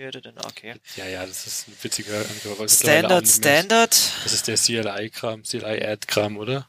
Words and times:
Okay. 0.00 0.76
Ja, 0.94 1.06
ja, 1.06 1.26
das 1.26 1.46
ist 1.46 1.66
ein 1.66 1.74
witziger 1.82 2.18
Angriff. 2.20 2.70
Standard, 2.72 3.26
Standard. 3.26 3.90
Das 4.22 4.32
ist 4.32 4.46
der 4.46 4.56
CLI-Kram, 4.56 5.42
CLI-Ad-Kram, 5.42 6.36
oder? 6.36 6.68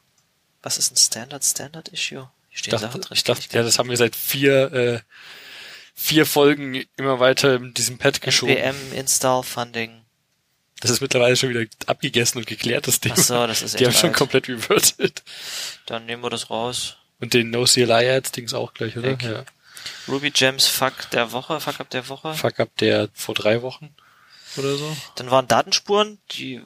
Was 0.62 0.78
ist 0.78 0.92
ein 0.92 0.96
Standard, 0.96 1.44
Standard-Issue? 1.44 2.28
Ich 2.50 2.62
dachte, 2.62 3.00
ich 3.12 3.22
dachte, 3.22 3.56
ja, 3.56 3.62
das 3.62 3.78
haben 3.78 3.88
wir 3.88 3.96
seit 3.96 4.16
vier, 4.16 4.72
äh, 4.72 5.00
vier 5.94 6.26
Folgen 6.26 6.84
immer 6.96 7.20
weiter 7.20 7.54
in 7.54 7.72
diesem 7.72 7.98
Pad 7.98 8.20
geschoben. 8.20 8.56
NPM 8.56 8.98
Install 8.98 9.44
Funding. 9.44 10.04
Das 10.80 10.90
ist 10.90 11.00
mittlerweile 11.00 11.36
schon 11.36 11.50
wieder 11.50 11.64
abgegessen 11.86 12.38
und 12.38 12.46
geklärt, 12.48 12.88
das 12.88 12.98
Ding. 12.98 13.12
Ach 13.14 13.18
so, 13.22 13.46
das 13.46 13.62
ist 13.62 13.78
Die 13.78 13.86
haben 13.86 13.92
schon 13.92 14.10
alt. 14.10 14.16
komplett 14.18 14.48
reverted. 14.48 15.22
Dann 15.86 16.06
nehmen 16.06 16.22
wir 16.24 16.30
das 16.30 16.50
raus. 16.50 16.96
Und 17.20 17.34
den 17.34 17.50
No 17.50 17.64
CLI 17.64 18.10
Ads 18.10 18.32
Dings 18.32 18.54
auch 18.54 18.74
gleich, 18.74 18.96
oder? 18.96 19.10
Weg. 19.10 19.22
Ja. 19.22 19.44
Ruby 20.08 20.30
Gems 20.30 20.66
Fuck 20.66 21.10
der 21.10 21.32
Woche, 21.32 21.60
Fuck 21.60 21.80
up 21.80 21.90
der 21.90 22.08
Woche. 22.08 22.34
Fuck 22.34 22.60
up 22.60 22.76
der 22.78 23.08
vor 23.14 23.34
drei 23.34 23.62
Wochen 23.62 23.94
oder 24.56 24.76
so. 24.76 24.96
Dann 25.16 25.30
waren 25.30 25.46
Datenspuren, 25.48 26.18
die 26.32 26.62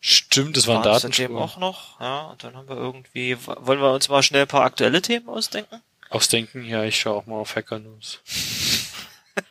Stimmt, 0.00 0.56
das 0.56 0.66
waren 0.66 0.76
waren 0.84 0.84
Datenspuren. 1.00 1.36
auch 1.36 1.56
noch. 1.58 2.00
Ja, 2.00 2.20
und 2.26 2.44
dann 2.44 2.56
haben 2.56 2.68
wir 2.68 2.76
irgendwie, 2.76 3.36
wollen 3.46 3.80
wir 3.80 3.92
uns 3.92 4.08
mal 4.08 4.22
schnell 4.22 4.42
ein 4.42 4.48
paar 4.48 4.64
aktuelle 4.64 5.02
Themen 5.02 5.28
ausdenken? 5.28 5.82
Ausdenken, 6.10 6.64
ja, 6.64 6.84
ich 6.84 6.98
schaue 7.00 7.16
auch 7.16 7.26
mal 7.26 7.36
auf 7.36 7.54
Hacker 7.56 7.78
News. 7.78 8.20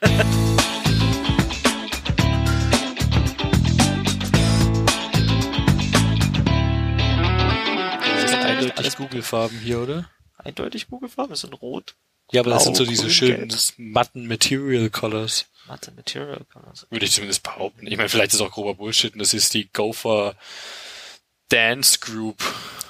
Eindeutig 8.44 8.96
Google-Farben 8.98 9.60
hier, 9.60 9.80
oder? 9.80 10.10
Eindeutig 10.38 10.88
Google-Farben, 10.88 11.34
es 11.34 11.42
sind 11.42 11.62
rot, 11.62 11.96
Ja, 12.32 12.42
aber 12.42 12.50
das 12.52 12.64
Blau, 12.64 12.66
sind 12.66 12.78
so 12.78 12.86
diese 12.86 13.04
grün, 13.04 13.12
schönen 13.12 13.48
gelb. 13.50 13.62
matten 13.78 14.28
Material 14.28 14.90
Colors. 14.90 15.46
matte 15.68 15.92
Material 15.92 16.42
Colors. 16.52 16.86
Würde 16.90 17.06
ich 17.06 17.12
zumindest 17.14 17.44
behaupten. 17.44 17.88
Ich 17.88 17.96
meine, 17.98 18.10
vielleicht 18.10 18.34
ist 18.34 18.42
auch 18.42 18.52
grober 18.52 18.74
Bullshit 18.76 19.14
und 19.14 19.20
das 19.20 19.34
ist 19.34 19.54
die 19.54 19.72
Gopher 19.72 20.36
Dance 21.50 22.00
Group. 22.00 22.44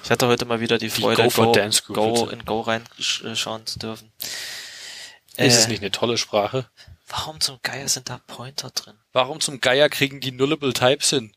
Ich 0.03 0.09
hatte 0.09 0.27
heute 0.27 0.45
mal 0.45 0.59
wieder 0.59 0.77
die 0.79 0.89
Freude, 0.89 1.23
Go 1.23 1.29
for 1.29 1.45
Go, 1.47 1.51
Dance 1.51 1.83
Group, 1.83 1.95
Go 1.97 2.13
bitte. 2.25 2.33
in 2.35 2.45
Go 2.45 2.61
reinschauen 2.61 3.65
zu 3.67 3.77
dürfen. 3.79 4.11
Ist 4.19 5.37
Äh, 5.37 5.45
es 5.47 5.67
nicht 5.67 5.81
eine 5.81 5.91
tolle 5.91 6.17
Sprache? 6.17 6.67
Warum 7.07 7.39
zum 7.39 7.59
Geier 7.61 7.87
sind 7.87 8.09
da 8.09 8.17
Pointer 8.25 8.71
drin? 8.71 8.95
Warum 9.13 9.39
zum 9.39 9.61
Geier 9.61 9.87
kriegen 9.89 10.19
die 10.19 10.31
Nullable 10.31 10.73
Types 10.73 11.11
hin? 11.11 11.33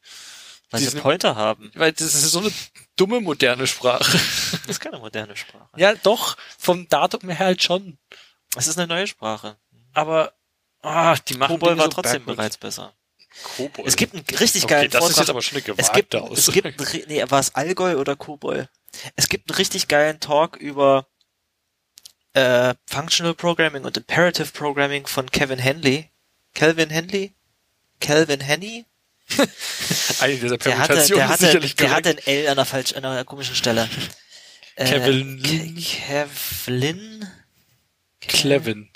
Weil 0.70 0.80
sie 0.80 0.98
Pointer 0.98 1.36
haben. 1.36 1.70
Weil 1.74 1.92
das 1.92 2.14
ist 2.14 2.30
so 2.30 2.40
eine 2.40 2.52
dumme 2.96 3.20
moderne 3.20 3.66
Sprache. 3.66 4.18
Das 4.66 4.76
ist 4.76 4.80
keine 4.80 4.98
moderne 4.98 5.36
Sprache. 5.36 5.68
ja, 5.76 5.94
doch, 5.94 6.36
vom 6.58 6.88
Datum 6.88 7.28
her 7.28 7.38
halt 7.38 7.62
schon. 7.62 7.98
Es 8.56 8.68
ist 8.68 8.78
eine 8.78 8.86
neue 8.86 9.06
Sprache. 9.06 9.56
Aber 9.92 10.32
ah, 10.82 11.16
die 11.16 11.34
machen 11.34 11.58
Kobol 11.58 11.76
war 11.76 11.86
so 11.86 11.90
trotzdem 11.90 12.20
backwards. 12.20 12.36
bereits 12.36 12.56
besser. 12.58 12.94
Kobol. 13.56 13.86
Es 13.86 13.96
gibt 13.96 14.14
einen 14.14 14.24
richtig 14.38 14.64
okay, 14.64 14.74
geilen 14.74 14.90
das 14.90 15.04
ist 15.04 15.16
Vortrag. 15.16 15.22
jetzt 15.22 15.30
aber 15.30 15.42
schon 15.42 15.56
eine 15.56 15.80
es 15.80 15.92
gibt, 15.92 16.10
gewagte 16.10 16.34
es 16.34 16.52
gibt, 16.52 16.66
einen 16.66 17.04
nee, 17.08 17.24
war 17.28 17.40
es 17.40 17.54
Allgäu 17.54 17.96
oder 17.96 18.16
Kobol? 18.16 18.68
Es 19.16 19.28
gibt 19.28 19.50
einen 19.50 19.56
richtig 19.56 19.88
geilen 19.88 20.20
Talk 20.20 20.56
über 20.56 21.06
äh, 22.34 22.74
Functional 22.86 23.34
Programming 23.34 23.84
und 23.84 23.96
Imperative 23.96 24.48
Programming 24.52 25.06
von 25.06 25.30
Kevin 25.30 25.58
Henley. 25.58 26.10
Calvin 26.54 26.90
Henley? 26.90 27.34
Calvin 28.00 28.40
Henny? 28.40 28.86
Eine 30.20 30.34
dieser 30.36 30.58
Der 30.58 30.78
hatte, 30.78 30.94
Permutationen 30.94 31.06
der 31.18 31.24
ist 31.24 31.30
hatte, 31.30 31.46
sicherlich 31.46 31.76
der 31.76 31.90
hatte 31.92 32.10
ein 32.10 32.18
L 32.18 32.46
an 32.46 32.52
einer 32.52 32.64
falsch, 32.64 32.92
an 32.94 33.04
einer 33.04 33.24
komischen 33.24 33.54
Stelle. 33.54 33.88
Äh, 34.76 34.84
Kevin- 34.86 35.42
Ke- 35.42 35.80
Kevlin? 35.80 37.26
Clevin. 38.20 38.88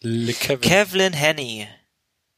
Le 0.00 0.32
Kevin. 0.34 0.60
Kevlin 0.60 1.12
Henny. 1.12 1.68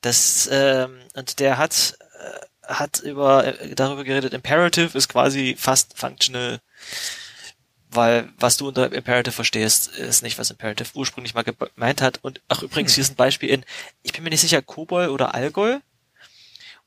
Das, 0.01 0.49
ähm, 0.53 1.01
und 1.15 1.39
der 1.41 1.59
hat, 1.59 1.99
äh, 2.21 2.73
hat 2.75 3.01
über, 3.01 3.45
äh, 3.61 3.75
darüber 3.75 4.05
geredet, 4.05 4.33
Imperative 4.33 4.97
ist 4.97 5.09
quasi 5.09 5.57
fast 5.59 5.99
functional, 5.99 6.61
weil 7.91 8.28
was 8.39 8.57
du 8.59 8.69
unter 8.69 8.93
Imperative 8.93 9.33
verstehst, 9.33 9.89
ist 9.89 10.23
nicht, 10.23 10.39
was 10.39 10.51
Imperative 10.51 10.91
ursprünglich 10.95 11.34
mal 11.34 11.43
gemeint 11.43 12.01
hat. 12.01 12.21
Und 12.23 12.41
ach, 12.49 12.62
übrigens, 12.62 12.95
hier 12.95 13.03
ist 13.03 13.11
ein 13.12 13.17
Beispiel 13.17 13.49
in, 13.51 13.65
ich 14.03 14.12
bin 14.12 14.23
mir 14.23 14.31
nicht 14.31 14.41
sicher, 14.43 14.62
Kobol 14.62 15.09
oder 15.09 15.34
Allgäu. 15.34 15.78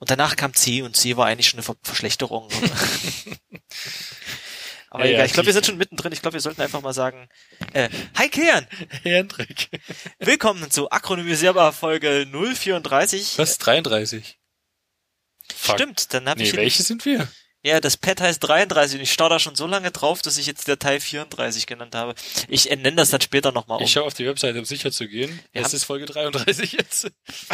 Und 0.01 0.09
danach 0.09 0.35
kam 0.35 0.56
C 0.56 0.81
und 0.81 0.97
C 0.97 1.16
war 1.16 1.28
eigentlich 1.28 1.47
schon 1.47 1.59
eine 1.59 1.63
Ver 1.63 1.75
Verschlechterung. 1.84 2.50
Aber 4.89 5.06
Ja, 5.06 5.12
egal, 5.12 5.28
ich 5.28 5.34
glaube, 5.34 5.45
wir 5.45 5.53
sind 5.53 5.67
schon 5.67 5.78
mittendrin. 5.78 6.12
Ich 6.12 6.23
glaube, 6.23 6.34
wir 6.34 6.41
sollten 6.41 6.59
einfach 6.59 6.81
mal 6.81 6.91
sagen, 6.91 7.29
äh, 7.73 7.88
Hi 8.17 8.28
Kilian! 8.28 8.66
Hendrik. 9.03 9.69
Willkommen 10.17 10.72
zu 10.72 10.90
Akronymisierbar 10.90 11.72
Folge 11.72 12.25
034. 12.31 13.38
Was? 13.38 13.59
33? 13.59 14.40
Fuck. 15.56 15.75
Stimmt, 15.75 16.11
dann 16.16 16.28
habe 16.28 16.40
Nee, 16.40 16.47
ich 16.47 16.56
welche 16.56 16.81
sind 16.81 17.06
wir? 17.06 17.28
Ja 17.63 17.79
das 17.79 17.97
Pad 17.97 18.22
heißt 18.22 18.44
33 18.44 18.97
und 18.97 19.03
ich 19.03 19.11
starr 19.13 19.29
da 19.29 19.39
schon 19.39 19.55
so 19.55 19.67
lange 19.67 19.91
drauf, 19.91 20.22
dass 20.22 20.38
ich 20.38 20.45
jetzt 20.47 20.67
Datei 20.67 20.99
34 20.99 21.67
genannt 21.67 21.94
habe. 21.95 22.16
Ich 22.47 22.66
nenne 22.69 22.94
das 22.95 23.09
dann 23.11 23.22
später 23.22 23.51
nochmal 23.51 23.77
um. 23.77 23.83
Ich 23.83 23.91
schaue 23.91 24.03
auf 24.05 24.13
die 24.13 24.25
Webseite, 24.25 24.57
um 24.59 24.66
sicher 24.66 24.91
zu 24.91 25.07
gehen. 25.07 25.39
Wir 25.51 25.61
Es 25.61 25.67
haben- 25.67 25.75
ist 25.75 25.83
Folge 25.85 26.05
33 26.05 26.73
jetzt. 26.73 27.11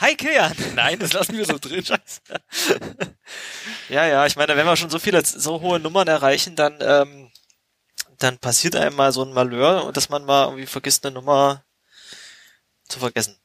Hi 0.00 0.14
Kilian! 0.16 0.54
Nein, 0.74 0.98
das 0.98 1.12
lassen 1.12 1.36
wir 1.36 1.44
so 1.44 1.58
drin. 1.58 1.84
Ja, 3.88 4.06
ja, 4.06 4.26
ich 4.26 4.36
meine, 4.36 4.56
wenn 4.56 4.66
wir 4.66 4.76
schon 4.76 4.90
so 4.90 4.98
viele, 4.98 5.24
so 5.24 5.60
hohe 5.60 5.80
Nummern 5.80 6.08
erreichen, 6.08 6.56
dann, 6.56 6.78
ähm, 6.80 7.30
dann 8.18 8.38
passiert 8.38 8.76
einem 8.76 8.96
mal 8.96 9.12
so 9.12 9.24
ein 9.24 9.32
Malheur 9.32 9.84
und 9.84 9.96
dass 9.96 10.08
man 10.08 10.24
mal 10.24 10.44
irgendwie 10.46 10.66
vergisst, 10.66 11.04
eine 11.06 11.14
Nummer 11.14 11.64
zu 12.88 12.98
vergessen. 13.00 13.36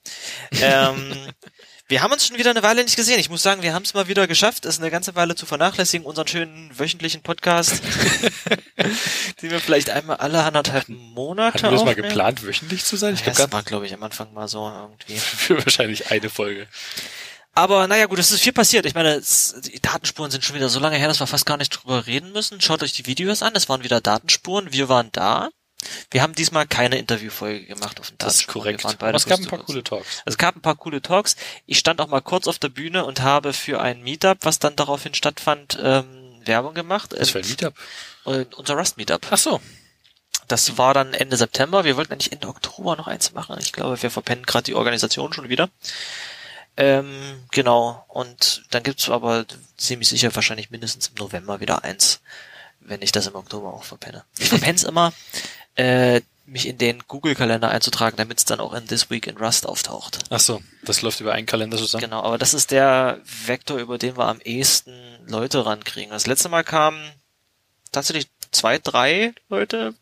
ähm, 0.61 1.29
wir 1.87 2.01
haben 2.01 2.11
uns 2.11 2.25
schon 2.25 2.37
wieder 2.37 2.49
eine 2.51 2.63
Weile 2.63 2.83
nicht 2.83 2.95
gesehen. 2.95 3.19
Ich 3.19 3.29
muss 3.29 3.43
sagen, 3.43 3.61
wir 3.61 3.73
haben 3.73 3.83
es 3.83 3.93
mal 3.93 4.07
wieder 4.07 4.25
geschafft, 4.27 4.65
es 4.65 4.79
eine 4.79 4.89
ganze 4.89 5.15
Weile 5.15 5.35
zu 5.35 5.45
vernachlässigen, 5.45 6.05
unseren 6.05 6.27
schönen 6.27 6.71
wöchentlichen 6.77 7.21
Podcast, 7.21 7.83
den 9.41 9.51
wir 9.51 9.59
vielleicht 9.59 9.89
einmal 9.89 10.17
alle 10.17 10.43
anderthalb 10.43 10.87
Monate 10.87 11.55
Hatten 11.55 11.63
wir 11.65 11.71
das 11.71 11.85
mal 11.85 11.95
geplant, 11.95 12.43
wöchentlich 12.43 12.85
zu 12.85 12.95
sein? 12.95 13.15
Ich 13.15 13.19
Ja, 13.21 13.33
glaube, 13.33 13.41
das 13.41 13.51
war, 13.51 13.63
glaube 13.63 13.85
ich, 13.85 13.93
am 13.93 14.03
Anfang 14.03 14.33
mal 14.33 14.47
so 14.47 14.67
irgendwie. 14.67 15.15
für 15.17 15.57
wahrscheinlich 15.57 16.09
eine 16.11 16.29
Folge. 16.29 16.67
Aber 17.55 17.87
naja, 17.87 18.07
gut, 18.07 18.17
es 18.17 18.31
ist 18.31 18.41
viel 18.41 18.53
passiert. 18.53 18.85
Ich 18.85 18.95
meine, 18.95 19.13
es, 19.13 19.55
die 19.61 19.79
Datenspuren 19.79 20.31
sind 20.31 20.43
schon 20.43 20.55
wieder 20.55 20.69
so 20.69 20.79
lange 20.79 20.97
her, 20.97 21.07
dass 21.07 21.19
wir 21.19 21.27
fast 21.27 21.45
gar 21.45 21.57
nicht 21.57 21.69
drüber 21.69 22.07
reden 22.07 22.31
müssen. 22.31 22.61
Schaut 22.61 22.81
euch 22.81 22.93
die 22.93 23.05
Videos 23.05 23.43
an, 23.43 23.53
es 23.55 23.69
waren 23.69 23.83
wieder 23.83 24.01
Datenspuren, 24.01 24.73
wir 24.73 24.89
waren 24.89 25.09
da. 25.11 25.49
Wir 26.11 26.21
haben 26.21 26.33
diesmal 26.35 26.67
keine 26.67 26.97
Interviewfolge 26.97 27.65
gemacht 27.65 27.99
auf 27.99 28.09
den 28.09 28.17
Das 28.17 28.35
ist 28.35 28.47
korrekt. 28.47 28.85
Aber 28.85 29.13
es 29.13 29.25
gab 29.25 29.39
ein 29.39 29.47
paar 29.47 29.59
coole 29.59 29.83
Talks. 29.83 30.07
Also 30.25 30.33
es 30.33 30.37
gab 30.37 30.55
ein 30.55 30.61
paar 30.61 30.75
coole 30.75 31.01
Talks. 31.01 31.35
Ich 31.65 31.79
stand 31.79 32.01
auch 32.01 32.07
mal 32.07 32.21
kurz 32.21 32.47
auf 32.47 32.59
der 32.59 32.69
Bühne 32.69 33.05
und 33.05 33.21
habe 33.21 33.53
für 33.53 33.81
ein 33.81 34.01
Meetup, 34.01 34.39
was 34.41 34.59
dann 34.59 34.75
daraufhin 34.75 35.13
stattfand, 35.13 35.77
ähm, 35.81 36.41
Werbung 36.45 36.73
gemacht. 36.73 37.13
Ähm, 37.13 37.19
war 37.33 37.41
ein 37.41 37.47
Meetup. 37.47 37.73
äh, 38.25 38.45
unser 38.55 38.75
Rust 38.75 38.97
Meetup. 38.97 39.27
Ach 39.29 39.37
so. 39.37 39.61
Das 40.47 40.77
war 40.77 40.93
dann 40.93 41.13
Ende 41.13 41.37
September. 41.37 41.83
Wir 41.85 41.95
wollten 41.95 42.11
eigentlich 42.13 42.31
Ende 42.33 42.47
Oktober 42.49 42.95
noch 42.95 43.07
eins 43.07 43.33
machen. 43.33 43.57
Ich 43.59 43.71
glaube, 43.71 44.01
wir 44.01 44.11
verpennen 44.11 44.45
gerade 44.45 44.63
die 44.65 44.75
Organisation 44.75 45.31
schon 45.31 45.49
wieder. 45.49 45.69
Ähm, 46.75 47.43
genau. 47.51 48.03
Und 48.07 48.63
dann 48.71 48.83
gibt's 48.83 49.09
aber 49.09 49.45
ziemlich 49.77 50.09
sicher 50.09 50.33
wahrscheinlich 50.35 50.71
mindestens 50.71 51.07
im 51.09 51.15
November 51.15 51.59
wieder 51.59 51.83
eins, 51.83 52.19
wenn 52.79 53.01
ich 53.01 53.11
das 53.11 53.27
im 53.27 53.35
Oktober 53.35 53.73
auch 53.73 53.83
verpenne. 53.83 54.25
Ich 54.39 54.49
verpenne 54.49 54.79
immer, 54.87 55.13
äh, 55.75 56.21
mich 56.45 56.67
in 56.67 56.77
den 56.77 57.03
Google-Kalender 57.07 57.69
einzutragen, 57.69 58.17
damit 58.17 58.39
es 58.39 58.45
dann 58.45 58.59
auch 58.59 58.73
in 58.73 58.87
This 58.87 59.09
Week 59.09 59.27
in 59.27 59.37
Rust 59.37 59.65
auftaucht. 59.65 60.19
Ach 60.29 60.39
so. 60.39 60.61
Das 60.83 61.01
läuft 61.01 61.21
über 61.21 61.33
einen 61.33 61.45
Kalender 61.45 61.77
zusammen. 61.77 62.03
Genau, 62.03 62.21
aber 62.21 62.37
das 62.37 62.53
ist 62.53 62.71
der 62.71 63.19
Vektor, 63.23 63.77
über 63.77 63.97
den 63.97 64.17
wir 64.17 64.27
am 64.27 64.41
ehesten 64.41 65.19
Leute 65.25 65.65
rankriegen. 65.65 66.11
Das 66.11 66.27
letzte 66.27 66.49
Mal 66.49 66.63
kamen 66.63 67.11
tatsächlich 67.91 68.27
zwei, 68.51 68.77
drei 68.77 69.33
Leute 69.49 69.95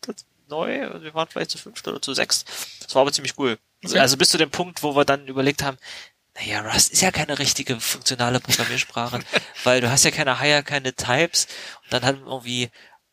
neu. 0.48 0.88
Also 0.88 1.04
Wir 1.04 1.14
waren 1.14 1.28
vielleicht 1.28 1.50
zu 1.50 1.58
fünft 1.58 1.86
oder 1.86 2.02
zu 2.02 2.12
sechs. 2.12 2.44
Das 2.82 2.94
war 2.94 3.02
aber 3.02 3.12
ziemlich 3.12 3.38
cool. 3.38 3.58
Okay. 3.84 3.98
Also 3.98 4.16
bis 4.16 4.30
zu 4.30 4.38
dem 4.38 4.50
Punkt, 4.50 4.82
wo 4.82 4.96
wir 4.96 5.04
dann 5.04 5.26
überlegt 5.26 5.62
haben, 5.62 5.78
naja, 6.34 6.60
Rust 6.60 6.92
ist 6.92 7.02
ja 7.02 7.10
keine 7.10 7.38
richtige 7.38 7.78
funktionale 7.78 8.40
Programmiersprache, 8.40 9.20
weil 9.64 9.80
du 9.80 9.90
hast 9.90 10.04
ja 10.04 10.10
keine 10.10 10.40
Higher, 10.40 10.62
keine 10.62 10.94
Types. 10.94 11.46
Und 11.84 11.92
dann 11.92 12.04
haben 12.04 12.22
irgendwie 12.26 12.70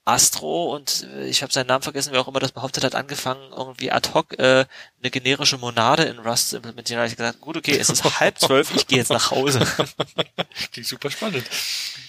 Astro 0.09 0.75
und 0.75 1.07
äh, 1.15 1.27
ich 1.27 1.41
habe 1.41 1.53
seinen 1.53 1.67
Namen 1.67 1.83
vergessen, 1.83 2.11
wer 2.11 2.21
auch 2.21 2.27
immer 2.27 2.39
das 2.39 2.51
behauptet 2.51 2.83
hat, 2.83 2.95
angefangen, 2.95 3.51
irgendwie 3.55 3.91
ad 3.91 4.09
hoc 4.13 4.37
äh, 4.39 4.65
eine 5.01 5.11
generische 5.11 5.57
Monade 5.57 6.03
in 6.03 6.19
Rust 6.19 6.49
zu 6.49 6.57
implementieren. 6.57 6.97
Da 6.97 7.03
habe 7.03 7.11
ich 7.11 7.17
gesagt, 7.17 7.41
gut, 7.41 7.57
okay, 7.57 7.77
es 7.77 7.89
ist 7.89 8.19
halb 8.19 8.39
zwölf, 8.39 8.73
ich 8.75 8.87
gehe 8.87 8.97
jetzt 8.97 9.11
nach 9.11 9.31
Hause. 9.31 9.59
Klingt 10.71 10.87
super 10.87 11.11
spannend. 11.11 11.45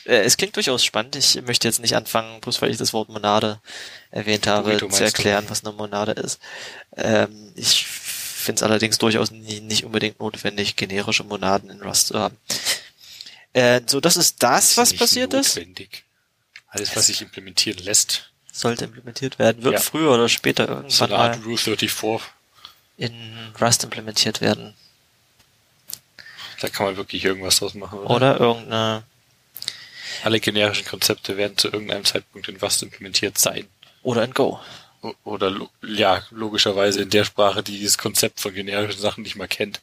Äh, 0.04 0.22
es 0.22 0.36
klingt 0.36 0.56
durchaus 0.56 0.84
spannend. 0.84 1.16
Ich 1.16 1.40
möchte 1.42 1.68
jetzt 1.68 1.80
nicht 1.80 1.94
anfangen, 1.94 2.40
bloß 2.40 2.62
weil 2.62 2.70
ich 2.70 2.76
das 2.76 2.92
Wort 2.92 3.08
Monade 3.08 3.60
erwähnt 4.10 4.46
habe, 4.46 4.64
Burrito 4.70 4.86
zu 4.86 4.86
meinst 4.86 5.00
du? 5.00 5.04
erklären, 5.04 5.44
was 5.48 5.64
eine 5.64 5.74
Monade 5.74 6.12
ist. 6.12 6.40
Ähm, 6.96 7.52
ich 7.54 7.86
finde 7.86 8.58
es 8.58 8.62
allerdings 8.62 8.98
durchaus 8.98 9.30
nie, 9.30 9.60
nicht 9.60 9.84
unbedingt 9.84 10.18
notwendig, 10.20 10.76
generische 10.76 11.24
Monaden 11.24 11.70
in 11.70 11.82
Rust 11.82 12.08
zu 12.08 12.18
haben. 12.18 12.36
Äh, 13.52 13.80
so, 13.86 14.00
das 14.00 14.16
ist 14.16 14.42
das, 14.42 14.76
was 14.76 14.94
passiert 14.94 15.34
ist. 15.34 15.58
Alles, 16.70 16.94
was 16.96 17.06
sich 17.06 17.20
implementieren 17.22 17.78
lässt. 17.84 18.30
Sollte 18.52 18.84
implementiert 18.84 19.38
werden, 19.38 19.62
wird 19.62 19.74
Ja. 19.74 19.80
früher 19.80 20.12
oder 20.12 20.28
später 20.28 20.66
So 20.66 20.72
irgendwann 21.04 21.12
eine 21.12 21.18
Art 21.18 21.44
Rule 21.44 21.56
34. 21.56 22.20
in 22.96 23.12
Rust 23.60 23.84
implementiert 23.84 24.40
werden. 24.40 24.74
Da 26.60 26.68
kann 26.68 26.86
man 26.86 26.96
wirklich 26.96 27.24
irgendwas 27.24 27.58
draus 27.58 27.74
machen, 27.74 27.98
oder? 28.00 28.10
Oder 28.10 28.40
irgendeine, 28.40 29.02
Alle 30.24 30.40
generischen 30.40 30.84
Konzepte 30.86 31.36
werden 31.36 31.56
zu 31.56 31.68
irgendeinem 31.68 32.04
Zeitpunkt 32.04 32.48
in 32.48 32.56
Rust 32.56 32.82
implementiert 32.82 33.38
sein. 33.38 33.66
oder 34.02 34.24
in 34.24 34.32
Go. 34.34 34.60
Oder 35.24 35.54
ja, 35.82 36.22
logischerweise 36.30 37.00
in 37.00 37.08
der 37.10 37.24
Sprache, 37.24 37.62
die 37.62 37.78
dieses 37.78 37.96
Konzept 37.96 38.40
von 38.40 38.52
generischen 38.52 39.00
Sachen 39.00 39.22
nicht 39.22 39.36
mal 39.36 39.48
kennt. 39.48 39.80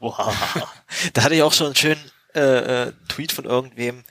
Wow. 0.00 0.34
da 1.12 1.22
hatte 1.22 1.34
ich 1.34 1.42
auch 1.42 1.52
schon 1.52 1.66
einen 1.66 1.76
schönen 1.76 2.10
äh, 2.34 2.84
äh, 2.88 2.92
Tweet 3.08 3.32
von 3.32 3.44
irgendwem, 3.44 4.02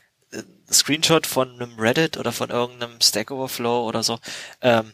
Screenshot 0.74 1.28
von 1.28 1.54
einem 1.54 1.80
Reddit 1.80 2.18
oder 2.18 2.32
von 2.32 2.50
irgendeinem 2.50 3.00
Stack 3.02 3.32
Overflow 3.32 3.88
oder 3.88 4.04
so. 4.04 4.20
Ähm, 4.62 4.94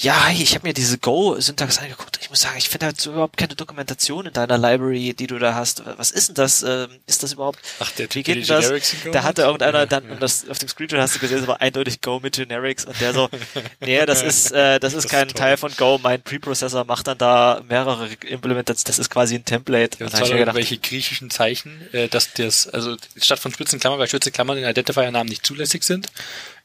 ja, 0.00 0.26
hey, 0.26 0.40
ich 0.42 0.54
habe 0.54 0.68
mir 0.68 0.74
diese 0.74 0.98
Go-Syntax 0.98 1.78
angeguckt. 1.78 2.18
Ich 2.22 2.30
muss 2.30 2.40
sagen, 2.40 2.56
ich 2.56 2.68
finde 2.68 2.86
halt 2.86 3.00
so 3.00 3.10
überhaupt 3.10 3.36
keine 3.36 3.56
Dokumentation 3.56 4.26
in 4.26 4.32
deiner 4.32 4.56
Library, 4.56 5.12
die 5.12 5.26
du 5.26 5.38
da 5.40 5.54
hast. 5.54 5.82
Was 5.96 6.12
ist 6.12 6.28
denn 6.28 6.34
das? 6.36 6.62
Ähm, 6.62 6.88
ist 7.06 7.24
das 7.24 7.32
überhaupt? 7.32 7.58
Ach, 7.80 7.90
der 7.92 8.06
Wie 8.14 8.22
geht 8.22 8.48
das? 8.48 8.70
Da 9.04 9.18
hat? 9.18 9.24
hatte 9.24 9.42
irgendeiner 9.42 9.86
dann, 9.86 10.08
und 10.08 10.22
das 10.22 10.48
auf 10.48 10.58
dem 10.58 10.68
Screenshot 10.68 11.00
hast 11.00 11.16
du 11.16 11.18
gesehen, 11.18 11.38
es 11.40 11.46
war 11.48 11.60
eindeutig 11.60 12.00
Go 12.00 12.20
mit 12.20 12.36
Generics 12.36 12.84
und 12.84 13.00
der 13.00 13.12
so, 13.12 13.28
nee, 13.80 14.04
das 14.06 14.22
ist, 14.22 14.52
äh, 14.52 14.78
das 14.78 14.94
ist 14.94 15.06
ist 15.06 15.10
kein 15.10 15.28
toll. 15.28 15.38
Teil 15.38 15.56
von 15.56 15.72
Go. 15.76 15.98
Mein 16.00 16.22
Preprocessor 16.22 16.84
macht 16.84 17.08
dann 17.08 17.18
da 17.18 17.60
mehrere 17.68 18.06
Implementationen. 18.06 18.86
Das 18.86 18.98
ist 19.00 19.10
quasi 19.10 19.34
ein 19.34 19.44
Template. 19.44 19.98
Ja, 19.98 20.06
Und 20.06 20.12
zwar 20.12 20.20
gedacht, 20.28 20.38
irgendwelche 20.38 20.78
griechischen 20.78 21.30
Zeichen, 21.30 21.88
äh, 21.92 22.08
dass 22.08 22.32
das, 22.34 22.68
also 22.68 22.96
statt 23.16 23.40
von 23.40 23.52
Spitzenklammern, 23.52 23.98
weil 23.98 24.06
Spitzenklammern 24.08 24.58
in 24.58 24.64
Identifier-Namen 24.64 25.28
nicht 25.28 25.44
zulässig 25.44 25.82
sind, 25.82 26.06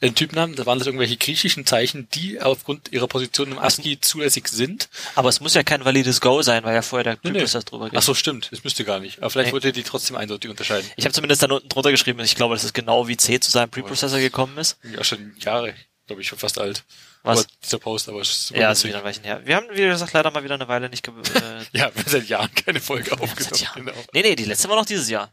in 0.04 0.16
Typnamen, 0.16 0.56
da 0.56 0.66
waren 0.66 0.78
das 0.80 0.86
irgendwelche 0.88 1.18
griechischen 1.18 1.66
Zeichen, 1.66 2.08
die 2.14 2.42
aufgrund 2.42 2.92
ihrer 2.92 3.08
Position 3.08 3.52
im 3.54 3.58
ASCII 3.60 4.00
zulässig 4.02 4.48
sind. 4.50 4.90
Aber 5.16 5.30
es 5.30 5.40
muss 5.40 5.54
ja 5.54 5.64
kein 5.64 5.86
valides 5.86 6.20
Go 6.22 6.42
sein, 6.42 6.64
weil 6.64 6.76
ja 6.76 6.82
vorher 6.82 7.04
der 7.04 7.14
Nee, 7.14 7.20
nee. 7.24 7.32
Preprocessor 7.32 7.64
drüber 7.64 7.90
geht. 7.90 7.98
Ach 7.98 8.04
so, 8.04 8.14
stimmt, 8.14 8.52
das 8.52 8.64
müsste 8.64 8.84
gar 8.84 9.00
nicht. 9.00 9.20
Aber 9.20 9.30
vielleicht 9.30 9.48
Nee. 9.48 9.54
wollte 9.54 9.72
die 9.72 9.84
trotzdem 9.84 10.16
eindeutig 10.18 10.50
unterscheiden. 10.50 10.90
Ich 10.98 11.06
habe 11.06 11.14
zumindest 11.14 11.42
dann 11.42 11.52
unten 11.52 11.70
drunter 11.70 11.92
geschrieben, 11.92 12.20
ich 12.20 12.36
glaube, 12.36 12.54
das 12.56 12.64
ist 12.64 12.74
genau 12.74 13.08
wie 13.08 13.18
C 13.18 13.40
zu 13.40 13.50
seinem 13.50 13.70
Preprocessor 13.70 14.20
gekommen 14.20 14.58
ist. 14.58 14.78
Ja, 14.84 15.04
schon 15.04 15.34
Jahre, 15.40 15.74
glaube 16.08 16.22
ich, 16.22 16.28
schon 16.28 16.38
fast 16.40 16.60
alt. 16.60 16.84
Was? 17.26 17.40
Aber 17.40 17.48
dieser 17.64 17.80
Post, 17.80 18.10
aber 18.10 18.20
es 18.20 18.30
ist 18.30 18.48
super 18.48 18.60
Ja, 18.60 18.72
ist 18.74 18.84
wieder 18.84 18.98
ein 18.98 19.04
Weilchen 19.06 19.24
her. 19.24 19.42
Wir 19.46 19.56
haben, 19.56 19.68
wie 19.72 19.82
gesagt, 19.82 20.12
leider 20.12 20.30
mal 20.32 20.44
wieder 20.44 20.56
eine 20.56 20.68
Weile 20.68 20.90
nicht 20.90 21.04
ge 21.04 21.14
äh, 21.36 21.78
Ja, 21.78 21.90
wir 21.96 22.04
haben 22.04 22.10
seit 22.12 22.28
Jahren 22.28 22.54
keine 22.54 22.82
Folge 22.82 23.14
aufgenommen. 23.18 23.64
Genau. 23.76 23.94
Nee, 24.14 24.22
nee, 24.24 24.36
die 24.36 24.44
letzte 24.44 24.68
war 24.68 24.76
noch 24.76 24.86
dieses 24.86 25.10
Jahr. 25.10 25.32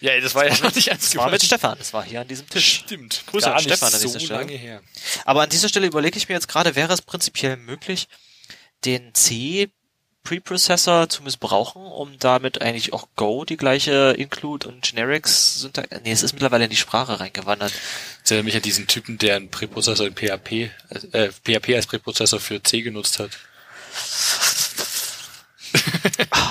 Ja, 0.00 0.18
das 0.20 0.34
war 0.34 0.46
ja 0.46 0.56
noch 0.62 0.74
nicht 0.74 0.88
ernst 0.88 1.14
Das 1.14 1.16
war 1.16 1.30
mit 1.30 1.42
Stefan, 1.42 1.76
das 1.78 1.92
war 1.92 2.04
hier 2.04 2.20
an 2.20 2.28
diesem 2.28 2.48
Tisch. 2.48 2.82
Stimmt. 2.84 3.24
Grüße 3.26 3.46
Gar 3.46 3.56
an 3.56 3.62
Stefan 3.62 3.92
an 3.92 4.00
so 4.00 4.06
dieser 4.06 4.20
Stelle. 4.20 4.40
lange 4.40 4.52
her. 4.52 4.80
Aber 5.24 5.42
an 5.42 5.50
dieser 5.50 5.68
Stelle 5.68 5.86
überlege 5.86 6.16
ich 6.16 6.28
mir 6.28 6.34
jetzt 6.34 6.48
gerade, 6.48 6.76
wäre 6.76 6.92
es 6.92 7.02
prinzipiell 7.02 7.56
möglich, 7.56 8.08
den 8.84 9.12
C 9.14 9.70
Preprocessor 10.28 11.08
zu 11.08 11.22
missbrauchen, 11.22 11.80
um 11.82 12.18
damit 12.18 12.60
eigentlich 12.60 12.92
auch 12.92 13.08
Go 13.16 13.46
die 13.46 13.56
gleiche 13.56 14.14
Include 14.18 14.68
und 14.68 14.82
Generics 14.82 15.60
Syntax. 15.60 15.88
Nee, 16.04 16.12
es 16.12 16.22
ist 16.22 16.34
mittlerweile 16.34 16.64
in 16.64 16.70
die 16.70 16.76
Sprache 16.76 17.18
reingewandert. 17.18 17.72
Ich 18.24 18.30
erinnere 18.30 18.44
mich 18.44 18.56
an 18.56 18.62
diesen 18.62 18.86
Typen, 18.86 19.16
der 19.16 19.36
einen 19.36 19.48
Präprozessor 19.48 20.06
in 20.06 20.14
PHP, 20.14 20.70
äh, 21.12 21.30
PHP 21.30 21.74
als 21.74 21.86
Präprozessor 21.86 22.40
für 22.40 22.62
C 22.62 22.82
genutzt 22.82 23.18
hat. 23.20 23.30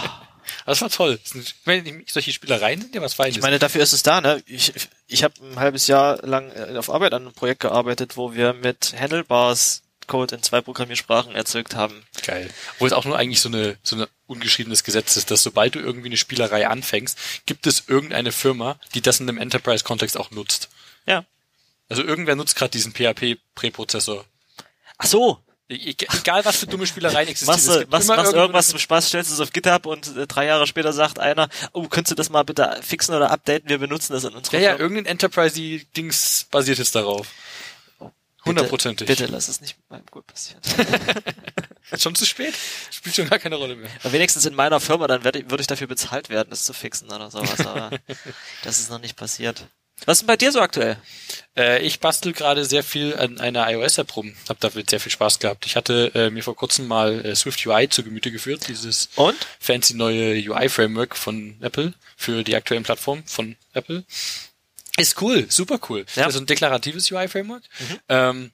das 0.72 0.82
war 0.82 0.90
toll. 0.90 1.18
Ich 1.24 1.56
meine, 1.66 2.04
solche 2.08 2.34
Spielereien 2.34 2.82
sind 2.82 2.94
ja 2.94 3.02
was 3.02 3.14
Feines. 3.14 3.38
Ich 3.38 3.42
meine, 3.42 3.58
dafür 3.58 3.82
ist 3.82 3.94
es 3.94 4.04
da, 4.04 4.20
ne? 4.20 4.44
Ich, 4.46 4.74
ich 5.08 5.24
habe 5.24 5.34
ein 5.42 5.58
halbes 5.58 5.88
Jahr 5.88 6.26
lang 6.26 6.52
äh, 6.52 6.78
auf 6.78 6.90
Arbeit 6.90 7.14
an 7.14 7.22
einem 7.24 7.34
Projekt 7.34 7.62
gearbeitet, 7.62 8.18
wo 8.18 8.34
wir 8.34 8.54
mit 8.54 8.94
Handlebars 9.00 9.84
Code 10.08 10.36
in 10.36 10.44
zwei 10.44 10.60
Programmiersprachen 10.62 11.36
erzeugt 11.36 11.76
haben. 11.76 12.04
Geil. 12.26 12.50
Wo 12.80 12.86
es 12.86 12.92
auch 12.92 13.06
nur 13.06 13.18
eigentlich 13.18 13.40
so 13.40 13.50
eine, 13.50 13.78
so 13.84 13.96
ein 13.96 14.08
ungeschriebenes 14.26 14.84
Gesetz 14.84 15.16
ist, 15.16 15.32
dass 15.32 15.44
sobald 15.44 15.76
du 15.76 15.80
irgendwie 15.80 16.08
eine 16.08 16.18
Spielerei 16.18 16.68
anfängst, 16.68 17.18
gibt 17.46 17.66
es 17.66 17.84
irgendeine 17.88 18.34
Firma, 18.34 18.78
die 18.94 19.02
das 19.02 19.22
in 19.22 19.30
einem 19.30 19.38
Enterprise-Kontext 19.38 20.18
auch 20.18 20.32
nutzt. 20.32 20.70
Ja. 21.06 21.24
Also 21.88 22.04
irgendwer 22.04 22.36
nutzt 22.36 22.58
gerade 22.58 22.72
diesen 22.72 22.94
PHP-Präprozessor. 22.94 24.26
Ach 24.98 25.08
so, 25.08 25.40
Egal 25.70 26.46
was 26.46 26.58
für 26.58 26.66
dumme 26.68 26.88
Spielereien 26.88 27.28
existieren. 27.28 27.56
machst 27.58 27.68
es 27.68 27.76
du 27.86 27.92
was, 27.92 28.06
machst 28.08 28.34
irgendwas 28.34 28.68
zum 28.70 28.80
Spaß, 28.80 29.08
stellst 29.10 29.32
es 29.32 29.40
auf 29.42 29.52
GitHub 29.52 29.86
und 29.86 30.16
äh, 30.16 30.26
drei 30.26 30.46
Jahre 30.46 30.66
später 30.66 30.94
sagt 30.94 31.20
einer, 31.20 31.50
oh, 31.74 31.88
könntest 31.90 32.12
du 32.12 32.16
das 32.16 32.30
mal 32.30 32.44
bitte 32.44 32.80
fixen 32.82 33.14
oder 33.14 33.32
updaten, 33.32 33.68
wir 33.68 33.78
benutzen 33.78 34.14
das 34.14 34.24
in 34.24 34.34
unserer 34.34 34.56
Ja, 34.58 34.62
ja, 34.62 34.70
Firma. 34.72 34.82
irgendein 34.84 35.06
Enterprise-Dings 35.12 36.46
basiert 36.52 36.78
jetzt 36.78 36.96
darauf. 36.96 37.28
Bitte- 38.00 38.14
Hundertprozentig. 38.46 39.08
Bitte 39.08 39.26
lass 39.26 39.50
es 39.50 39.60
nicht 39.60 39.76
mit 39.78 39.90
meinem 39.90 40.06
Code 40.06 40.26
passieren. 40.28 40.62
Schon 41.98 42.16
zu 42.16 42.26
spät. 42.26 42.54
Spielt 42.92 43.16
schon 43.16 43.30
gar 43.30 43.40
keine 43.40 43.56
Rolle 43.56 43.76
mehr. 43.76 43.90
Aber 44.04 44.12
wenigstens 44.14 44.46
in 44.46 44.54
meiner 44.56 44.80
Firma, 44.80 45.08
dann 45.08 45.24
werde 45.26 45.40
ich, 45.40 45.50
würde 45.50 45.62
ich 45.62 45.68
dafür 45.68 45.88
bezahlt 45.88 46.30
werden, 46.30 46.50
das 46.50 46.64
zu 46.66 46.72
fixen 46.74 47.10
oder 47.12 47.30
sowas, 47.32 47.60
aber 47.66 47.92
das 48.64 48.80
ist 48.80 48.90
noch 48.90 49.00
nicht 49.00 49.16
passiert. 49.18 49.66
Was 50.06 50.18
ist 50.18 50.22
denn 50.22 50.28
bei 50.28 50.38
dir 50.38 50.52
so 50.52 50.62
aktuell? 50.62 50.98
Äh, 51.56 51.82
ich 51.82 52.00
bastel 52.00 52.34
gerade 52.34 52.66
sehr 52.66 52.84
viel 52.84 53.16
an 53.16 53.40
einer 53.40 53.70
iOS-App 53.70 54.16
rum. 54.16 54.36
Hab 54.48 54.60
damit 54.60 54.90
sehr 54.90 55.00
viel 55.00 55.12
Spaß 55.12 55.40
gehabt. 55.40 55.66
Ich 55.66 55.76
hatte 55.76 56.12
äh, 56.14 56.30
mir 56.30 56.44
vor 56.44 56.56
kurzem 56.56 56.88
mal 56.88 57.26
äh, 57.26 57.36
Swift 57.36 57.66
UI 57.66 57.90
zu 57.90 58.04
Gemüte 58.04 58.32
geführt, 58.32 58.68
dieses 58.68 59.10
Und? 59.16 59.36
fancy 59.60 59.96
neue 59.96 60.34
UI-Framework 60.36 61.16
von 61.16 61.58
Apple 61.62 61.94
für 62.16 62.44
die 62.44 62.56
aktuellen 62.56 62.84
Plattformen 62.84 63.24
von 63.26 63.56
Apple. 63.74 64.04
Ist 64.98 65.22
cool, 65.22 65.46
super 65.50 65.80
cool. 65.90 66.06
Ja. 66.16 66.26
Das 66.26 66.36
ist 66.36 66.42
ein 66.42 66.48
deklaratives 66.48 67.12
UI-Framework. 67.12 67.64
Ähm, 68.10 68.52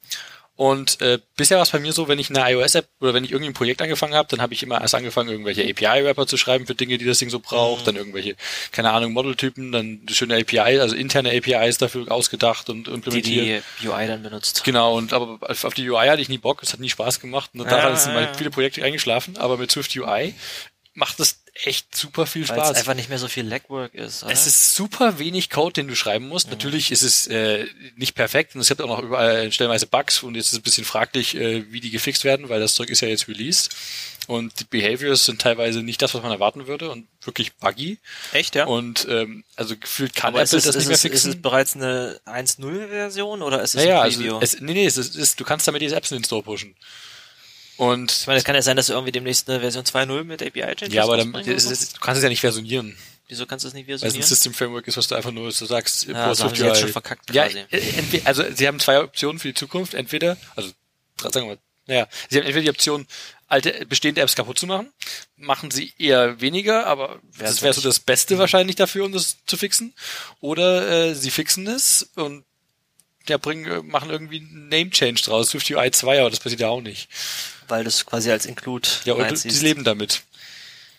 und 0.56 1.02
äh, 1.02 1.20
bisher 1.36 1.58
war 1.58 1.64
es 1.64 1.72
bei 1.72 1.80
mir 1.80 1.94
so, 1.94 2.08
wenn 2.08 2.20
ich 2.20 2.30
eine 2.30 2.48
iOS-App 2.52 2.88
oder 3.00 3.14
wenn 3.16 3.24
ich 3.24 3.32
irgendwie 3.32 3.50
ein 3.50 3.56
Projekt 3.56 3.82
angefangen 3.82 4.14
habe, 4.14 4.28
dann 4.30 4.40
habe 4.42 4.54
ich 4.54 4.62
immer 4.62 4.80
erst 4.80 4.94
angefangen, 4.94 5.30
irgendwelche 5.30 5.64
API-Wrapper 5.64 6.28
zu 6.28 6.38
schreiben 6.38 6.68
für 6.68 6.76
Dinge, 6.76 6.98
die 7.00 7.06
das 7.06 7.18
Ding 7.18 7.32
so 7.32 7.40
braucht, 7.40 7.88
dann 7.88 7.96
irgendwelche, 7.96 8.36
keine 8.72 8.92
Ahnung, 8.92 9.14
Model-Typen, 9.14 9.72
dann 9.72 10.02
schöne 10.12 10.38
API, 10.38 10.80
also 10.80 10.96
interne 10.96 11.32
APIs 11.36 11.80
dafür 11.80 12.12
ausgedacht 12.12 12.70
und 12.70 12.86
Die 12.88 12.92
implementiert. 12.92 13.64
die 13.82 13.88
UI 13.88 14.08
dann 14.08 14.22
benutzt. 14.22 14.64
Genau, 14.64 14.96
und 14.96 15.12
aber 15.12 15.40
auf 15.50 15.74
die 15.74 15.90
UI 15.90 16.08
hatte 16.08 16.22
ich 16.22 16.30
nie 16.30 16.38
Bock, 16.38 16.62
es 16.62 16.72
hat 16.72 16.80
nie 16.80 16.90
Spaß 16.90 17.20
gemacht. 17.20 17.50
Und 17.54 17.62
Ja, 17.62 17.70
daran 17.70 17.98
sind 17.98 18.14
ja, 18.14 18.22
ja. 18.22 18.34
viele 18.36 18.52
Projekte 18.52 18.84
eingeschlafen, 18.84 19.38
aber 19.38 19.58
mit 19.58 19.72
Swift 19.72 19.96
UI 19.96 20.36
macht 20.94 21.20
es 21.20 21.43
echt 21.54 21.96
super 21.96 22.26
viel 22.26 22.48
Weil 22.50 22.58
es 22.58 22.66
Spaß. 22.66 22.78
einfach 22.78 22.96
nicht 22.96 23.10
mehr 23.10 23.20
so 23.20 23.28
viel 23.28 23.46
Legwork 23.46 23.94
ist, 23.94 24.24
oder? 24.24 24.32
Es 24.32 24.48
ist 24.48 24.74
super 24.76 25.20
wenig 25.20 25.50
Code, 25.50 25.74
den 25.74 25.88
du 25.88 25.96
schreiben 25.96 26.28
musst. 26.28 26.50
Natürlich 26.50 26.92
ist 26.92 27.04
es 27.04 27.28
äh, 27.28 27.68
nicht 27.96 28.16
perfekt 28.16 28.56
und 28.56 28.62
es 28.62 28.70
gibt 28.70 28.82
auch 28.82 28.88
noch 28.88 29.00
überall 29.04 29.52
stellenweise 29.52 29.86
Bugs 29.86 30.24
und 30.24 30.36
jetzt 30.36 30.48
ist 30.48 30.54
es 30.54 30.60
ein 30.60 30.64
bisschen 30.64 30.86
fraglich, 30.86 31.36
äh, 31.36 31.72
wie 31.72 31.80
die 31.80 31.92
gefixt 31.92 32.24
werden, 32.24 32.50
weil 32.50 32.60
das 32.60 32.74
Zeug 32.74 32.90
ist 32.90 33.02
ja 33.02 33.08
jetzt 33.08 33.28
released 33.28 33.76
und 34.26 34.60
die 34.62 34.64
Behaviors 34.64 35.26
sind 35.26 35.42
teilweise 35.42 35.84
nicht 35.84 36.02
das, 36.02 36.14
was 36.16 36.24
man 36.24 36.32
erwarten 36.32 36.66
würde 36.66 36.90
und 36.90 37.08
wirklich 37.22 37.54
buggy. 37.58 38.00
Echt, 38.32 38.56
ja? 38.56 38.66
Und 38.66 39.06
ähm, 39.10 39.44
also 39.56 39.78
gefühlt 39.78 40.16
kann 40.16 40.34
Aber 40.34 40.42
Apple 40.42 40.58
ist 40.58 40.66
das 40.66 40.76
nicht 40.76 40.86
mehr 40.88 40.96
es, 40.96 41.06
ist 41.06 41.12
fixen. 41.12 41.32
es 41.34 41.42
bereits 41.42 41.76
eine 41.76 42.20
1.0-Version 42.26 43.42
oder 43.42 43.62
ist 43.62 43.76
es 43.76 43.84
naja, 43.84 43.98
ein 43.98 44.04
also 44.06 44.20
Preview? 44.20 44.40
es, 44.42 44.60
nee, 44.60 44.74
nee, 44.74 44.86
es 44.86 44.98
ist, 44.98 45.16
es, 45.16 45.36
du 45.36 45.44
kannst 45.44 45.68
damit 45.68 45.82
diese 45.82 45.96
Apps 45.96 46.12
in 46.12 46.18
den 46.18 46.24
Store 46.24 46.42
pushen. 46.42 46.76
Und 47.92 48.12
ich 48.12 48.28
meine, 48.28 48.38
es 48.38 48.44
kann 48.46 48.56
ja 48.56 48.62
sein, 48.62 48.78
dass 48.78 48.88
du 48.88 48.94
irgendwie 48.94 49.12
demnächst 49.12 49.50
eine 49.50 49.60
Version 49.60 49.84
2.0 49.84 50.24
mit 50.24 50.42
API-Changes 50.42 50.94
ja, 50.94 51.04
aber 51.04 51.18
dann, 51.18 51.34
so. 51.34 51.40
ist, 51.40 51.96
du 51.96 52.00
kannst 52.00 52.18
es 52.18 52.24
ja 52.24 52.30
nicht 52.30 52.40
versionieren. 52.42 52.96
Wieso 53.28 53.46
kannst 53.46 53.64
du 53.64 53.70
es 53.70 53.74
nicht 53.74 53.88
Weil 53.88 53.96
es 53.96 54.02
ein 54.02 54.06
versionieren? 54.06 54.30
System 54.30 54.54
Framework 54.54 54.88
ist, 54.88 54.98
was 54.98 55.08
du 55.08 55.16
einfach 55.16 55.32
nur 55.32 55.52
so 55.52 55.66
sagst, 55.66 56.06
Ja, 56.06 56.28
also 56.28 56.44
haben 56.46 56.56
sie 56.56 56.64
jetzt 56.66 56.82
schon 56.82 56.90
verkackt 56.90 57.34
ja, 57.34 57.46
quasi. 57.46 57.66
äh, 57.72 57.98
entweder, 57.98 58.28
also 58.28 58.44
sie 58.54 58.68
haben 58.68 58.80
zwei 58.80 59.02
Optionen 59.02 59.40
für 59.40 59.50
die 59.50 59.54
Zukunft. 59.54 59.94
Entweder, 59.94 60.38
also 60.56 60.70
sagen 61.22 61.48
wir 61.48 61.56
mal, 61.56 61.58
naja, 61.88 62.08
sie 62.30 62.38
haben 62.38 62.46
entweder 62.46 62.64
die 62.64 62.70
Option, 62.70 63.08
alte 63.48 63.86
bestehende 63.86 64.22
Apps 64.22 64.36
kaputt 64.36 64.58
zu 64.58 64.68
machen, 64.68 64.92
machen 65.36 65.70
sie 65.70 65.94
eher 65.98 66.40
weniger, 66.42 66.88
aber 66.88 67.20
das 67.38 67.62
wäre 67.62 67.74
so 67.74 67.82
das 67.82 68.00
Beste 68.00 68.38
wahrscheinlich 68.38 68.76
dafür, 68.76 69.06
um 69.06 69.12
das 69.12 69.38
zu 69.46 69.58
fixen. 69.58 69.94
Oder 70.40 71.10
äh, 71.10 71.16
sie 71.16 71.30
fixen 71.32 71.68
es 71.68 72.10
und 72.16 72.46
ja, 73.28 73.38
bringen, 73.38 73.66
äh, 73.66 73.82
machen 73.82 74.10
irgendwie 74.10 74.40
einen 74.40 74.70
Name 74.70 74.90
Change 74.90 75.22
draus, 75.24 75.50
Swift 75.50 75.70
UI 75.70 75.92
2, 75.92 76.20
aber 76.20 76.30
das 76.30 76.40
passiert 76.40 76.62
ja 76.62 76.70
auch 76.70 76.82
nicht. 76.82 77.10
Weil 77.68 77.84
du 77.84 77.90
es 77.90 78.06
quasi 78.06 78.32
als 78.32 78.46
Include 78.46 78.88
Ja, 79.06 79.14
und 79.14 79.38
sie 79.38 79.50
leben 79.50 79.84
damit. 79.84 80.24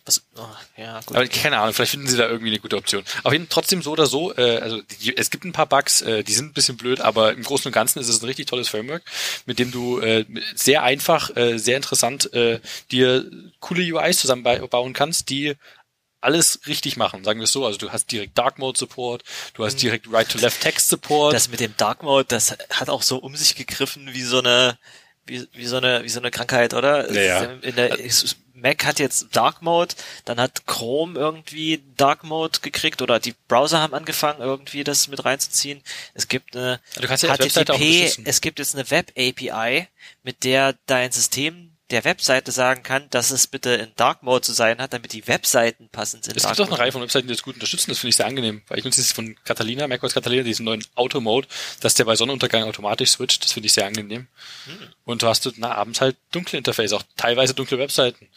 Was, 0.07 0.23
oh, 0.37 0.43
ja, 0.76 1.00
gut. 1.07 1.16
Aber 1.16 1.26
keine 1.28 1.59
Ahnung, 1.59 1.73
vielleicht 1.73 1.93
finden 1.93 2.09
sie 2.09 2.19
da 2.19 2.28
irgendwie 2.28 2.50
eine 2.50 2.59
gute 2.59 2.76
Option. 2.76 3.02
Auf 3.23 3.33
jeden 3.33 3.47
Fall 3.47 3.54
trotzdem 3.54 3.81
so 3.81 3.93
oder 3.93 4.04
so, 4.04 4.35
äh, 4.37 4.59
also 4.59 4.83
die, 5.00 5.16
es 5.16 5.31
gibt 5.31 5.45
ein 5.45 5.52
paar 5.52 5.66
Bugs, 5.66 6.02
äh, 6.02 6.23
die 6.23 6.35
sind 6.35 6.50
ein 6.50 6.52
bisschen 6.52 6.76
blöd, 6.76 7.00
aber 7.00 7.33
im 7.33 7.43
Großen 7.43 7.69
und 7.69 7.73
Ganzen 7.73 8.00
ist 8.00 8.09
es 8.09 8.21
ein 8.21 8.26
richtig 8.26 8.47
tolles 8.47 8.69
Framework, 8.69 9.02
mit 9.47 9.59
dem 9.59 9.71
du 9.71 10.00
äh, 10.00 10.26
sehr 10.54 10.83
einfach, 10.83 11.35
äh, 11.37 11.59
sehr 11.59 11.76
interessant 11.76 12.31
äh, 12.35 12.61
dir 12.90 13.25
coole 13.61 13.83
UIs 13.83 14.19
zusammenbauen 14.19 14.93
kannst, 14.93 15.31
die 15.31 15.54
alles 16.25 16.61
richtig 16.66 16.97
machen, 16.97 17.23
sagen 17.25 17.40
wir 17.40 17.45
es 17.45 17.52
so. 17.52 17.64
Also 17.66 17.78
du 17.78 17.93
hast 17.93 18.11
direkt 18.11 18.37
Dark 18.37 18.59
Mode 18.59 18.78
Support, 18.78 19.23
du 19.54 19.64
hast 19.64 19.76
direkt 19.76 20.11
Right 20.11 20.28
to 20.28 20.38
Left 20.38 20.61
Text 20.61 20.88
Support. 20.88 21.35
das 21.35 21.49
mit 21.49 21.61
dem 21.61 21.76
Dark 21.76 22.02
Mode, 22.02 22.25
das 22.28 22.57
hat 22.71 22.88
auch 22.88 23.02
so 23.02 23.19
um 23.19 23.37
sich 23.37 23.54
gegriffen 23.54 24.12
wie 24.12 24.23
so 24.23 24.38
eine 24.38 24.78
wie, 25.26 25.47
wie 25.52 25.66
so 25.66 25.76
eine 25.76 26.04
wie 26.04 26.09
so 26.09 26.21
eine 26.21 26.31
Krankheit, 26.31 26.75
oder? 26.75 27.11
Ja, 27.12 27.23
ja. 27.23 27.43
In 27.62 27.76
der 27.76 27.99
Mac 28.54 28.85
hat 28.87 28.99
jetzt 28.99 29.37
Dark 29.37 29.61
Mode, 29.62 29.95
dann 30.25 30.38
hat 30.40 30.66
Chrome 30.66 31.19
irgendwie 31.19 31.83
Dark 31.97 32.25
Mode 32.25 32.61
gekriegt 32.62 33.02
oder 33.02 33.21
die 33.21 33.35
Browser 33.47 33.81
haben 33.81 33.95
angefangen 33.95 34.40
irgendwie 34.40 34.85
das 34.85 35.09
mit 35.09 35.25
reinzuziehen. 35.25 35.83
Es 36.14 36.28
gibt 36.28 36.57
eine 36.57 36.81
HTTP, 36.95 38.23
es 38.25 38.40
gibt 38.40 38.59
jetzt 38.59 38.75
eine 38.75 38.90
Web 38.90 39.12
API, 39.19 39.88
mit 40.23 40.45
der 40.45 40.75
dein 40.87 41.12
System 41.12 41.74
der 41.95 42.05
Webseite 42.05 42.51
sagen 42.51 42.83
kann, 42.83 43.09
dass 43.11 43.31
es 43.31 43.47
bitte 43.47 43.71
in 43.71 43.93
Dark 43.95 44.23
Mode 44.25 44.43
zu 44.43 44.53
sein 44.53 44.79
hat, 44.79 44.93
damit 44.93 45.13
die 45.13 45.27
Webseiten 45.29 45.89
passend 45.89 46.25
sind. 46.25 46.37
Es 46.37 46.45
gibt 46.45 46.61
auch 46.61 46.67
eine 46.67 46.79
Reihe 46.79 46.91
von 46.91 47.03
Webseiten, 47.03 47.29
die 47.29 47.35
das 47.35 47.43
gut 47.43 47.55
unterstützen. 47.55 47.91
Das 47.91 47.99
finde 48.01 48.11
ich 48.11 48.17
sehr 48.17 48.27
angenehm, 48.27 48.63
weil 48.67 48.79
ich 48.79 48.85
nutze 48.85 49.01
das 49.01 49.13
von 49.13 49.37
Catalina, 49.45 49.87
macOS 49.87 50.13
Catalina, 50.13 50.43
diesen 50.43 50.65
neuen 50.65 50.85
Auto-Mode, 50.97 51.47
dass 51.81 51.95
der 51.95 52.05
bei 52.05 52.17
Sonnenuntergang 52.17 52.65
automatisch 52.65 53.11
switcht. 53.11 53.45
Das 53.45 53.53
finde 53.53 53.69
ich 53.69 53.73
sehr 53.73 53.87
angenehm. 53.87 54.27
Hm. 54.67 54.89
Und 55.05 55.23
du 55.23 55.29
hast 55.29 55.49
na, 55.57 55.73
abends 55.73 56.01
halt 56.01 56.17
dunkle 56.33 56.59
Interface, 56.59 56.93
auch 56.93 57.05
teilweise 57.17 57.55
dunkle 57.55 57.79
Webseiten. 57.79 58.29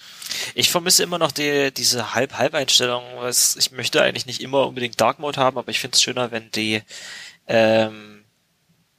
Ich 0.54 0.70
vermisse 0.70 1.02
immer 1.02 1.18
noch 1.18 1.32
die, 1.32 1.72
diese 1.72 2.14
Halb-Halb-Einstellung. 2.14 3.04
Ich 3.28 3.72
möchte 3.72 4.04
eigentlich 4.04 4.28
nicht 4.28 4.42
immer 4.42 4.68
unbedingt 4.68 5.02
Dark 5.02 5.18
Mode 5.18 5.40
haben, 5.40 5.58
aber 5.58 5.72
ich 5.72 5.80
finde 5.80 5.96
es 5.96 6.04
schöner, 6.04 6.32
wenn 6.32 6.52
die 6.52 6.84
ähm, 7.48 8.17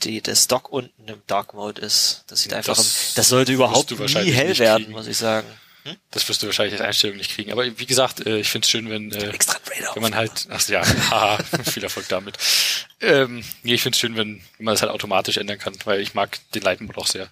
die 0.05 0.21
das 0.21 0.47
Dock 0.47 0.71
unten 0.71 1.09
im 1.09 1.23
Dark 1.27 1.55
Mode 1.55 1.81
ist. 1.83 2.25
Das 2.29 2.43
sieht 2.43 2.55
einfach, 2.55 2.77
das, 2.77 3.15
das 3.15 3.29
sollte 3.29 3.53
überhaupt 3.53 3.91
nie 3.91 4.31
hell 4.31 4.57
werden, 4.59 4.85
kriegen. 4.85 4.93
muss 4.93 5.07
ich 5.07 5.17
sagen. 5.17 5.47
Hm? 5.85 5.97
Das 6.11 6.29
wirst 6.29 6.43
du 6.43 6.47
wahrscheinlich 6.47 6.75
als 6.75 6.83
Einstellung 6.83 7.17
nicht 7.17 7.35
kriegen. 7.35 7.53
Aber 7.53 7.65
wie 7.79 7.87
gesagt, 7.87 8.27
äh, 8.27 8.39
ich 8.39 8.49
finde 8.49 8.67
es 8.67 8.71
schön, 8.71 8.91
wenn, 8.91 9.13
äh, 9.13 9.33
wenn 9.95 10.03
man 10.03 10.15
halt, 10.15 10.47
ach 10.51 10.67
ja, 10.69 10.83
haha, 11.11 11.39
viel 11.65 11.83
Erfolg 11.83 12.09
damit. 12.09 12.37
Ähm, 13.01 13.45
nee, 13.63 13.75
ich 13.75 13.83
finde 13.83 13.97
es 13.97 14.01
schön, 14.01 14.17
wenn, 14.17 14.43
wenn 14.57 14.65
man 14.65 14.75
das 14.75 14.83
halt 14.83 14.93
automatisch 14.93 15.37
ändern 15.37 15.59
kann, 15.59 15.75
weil 15.85 16.01
ich 16.01 16.15
mag 16.15 16.39
den 16.55 16.63
Light 16.63 16.81
Mode 16.81 16.99
auch 16.99 17.07
sehr. 17.07 17.29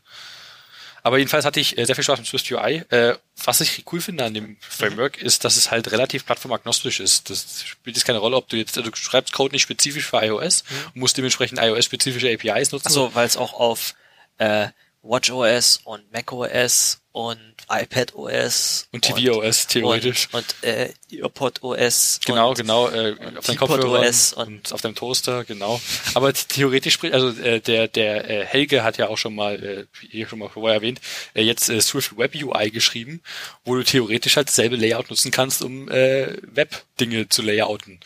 Aber 1.07 1.19
jedenfalls 1.19 1.45
hatte 1.45 1.61
ich 1.61 1.79
äh, 1.79 1.85
sehr 1.85 1.95
viel 1.95 2.03
Spaß 2.03 2.19
mit 2.19 2.27
Swift 2.27 2.51
UI. 2.51 2.83
Äh, 2.91 3.15
was 3.45 3.61
ich 3.61 3.85
cool 3.93 4.01
finde 4.01 4.25
an 4.25 4.35
dem 4.35 4.57
Framework 4.59 5.19
ist, 5.19 5.45
dass 5.45 5.57
es 5.57 5.71
halt 5.71 5.93
relativ 5.93 6.27
plattformagnostisch 6.27 6.99
ist. 6.99 7.31
Das 7.31 7.63
spielt 7.65 7.95
jetzt 7.97 8.05
keine 8.05 8.19
Rolle, 8.19 8.35
ob 8.35 8.49
du 8.49 8.57
jetzt, 8.57 8.77
also 8.77 8.91
du 8.91 8.97
schreibst 8.97 9.33
Code 9.33 9.55
nicht 9.55 9.63
spezifisch 9.63 10.05
für 10.05 10.17
iOS 10.17 10.65
mhm. 10.69 10.77
und 10.87 10.97
musst 10.97 11.17
dementsprechend 11.17 11.61
iOS-spezifische 11.61 12.29
APIs 12.29 12.73
nutzen. 12.73 12.89
Also, 12.89 13.15
weil 13.15 13.25
es 13.25 13.37
auch 13.37 13.53
auf 13.53 13.95
äh, 14.39 14.67
WatchOS 15.09 15.81
und 15.85 16.13
macOS 16.13 17.01
und 17.17 17.39
iPadOS 17.71 18.89
und 18.93 19.03
tvOS 19.03 19.69
theoretisch 19.69 20.29
und, 20.33 20.45
und 20.63 20.69
äh, 20.69 20.93
EarPodOS 21.11 22.21
genau 22.27 22.53
genau 22.53 22.91
äh, 22.91 23.17
auf 23.39 23.47
deinem 23.47 23.57
Kopfhörer 23.57 24.01
und, 24.01 24.33
und, 24.37 24.73
auf 24.73 24.83
deinem 24.83 24.95
Toaster 24.95 25.45
genau. 25.45 25.81
Aber 26.13 26.35
theoretisch 26.35 27.03
also 27.05 27.31
äh, 27.41 27.61
der 27.61 27.89
der 27.89 28.29
äh, 28.29 28.45
Helge 28.45 28.85
hat 28.85 28.99
ja 28.99 29.09
auch 29.09 29.17
schon 29.17 29.35
mal 29.35 29.55
äh, 29.65 29.87
hier 30.11 30.29
schon 30.29 30.41
mal 30.41 30.51
vorher 30.51 30.75
erwähnt 30.75 31.01
äh, 31.35 31.43
jetzt 31.43 31.71
äh, 31.71 31.81
Swift 31.81 32.19
Web 32.19 32.35
UI 32.35 32.71
geschrieben 32.71 33.23
wo 33.65 33.75
du 33.77 33.83
theoretisch 33.83 34.37
halt 34.37 34.49
dasselbe 34.49 34.77
Layout 34.77 35.09
nutzen 35.09 35.31
kannst 35.31 35.63
um 35.63 35.89
äh, 35.89 36.37
Web 36.43 36.83
Dinge 37.01 37.31
zu 37.31 37.41
layouten. 37.41 37.99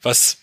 Was 0.00 0.38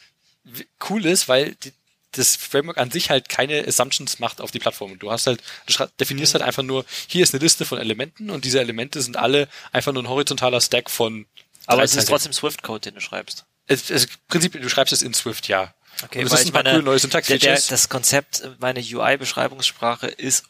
cool 0.90 1.06
ist 1.08 1.28
weil 1.28 1.56
die, 1.64 1.74
das 2.12 2.36
Framework 2.36 2.78
an 2.78 2.92
sich 2.92 3.10
halt 3.10 3.30
keine 3.30 3.66
Assumptions 3.68 4.20
macht 4.20 4.42
auf 4.42 4.52
die 4.52 4.60
Plattform. 4.60 5.00
Du 5.00 5.12
hast 5.12 5.28
halt, 5.28 5.42
du 5.66 5.88
definierst 6.00 6.34
halt 6.34 6.44
einfach 6.44 6.64
nur, 6.64 6.86
hier 7.08 7.24
ist 7.24 7.34
eine 7.34 7.42
Liste 7.42 7.66
von 7.66 7.80
Elementen 7.80 8.30
und 8.30 8.46
diese 8.46 8.60
Elemente 8.60 9.02
sind 9.02 9.18
alle 9.18 9.48
einfach 9.72 9.94
nur 9.94 10.04
ein 10.04 10.10
horizontaler 10.10 10.62
Stack 10.62 10.90
von. 10.90 11.26
Aber 11.68 11.84
es 11.84 11.96
ist 11.96 12.08
trotzdem 12.08 12.34
Swift-Code, 12.34 12.82
den 12.82 12.96
du 12.96 13.02
schreibst. 13.02 13.46
Es, 13.68 13.90
es, 13.90 14.06
Im 14.06 14.12
Prinzip, 14.28 14.62
du 14.62 14.70
schreibst 14.70 14.92
es 14.92 15.02
in 15.02 15.14
Swift, 15.14 15.48
ja. 15.48 15.74
Okay, 16.04 16.24
das 16.24 16.34
ist 16.34 16.48
ein 16.48 16.54
meine, 16.54 16.78
cool 16.78 16.84
neue 16.84 17.00
Syntax 17.00 17.28
der, 17.28 17.38
der, 17.38 17.56
Das 17.56 17.90
Konzept, 17.90 18.44
meine 18.60 18.80
UI-Beschreibungssprache 18.80 20.08
ist 20.08 20.46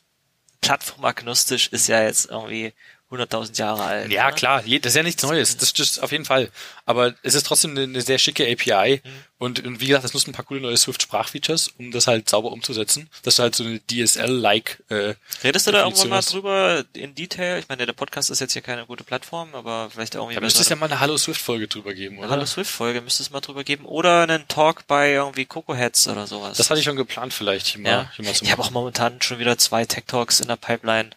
plattformagnostisch, 0.61 1.67
ist 1.69 1.87
ja 1.87 2.03
jetzt 2.03 2.29
irgendwie 2.29 2.73
100.000 3.11 3.57
Jahre 3.57 3.83
alt. 3.83 4.11
Ja, 4.11 4.27
ne? 4.27 4.33
klar, 4.33 4.63
das 4.63 4.85
ist 4.85 4.95
ja 4.95 5.03
nichts 5.03 5.21
Neues, 5.23 5.57
das, 5.57 5.73
das 5.73 5.99
auf 5.99 6.11
jeden 6.11 6.25
Fall. 6.25 6.49
Aber 6.85 7.13
es 7.23 7.35
ist 7.35 7.45
trotzdem 7.45 7.71
eine, 7.71 7.83
eine 7.83 8.01
sehr 8.01 8.17
schicke 8.17 8.49
API 8.49 9.01
mhm. 9.03 9.09
und, 9.37 9.65
und, 9.65 9.81
wie 9.81 9.87
gesagt, 9.87 10.05
es 10.05 10.13
nutzt 10.13 10.27
ein 10.27 10.31
paar 10.31 10.45
coole 10.45 10.61
neue 10.61 10.77
Swift-Sprachfeatures, 10.77 11.73
um 11.77 11.91
das 11.91 12.07
halt 12.07 12.29
sauber 12.29 12.51
umzusetzen. 12.51 13.09
Das 13.23 13.35
ist 13.35 13.39
halt 13.39 13.55
so 13.55 13.63
eine 13.63 13.81
DSL-like. 13.85 14.83
Äh, 14.89 15.15
Redest 15.43 15.67
du 15.67 15.71
da 15.71 15.83
irgendwann 15.83 16.09
mal 16.09 16.21
drüber 16.21 16.85
in 16.93 17.13
Detail? 17.13 17.59
Ich 17.59 17.67
meine, 17.67 17.85
der 17.85 17.93
Podcast 17.93 18.29
ist 18.29 18.39
jetzt 18.39 18.53
hier 18.53 18.61
keine 18.61 18.85
gute 18.85 19.03
Plattform, 19.03 19.53
aber 19.55 19.89
vielleicht 19.91 20.15
irgendwie. 20.15 20.35
Da 20.35 20.41
müsste 20.41 20.61
es 20.61 20.69
ja 20.69 20.75
mal 20.75 20.85
eine 20.85 20.99
Hallo 20.99 21.17
Swift-Folge 21.17 21.67
drüber 21.67 21.93
geben, 21.93 22.19
oder? 22.19 22.29
Hallo 22.29 22.45
Swift-Folge 22.45 23.01
müsste 23.01 23.23
es 23.23 23.29
mal 23.29 23.41
drüber 23.41 23.63
geben. 23.63 23.85
Oder 23.85 24.23
einen 24.23 24.47
Talk 24.47 24.87
bei 24.87 25.11
irgendwie 25.11 25.45
Coco 25.45 25.75
Heads 25.75 26.07
oder 26.07 26.27
sowas. 26.27 26.57
Das 26.57 26.69
hatte 26.69 26.79
ich 26.79 26.85
schon 26.85 26.95
geplant, 26.95 27.33
vielleicht 27.33 27.67
hier 27.67 27.81
mal, 27.81 27.89
ja. 27.89 28.11
hier 28.15 28.25
mal. 28.25 28.33
Ich 28.41 28.51
habe 28.51 28.61
auch 28.61 28.71
momentan 28.71 29.21
schon 29.21 29.39
wieder 29.39 29.57
zwei 29.57 29.85
Tech 29.85 30.05
Talks 30.07 30.39
in 30.39 30.47
der 30.47 30.55
Pipeline 30.55 31.11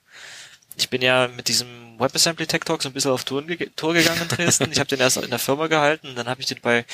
ich 0.77 0.89
bin 0.91 1.03
ja 1.03 1.29
mit 1.29 1.49
diesem 1.49 1.99
WebAssembly 1.99 2.47
Tech 2.47 2.61
Talk 2.65 2.83
so 2.83 2.89
ein 2.89 2.93
bisschen 2.93 3.13
auf 3.13 3.25
Tour, 3.25 3.45
Tour 3.77 3.95
gegangen 3.95 4.23
in 4.23 4.29
Dresden. 4.29 4.73
ich 4.73 4.79
habe 4.79 4.89
den 4.89 5.01
erst 5.01 5.17
in 5.17 5.31
der 5.31 5.39
Firma 5.39 5.67
gehalten, 5.67 6.15
dann 6.15 6.29
habe 6.29 6.41
ich 6.41 6.47
den 6.47 6.61
bei 6.61 6.85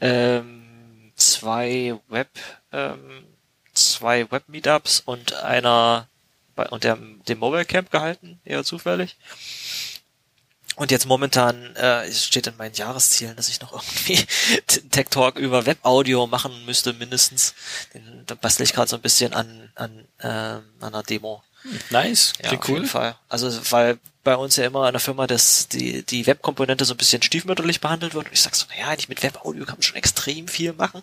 ähm, 0.00 1.12
zwei 1.16 1.98
Web 2.08 2.28
ähm, 2.72 3.24
zwei 3.74 4.30
Web 4.30 4.48
Meetups 4.48 5.00
und 5.00 5.34
einer 5.34 6.08
bei 6.54 6.68
und 6.68 6.84
der, 6.84 6.96
dem 6.96 7.38
Mobile 7.38 7.64
Camp 7.64 7.90
gehalten, 7.90 8.40
eher 8.44 8.64
zufällig. 8.64 9.16
Und 10.76 10.90
jetzt 10.90 11.06
momentan 11.06 11.76
äh, 11.76 12.10
steht 12.10 12.46
in 12.46 12.56
meinen 12.56 12.74
Jahreszielen, 12.74 13.36
dass 13.36 13.48
ich 13.48 13.60
noch 13.60 13.72
irgendwie 13.72 14.24
Tech 14.90 15.08
Talk 15.10 15.36
über 15.36 15.66
Web 15.66 15.78
Audio 15.82 16.26
machen 16.26 16.64
müsste, 16.64 16.92
mindestens. 16.94 17.54
Den, 17.92 18.24
da 18.26 18.34
bastle 18.34 18.64
ich 18.64 18.72
gerade 18.72 18.88
so 18.88 18.96
ein 18.96 19.02
bisschen 19.02 19.34
an, 19.34 19.70
an, 19.74 20.08
äh, 20.18 20.28
an 20.28 20.64
einer 20.80 21.02
Demo. 21.02 21.42
Nice, 21.90 22.32
ja, 22.42 22.48
klingt 22.48 22.68
cool. 22.68 22.74
Jeden 22.76 22.88
Fall. 22.88 23.16
Also 23.28 23.50
weil 23.70 23.98
bei 24.22 24.36
uns 24.36 24.56
ja 24.56 24.66
immer 24.66 24.86
in 24.86 24.92
der 24.92 25.00
Firma 25.00 25.26
das, 25.26 25.68
die, 25.68 26.02
die 26.02 26.26
Webkomponente 26.26 26.84
so 26.84 26.92
ein 26.92 26.98
bisschen 26.98 27.22
stiefmütterlich 27.22 27.80
behandelt 27.80 28.14
wird. 28.14 28.26
Und 28.26 28.32
ich 28.32 28.42
sag 28.42 28.54
so, 28.54 28.66
naja, 28.68 28.88
eigentlich 28.88 29.08
mit 29.08 29.22
Webaudio 29.22 29.64
kann 29.64 29.76
man 29.76 29.82
schon 29.82 29.96
extrem 29.96 30.46
viel 30.46 30.74
machen. 30.74 31.02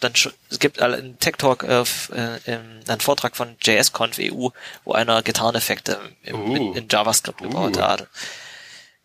Dann 0.00 0.16
schon, 0.16 0.32
es 0.50 0.58
gibt 0.58 0.80
einen 0.82 1.18
Tech 1.20 1.36
Talk, 1.38 1.62
äh, 1.62 1.82
äh, 1.82 2.38
einen 2.46 3.00
Vortrag 3.00 3.36
von 3.36 3.56
JSConf 3.62 4.18
EU, 4.18 4.48
wo 4.84 4.92
einer 4.92 5.22
Gitarreneffekte 5.22 6.00
im, 6.24 6.40
uh. 6.40 6.56
in, 6.56 6.74
in 6.74 6.88
JavaScript 6.90 7.40
gebaut 7.40 7.76
uh. 7.76 7.82
hat 7.82 8.08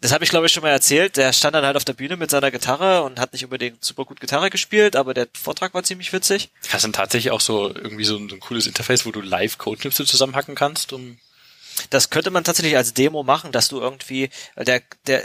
das 0.02 0.12
habe 0.12 0.24
ich 0.24 0.30
glaube 0.30 0.48
ich 0.48 0.52
schon 0.52 0.64
mal 0.64 0.70
erzählt. 0.70 1.16
Der 1.18 1.32
stand 1.32 1.56
dann 1.56 1.66
halt 1.66 1.78
auf 1.78 1.86
der 1.86 1.94
Bühne 1.94 2.18
mit 2.18 2.32
seiner 2.32 2.52
Gitarre 2.52 3.04
und 3.04 3.20
hat 3.20 3.34
nicht 3.34 3.44
unbedingt 3.44 3.86
super 3.86 4.06
gut 4.06 4.20
Gitarre 4.20 4.50
gespielt, 4.50 4.96
aber 4.96 5.14
der 5.14 5.28
Vortrag 5.34 5.74
war 5.74 5.84
ziemlich 5.84 6.12
witzig. 6.12 6.50
Hast 6.70 6.84
du 6.84 6.88
dann 6.88 6.94
tatsächlich 6.94 7.32
auch 7.32 7.42
so 7.42 7.68
irgendwie 7.68 8.04
so 8.04 8.18
ein, 8.18 8.28
so 8.28 8.36
ein 8.36 8.40
cooles 8.40 8.68
Interface, 8.68 9.06
wo 9.06 9.12
du 9.12 9.22
live 9.22 9.58
Codeschnipsel 9.58 10.06
zusammenhacken 10.06 10.56
kannst, 10.56 10.92
um 10.92 11.18
das 11.90 12.10
könnte 12.10 12.32
man 12.32 12.44
tatsächlich 12.44 12.76
als 12.76 12.94
Demo 12.94 13.24
machen, 13.24 13.52
dass 13.52 13.68
du 13.70 13.80
irgendwie 13.80 14.30
der 14.58 14.82
der 15.08 15.24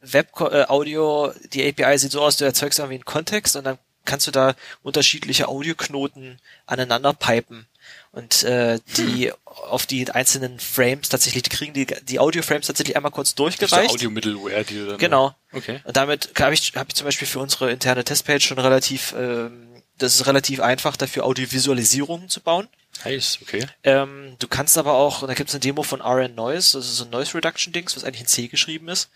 Web-Audio, 0.00 1.32
die 1.52 1.68
API 1.68 1.98
sieht 1.98 2.12
so 2.12 2.22
aus, 2.22 2.36
du 2.36 2.44
erzeugst 2.44 2.78
irgendwie 2.78 2.96
einen 2.96 3.04
Kontext 3.04 3.56
und 3.56 3.64
dann 3.64 3.78
kannst 4.08 4.26
du 4.26 4.30
da 4.32 4.54
unterschiedliche 4.82 5.48
Audioknoten 5.48 6.40
aneinander 6.66 7.12
pipen 7.12 7.66
und 8.12 8.42
äh, 8.42 8.80
die 8.96 9.28
hm. 9.28 9.34
auf 9.44 9.86
die 9.86 10.10
einzelnen 10.10 10.58
Frames 10.58 11.08
tatsächlich, 11.08 11.42
die 11.42 11.50
kriegen 11.50 11.74
die, 11.74 11.86
die 11.86 12.18
Audio-Frames 12.18 12.66
tatsächlich 12.66 12.96
einmal 12.96 13.12
kurz 13.12 13.34
durchgereicht. 13.34 13.90
Audio-Middleware, 13.90 14.64
die 14.64 14.74
du 14.74 14.86
dann 14.86 14.98
Genau. 14.98 15.34
Okay. 15.52 15.80
Und 15.84 15.96
damit 15.96 16.32
habe 16.38 16.54
ich, 16.54 16.72
hab 16.74 16.88
ich 16.88 16.94
zum 16.94 17.04
Beispiel 17.04 17.28
für 17.28 17.38
unsere 17.38 17.70
interne 17.70 18.04
Testpage 18.04 18.44
schon 18.46 18.58
relativ, 18.58 19.14
ähm, 19.16 19.82
das 19.98 20.14
ist 20.14 20.26
relativ 20.26 20.60
einfach, 20.60 20.96
dafür 20.96 21.24
Audiovisualisierungen 21.24 22.28
zu 22.28 22.40
bauen. 22.40 22.68
Nice, 23.04 23.38
okay. 23.42 23.66
Ähm, 23.84 24.36
du 24.38 24.48
kannst 24.48 24.78
aber 24.78 24.94
auch, 24.94 25.26
da 25.26 25.34
gibt 25.34 25.50
es 25.50 25.54
eine 25.54 25.60
Demo 25.60 25.82
von 25.82 26.00
RN 26.00 26.34
Noise, 26.34 26.78
das 26.78 26.88
ist 26.88 26.96
so 26.96 27.04
ein 27.04 27.10
Noise 27.10 27.34
Reduction 27.34 27.72
Dings, 27.72 27.94
was 27.94 28.04
eigentlich 28.04 28.22
in 28.22 28.26
C 28.26 28.48
geschrieben 28.48 28.88
ist. 28.88 29.10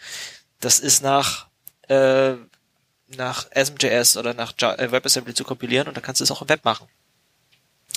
Das 0.60 0.78
ist 0.78 1.02
nach 1.02 1.46
äh, 1.88 2.34
nach 3.16 3.46
SMJS 3.54 4.16
oder 4.16 4.34
nach 4.34 4.52
äh, 4.60 4.92
WebAssembly 4.92 5.34
zu 5.34 5.44
kompilieren 5.44 5.88
und 5.88 5.96
dann 5.96 6.02
kannst 6.02 6.20
du 6.20 6.24
es 6.24 6.30
auch 6.30 6.42
im 6.42 6.48
Web 6.48 6.64
machen. 6.64 6.88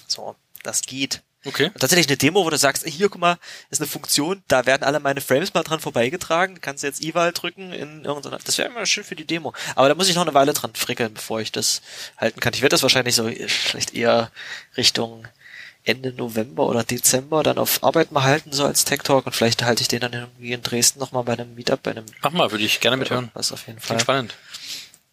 So, 0.08 0.36
das 0.64 0.82
geht. 0.82 1.22
Okay. 1.46 1.68
Und 1.68 1.80
tatsächlich 1.80 2.08
eine 2.08 2.18
Demo, 2.18 2.44
wo 2.44 2.50
du 2.50 2.58
sagst, 2.58 2.86
hier, 2.88 3.08
guck 3.08 3.22
mal, 3.22 3.38
ist 3.70 3.80
eine 3.80 3.88
Funktion, 3.88 4.42
da 4.48 4.66
werden 4.66 4.84
alle 4.84 5.00
meine 5.00 5.22
Frames 5.22 5.54
mal 5.54 5.62
dran 5.62 5.80
vorbeigetragen, 5.80 6.60
kannst 6.60 6.82
du 6.82 6.88
jetzt 6.88 7.04
Eval 7.04 7.34
drücken 7.34 7.72
in 7.72 8.04
irgendeiner, 8.04 8.40
das 8.44 8.58
wäre 8.58 8.70
immer 8.70 8.86
schön 8.88 9.04
für 9.04 9.16
die 9.16 9.26
Demo. 9.26 9.54
Aber 9.76 9.88
da 9.88 9.94
muss 9.94 10.10
ich 10.10 10.16
noch 10.16 10.24
eine 10.24 10.34
Weile 10.34 10.54
dran 10.54 10.74
frickeln, 10.74 11.14
bevor 11.14 11.42
ich 11.42 11.52
das 11.52 11.82
halten 12.18 12.40
kann. 12.40 12.54
Ich 12.56 12.64
werde 12.64 12.74
das 12.74 12.82
wahrscheinlich 12.82 13.14
so 13.14 13.30
vielleicht 13.30 13.94
eher 13.94 14.32
Richtung 14.76 15.28
Ende 15.84 16.14
November 16.14 16.66
oder 16.66 16.84
Dezember 16.84 17.44
dann 17.44 17.60
auf 17.60 17.84
Arbeit 17.84 18.12
mal 18.12 18.24
halten, 18.24 18.52
so 18.52 18.66
als 18.66 18.86
Tech 18.86 19.04
Talk 19.04 19.28
und 19.28 19.36
vielleicht 19.36 19.62
halte 19.62 19.84
ich 19.84 19.88
den 19.88 20.00
dann 20.00 20.14
irgendwie 20.14 20.52
in 20.52 20.64
Dresden 20.64 21.00
nochmal 21.00 21.24
bei 21.24 21.34
einem 21.34 21.54
Meetup, 21.54 21.84
bei 21.84 21.92
einem. 21.92 22.06
Mach 22.24 22.32
mal, 22.32 22.50
würde 22.50 22.64
ich 22.64 22.80
gerne 22.80 22.98
mithören. 22.98 23.30
Was 23.36 23.52
auf 23.52 23.68
jeden 23.68 23.80
Fall. 23.80 23.98
Klingt 23.98 24.02
spannend 24.02 24.36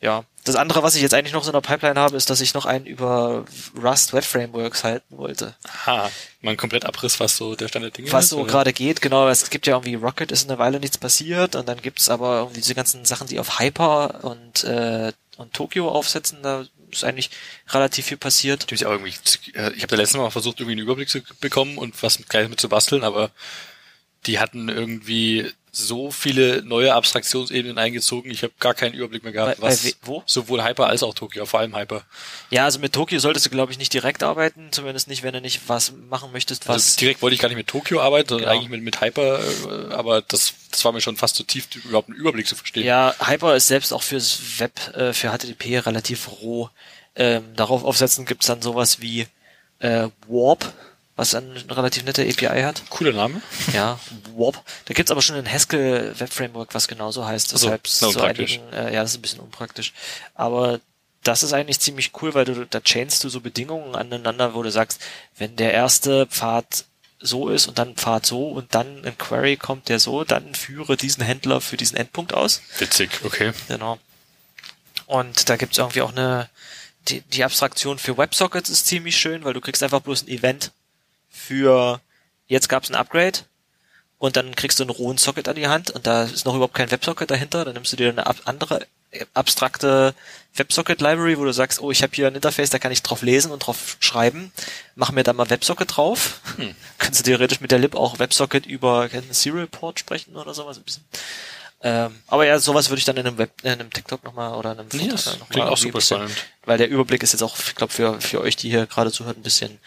ja. 0.03 0.25
Das 0.45 0.57
andere, 0.57 0.83
was 0.83 0.97
ich 0.97 1.03
jetzt 1.03 1.15
eigentlich 1.15 1.33
noch 1.33 1.45
so 1.45 1.51
in 1.51 1.55
der 1.55 1.61
Pipeline 1.61 1.99
habe, 1.99 2.17
ist, 2.17 2.29
dass 2.29 2.41
ich 2.41 2.53
noch 2.53 2.67
einen 2.67 2.85
über 2.85 3.45
Rust 3.81 4.13
Web 4.13 4.25
Frameworks 4.25 4.83
halten 4.83 5.17
wollte. 5.17 5.55
Aha, 5.63 6.11
mal 6.41 6.51
ein 6.51 6.57
komplett 6.57 6.85
Abriss, 6.85 7.21
was 7.21 7.37
so 7.37 7.55
der 7.55 7.69
Stand 7.69 7.85
der 7.85 7.93
Dinge 7.93 8.13
was 8.13 8.25
ist. 8.25 8.33
Was 8.33 8.39
so 8.39 8.45
gerade 8.45 8.73
geht, 8.73 9.01
genau. 9.01 9.29
Es 9.29 9.49
gibt 9.51 9.69
ja 9.69 9.75
irgendwie 9.75 9.95
Rocket, 9.95 10.33
ist 10.33 10.51
eine 10.51 10.59
Weile 10.59 10.81
nichts 10.81 10.99
passiert 10.99 11.55
und 11.55 11.69
dann 11.69 11.81
gibt's 11.81 12.09
aber 12.09 12.39
irgendwie 12.39 12.61
diese 12.61 12.75
ganzen 12.75 13.05
Sachen, 13.05 13.29
die 13.29 13.39
auf 13.39 13.61
Hyper 13.61 14.25
und, 14.25 14.65
äh, 14.65 15.13
und 15.37 15.53
Tokio 15.55 15.89
aufsetzen, 15.89 16.43
da 16.43 16.65
ist 16.91 17.05
eigentlich 17.05 17.31
relativ 17.69 18.07
viel 18.07 18.17
passiert. 18.17 18.71
Ich 18.73 18.85
habe 18.85 19.01
äh, 19.07 19.73
ich 19.73 19.83
hab 19.83 19.91
da 19.91 19.97
letztes 19.97 20.19
Mal 20.19 20.31
versucht, 20.31 20.59
irgendwie 20.59 20.73
einen 20.73 20.83
Überblick 20.83 21.09
zu 21.09 21.21
bekommen 21.41 21.79
und 21.79 22.03
was 22.03 22.19
gleich 22.29 22.49
mit 22.49 22.61
zu 22.61 22.69
basteln, 22.69 23.05
aber 23.05 23.31
die 24.27 24.41
hatten 24.41 24.69
irgendwie 24.69 25.53
so 25.75 26.11
viele 26.11 26.63
neue 26.63 26.93
Abstraktionsebenen 26.95 27.79
eingezogen. 27.79 28.31
Ich 28.31 28.43
habe 28.43 28.53
gar 28.61 28.75
keinen 28.75 28.93
Überblick 28.93 29.23
mehr 29.25 29.33
gehabt, 29.33 29.59
Bei- 29.59 29.69
was 29.69 29.83
bei 29.85 29.93
wo? 30.03 30.23
sowohl 30.27 30.63
Hyper 30.63 30.87
als 30.87 31.03
auch 31.03 31.15
Tokio, 31.15 31.47
vor 31.47 31.61
allem 31.61 31.75
Hyper. 31.75 32.03
Ja, 32.51 32.65
also 32.67 32.79
mit 32.79 32.93
Tokio 32.93 33.19
solltest 33.19 33.47
du, 33.47 33.51
glaube 33.51 33.73
ich, 33.73 33.79
nicht 33.79 33.93
direkt 33.95 34.23
arbeiten, 34.23 34.69
zumindest 34.71 35.09
nicht, 35.09 35.23
wenn 35.23 35.33
du 35.33 35.41
nicht 35.41 35.63
was 35.69 35.93
machen 36.11 36.31
möchtest, 36.31 36.69
was. 36.69 36.75
Also 36.89 37.01
direkt 37.01 37.23
wollte 37.23 37.35
ich 37.35 37.41
gar 37.41 37.49
nicht 37.49 37.57
mit 37.57 37.69
Tokio 37.69 38.03
arbeiten, 38.03 38.29
sondern 38.29 38.49
Genau. 38.51 38.53
eigentlich 38.61 38.69
mit, 38.71 38.83
mit 38.83 39.01
Hyper, 39.01 39.41
äh, 39.41 39.95
aber 39.95 40.21
das, 40.21 40.53
das 40.71 40.85
war 40.85 40.93
mir 40.93 41.01
schon 41.01 41.17
fast 41.17 41.37
zu 41.37 41.43
tief, 41.43 41.67
überhaupt 41.87 42.11
einen 42.11 42.19
Überblick 42.19 42.47
zu 42.47 42.55
verstehen. 42.55 42.85
ja, 42.85 43.15
Hyper 43.27 43.57
ist 43.57 43.69
selbst 43.69 43.93
auch 43.95 44.03
fürs 44.03 44.39
Web, 44.59 44.73
äh, 44.95 45.15
für 45.15 45.31
HTTP 45.31 45.79
relativ 45.79 46.29
roh. 46.43 46.69
Ähm, 47.17 47.45
darauf 47.57 47.83
aufsetzen 47.85 48.27
gibt's 48.27 48.47
dann 48.47 48.61
sowas 48.61 49.01
wie 49.01 49.27
äh, 49.79 50.09
Warp, 50.29 50.71
was 51.17 51.35
eine 51.35 51.65
relativ 51.71 52.05
nette 52.05 52.23
API 52.23 52.63
hat. 52.63 52.83
Cooler 52.89 53.13
Name. 53.13 53.43
Ja, 53.73 53.99
Warp. 54.37 54.63
Da 54.87 54.95
gibt's 54.95 55.11
aber 55.11 55.23
schon 55.23 55.37
ein 55.37 55.51
Haskell 55.51 56.15
Web 56.19 56.33
Framework, 56.33 56.75
was 56.75 56.89
genauso 56.89 57.27
heißt. 57.27 57.53
Deshalb 57.53 57.83
na, 58.01 58.11
so 58.11 58.21
einigen, 58.21 58.73
äh, 58.73 58.95
ja, 58.95 59.03
das 59.03 59.13
ist 59.13 59.19
ein 59.19 59.23
bisschen 59.23 59.41
unpraktisch. 59.41 59.93
Aber 60.35 60.81
das 61.23 61.43
ist 61.43 61.53
eigentlich 61.53 61.81
ziemlich 61.81 62.13
cool, 62.21 62.35
weil 62.35 62.45
du 62.45 62.67
da 62.67 62.81
chainst 62.81 63.23
du 63.25 63.29
so 63.29 63.41
Bedingungen 63.41 63.95
aneinander, 63.95 64.55
wo 64.55 64.63
du 64.63 64.71
sagst, 64.71 65.01
wenn 65.37 65.57
der 65.57 65.73
erste 65.73 66.27
Pfad 66.27 66.85
so 67.21 67.49
ist 67.49 67.69
und 67.69 67.79
dann 67.79 67.95
Pfad 67.95 68.27
so 68.27 68.49
und 68.49 68.75
dann 68.75 69.05
ein 69.05 69.17
Query 69.17 69.57
kommt, 69.57 69.89
der 69.89 70.01
so, 70.01 70.25
dann 70.25 70.55
führe 70.55 70.97
diesen 70.97 71.23
Händler 71.23 71.61
für 71.61 71.77
diesen 71.77 71.97
Endpunkt 71.97 72.35
aus. 72.35 72.61
Witzig, 72.79 73.11
okay. 73.23 73.53
Genau. 73.69 73.99
Und 75.07 75.49
da 75.49 75.57
gibt's 75.57 75.79
irgendwie 75.79 76.03
auch 76.03 76.11
eine, 76.11 76.49
die, 77.09 77.21
die 77.21 77.45
Abstraktion 77.45 77.99
für 77.99 78.19
WebSockets 78.19 78.71
ist 78.71 78.87
ziemlich 78.87 79.17
schön, 79.17 79.45
weil 79.45 79.53
du 79.53 79.61
kriegst 79.61 79.83
einfach 79.83 80.01
bloß 80.01 80.23
ein 80.23 80.29
Event 80.29 80.73
für, 81.53 82.01
jetzt 82.47 82.71
gab's 82.71 82.89
ein 82.89 82.95
Upgrade 82.95 83.41
und 84.19 84.37
dann 84.37 84.55
kriegst 84.55 84.79
du 84.79 84.85
einen 84.85 84.91
rohen 84.91 85.19
Socket 85.19 85.49
an 85.49 85.57
die 85.57 85.69
Hand 85.69 85.91
und 85.91 86.07
da 86.07 86.25
ist 86.25 86.47
noch 86.47 86.55
überhaupt 86.55 86.73
kein 86.73 86.91
WebSocket 86.91 87.31
dahinter, 87.31 87.67
dann 87.67 87.75
nimmst 87.75 87.93
du 87.93 87.97
dir 87.97 88.09
eine 88.09 88.25
andere 88.47 88.87
äh, 89.11 89.27
abstrakte 89.35 90.15
WebSocket-Library, 90.55 91.39
wo 91.39 91.45
du 91.45 91.53
sagst, 91.53 91.81
oh, 91.83 91.91
ich 91.91 92.03
habe 92.03 92.15
hier 92.15 92.27
ein 92.27 92.35
Interface, 92.35 92.71
da 92.71 92.79
kann 92.79 92.91
ich 92.91 93.03
drauf 93.03 93.21
lesen 93.21 93.53
und 93.53 93.59
drauf 93.59 93.99
schreiben, 94.01 94.51
mach 94.95 95.13
mir 95.13 95.25
da 95.25 95.35
mal 95.35 95.51
WebSocket 95.51 95.95
drauf. 95.95 96.41
Hm. 96.57 96.75
Kannst 96.99 97.21
du 97.21 97.25
theoretisch 97.25 97.61
mit 97.61 97.71
der 97.71 97.79
lib 97.79 97.97
auch 97.97 98.19
WebSocket 98.19 98.65
über 98.65 99.11
einen 99.13 99.33
Serial 99.33 99.67
Port 99.67 99.99
sprechen 99.99 100.35
oder 100.37 100.55
sowas 100.55 100.79
ein 100.79 100.85
bisschen. 100.85 101.05
Ähm, 101.83 102.15
aber 102.29 102.47
ja, 102.47 102.59
sowas 102.61 102.89
würde 102.89 103.01
ich 103.01 103.05
dann 103.05 103.17
in 103.19 103.27
einem 103.27 103.37
Web, 103.37 103.51
in 103.63 103.73
einem 103.73 103.91
TikTok 103.91 104.25
nochmal 104.25 104.55
oder 104.55 104.73
in 104.73 104.79
einem 104.79 104.91
Vortrag 104.91 105.39
noch 105.41 105.49
klingt 105.51 105.67
mal 105.67 105.73
auch 105.73 105.77
super 105.77 105.99
bisschen- 105.99 106.19
spannend. 106.19 106.37
Weil 106.65 106.79
der 106.79 106.89
Überblick 106.89 107.23
ist 107.23 107.33
jetzt 107.33 107.43
auch, 107.43 107.59
ich 107.59 107.75
glaube, 107.75 107.93
für, 107.93 108.21
für 108.21 108.41
euch, 108.41 108.57
die 108.57 108.71
hier 108.71 108.87
gerade 108.87 109.11
zuhört, 109.11 109.37
ein 109.37 109.43
bisschen, 109.43 109.79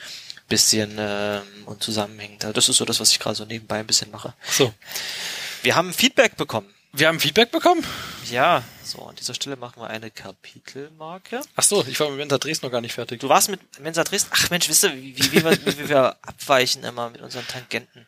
bisschen 0.47 0.95
ähm, 0.97 1.41
und 1.65 1.83
zusammenhängend. 1.83 2.43
Also 2.45 2.53
Das 2.53 2.69
ist 2.69 2.77
so 2.77 2.85
das, 2.85 2.99
was 2.99 3.11
ich 3.11 3.19
gerade 3.19 3.35
so 3.35 3.45
nebenbei 3.45 3.79
ein 3.79 3.87
bisschen 3.87 4.11
mache. 4.11 4.33
So. 4.49 4.73
Wir 5.63 5.75
haben 5.75 5.93
Feedback 5.93 6.37
bekommen. 6.37 6.69
Wir 6.93 7.09
haben 7.09 7.19
Feedback 7.19 7.51
bekommen? 7.51 7.85
Ja, 8.31 8.63
so, 8.83 9.01
an 9.05 9.15
dieser 9.17 9.33
Stelle 9.33 9.57
machen 9.57 9.81
wir 9.81 9.89
eine 9.89 10.09
Kapitelmarke. 10.11 11.41
Ach 11.55 11.63
so, 11.63 11.83
ich 11.85 11.99
war 11.99 12.07
mit 12.09 12.19
Mensa 12.19 12.37
Dresden 12.37 12.65
noch 12.65 12.71
gar 12.71 12.79
nicht 12.79 12.93
fertig. 12.93 13.19
Du 13.19 13.27
warst 13.27 13.49
mit 13.49 13.59
Mensa 13.81 14.03
Dresden. 14.05 14.29
Ach 14.33 14.49
Mensch, 14.49 14.69
wisst 14.69 14.85
ihr, 14.85 14.95
wie, 14.95 15.17
wie, 15.17 15.31
wie, 15.33 15.43
wir, 15.43 15.65
wie 15.65 15.89
wir 15.89 16.15
abweichen 16.21 16.83
immer 16.85 17.09
mit 17.09 17.21
unseren 17.21 17.45
Tangenten. 17.47 18.07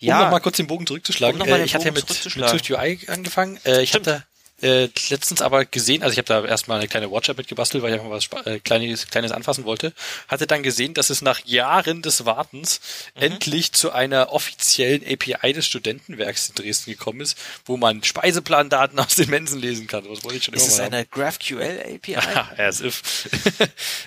Um 0.00 0.08
noch 0.08 0.30
mal 0.30 0.40
kurz 0.40 0.56
den 0.56 0.66
Bogen 0.66 0.86
zurückzuschlagen. 0.86 1.40
Um 1.40 1.48
äh, 1.48 1.64
ich 1.64 1.74
hatte 1.74 1.86
ja 1.86 1.90
Bogen 1.90 2.06
mit, 2.08 2.36
mit. 2.36 2.48
Swift 2.48 2.70
UI 2.70 2.98
angefangen. 3.08 3.58
Äh, 3.64 3.82
ich 3.82 3.90
Stimmt. 3.90 4.06
hatte 4.06 4.24
äh, 4.64 4.88
letztens 5.10 5.42
aber 5.42 5.64
gesehen, 5.64 6.02
also 6.02 6.12
ich 6.12 6.18
habe 6.18 6.26
da 6.26 6.44
erstmal 6.44 6.78
eine 6.78 6.88
kleine 6.88 7.10
Watch-App 7.10 7.36
mitgebastelt, 7.38 7.82
weil 7.84 7.94
ich 7.94 8.00
einfach 8.00 8.10
was 8.10 8.46
äh, 8.46 8.58
kleines, 8.60 9.06
kleines 9.08 9.30
anfassen 9.30 9.64
wollte. 9.64 9.92
Hatte 10.28 10.46
dann 10.46 10.62
gesehen, 10.62 10.94
dass 10.94 11.10
es 11.10 11.22
nach 11.22 11.44
Jahren 11.44 12.02
des 12.02 12.24
Wartens 12.24 12.80
Mhm. 13.14 13.22
endlich 13.22 13.72
zu 13.72 13.92
einer 13.92 14.32
offiziellen 14.32 15.02
API 15.06 15.52
des 15.52 15.66
Studentenwerks 15.66 16.48
in 16.48 16.54
Dresden 16.56 16.90
gekommen 16.90 17.20
ist, 17.20 17.36
wo 17.66 17.76
man 17.76 18.02
Speiseplandaten 18.02 18.98
aus 18.98 19.16
den 19.16 19.30
Mensen 19.30 19.60
lesen 19.60 19.86
kann. 19.86 20.04
Das 20.08 20.24
wollte 20.24 20.38
ich 20.38 20.44
schon 20.44 20.54
Ist 20.54 20.62
immer 20.64 20.72
es 20.72 20.78
mal 20.78 20.84
eine 20.86 21.06
GraphQL 21.06 21.80
API? 21.94 22.16
As 22.56 22.80
if. 22.80 23.02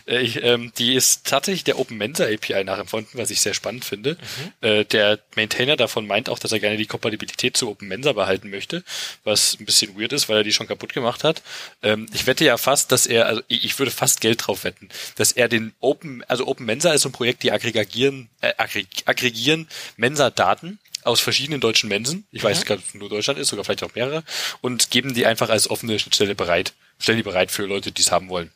Ich, 0.06 0.42
ähm, 0.44 0.72
die 0.78 0.96
ist 0.96 1.26
tatsächlich 1.26 1.64
der 1.64 1.80
Open 1.80 1.98
Mensa 1.98 2.26
API 2.26 2.64
nachempfunden, 2.64 3.20
was 3.20 3.30
ich 3.30 3.42
sehr 3.42 3.54
spannend 3.54 3.86
finde. 3.86 4.18
Äh, 4.62 4.86
der 4.86 5.20
Maintainer 5.36 5.76
davon 5.76 6.08
meint 6.08 6.30
auch, 6.30 6.40
dass 6.40 6.52
er 6.52 6.60
gerne 6.60 6.78
die 6.78 6.86
Kompatibilität 6.86 7.58
zu 7.58 7.70
Open 7.70 7.88
Mensa 7.88 8.14
behalten 8.14 8.50
möchte, 8.50 8.84
was 9.24 9.58
ein 9.60 9.66
bisschen 9.66 10.00
weird 10.00 10.14
ist, 10.14 10.30
weil 10.30 10.38
er 10.38 10.44
die 10.48 10.54
schon 10.54 10.68
kaputt 10.68 10.94
gemacht 10.94 11.24
hat. 11.24 11.42
Ähm, 11.82 12.08
ich 12.14 12.28
wette 12.28 12.46
ja 12.46 12.58
fast, 12.58 12.92
dass 12.92 13.06
er, 13.06 13.28
also 13.28 13.42
ich, 13.48 13.78
würde 13.78 13.92
fast 13.92 14.22
Geld 14.22 14.48
drauf 14.48 14.64
wetten, 14.64 14.90
dass 15.16 15.32
er 15.32 15.48
den 15.48 15.74
Open, 15.80 16.24
also 16.28 16.48
Open 16.48 16.66
Mensa 16.66 16.94
ist 16.94 17.04
so 17.04 17.10
ein 17.10 17.14
Projekt, 17.14 17.44
die 17.44 17.52
aggregieren, 17.52 18.30
äh, 18.42 18.54
aggreg 18.58 18.88
aggregieren 19.06 19.68
Mensa-Daten 19.98 20.80
aus 21.04 21.20
verschiedenen 21.20 21.62
deutschen 21.62 21.90
Mensen. 21.90 22.28
Ich 22.32 22.44
weiß 22.44 22.60
nicht, 22.60 22.72
ob 22.72 22.80
es 22.80 22.94
nur 22.94 23.10
Deutschland 23.10 23.40
ist, 23.40 23.50
sogar 23.50 23.64
vielleicht 23.64 23.84
auch 23.84 23.96
mehrere, 23.96 24.24
und 24.62 24.92
geben 24.92 25.14
die 25.14 25.26
einfach 25.26 25.50
als 25.50 25.70
offene 25.70 26.00
Schnittstelle 26.00 26.36
bereit, 26.36 26.74
stellen 27.00 27.18
die 27.18 27.24
bereit 27.24 27.52
für 27.52 27.66
Leute, 27.66 27.92
die 27.92 28.02
es 28.02 28.12
haben 28.12 28.30
wollen 28.30 28.52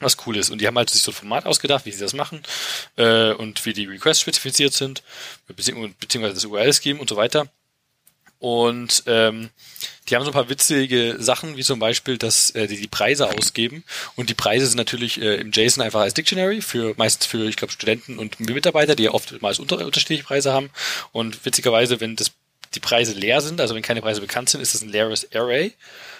was 0.00 0.16
cool 0.26 0.36
ist. 0.36 0.50
Und 0.50 0.60
die 0.60 0.66
haben 0.66 0.76
halt 0.76 0.90
sich 0.90 1.02
so 1.02 1.10
ein 1.10 1.14
Format 1.14 1.46
ausgedacht, 1.46 1.86
wie 1.86 1.90
sie 1.90 2.00
das 2.00 2.12
machen 2.12 2.42
äh, 2.96 3.32
und 3.32 3.64
wie 3.66 3.72
die 3.72 3.86
Requests 3.86 4.20
spezifiziert 4.20 4.72
sind, 4.72 5.02
beziehungs- 5.50 5.94
beziehungsweise 5.98 6.34
das 6.34 6.44
URL-Scheme 6.44 7.00
und 7.00 7.08
so 7.08 7.16
weiter. 7.16 7.48
Und 8.44 9.04
ähm, 9.06 9.48
die 10.06 10.14
haben 10.14 10.22
so 10.22 10.30
ein 10.30 10.34
paar 10.34 10.50
witzige 10.50 11.16
Sachen, 11.18 11.56
wie 11.56 11.62
zum 11.62 11.78
Beispiel, 11.78 12.18
dass 12.18 12.50
äh, 12.50 12.66
die 12.66 12.76
die 12.76 12.88
Preise 12.88 13.30
ausgeben. 13.30 13.84
Und 14.16 14.28
die 14.28 14.34
Preise 14.34 14.66
sind 14.66 14.76
natürlich 14.76 15.18
äh, 15.18 15.36
im 15.36 15.50
JSON 15.50 15.82
einfach 15.82 16.00
als 16.00 16.12
Dictionary, 16.12 16.60
für 16.60 16.92
meistens 16.98 17.24
für, 17.24 17.48
ich 17.48 17.56
glaube, 17.56 17.72
Studenten 17.72 18.18
und 18.18 18.40
Mitarbeiter, 18.40 18.96
die 18.96 19.04
ja 19.04 19.12
oftmals 19.12 19.58
unter, 19.58 19.78
unterschiedliche 19.78 20.24
Preise 20.24 20.52
haben. 20.52 20.68
Und 21.12 21.46
witzigerweise, 21.46 22.02
wenn 22.02 22.16
das 22.16 22.32
die 22.74 22.80
Preise 22.80 23.14
leer 23.14 23.40
sind, 23.40 23.62
also 23.62 23.74
wenn 23.74 23.80
keine 23.80 24.02
Preise 24.02 24.20
bekannt 24.20 24.50
sind, 24.50 24.60
ist 24.60 24.74
das 24.74 24.82
ein 24.82 24.90
leeres 24.90 25.32
Array, 25.34 25.72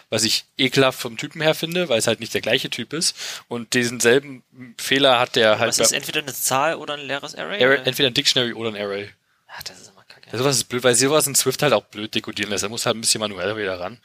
was 0.08 0.24
ich 0.24 0.46
ekelhaft 0.56 0.98
vom 0.98 1.18
Typen 1.18 1.42
her 1.42 1.54
finde, 1.54 1.90
weil 1.90 1.98
es 1.98 2.06
halt 2.06 2.20
nicht 2.20 2.32
der 2.32 2.40
gleiche 2.40 2.70
Typ 2.70 2.94
ist. 2.94 3.14
Und 3.48 3.74
diesen 3.74 4.00
selben 4.00 4.42
Fehler 4.78 5.20
hat 5.20 5.36
der 5.36 5.58
halt 5.58 5.68
Was 5.68 5.78
ist 5.78 5.92
entweder 5.92 6.22
eine 6.22 6.32
Zahl 6.32 6.76
oder 6.76 6.94
ein 6.94 7.06
leeres 7.06 7.34
Array? 7.34 7.62
Array, 7.62 7.80
entweder 7.84 8.08
ein 8.08 8.14
Dictionary 8.14 8.54
oder 8.54 8.70
ein 8.70 8.76
Array. 8.76 9.10
Ach, 9.46 9.62
das 9.62 9.78
ist. 9.78 9.93
Ja, 10.32 10.38
sowas 10.38 10.56
ist 10.56 10.64
blöd, 10.64 10.84
weil 10.84 10.94
sowas 10.94 11.26
in 11.26 11.34
Swift 11.34 11.62
halt 11.62 11.72
auch 11.72 11.84
blöd 11.84 12.14
dekodieren 12.14 12.50
lässt. 12.50 12.64
Da 12.64 12.68
muss 12.68 12.86
halt 12.86 12.96
ein 12.96 13.00
bisschen 13.00 13.20
manuell 13.20 13.56
wieder 13.56 13.78
ran. 13.78 13.98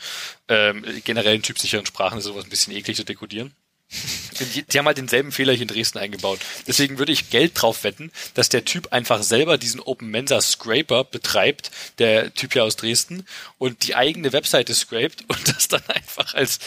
Ähm, 0.47 0.83
generell 1.03 1.35
in 1.35 1.41
typsicheren 1.43 1.85
Sprachen 1.85 2.17
ist 2.17 2.25
sowas 2.25 2.45
ein 2.45 2.49
bisschen 2.49 2.73
eklig 2.75 2.97
zu 2.97 3.05
dekodieren. 3.05 3.53
Die, 4.39 4.63
die 4.63 4.77
haben 4.77 4.85
halt 4.85 4.97
denselben 4.97 5.31
Fehler 5.31 5.51
hier 5.53 5.63
in 5.63 5.67
Dresden 5.67 5.97
eingebaut. 5.97 6.39
Deswegen 6.67 6.97
würde 6.99 7.11
ich 7.11 7.29
Geld 7.29 7.53
drauf 7.55 7.83
wetten, 7.83 8.11
dass 8.35 8.47
der 8.47 8.63
Typ 8.63 8.93
einfach 8.93 9.23
selber 9.23 9.57
diesen 9.57 9.81
Open 9.81 10.09
Mensa 10.09 10.39
Scraper 10.41 11.03
betreibt, 11.03 11.71
der 11.97 12.33
Typ 12.33 12.53
hier 12.53 12.63
aus 12.63 12.75
Dresden, 12.75 13.25
und 13.57 13.85
die 13.87 13.95
eigene 13.95 14.31
Webseite 14.31 14.73
scrapt 14.75 15.25
und 15.27 15.47
das 15.47 15.67
dann 15.67 15.81
einfach 15.87 16.35
als 16.35 16.59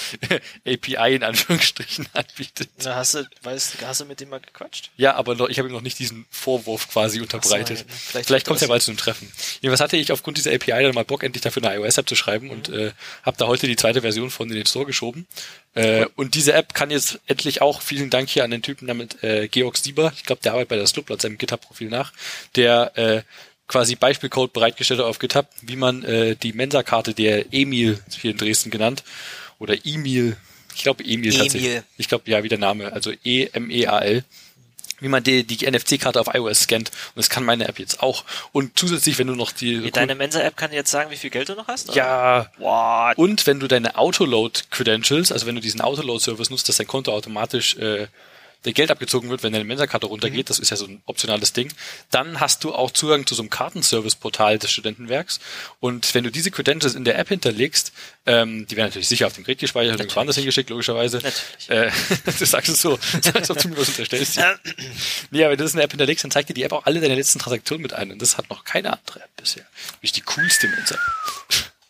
API 0.67 1.15
in 1.15 1.23
Anführungsstrichen 1.23 2.09
anbietet. 2.13 2.69
Na, 2.85 2.97
hast 2.97 3.15
du, 3.15 3.25
weißt, 3.43 3.77
hast 3.87 4.01
du 4.01 4.05
mit 4.05 4.21
dem 4.21 4.29
mal 4.29 4.41
gequatscht? 4.41 4.91
Ja, 4.97 5.15
aber 5.15 5.35
noch, 5.37 5.49
ich 5.49 5.59
habe 5.59 5.69
ihm 5.69 5.73
noch 5.75 5.81
nicht 5.81 5.99
diesen 5.99 6.27
Vorwurf 6.31 6.89
quasi 6.91 7.21
unterbreitet. 7.21 7.79
So, 7.79 7.85
vielleicht 7.89 8.27
vielleicht 8.27 8.47
kommt 8.47 8.57
es 8.57 8.63
ja 8.63 8.67
das- 8.67 8.71
bald 8.73 8.83
zu 8.83 8.91
einem 8.91 8.99
Treffen. 8.99 9.33
Jedenfalls 9.61 9.81
hatte 9.81 9.97
ich 9.97 10.13
aufgrund 10.13 10.37
dieser 10.39 10.53
API 10.53 10.83
dann 10.83 10.95
mal 10.95 11.05
Bock, 11.05 11.23
endlich 11.23 11.43
dafür 11.43 11.63
eine 11.65 11.77
iOS-App 11.77 12.09
zu 12.09 12.17
schreiben 12.17 12.51
und 12.51 12.69
äh, 12.69 12.93
habe 13.23 13.37
da 13.39 13.47
heute 13.47 13.67
die 13.67 13.77
zweite 13.77 14.03
Version 14.03 14.31
von 14.31 14.49
in 14.51 14.57
den 14.57 14.67
Store 14.67 14.85
geschoben. 14.87 15.27
Äh, 15.75 16.07
und 16.17 16.35
diese 16.35 16.53
App 16.53 16.75
kann 16.75 16.91
jetzt 16.91 17.21
endlich 17.27 17.63
auch, 17.63 17.81
vielen 17.81 18.11
Dank 18.11 18.29
hier 18.29 18.45
an 18.45 18.51
den 18.51 18.63
Typen 18.63 18.87
damit, 18.87 19.23
äh, 19.23 19.49
Georg 19.49 19.77
Sieber, 19.77 20.13
ich 20.15 20.25
glaube, 20.25 20.43
der 20.43 20.53
arbeitet 20.53 20.69
bei 20.69 20.77
der 20.77 20.87
Slub, 20.87 21.09
laut 21.09 21.23
seinem 21.23 21.39
GitHub-Profil 21.39 21.89
nach, 21.89 22.13
der 22.57 22.97
äh, 22.97 23.23
quasi 23.69 23.95
Beispielcode 23.95 24.53
bereitgestellt 24.53 25.01
hat 25.01 25.07
auf 25.07 25.19
GitHub, 25.19 25.49
wie 25.63 25.77
man 25.77 26.05
äh, 26.05 26.37
die 26.37 26.53
Mensa-Karte 26.53 27.15
der 27.15 27.53
Emil, 27.55 27.99
hier 28.11 28.33
in 28.33 28.37
Dresden 28.37 28.71
genannt, 28.71 29.03
oder 29.59 29.75
Emil, 29.87 30.37
ich 30.75 30.83
glaube 30.83 31.05
Emil 31.05 31.33
tatsächlich. 31.33 31.71
Emil. 31.71 31.85
Ich 31.97 32.09
glaube, 32.09 32.31
ja, 32.31 32.43
wie 32.43 32.49
der 32.49 32.59
Name, 32.59 32.93
also 32.93 33.13
E-M-E-A-L 33.25 34.25
wie 35.03 35.09
man 35.09 35.23
die, 35.23 35.45
die 35.45 35.69
NFC-Karte 35.71 36.21
auf 36.21 36.33
iOS 36.33 36.61
scannt. 36.63 36.91
Und 36.91 37.17
das 37.17 37.29
kann 37.29 37.45
meine 37.45 37.69
App 37.69 37.79
jetzt 37.79 38.03
auch. 38.03 38.25
Und 38.53 38.79
zusätzlich, 38.79 39.19
wenn 39.19 39.27
du 39.27 39.35
noch 39.35 39.53
die... 39.53 39.91
Deine 39.91 40.15
Mensa-App 40.15 40.57
kann 40.57 40.73
jetzt 40.73 40.91
sagen, 40.91 41.11
wie 41.11 41.17
viel 41.17 41.31
Geld 41.31 41.49
du 41.49 41.55
noch 41.55 41.69
hast? 41.69 41.91
oder? 41.91 41.99
ja, 41.99 42.51
What? 42.59 43.19
und 43.19 43.47
wenn 43.47 43.61
du 43.61 43.69
deine 43.69 43.97
Autoload-Credentials, 43.97 45.33
also 45.33 45.47
wenn 45.47 45.57
du 45.57 45.61
diesen 45.61 45.81
Autoload-Service 45.81 46.51
nutzt, 46.51 46.69
dass 46.69 46.77
dein 46.77 46.87
Konto 46.87 47.13
automatisch 47.13 47.77
äh, 47.77 48.07
der 48.65 48.73
Geld 48.73 48.91
abgezogen 48.91 49.31
wird, 49.31 49.43
wenn 49.43 49.53
deine 49.53 49.65
Mensa-Karte 49.65 50.07
runtergeht, 50.07 50.51
das 50.51 50.59
ist 50.59 50.71
ja 50.71 50.77
so 50.77 50.87
ein 50.87 51.03
optionales 51.07 51.53
Ding, 51.53 51.73
dann 52.11 52.41
hast 52.41 52.65
du 52.65 52.75
auch 52.75 52.91
Zugang 52.91 53.27
zu 53.27 53.35
so 53.35 53.43
einem 53.43 53.51
Kartenservice-Portal 53.51 54.59
des 54.59 54.71
Studentenwerks. 54.71 55.41
Und 55.81 56.15
wenn 56.15 56.25
du 56.25 56.31
diese 56.31 56.51
Credentials 56.51 56.95
in 56.95 57.05
der 57.05 57.19
App 57.19 57.29
hinterlegst, 57.29 57.93
ähm, 58.27 58.67
die 58.67 58.77
werden 58.77 58.89
natürlich 58.89 59.09
sicher 59.09 59.27
auf 59.27 59.33
dem 59.33 59.45
Gerät 59.45 59.59
gespeichert 59.59 60.01
und 60.01 60.15
woanders 60.15 60.37
hingeschickt, 60.37 60.71
logischerweise. 60.71 61.17
Natürlich. 61.19 61.71
Äh, 61.71 61.91
du 62.39 62.47
sagst 62.47 62.69
es 62.71 62.81
so, 62.81 62.93
ob 62.95 63.59
du 63.59 63.69
mir 63.69 63.77
was 63.77 63.89
unterstellst. 63.89 64.41
Nee, 65.31 65.43
aber 65.43 65.53
wenn 65.53 65.59
du 65.59 65.65
das 65.65 65.73
in 65.73 65.79
der 65.79 65.85
App 65.85 65.93
hinterlegst, 65.93 66.25
dann 66.25 66.31
zeigt 66.31 66.49
dir 66.49 66.55
die 66.55 66.63
App 66.63 66.73
auch 66.73 66.87
alle 66.87 67.01
deine 67.01 67.15
letzten 67.15 67.39
Transaktionen 67.39 67.83
mit 67.83 67.93
ein. 67.93 68.13
Und 68.13 68.23
das 68.23 68.39
hat 68.39 68.49
noch 68.51 68.65
keine 68.65 68.93
andere 68.93 69.21
App 69.21 69.31
bisher. 69.37 69.65
Nämlich 69.95 70.13
die 70.13 70.23
coolste 70.23 70.69
Mensa. 70.69 70.97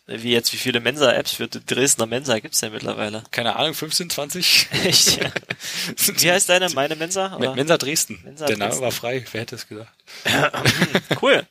Wie 0.05 0.31
jetzt, 0.33 0.51
wie 0.51 0.57
viele 0.57 0.81
Mensa-Apps 0.81 1.31
für 1.31 1.47
die 1.47 1.65
Dresdner 1.65 2.05
Mensa 2.05 2.37
gibt's 2.39 2.59
denn 2.59 2.73
mittlerweile? 2.73 3.23
Keine 3.31 3.55
Ahnung, 3.55 3.73
15, 3.73 4.09
20? 4.09 4.67
Echt? 4.83 5.21
Ja. 5.23 5.31
Wie 6.17 6.29
heißt 6.31 6.49
deine? 6.49 6.69
Meine 6.71 6.97
Mensa? 6.97 7.33
Oder? 7.37 7.55
Mensa 7.55 7.77
Dresden. 7.77 8.19
Mensa 8.25 8.45
Der 8.47 8.57
Name 8.57 8.69
Dresden. 8.71 8.83
war 8.83 8.91
frei, 8.91 9.23
wer 9.31 9.41
hätte 9.41 9.55
es 9.55 9.67
gesagt. 9.67 9.91
Cool. 11.21 11.45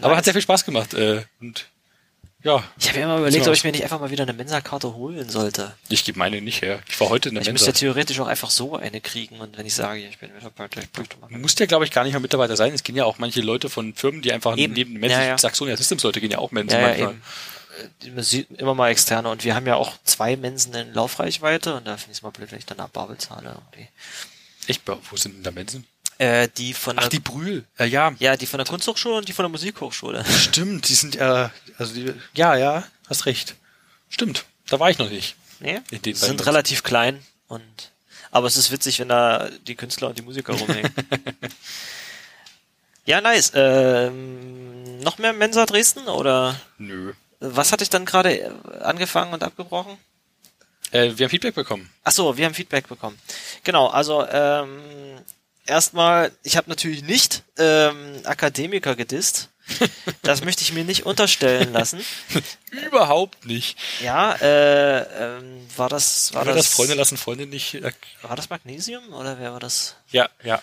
Aber 0.00 0.16
hat 0.16 0.24
sehr 0.24 0.32
viel 0.32 0.42
Spaß 0.42 0.64
gemacht. 0.64 0.94
Äh, 0.94 1.22
und 1.40 1.66
Ja, 2.42 2.64
Ich 2.78 2.88
habe 2.88 2.98
ja 2.98 3.04
immer 3.04 3.18
überlegt, 3.18 3.44
Ja. 3.44 3.50
ob 3.50 3.56
ich 3.56 3.62
mir 3.64 3.72
nicht 3.72 3.82
einfach 3.82 4.00
mal 4.00 4.10
wieder 4.10 4.22
eine 4.22 4.32
Mensa-Karte 4.32 4.94
holen 4.94 5.28
sollte. 5.28 5.74
ich 5.90 6.02
gebe 6.04 6.18
meine 6.18 6.40
nicht 6.40 6.62
her. 6.62 6.80
Ich 6.88 6.98
war 7.00 7.10
heute 7.10 7.28
in 7.28 7.34
der 7.34 7.42
Ich 7.42 7.48
Mensa. 7.48 7.66
müsste 7.66 7.84
ja 7.86 7.90
theoretisch 7.92 8.18
auch 8.20 8.26
einfach 8.26 8.48
so 8.50 8.74
eine 8.76 9.02
kriegen 9.02 9.38
und 9.40 9.58
wenn 9.58 9.66
ich 9.66 9.74
sage, 9.74 10.00
ich 10.08 10.16
bin 10.18 10.32
Mitarbeiter, 10.32 10.80
ich 10.80 10.90
bräuchte 10.90 11.18
mal. 11.18 11.28
Du 11.30 11.36
musst 11.36 11.60
ja, 11.60 11.66
glaube 11.66 11.84
ich, 11.84 11.90
gar 11.90 12.04
nicht 12.04 12.14
mal 12.14 12.20
Mitarbeiter 12.20 12.56
sein. 12.56 12.72
Es 12.72 12.82
gehen 12.84 12.96
ja 12.96 13.04
auch 13.04 13.18
manche 13.18 13.42
Leute 13.42 13.68
von 13.68 13.92
Firmen, 13.94 14.22
die 14.22 14.32
einfach 14.32 14.56
Eben. 14.56 14.72
neben 14.72 14.94
Menschen, 14.94 15.20
Ja, 15.20 15.26
ja. 15.26 15.38
Saxonia 15.38 15.76
Systems 15.76 16.02
Leute 16.04 16.20
gehen 16.22 16.30
ja 16.30 16.38
auch 16.38 16.52
Menschen 16.52 16.72
Ja, 16.74 16.80
ja, 16.80 16.86
manchmal. 16.88 17.10
eben. 17.10 17.22
Äh, 18.04 18.10
Man 18.10 18.24
sieht 18.24 18.50
immer 18.52 18.74
mal 18.74 18.90
externe 18.90 19.28
und 19.28 19.44
wir 19.44 19.54
haben 19.54 19.66
ja 19.66 19.76
auch 19.76 19.94
zwei 20.04 20.36
Mensen 20.36 20.74
in 20.74 20.92
Laufreichweite 20.94 21.74
und 21.74 21.86
da 21.86 21.96
finde 21.96 22.12
ich 22.12 22.18
es 22.18 22.22
mal 22.22 22.30
blöd, 22.30 22.50
wenn 22.50 22.58
ich 22.58 22.66
dann 22.66 22.80
Abbar 22.80 23.08
bezahle. 23.08 23.50
Irgendwie. 23.50 23.88
Echt? 24.66 24.82
Wo 24.86 25.16
sind 25.16 25.36
denn 25.36 25.42
da 25.42 25.50
Menschen? 25.50 25.86
Äh, 26.18 26.48
die 26.56 26.74
von 26.74 26.98
Ach, 26.98 27.02
der, 27.02 27.10
die 27.10 27.20
Brühl. 27.20 27.64
Ja, 27.78 27.84
ja. 27.84 28.12
ja, 28.18 28.36
die 28.36 28.46
von 28.46 28.58
der 28.58 28.66
Kunsthochschule 28.66 29.16
und 29.16 29.28
die 29.28 29.32
von 29.32 29.44
der 29.44 29.50
Musikhochschule. 29.50 30.24
Stimmt, 30.38 30.88
die 30.88 30.94
sind 30.94 31.14
ja, 31.14 31.52
also 31.78 31.94
die, 31.94 32.12
ja, 32.34 32.56
ja, 32.56 32.84
hast 33.08 33.26
recht. 33.26 33.54
Stimmt, 34.08 34.44
da 34.66 34.80
war 34.80 34.90
ich 34.90 34.98
noch 34.98 35.10
nicht. 35.10 35.36
Nee, 35.60 35.80
die 36.04 36.14
sind 36.14 36.44
relativ 36.46 36.82
klein 36.82 37.24
und 37.46 37.92
aber 38.30 38.46
es 38.46 38.56
ist 38.56 38.70
witzig, 38.70 38.98
wenn 38.98 39.08
da 39.08 39.48
die 39.66 39.74
Künstler 39.74 40.08
und 40.08 40.18
die 40.18 40.22
Musiker 40.22 40.52
rumhängen. 40.52 40.92
ja, 43.06 43.20
nice. 43.20 43.52
Ähm, 43.54 44.98
noch 45.00 45.18
mehr 45.18 45.32
Mensa 45.32 45.66
Dresden 45.66 46.08
oder 46.08 46.60
Nö. 46.78 47.14
Was 47.40 47.72
hatte 47.72 47.84
ich 47.84 47.90
dann 47.90 48.04
gerade 48.04 48.40
äh, 48.40 48.50
angefangen 48.80 49.32
und 49.32 49.42
abgebrochen? 49.42 49.96
Äh, 50.90 51.12
wir 51.16 51.24
haben 51.24 51.30
Feedback 51.30 51.54
bekommen. 51.54 51.90
Ach 52.04 52.12
so, 52.12 52.36
wir 52.36 52.46
haben 52.46 52.54
Feedback 52.54 52.88
bekommen. 52.88 53.18
Genau, 53.64 53.88
also 53.88 54.26
ähm, 54.26 54.80
erstmal, 55.66 56.32
ich 56.42 56.56
habe 56.56 56.68
natürlich 56.70 57.02
nicht 57.02 57.42
ähm, 57.58 58.20
Akademiker 58.24 58.96
gedisst. 58.96 59.50
Das 60.22 60.42
möchte 60.42 60.62
ich 60.62 60.72
mir 60.72 60.84
nicht 60.84 61.04
unterstellen 61.04 61.74
lassen. 61.74 62.00
Überhaupt 62.86 63.44
nicht. 63.44 63.76
Ja, 64.02 64.32
äh, 64.36 65.00
ähm, 65.00 65.66
war 65.76 65.90
das 65.90 66.32
war 66.32 66.46
War 66.46 66.54
das, 66.54 66.66
das 66.66 66.74
Freunde 66.74 66.94
lassen 66.94 67.18
Freunde 67.18 67.46
nicht. 67.46 67.74
Äh, 67.74 67.92
war 68.22 68.34
das 68.34 68.48
Magnesium 68.48 69.12
oder 69.12 69.38
wer 69.38 69.52
war 69.52 69.60
das? 69.60 69.96
ja, 70.10 70.28
ja. 70.42 70.62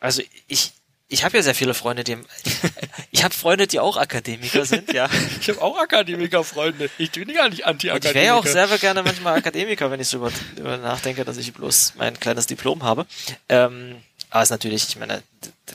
Also 0.00 0.22
ich 0.48 0.72
ich 1.08 1.24
habe 1.24 1.36
ja 1.36 1.42
sehr 1.42 1.54
viele 1.54 1.74
Freunde, 1.74 2.04
die 2.04 2.16
ich 3.10 3.22
habe 3.22 3.34
Freunde, 3.34 3.66
die 3.66 3.78
auch 3.80 3.96
Akademiker 3.96 4.64
sind, 4.64 4.92
ja. 4.92 5.08
Ich 5.40 5.48
habe 5.48 5.62
auch 5.62 5.78
Akademiker-Freunde. 5.78 6.90
Ich 6.98 7.12
bin 7.12 7.32
gar 7.32 7.48
nicht 7.48 7.66
Anti-Akademiker. 7.66 8.08
ich 8.08 8.14
wäre 8.14 8.26
ja 8.26 8.34
auch 8.34 8.46
selber 8.46 8.78
gerne 8.78 9.02
manchmal 9.02 9.38
Akademiker, 9.38 9.90
wenn 9.90 10.00
ich 10.00 10.08
so 10.08 10.18
über, 10.18 10.32
über 10.56 10.76
nachdenke, 10.78 11.24
dass 11.24 11.36
ich 11.36 11.52
bloß 11.52 11.94
mein 11.96 12.18
kleines 12.18 12.46
Diplom 12.46 12.82
habe. 12.82 13.06
Ähm, 13.48 13.96
aber 14.30 14.42
es 14.42 14.48
ist 14.48 14.50
natürlich, 14.50 14.88
ich 14.88 14.96
meine, 14.96 15.22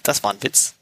das 0.04 0.24
war 0.24 0.34
ein 0.34 0.44
Witz. 0.44 0.74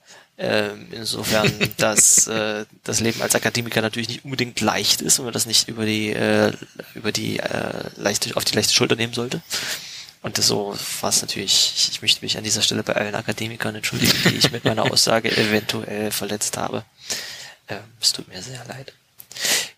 Ähm, 0.41 0.87
insofern, 0.91 1.51
dass 1.77 2.27
äh, 2.27 2.65
das 2.85 3.01
Leben 3.01 3.21
als 3.21 3.35
Akademiker 3.35 3.81
natürlich 3.81 4.07
nicht 4.07 4.25
unbedingt 4.25 4.61
leicht 4.61 5.01
ist 5.01 5.19
und 5.19 5.25
man 5.25 5.33
das 5.33 5.45
nicht 5.45 5.67
über 5.67 5.85
die 5.85 6.11
äh, 6.11 6.53
über 6.95 7.11
die 7.11 7.39
äh, 7.39 7.89
leichte 7.97 8.35
auf 8.37 8.45
die 8.45 8.55
leichte 8.55 8.73
Schulter 8.73 8.95
nehmen 8.95 9.13
sollte. 9.13 9.41
Und 10.21 10.37
das 10.37 10.47
so 10.47 10.77
war 11.01 11.09
es 11.09 11.21
natürlich. 11.21 11.73
Ich, 11.75 11.89
ich 11.91 12.01
möchte 12.01 12.23
mich 12.23 12.37
an 12.37 12.43
dieser 12.43 12.61
Stelle 12.61 12.83
bei 12.83 12.93
allen 12.93 13.15
Akademikern 13.15 13.75
entschuldigen, 13.75 14.13
die 14.25 14.35
ich 14.35 14.51
mit 14.51 14.65
meiner 14.65 14.91
Aussage 14.91 15.31
eventuell 15.37 16.11
verletzt 16.11 16.57
habe. 16.57 16.83
Ähm, 17.69 17.79
es 18.01 18.11
tut 18.11 18.27
mir 18.27 18.41
sehr 18.41 18.63
leid. 18.65 18.93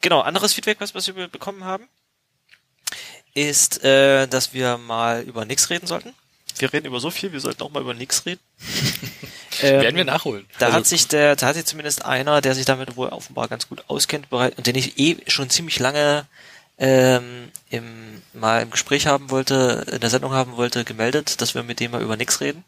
Genau, 0.02 0.22
anderes 0.22 0.54
Feedback, 0.54 0.80
was, 0.80 0.96
was 0.96 1.08
wir 1.08 1.28
bekommen 1.28 1.64
haben, 1.64 1.88
ist, 3.34 3.84
äh, 3.84 4.28
dass 4.28 4.54
wir 4.54 4.78
mal 4.78 5.22
über 5.22 5.46
nix 5.46 5.70
reden 5.70 5.86
sollten. 5.88 6.14
Wir 6.58 6.74
reden 6.74 6.88
über 6.88 7.00
so 7.00 7.12
viel, 7.12 7.32
wir 7.32 7.40
sollten 7.40 7.62
auch 7.64 7.70
mal 7.70 7.82
über 7.82 7.94
nix 7.94 8.26
reden. 8.26 8.42
Ähm, 9.62 9.82
Werden 9.82 9.96
wir 9.98 10.06
nachholen. 10.06 10.48
Da 10.58 10.68
Also, 10.68 10.78
hat 10.78 10.88
sich 10.88 11.08
der, 11.08 11.36
da 11.36 11.48
hat 11.48 11.56
sich 11.56 11.66
zumindest 11.66 12.06
einer, 12.06 12.40
der 12.42 12.56
sich 12.56 12.66
damit 12.66 12.96
wohl 12.96 13.10
offenbar 13.10 13.48
ganz 13.48 13.68
gut 13.68 13.84
auskennt, 13.90 14.30
bereit, 14.30 14.58
und 14.58 14.66
den 14.66 14.76
ich 14.76 14.98
eh 14.98 15.18
schon 15.28 15.50
ziemlich 15.50 15.78
lange 15.78 16.26
ähm, 16.78 17.52
im, 17.70 18.22
mal 18.34 18.62
im 18.62 18.72
Gespräch 18.72 19.08
haben 19.08 19.30
wollte, 19.30 19.86
in 19.92 20.00
der 20.00 20.10
Sendung 20.10 20.34
haben 20.34 20.58
wollte, 20.58 20.84
gemeldet, 20.84 21.42
dass 21.42 21.54
wir 21.54 21.64
mit 21.64 21.80
dem 21.80 21.92
mal 21.92 22.02
über 22.02 22.18
nix 22.18 22.42
reden. 22.42 22.64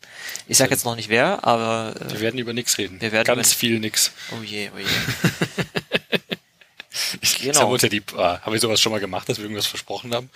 Ich 0.48 0.58
sag 0.58 0.70
jetzt 0.72 0.86
noch 0.86 0.96
nicht 0.96 1.10
wer, 1.10 1.44
aber 1.46 1.96
Wir 2.10 2.18
äh, 2.18 2.22
werden 2.22 2.40
über 2.40 2.54
nix 2.54 2.78
reden. 2.78 3.02
Wir 3.02 3.12
werden 3.12 3.26
Ganz 3.26 3.54
viel 3.54 3.80
nix. 3.80 4.12
oh 4.32 4.44
je, 4.44 4.70
oh 4.76 4.80
je. 4.80 4.86
Ich, 7.22 7.40
Genau. 7.42 7.72
Wir 7.72 7.90
die, 7.90 8.04
ah, 8.18 8.40
haben 8.42 8.54
wir 8.54 8.60
sowas 8.60 8.80
schon 8.80 8.92
mal 8.92 9.00
gemacht, 9.00 9.28
dass 9.28 9.38
wir 9.38 9.46
irgendwas 9.46 9.66
versprochen 9.66 10.14
haben? 10.14 10.30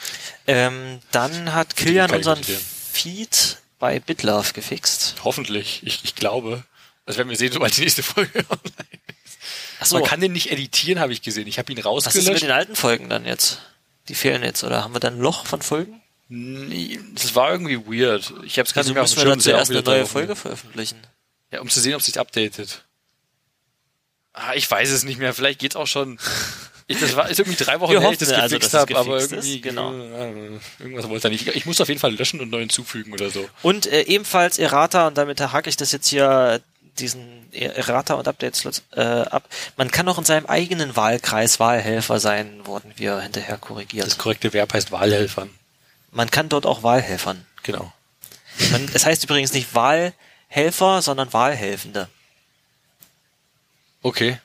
Ähm, 0.48 1.00
dann 1.12 1.54
hat 1.54 1.76
Kilian 1.76 2.10
ich 2.10 2.16
unseren. 2.18 2.44
Feed 2.44 3.58
bei 3.80 4.00
BitLove 4.00 4.54
gefixt. 4.54 5.16
Hoffentlich. 5.24 5.82
Ich, 5.84 6.04
ich 6.04 6.16
glaube. 6.16 6.64
Das 7.06 7.18
werden 7.18 7.30
wir 7.30 7.38
sehen, 7.38 7.54
sobald 7.54 7.78
die 7.78 7.82
nächste 7.82 8.04
Folge 8.04 8.40
online 8.50 9.00
Achso, 9.80 10.00
Man 10.00 10.08
kann 10.08 10.22
den 10.22 10.32
nicht 10.34 10.52
editieren, 10.52 11.00
habe 11.00 11.14
ich 11.14 11.22
gesehen. 11.22 11.48
Ich 11.48 11.60
habe 11.60 11.72
ihn 11.72 11.78
was 11.78 12.08
ist 12.08 12.16
mit 12.16 12.26
rausgelöscht. 12.26 12.44
den 12.44 12.52
alten 12.52 12.76
Folgen 12.76 13.10
dann 13.10 13.26
jetzt? 13.26 13.62
Die 14.10 14.16
fehlen 14.16 14.44
jetzt, 14.44 14.64
oder 14.64 14.84
haben 14.84 14.94
wir 14.96 15.00
dann 15.00 15.16
ein 15.16 15.22
Loch 15.22 15.46
von 15.46 15.62
Folgen? 15.62 16.02
Nee, 16.30 17.00
das 17.14 17.36
war 17.36 17.52
irgendwie 17.52 17.78
weird. 17.86 18.34
Ich 18.44 18.58
habe 18.60 18.68
es 18.68 18.74
gerade 18.74 18.88
nicht 18.88 18.96
mehr 18.96 19.04
auf 19.04 19.10
müssen 19.10 19.20
dem 19.22 19.28
wir 19.28 19.32
Schirm. 19.34 19.40
sehe 19.40 19.56
auch 19.56 19.64
zuerst 19.64 19.72
eine 19.72 19.98
neue. 19.98 20.06
Folge 20.06 20.36
veröffentlichen. 20.36 21.00
Ja, 21.52 21.62
um 21.62 21.70
zu 21.70 21.80
sehen, 21.80 21.96
ob 21.96 22.02
sich 22.02 22.20
updatet. 22.20 22.84
Ah, 24.34 24.54
ich 24.54 24.70
weiß 24.70 24.92
es 24.92 25.04
nicht 25.04 25.20
mehr. 25.20 25.34
Vielleicht 25.34 25.60
geht's 25.60 25.76
auch 25.76 25.88
schon. 25.88 26.20
Ich, 26.90 27.02
das 27.02 27.18
war 27.18 27.30
ist 27.30 27.38
irgendwie 27.38 27.62
drei 27.62 27.82
Wochen 27.82 27.92
Wir 27.92 28.00
her, 28.00 28.12
ich 28.14 28.18
das 28.18 28.32
also, 28.32 28.56
gefixt 28.56 28.74
habe, 28.74 28.96
aber 28.96 29.16
gefixt 29.16 29.34
ist, 29.34 29.46
irgendwie 29.46 29.60
genau. 29.60 29.92
äh, 29.94 30.58
irgendwas 30.80 31.10
wollte 31.10 31.28
er 31.28 31.32
nicht. 31.32 31.46
Ich 31.46 31.66
muss 31.66 31.82
auf 31.82 31.90
jeden 31.90 32.00
Fall 32.00 32.16
löschen 32.16 32.40
und 32.40 32.50
neu 32.50 32.62
hinzufügen 32.62 33.12
oder 33.12 33.30
so. 33.30 33.46
Und 33.62 33.88
äh, 33.88 34.04
ebenfalls 34.04 34.58
Errata, 34.58 35.08
und 35.08 35.18
damit 35.18 35.42
hake 35.42 35.70
ich 35.70 35.76
das 35.76 35.92
jetzt 35.92 36.08
hier, 36.08 36.62
diesen 37.00 37.52
Errata 37.54 38.16
und 38.16 38.28
Update-Slots 38.28 38.84
äh, 38.92 39.02
ab. 39.02 39.48
Man 39.76 39.92
kann 39.92 40.08
auch 40.08 40.18
in 40.18 40.26
seinem 40.26 40.46
eigenen 40.46 40.96
Wahlkreis 40.96 41.60
Wahlhelfer 41.60 42.20
sein, 42.20 42.66
wurden 42.66 42.94
wir 42.96 43.20
hinterher 43.20 43.58
korrigiert. 43.58 44.06
Das 44.06 44.18
korrekte 44.18 44.54
Verb 44.54 44.74
heißt 44.74 44.92
Wahlhelfern. 44.92 45.50
Man 46.12 46.32
kann 46.32 46.50
dort 46.50 46.66
auch 46.66 46.84
Wahlhelfern. 46.84 47.46
Genau. 47.64 47.92
Man, 48.72 48.90
es 48.94 49.06
heißt 49.06 49.24
übrigens 49.24 49.54
nicht 49.54 49.76
Wahlhelfer, 49.76 51.02
sondern 51.02 51.32
Wahlhelfende. 51.34 52.10
Okay. 54.02 54.40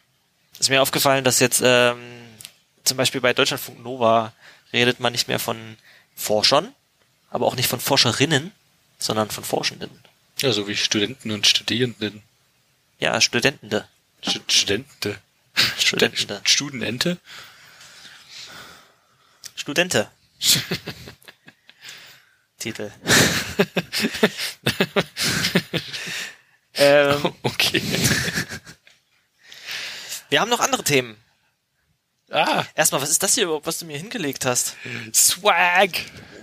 Ist 0.58 0.70
mir 0.70 0.82
aufgefallen, 0.82 1.24
dass 1.24 1.40
jetzt 1.40 1.62
ähm, 1.64 1.98
zum 2.84 2.96
Beispiel 2.96 3.20
bei 3.20 3.32
Deutschlandfunk 3.32 3.82
Nova 3.82 4.32
redet 4.72 5.00
man 5.00 5.12
nicht 5.12 5.28
mehr 5.28 5.38
von 5.38 5.76
Forschern, 6.14 6.74
aber 7.30 7.46
auch 7.46 7.56
nicht 7.56 7.68
von 7.68 7.80
Forscherinnen, 7.80 8.52
sondern 8.98 9.30
von 9.30 9.44
Forschenden. 9.44 9.90
Ja, 10.38 10.52
so 10.52 10.66
wie 10.68 10.76
Studenten 10.76 11.30
und 11.30 11.46
Studierenden. 11.46 12.22
Ja, 13.02 13.20
Studentende. 13.20 13.88
Stu- 14.22 14.40
Studente. 14.48 15.18
Studentende. 15.76 16.40
Studenente. 16.44 17.18
Studente. 19.56 20.08
Titel. 22.60 22.92
ähm, 26.74 27.34
Okay. 27.42 27.82
wir 30.28 30.40
haben 30.40 30.48
noch 30.50 30.60
andere 30.60 30.84
Themen. 30.84 31.16
Ah, 32.30 32.64
Erstmal, 32.76 33.02
was 33.02 33.10
ist 33.10 33.22
das 33.24 33.34
hier 33.34 33.42
überhaupt, 33.44 33.66
was 33.66 33.80
du 33.80 33.84
mir 33.84 33.98
hingelegt 33.98 34.44
hast? 34.46 34.76
Swag. 35.12 35.90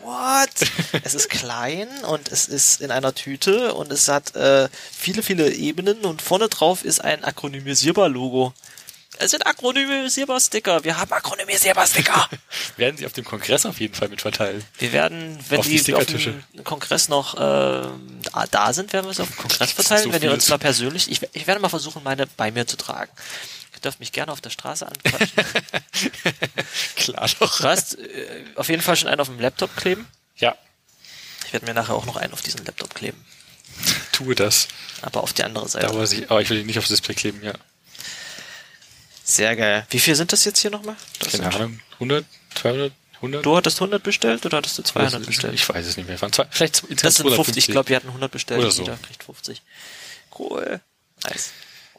What? 0.10 0.50
es 1.04 1.14
ist 1.14 1.30
klein 1.30 1.88
und 2.08 2.32
es 2.32 2.48
ist 2.48 2.82
in 2.82 2.90
einer 2.90 3.14
Tüte 3.14 3.76
und 3.76 3.92
es 3.92 4.08
hat 4.08 4.36
äh, 4.36 4.68
viele, 4.92 5.22
viele 5.22 5.54
Ebenen 5.54 6.00
und 6.00 6.22
vorne 6.24 6.50
drauf 6.50 6.84
ist 6.84 7.04
ein 7.04 7.24
akronymisierbar 7.24 8.10
Logo. 8.10 8.54
Es 9.20 9.32
sind 9.32 9.46
akronymisierbar 9.46 10.40
Sticker. 10.40 10.84
Wir 10.84 10.98
haben 10.98 11.12
akronymisierbar 11.12 11.86
Sticker. 11.86 12.28
Werden 12.78 12.98
sie 12.98 13.06
auf 13.06 13.12
dem 13.14 13.26
Kongress 13.26 13.66
auf 13.66 13.80
jeden 13.80 13.94
Fall 13.94 14.08
mit 14.08 14.22
verteilen. 14.22 14.64
Wir 14.80 14.94
werden, 14.94 15.38
wenn 15.50 15.60
Auf 15.60 15.68
die 15.68 15.84
die, 15.84 15.94
auf 15.94 16.06
dem 16.06 16.42
Kongress 16.64 17.10
noch 17.10 17.36
ähm, 17.38 18.22
da- 18.50 18.74
sind, 18.74 18.94
werden 18.94 19.06
wir 19.06 19.12
es 19.12 19.20
auf 19.20 19.28
dem 19.28 19.38
Kongress 19.38 19.74
verteilen. 19.74 20.04
So 20.06 20.14
wenn 20.14 20.22
ihr 20.24 20.32
uns 20.32 20.48
mal 20.50 20.58
persönlich, 20.58 21.12
ich, 21.12 21.22
ich 21.34 21.48
werde 21.48 21.60
mal 21.62 21.70
versuchen, 21.70 22.02
meine 22.04 22.28
bei 22.38 22.50
mir 22.52 22.66
zu 22.66 22.78
tragen. 22.78 23.12
Ihr 23.80 23.84
dürft 23.84 24.02
mich 24.02 24.12
gerne 24.12 24.30
auf 24.34 24.42
der 24.42 24.50
Straße 24.50 24.86
anquatschen. 24.86 25.32
Klar 26.98 27.30
doch. 27.40 27.60
Du 27.60 27.64
hast 27.64 27.98
äh, 27.98 28.44
auf 28.56 28.68
jeden 28.68 28.82
Fall 28.82 28.98
schon 28.98 29.08
einen 29.08 29.22
auf 29.22 29.28
dem 29.30 29.40
Laptop 29.40 29.74
kleben. 29.78 30.06
Ja, 30.36 30.56
Ich 31.46 31.54
werde 31.54 31.66
mir 31.66 31.74
nachher 31.74 31.96
auch 31.96 32.06
noch 32.06 32.18
einen 32.18 32.34
auf 32.34 32.42
diesen 32.42 32.66
Laptop 32.66 32.94
kleben. 32.94 33.26
tue 34.12 34.36
das. 34.36 34.68
Aber 35.02 35.24
auf 35.24 35.32
die 35.32 35.44
andere 35.46 35.70
Seite. 35.70 35.88
Da 35.88 35.96
weiß 35.96 36.12
ich, 36.12 36.30
aber 36.30 36.42
ich 36.42 36.50
will 36.50 36.58
ihn 36.60 36.66
nicht 36.66 36.78
aufs 36.78 36.90
Display 36.90 37.16
kleben, 37.16 37.42
ja. 37.42 37.54
Sehr 39.24 39.56
geil. 39.56 39.88
Wie 39.92 40.00
viel 40.00 40.16
sind 40.16 40.34
das 40.34 40.44
jetzt 40.44 40.60
hier 40.60 40.72
nochmal? 40.72 40.98
Das 41.20 41.32
Keine 41.32 41.54
Ahnung. 41.56 41.80
100, 41.94 42.26
200, 42.56 42.92
100? 43.16 43.46
Du 43.46 43.56
hattest 43.56 43.78
100 43.80 44.04
bestellt 44.04 44.46
oder 44.46 44.58
hattest 44.58 44.78
du 44.78 44.84
200 44.84 45.14
Das 45.14 45.22
ist- 45.22 45.28
bestellt? 45.28 45.54
Ich 45.54 45.70
weiß 45.70 45.86
es 45.86 45.96
nicht 45.96 46.08
mehr. 46.10 46.20
Waren 46.22 46.34
zwei, 46.34 46.48
vielleicht 46.52 46.74
das 46.76 46.90
sind 46.90 46.90
50. 47.00 47.16
250. 47.22 47.58
Ich 47.70 47.72
glaube, 47.72 47.88
wir 47.90 47.96
hatten 47.96 48.08
100 48.10 48.30
bestellt. 48.30 48.60
Oder 48.60 48.72
so. 48.72 48.82
Jeder 48.84 48.98
kriegt 48.98 49.24
50. 49.24 49.62
Cool. 50.38 50.82
Nice. 51.24 51.52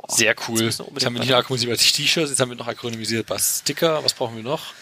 Sehr 0.08 0.34
cool. 0.48 0.62
Jetzt 0.62 0.80
unbedingt 0.80 1.04
haben 1.06 1.14
wir 1.14 1.20
nicht 1.20 1.28
weiter- 1.28 1.36
nur 1.36 1.38
akronymisierte 1.38 1.84
T-Shirts, 1.96 2.30
jetzt 2.30 2.40
haben 2.40 2.50
wir 2.50 2.56
noch 2.56 2.66
akronymisierte 2.66 3.36
Sticker. 3.38 4.02
Was 4.04 4.14
brauchen 4.14 4.36
wir 4.36 4.42
noch? 4.42 4.72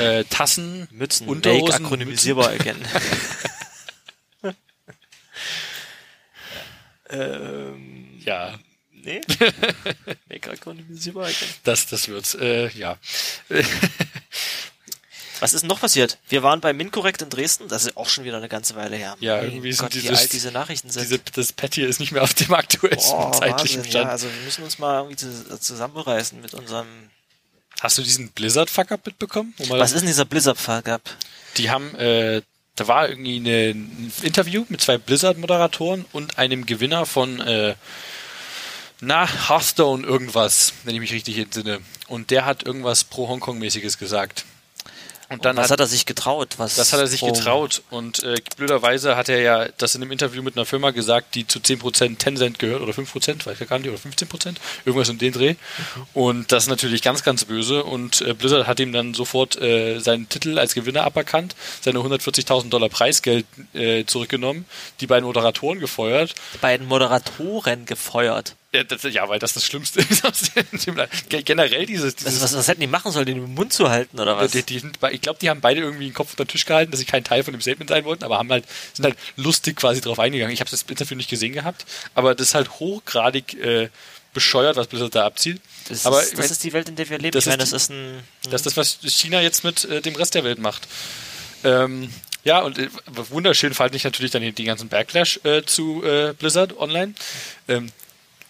Äh, 0.00 0.24
Tassen, 0.24 0.88
Mützen. 0.90 1.26
Make 1.26 1.36
Unterhosen, 1.36 1.84
akronymisierbar 1.86 2.48
again. 2.50 2.76
ähm. 7.10 8.20
Ja. 8.24 8.58
Nee. 8.92 9.20
Make-Icon 10.28 10.78
Invisible 10.78 11.22
Icon. 11.22 11.48
Das, 11.64 11.86
das 11.86 12.08
wird's, 12.08 12.34
äh, 12.34 12.68
ja. 12.76 12.98
Was 15.40 15.52
ist 15.52 15.62
denn 15.62 15.68
noch 15.68 15.80
passiert? 15.80 16.18
Wir 16.28 16.42
waren 16.42 16.60
bei 16.60 16.72
Minkorrekt 16.72 17.22
in 17.22 17.30
Dresden, 17.30 17.68
das 17.68 17.86
ist 17.86 17.96
auch 17.96 18.08
schon 18.08 18.24
wieder 18.24 18.36
eine 18.36 18.48
ganze 18.48 18.74
Weile 18.76 18.96
her. 18.96 19.16
Ja, 19.20 19.36
Mein 19.38 19.46
irgendwie 19.52 19.72
sind 19.72 19.86
Gott, 19.86 19.94
wie 19.94 20.00
dieses- 20.00 20.18
alt 20.18 20.32
diese 20.32 20.52
Nachrichten 20.52 20.90
sind. 20.90 21.02
Diese, 21.02 21.18
das 21.18 21.52
Pad 21.52 21.74
hier 21.74 21.88
ist 21.88 21.98
nicht 22.00 22.12
mehr 22.12 22.22
auf 22.22 22.34
dem 22.34 22.52
aktuellsten 22.54 23.16
Boah, 23.16 23.32
zeitlichen 23.32 23.78
Wahnsinn, 23.78 23.90
Stand. 23.90 24.04
ja, 24.06 24.10
also 24.10 24.26
wir 24.32 24.44
müssen 24.44 24.62
uns 24.64 24.78
mal 24.78 24.98
irgendwie 24.98 25.16
zu, 25.16 25.58
zusammenreißen 25.60 26.40
mit 26.40 26.54
unserem. 26.54 26.86
Hast 27.80 27.96
du 27.98 28.02
diesen 28.02 28.28
Blizzard-Fuck-Up 28.30 29.06
mitbekommen? 29.06 29.54
Was 29.68 29.92
ist 29.92 30.00
denn 30.00 30.06
dieser 30.08 30.26
Blizzard-Fuck 30.26 30.88
up? 30.88 31.02
Die 31.56 31.70
haben, 31.70 31.94
äh, 31.96 32.42
da 32.76 32.86
war 32.88 33.08
irgendwie 33.08 33.36
eine, 33.36 33.70
ein 33.70 34.12
Interview 34.22 34.66
mit 34.68 34.82
zwei 34.82 34.98
Blizzard-Moderatoren 34.98 36.04
und 36.12 36.36
einem 36.38 36.66
Gewinner 36.66 37.06
von, 37.06 37.40
äh, 37.40 37.74
na, 39.00 39.26
Hearthstone 39.48 40.06
irgendwas, 40.06 40.74
wenn 40.84 40.94
ich 40.94 41.00
mich 41.00 41.12
richtig 41.12 41.38
entsinne. 41.38 41.80
Und 42.08 42.30
der 42.30 42.44
hat 42.44 42.64
irgendwas 42.64 43.04
pro 43.04 43.28
Hongkong-mäßiges 43.28 43.96
gesagt. 43.98 44.44
Und 45.30 45.44
dann 45.44 45.56
was 45.56 45.66
hat, 45.66 45.70
hat 45.70 45.80
er 45.80 45.86
sich 45.86 46.06
getraut? 46.06 46.54
Was 46.56 46.74
das 46.74 46.92
hat 46.92 46.98
er 46.98 47.06
sich 47.06 47.22
oh, 47.22 47.30
getraut. 47.30 47.82
Und 47.90 48.24
äh, 48.24 48.34
blöderweise 48.56 49.16
hat 49.16 49.28
er 49.28 49.40
ja 49.40 49.68
das 49.78 49.94
in 49.94 50.02
einem 50.02 50.10
Interview 50.10 50.42
mit 50.42 50.56
einer 50.56 50.66
Firma 50.66 50.90
gesagt, 50.90 51.36
die 51.36 51.46
zu 51.46 51.60
10% 51.60 52.18
Tencent 52.18 52.58
gehört 52.58 52.82
oder 52.82 52.92
5%, 52.92 53.46
weiß 53.46 53.60
ich 53.60 53.68
gar 53.68 53.78
nicht, 53.78 53.88
oder 53.88 53.98
15%, 53.98 54.56
irgendwas 54.84 55.08
in 55.08 55.18
den 55.18 55.32
Dreh. 55.32 55.54
Und 56.14 56.50
das 56.50 56.64
ist 56.64 56.68
natürlich 56.68 57.00
ganz, 57.02 57.22
ganz 57.22 57.44
böse. 57.44 57.84
Und 57.84 58.22
äh, 58.22 58.34
Blizzard 58.34 58.66
hat 58.66 58.80
ihm 58.80 58.92
dann 58.92 59.14
sofort 59.14 59.54
äh, 59.60 60.00
seinen 60.00 60.28
Titel 60.28 60.58
als 60.58 60.74
Gewinner 60.74 61.04
aberkannt, 61.04 61.54
seine 61.80 62.00
140.000 62.00 62.68
Dollar 62.68 62.88
Preisgeld 62.88 63.46
äh, 63.72 64.04
zurückgenommen, 64.06 64.64
die 65.00 65.06
beiden 65.06 65.26
Moderatoren 65.26 65.78
gefeuert. 65.78 66.34
Die 66.54 66.58
beiden 66.58 66.88
Moderatoren 66.88 67.86
gefeuert. 67.86 68.56
Ja, 68.72 68.84
das, 68.84 69.02
ja 69.02 69.28
weil 69.28 69.40
das 69.40 69.54
das 69.54 69.64
Schlimmste 69.64 70.00
ist. 70.08 70.22
Generell 71.28 71.86
dieses, 71.86 72.14
dieses 72.14 72.34
Was, 72.34 72.42
was, 72.42 72.56
was 72.56 72.68
hätten 72.68 72.80
die 72.80 72.86
machen 72.86 73.10
sollen, 73.10 73.26
den 73.26 73.38
im 73.38 73.54
Mund 73.54 73.72
zu 73.72 73.90
halten 73.90 74.20
oder 74.20 74.36
was? 74.36 74.52
die, 74.52 74.62
die 74.62 74.82
ich 75.10 75.20
glaube, 75.20 75.40
die 75.40 75.50
haben 75.50 75.60
beide 75.60 75.80
irgendwie 75.80 76.04
den 76.04 76.14
Kopf 76.14 76.30
unter 76.30 76.44
den 76.44 76.50
Tisch 76.50 76.66
gehalten, 76.66 76.92
dass 76.92 77.00
sie 77.00 77.06
kein 77.06 77.24
Teil 77.24 77.42
von 77.42 77.52
dem 77.52 77.60
Statement 77.60 77.90
sein 77.90 78.04
wollten, 78.04 78.22
aber 78.22 78.38
haben 78.38 78.50
halt, 78.50 78.64
sind 78.92 79.04
halt 79.04 79.16
lustig 79.36 79.76
quasi 79.76 80.00
drauf 80.00 80.20
eingegangen. 80.20 80.54
Ich 80.54 80.60
habe 80.60 80.70
das 80.70 80.82
Interview 80.82 81.16
nicht 81.16 81.30
gesehen 81.30 81.52
gehabt, 81.52 81.84
aber 82.14 82.34
das 82.36 82.48
ist 82.48 82.54
halt 82.54 82.70
hochgradig 82.78 83.54
äh, 83.54 83.88
bescheuert, 84.32 84.76
was 84.76 84.86
Blizzard 84.86 85.16
da 85.16 85.26
abzieht. 85.26 85.60
das, 85.88 86.06
aber 86.06 86.22
ist, 86.22 86.32
das 86.32 86.38
mein, 86.38 86.50
ist 86.50 86.62
die 86.62 86.72
Welt, 86.72 86.88
in 86.88 86.94
der 86.94 87.08
wir 87.10 87.18
leben. 87.18 87.32
das 87.32 87.46
ich 87.46 87.50
meine, 87.50 87.64
ist 87.64 87.72
das 87.72 87.82
ist 87.82 87.90
ein. 87.90 88.22
das 88.44 88.54
ist 88.54 88.66
das, 88.66 88.76
was 88.76 88.98
China 89.02 89.40
jetzt 89.40 89.64
mit 89.64 89.84
äh, 89.84 90.00
dem 90.00 90.14
Rest 90.14 90.36
der 90.36 90.44
Welt 90.44 90.60
macht. 90.60 90.86
Ähm, 91.64 92.10
ja, 92.44 92.60
und 92.60 92.78
äh, 92.78 92.88
wunderschön 93.30 93.74
fand 93.74 93.94
ich 93.94 94.04
natürlich 94.04 94.30
dann 94.30 94.42
den, 94.42 94.54
den 94.54 94.66
ganzen 94.66 94.88
Backlash 94.88 95.40
äh, 95.42 95.62
zu 95.64 96.04
äh, 96.04 96.34
Blizzard 96.38 96.78
online. 96.78 97.14
Ähm, 97.68 97.90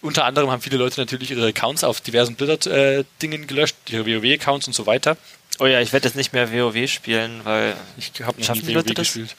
unter 0.02 0.24
anderem 0.24 0.50
haben 0.50 0.62
viele 0.62 0.76
Leute 0.76 1.00
natürlich 1.00 1.30
ihre 1.30 1.46
Accounts 1.48 1.84
auf 1.84 2.00
diversen 2.00 2.34
Blizzard-Dingen 2.36 3.46
gelöscht, 3.46 3.76
ihre 3.88 4.06
WoW-Accounts 4.06 4.66
und 4.66 4.72
so 4.72 4.86
weiter. 4.86 5.16
Oh 5.58 5.66
ja, 5.66 5.80
ich 5.80 5.92
werde 5.92 6.08
jetzt 6.08 6.16
nicht 6.16 6.32
mehr 6.32 6.52
WoW 6.52 6.88
spielen, 6.88 7.40
weil 7.44 7.76
Ich 7.98 8.12
habe 8.22 8.40
die 8.40 8.48
WoW 8.48 8.72
Leute 8.72 8.94
gespielt. 8.94 9.36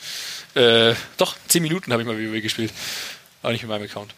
Äh, 0.54 0.94
doch, 1.18 1.36
10 1.48 1.64
Minuten 1.64 1.92
habe 1.92 2.04
ich 2.04 2.08
mal 2.08 2.16
WoW 2.18 2.42
gespielt. 2.42 2.72
Aber 3.42 3.54
nicht 3.54 3.64
mit 3.64 3.70
meinem 3.70 3.84
Account. 3.84 4.14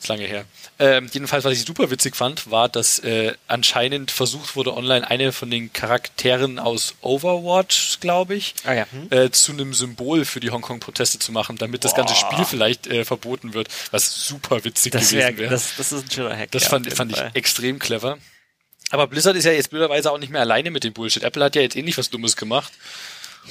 Ist 0.00 0.08
lange 0.08 0.24
her. 0.24 0.46
Ähm, 0.78 1.10
jedenfalls, 1.12 1.44
was 1.44 1.52
ich 1.52 1.64
super 1.66 1.90
witzig 1.90 2.16
fand, 2.16 2.50
war, 2.50 2.70
dass 2.70 3.00
äh, 3.00 3.34
anscheinend 3.48 4.10
versucht 4.10 4.56
wurde, 4.56 4.74
online 4.74 5.06
eine 5.06 5.30
von 5.30 5.50
den 5.50 5.70
Charakteren 5.74 6.58
aus 6.58 6.94
Overwatch, 7.02 8.00
glaube 8.00 8.34
ich, 8.34 8.54
Ah 8.64 8.72
ja. 8.72 8.86
Hm? 8.90 9.08
äh, 9.10 9.30
zu 9.30 9.52
einem 9.52 9.74
Symbol 9.74 10.24
für 10.24 10.40
die 10.40 10.50
Hongkong-Proteste 10.50 11.18
zu 11.18 11.32
machen, 11.32 11.58
damit 11.58 11.84
das 11.84 11.94
ganze 11.94 12.14
Boah. 12.14 12.32
Spiel 12.32 12.44
vielleicht 12.46 12.86
äh, 12.86 13.04
verboten 13.04 13.52
wird, 13.52 13.68
was 13.90 14.24
super 14.26 14.64
witzig 14.64 14.92
das, 14.92 15.10
gewesen 15.10 15.18
wär, 15.18 15.38
wäre. 15.38 15.50
das, 15.50 15.76
das 15.76 15.92
ist 15.92 16.06
ein 16.06 16.10
schöner 16.10 16.34
Hack. 16.34 16.50
Das 16.52 16.62
ja, 16.64 16.68
fand, 16.70 16.90
fand 16.94 17.12
ich 17.12 17.22
extrem 17.34 17.78
clever. 17.78 18.16
Aber 18.90 19.06
Blizzard 19.06 19.36
ist 19.36 19.44
ja 19.44 19.52
jetzt 19.52 19.68
blöderweise 19.68 20.10
auch 20.10 20.18
nicht 20.18 20.32
mehr 20.32 20.40
alleine 20.40 20.70
mit 20.70 20.82
dem 20.82 20.94
Bullshit. 20.94 21.22
Apple 21.22 21.44
hat 21.44 21.54
ja 21.56 21.62
jetzt 21.62 21.76
ähnlich 21.76 21.98
was 21.98 22.08
Dummes 22.08 22.36
gemacht 22.36 22.72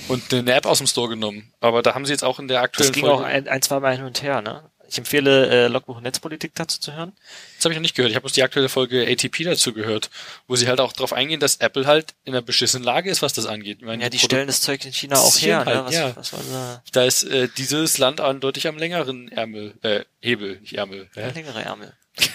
und 0.07 0.33
eine 0.33 0.51
App 0.53 0.65
aus 0.65 0.79
dem 0.79 0.87
Store 0.87 1.09
genommen. 1.09 1.53
Aber 1.61 1.83
da 1.83 1.93
haben 1.93 2.05
sie 2.07 2.11
jetzt 2.11 2.23
auch 2.23 2.39
in 2.39 2.47
der 2.47 2.61
aktuellen 2.61 2.89
Das 2.89 2.95
ging 2.95 3.05
Folge, 3.05 3.23
auch 3.23 3.27
ein, 3.27 3.47
ein 3.47 3.61
zwei 3.61 3.79
Mal 3.79 3.95
hin 3.95 4.05
und 4.05 4.21
her, 4.23 4.41
ne? 4.41 4.63
Ich 4.89 4.97
empfehle 4.97 5.47
äh, 5.49 5.67
Logbuch 5.67 6.01
Netzpolitik 6.01 6.53
dazu 6.55 6.79
zu 6.79 6.93
hören. 6.93 7.13
das 7.57 7.65
habe 7.65 7.73
ich 7.73 7.77
noch 7.77 7.81
nicht 7.83 7.95
gehört. 7.95 8.09
Ich 8.09 8.15
habe 8.15 8.23
bloß 8.23 8.33
die 8.33 8.43
aktuelle 8.43 8.69
Folge 8.69 9.07
ATP 9.07 9.43
dazu 9.43 9.71
gehört, 9.73 10.09
wo 10.47 10.55
sie 10.55 10.67
halt 10.67 10.79
auch 10.79 10.93
darauf 10.93 11.13
eingehen, 11.13 11.39
dass 11.39 11.57
Apple 11.57 11.85
halt 11.85 12.15
in 12.23 12.33
einer 12.33 12.41
beschissenen 12.41 12.83
Lage 12.83 13.09
ist, 13.09 13.21
was 13.21 13.33
das 13.33 13.45
angeht. 13.45 13.81
Meine, 13.81 14.01
Ja, 14.03 14.09
die 14.09 14.17
Produ- 14.17 14.25
stellen 14.25 14.47
das 14.47 14.61
Zeug 14.61 14.83
in 14.85 14.91
China 14.93 15.17
auch 15.17 15.37
her, 15.37 15.59
ne? 15.59 15.65
halt, 15.65 15.85
Was, 15.85 15.93
ja. 15.93 16.15
was 16.15 16.33
war 16.33 16.39
da? 16.51 16.83
Da 16.91 17.03
ist 17.05 17.23
äh, 17.23 17.47
dieses 17.57 17.97
Land 17.99 18.19
eindeutig 18.19 18.67
am 18.67 18.77
längeren 18.77 19.31
Ärmel, 19.31 19.75
äh, 19.83 20.03
Hebel, 20.19 20.59
nicht 20.61 20.73
Ärmel. 20.73 21.09
Hä? 21.13 21.31
Längere 21.33 21.61
Ärmel. 21.63 21.93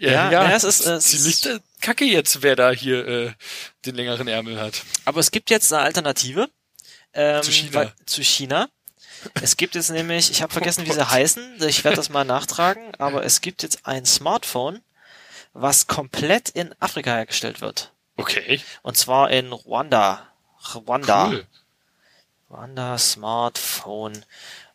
Ja, 0.00 0.10
Ja, 0.12 0.30
ja, 0.30 0.48
ja, 0.50 0.56
es 0.56 0.62
ist, 0.62 0.86
äh, 0.86 1.00
ziemlich 1.00 1.44
äh, 1.46 1.58
kacke 1.80 2.04
jetzt, 2.04 2.42
wer 2.42 2.54
da 2.54 2.70
hier 2.70 3.04
äh, 3.08 3.32
den 3.84 3.96
längeren 3.96 4.28
Ärmel 4.28 4.60
hat. 4.60 4.82
Aber 5.04 5.18
es 5.18 5.32
gibt 5.32 5.50
jetzt 5.50 5.72
eine 5.72 5.82
Alternative. 5.82 6.48
Ähm, 7.14 7.42
Zu 7.42 7.50
China. 7.50 7.72
weil- 7.74 7.92
zu 8.06 8.22
China. 8.22 8.68
Es 9.42 9.56
gibt 9.56 9.74
jetzt 9.74 9.90
nämlich, 9.90 10.30
ich 10.30 10.42
habe 10.42 10.52
vergessen, 10.52 10.86
wie 10.86 10.92
sie 10.92 11.08
heißen. 11.08 11.56
Ich 11.66 11.84
werde 11.84 11.96
das 11.96 12.08
mal 12.10 12.24
nachtragen. 12.24 12.92
Aber 12.98 13.24
es 13.24 13.40
gibt 13.40 13.62
jetzt 13.62 13.86
ein 13.86 14.04
Smartphone, 14.06 14.80
was 15.52 15.86
komplett 15.86 16.48
in 16.50 16.74
Afrika 16.80 17.14
hergestellt 17.14 17.60
wird. 17.60 17.92
Okay, 18.16 18.60
Und 18.82 18.96
zwar 18.96 19.30
in 19.30 19.52
Rwanda. 19.52 20.26
Rwanda. 20.74 21.28
cool. 21.28 21.46
Rwanda 22.50 22.98
Smartphone. 22.98 24.24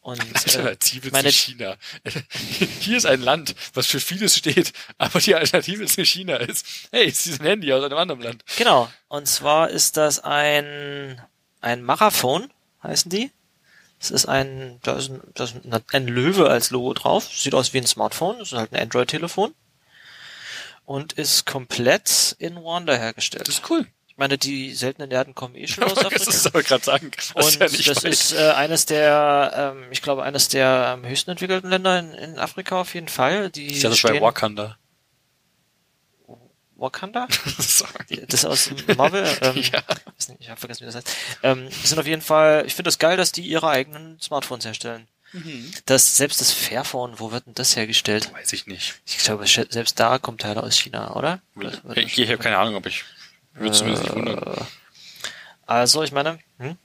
Und 0.01 0.19
äh, 0.19 0.34
Alternative 0.36 1.12
meine- 1.12 1.29
zu 1.29 1.34
China. 1.36 1.77
Hier 2.82 2.97
ist 2.97 3.06
ein 3.06 3.21
Land, 3.21 3.56
was 3.73 3.88
für 3.88 4.01
vieles 4.01 4.36
steht, 4.36 4.73
aber 4.97 5.19
die 5.19 5.34
Alternative 5.34 5.86
zu 5.86 6.03
China 6.03 6.36
ist, 6.36 6.65
hey, 6.91 7.08
es 7.08 7.25
ist 7.25 7.39
ein 7.39 7.45
Handy 7.47 7.71
aus 7.71 7.84
einem 7.86 7.97
anderen 7.97 8.21
Land. 8.21 8.43
genau. 8.58 8.91
Und 9.08 9.27
zwar 9.29 9.69
ist 9.69 9.95
das 9.95 10.19
ein 10.19 11.21
ein 11.62 11.82
Marathon, 11.84 12.51
heißen 12.84 13.10
die. 13.10 13.32
Es 14.03 14.11
ist 14.11 14.25
ein, 14.25 14.79
da 14.83 14.97
ist 14.97 15.09
ein, 15.09 15.21
da 15.33 15.45
ist 15.45 15.55
ein, 15.55 15.81
ein 15.93 16.07
Löwe 16.07 16.49
als 16.49 16.71
Logo 16.71 16.93
drauf. 16.93 17.23
Sieht 17.33 17.53
aus 17.55 17.73
wie 17.73 17.77
ein 17.77 17.87
Smartphone. 17.87 18.37
Das 18.39 18.51
ist 18.51 18.57
halt 18.57 18.73
ein 18.73 18.81
Android-Telefon. 18.81 19.53
Und 20.85 21.13
ist 21.13 21.45
komplett 21.45 22.35
in 22.39 22.57
Rwanda 22.57 22.93
hergestellt. 22.93 23.47
Das 23.47 23.55
ist 23.55 23.69
cool. 23.69 23.87
ich 24.09 24.17
meine, 24.17 24.37
die 24.37 24.73
seltenen 24.73 25.09
Erden 25.09 25.33
kommen 25.33 25.55
eh 25.55 25.67
schon 25.69 25.85
aus 25.85 25.93
Das 25.95 26.05
Afrika. 26.05 26.29
ist 26.31 26.47
aber 26.47 26.63
gerade 26.63 26.83
sagen. 26.83 27.11
Das 27.15 27.31
Und 27.31 27.61
ist 27.63 27.85
ja 27.85 27.93
das 27.93 28.03
weit. 28.03 28.11
ist 28.11 28.33
äh, 28.33 28.49
eines 28.51 28.85
der, 28.85 29.73
ähm, 29.77 29.85
ich 29.91 30.01
glaube, 30.01 30.23
eines 30.23 30.49
der 30.49 30.67
am 30.67 31.05
höchsten 31.05 31.31
entwickelten 31.31 31.69
Länder 31.69 31.99
in, 31.99 32.11
in 32.13 32.39
Afrika 32.39 32.81
auf 32.81 32.93
jeden 32.95 33.07
Fall. 33.07 33.49
Die 33.51 33.67
ist 33.67 33.83
ja 33.83 33.89
das 33.89 34.01
bei 34.01 34.09
stehen- 34.09 34.21
Wakanda. 34.21 34.77
Wakanda? 36.83 37.27
Sorry. 37.57 38.23
Das 38.27 38.45
aus 38.45 38.69
Marvel? 38.95 39.23
Ähm, 39.41 39.55
Ja. 39.57 39.81
nicht, 40.27 40.41
Ich 40.41 40.49
habe 40.49 40.59
vergessen, 40.59 40.81
wie 40.81 40.85
das 40.85 40.95
heißt. 40.95 41.09
Ähm, 41.41 41.69
sind 41.83 41.97
auf 41.99 42.05
jeden 42.05 42.21
Fall, 42.21 42.63
ich 42.67 42.75
finde 42.75 42.89
das 42.89 42.99
geil, 42.99 43.17
dass 43.17 43.31
die 43.31 43.41
ihre 43.41 43.69
eigenen 43.69 44.19
Smartphones 44.21 44.65
herstellen. 44.65 45.07
Das, 45.87 46.15
selbst 46.15 46.41
das 46.41 46.51
Fairphone, 46.51 47.19
wo 47.19 47.31
wird 47.31 47.47
denn 47.47 47.55
das 47.55 47.75
hergestellt? 47.75 48.31
Weiß 48.33 48.53
ich 48.53 48.67
nicht. 48.67 49.01
Ich 49.07 49.17
glaube, 49.17 49.47
selbst 49.47 49.99
da 49.99 50.19
kommt 50.19 50.41
Teile 50.41 50.61
aus 50.61 50.77
China, 50.77 51.15
oder? 51.15 51.41
Wird 51.55 51.81
Ich, 51.95 52.19
ich 52.19 52.27
habe 52.29 52.37
keine 52.37 52.59
Ahnung, 52.59 52.75
ob 52.75 52.85
ich. 52.85 53.03
Würde 53.55 53.71
zumindest 53.71 54.03
nicht 54.03 54.15
wundern. 54.15 54.67
Also, 55.65 56.03
ich 56.03 56.11
meine, 56.11 56.37
hm, 56.59 56.77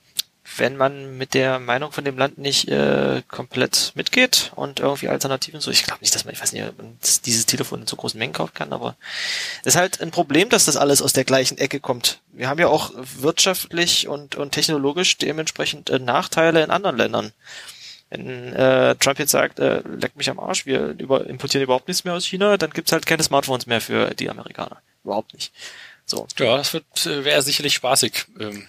wenn 0.58 0.76
man 0.76 1.16
mit 1.16 1.34
der 1.34 1.58
Meinung 1.58 1.92
von 1.92 2.04
dem 2.04 2.18
Land 2.18 2.38
nicht 2.38 2.68
äh, 2.68 3.22
komplett 3.28 3.92
mitgeht 3.94 4.52
und 4.54 4.80
irgendwie 4.80 5.08
Alternativen 5.08 5.60
so, 5.60 5.70
ich 5.70 5.84
glaube 5.84 6.00
nicht, 6.00 6.14
dass 6.14 6.24
man, 6.24 6.34
ich 6.34 6.40
weiß 6.40 6.52
nicht, 6.52 6.78
man 6.78 6.98
dieses 7.24 7.46
Telefon 7.46 7.82
in 7.82 7.86
so 7.86 7.96
großen 7.96 8.18
Mengen 8.18 8.32
kaufen 8.32 8.54
kann, 8.54 8.72
aber 8.72 8.96
es 9.60 9.74
ist 9.74 9.76
halt 9.76 10.00
ein 10.00 10.10
Problem, 10.10 10.48
dass 10.48 10.64
das 10.64 10.76
alles 10.76 11.02
aus 11.02 11.12
der 11.12 11.24
gleichen 11.24 11.58
Ecke 11.58 11.80
kommt. 11.80 12.20
Wir 12.32 12.48
haben 12.48 12.60
ja 12.60 12.68
auch 12.68 12.92
wirtschaftlich 12.96 14.08
und, 14.08 14.36
und 14.36 14.52
technologisch 14.52 15.16
dementsprechend 15.18 15.90
äh, 15.90 15.98
Nachteile 15.98 16.62
in 16.62 16.70
anderen 16.70 16.96
Ländern. 16.96 17.32
Wenn 18.10 18.54
äh, 18.54 18.96
Trump 18.96 19.18
jetzt 19.18 19.32
sagt, 19.32 19.58
äh, 19.58 19.80
leck 19.80 20.16
mich 20.16 20.30
am 20.30 20.40
Arsch, 20.40 20.64
wir 20.64 20.94
über, 20.98 21.26
importieren 21.26 21.64
überhaupt 21.64 21.88
nichts 21.88 22.04
mehr 22.04 22.14
aus 22.14 22.24
China, 22.24 22.56
dann 22.56 22.70
gibt's 22.70 22.92
halt 22.92 23.04
keine 23.04 23.22
Smartphones 23.22 23.66
mehr 23.66 23.80
für 23.80 24.14
die 24.14 24.30
Amerikaner. 24.30 24.80
Überhaupt 25.04 25.34
nicht. 25.34 25.52
So. 26.06 26.26
Ja, 26.38 26.56
das 26.56 26.72
wird 26.72 26.84
äh, 27.04 27.24
wäre 27.24 27.42
sicherlich 27.42 27.74
spaßig. 27.74 28.24
Ähm, 28.40 28.66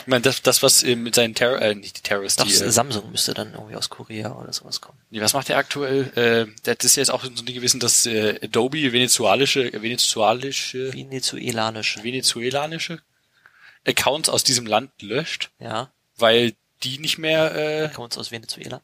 ich 0.00 0.06
meine, 0.06 0.22
das, 0.22 0.42
das 0.42 0.62
was 0.62 0.82
äh, 0.82 0.96
mit 0.96 1.14
seinen 1.14 1.34
Terror, 1.34 1.60
äh, 1.60 1.74
nicht 1.74 1.98
die 1.98 2.02
Terrorists, 2.02 2.36
Doch, 2.36 2.46
die, 2.46 2.52
äh, 2.54 2.70
Samsung 2.70 3.10
müsste 3.10 3.34
dann 3.34 3.52
irgendwie 3.52 3.76
aus 3.76 3.90
Korea 3.90 4.32
oder 4.32 4.52
sowas 4.52 4.80
kommen. 4.80 4.98
Nee, 5.10 5.20
was 5.20 5.34
macht 5.34 5.48
der 5.48 5.58
aktuell? 5.58 6.10
Äh, 6.16 6.46
das 6.62 6.84
ist 6.84 6.96
jetzt 6.96 7.10
auch 7.10 7.22
so 7.22 7.28
ein 7.28 7.36
Ding 7.36 7.54
gewesen, 7.54 7.78
dass 7.78 8.06
äh, 8.06 8.38
Adobe 8.42 8.92
venezuelische, 8.92 9.72
venezuelische, 9.80 10.92
Venezuelanische. 10.92 12.02
venezuelanische 12.02 13.02
Accounts 13.86 14.28
aus 14.28 14.44
diesem 14.44 14.66
Land 14.66 14.90
löscht, 15.02 15.50
Ja, 15.58 15.90
weil 16.16 16.54
die 16.82 16.98
nicht 16.98 17.18
mehr 17.18 17.54
äh, 17.54 17.84
Accounts 17.84 18.16
aus 18.18 18.30
Venezuela. 18.30 18.80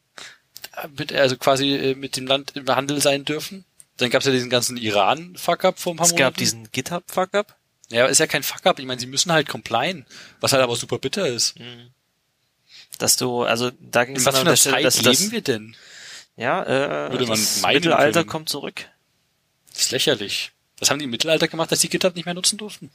mit, 0.97 1.11
also 1.13 1.37
quasi 1.37 1.75
äh, 1.75 1.95
mit 1.95 2.17
dem 2.17 2.27
Land 2.27 2.51
im 2.55 2.67
Handel 2.67 3.01
sein 3.01 3.25
dürfen. 3.25 3.65
Dann 3.97 4.09
gab 4.09 4.21
es 4.21 4.27
ja 4.27 4.31
diesen 4.31 4.49
ganzen 4.49 4.77
Iran-Fuck-up 4.77 5.77
vom 5.79 5.97
paar 5.97 6.07
Es 6.07 6.15
gab 6.15 6.37
diesen 6.37 6.71
GitHub-Fuck-up. 6.71 7.55
Ja, 7.91 8.05
ist 8.05 8.19
ja 8.19 8.27
kein 8.27 8.43
Fuck-up. 8.43 8.79
Ich 8.79 8.85
meine, 8.85 8.99
sie 8.99 9.07
müssen 9.07 9.31
halt 9.31 9.47
complien, 9.49 10.05
was 10.41 10.53
halt 10.53 10.61
aber 10.61 10.75
super 10.75 10.99
bitter 10.99 11.27
ist. 11.27 11.55
Dass 12.97 13.15
du, 13.17 13.43
also 13.43 13.71
da 13.79 14.05
ging 14.05 14.15
In 14.15 14.21
es 14.21 14.27
an 14.27 14.45
der 14.45 14.55
Stelle, 14.55 14.75
Zeit 14.75 14.85
dass 14.85 14.97
du 14.97 15.03
das, 15.03 15.19
leben 15.19 15.31
wir 15.31 15.41
denn? 15.41 15.75
ja, 16.35 16.63
äh, 16.63 17.11
Würde 17.11 17.25
man 17.25 17.39
das 17.39 17.61
Mittelalter 17.61 18.19
können. 18.21 18.29
kommt 18.29 18.49
zurück. 18.49 18.85
Das 19.73 19.83
ist 19.83 19.91
lächerlich. 19.91 20.51
Was 20.79 20.89
haben 20.89 20.99
die 20.99 21.05
im 21.05 21.11
Mittelalter 21.11 21.47
gemacht, 21.47 21.71
dass 21.71 21.79
die 21.79 21.89
GitHub 21.89 22.15
nicht 22.15 22.25
mehr 22.25 22.33
nutzen 22.33 22.57
durften? 22.57 22.91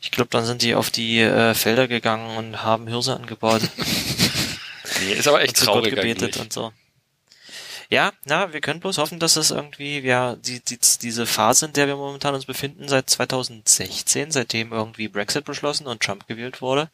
Ich 0.00 0.10
glaube, 0.10 0.30
dann 0.30 0.44
sind 0.44 0.62
die 0.62 0.74
auf 0.74 0.90
die 0.90 1.20
äh, 1.20 1.54
Felder 1.54 1.88
gegangen 1.88 2.36
und 2.36 2.62
haben 2.62 2.86
Hirse 2.88 3.14
angebaut. 3.16 3.62
nee, 5.00 5.12
ist 5.14 5.28
aber 5.28 5.42
echt 5.42 5.58
und 5.60 5.64
traurig 5.66 5.94
gebetet 5.94 6.22
eigentlich. 6.24 6.40
und 6.40 6.52
so. 6.52 6.72
Ja, 7.92 8.10
na, 8.24 8.54
wir 8.54 8.62
können 8.62 8.80
bloß 8.80 8.96
hoffen, 8.96 9.18
dass 9.18 9.36
es 9.36 9.50
irgendwie, 9.50 9.98
ja, 9.98 10.34
die, 10.36 10.60
die, 10.60 10.78
diese 11.02 11.26
Phase, 11.26 11.66
in 11.66 11.74
der 11.74 11.88
wir 11.88 11.96
momentan 11.96 12.34
uns 12.34 12.46
befinden, 12.46 12.88
seit 12.88 13.10
2016, 13.10 14.30
seitdem 14.30 14.72
irgendwie 14.72 15.08
Brexit 15.08 15.44
beschlossen 15.44 15.86
und 15.86 16.02
Trump 16.02 16.26
gewählt 16.26 16.62
wurde. 16.62 16.88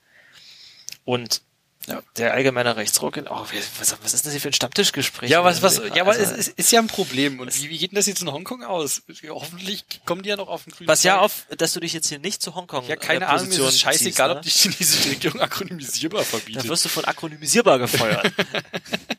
Und 1.04 1.42
ja, 1.86 2.02
der 2.16 2.34
allgemeine 2.34 2.74
Rechtsruck 2.74 3.16
in, 3.16 3.28
oh, 3.28 3.46
was, 3.78 3.96
was 4.02 4.12
ist 4.12 4.26
das 4.26 4.32
hier 4.32 4.40
für 4.40 4.48
ein 4.48 4.52
Stammtischgespräch? 4.52 5.30
Ja, 5.30 5.44
was, 5.44 5.62
was, 5.62 5.80
ja, 5.94 6.02
aber 6.02 6.10
Also, 6.10 6.22
es 6.34 6.48
ist, 6.48 6.58
ist 6.58 6.72
ja 6.72 6.80
ein 6.80 6.88
Problem. 6.88 7.38
Und 7.38 7.56
wie, 7.56 7.70
wie 7.70 7.78
geht 7.78 7.92
denn 7.92 7.96
das 7.96 8.06
jetzt 8.06 8.20
in 8.20 8.32
Hongkong 8.32 8.64
aus? 8.64 9.02
Hoffentlich 9.28 9.84
kommen 10.04 10.24
die 10.24 10.30
ja 10.30 10.36
noch 10.36 10.48
auf 10.48 10.64
den 10.64 10.72
grünen 10.72 10.88
was 10.88 11.04
ja 11.04 11.14
Zweig. 11.14 11.24
auf, 11.24 11.46
dass 11.56 11.74
du 11.74 11.80
dich 11.80 11.92
jetzt 11.92 12.08
hier 12.08 12.18
nicht 12.18 12.42
zu 12.42 12.56
Hongkong 12.56 12.88
Ja, 12.88 12.96
keine 12.96 13.26
äh, 13.26 13.28
Ahnung, 13.28 13.48
mir 13.48 13.54
ist 13.54 13.60
es 13.60 13.80
scheißegal, 13.80 14.32
ob 14.32 14.38
beziehst, 14.38 14.64
die 14.64 14.68
chinesische 14.70 15.10
Regierung 15.10 15.40
akronymisierbar 15.40 16.22
ne? 16.22 16.26
Da 16.26 16.38
verbietet. 16.38 16.68
wirst 16.68 16.84
du 16.84 16.88
von 16.88 17.04
akronymisierbar 17.04 17.78
gefeuert. 17.78 18.32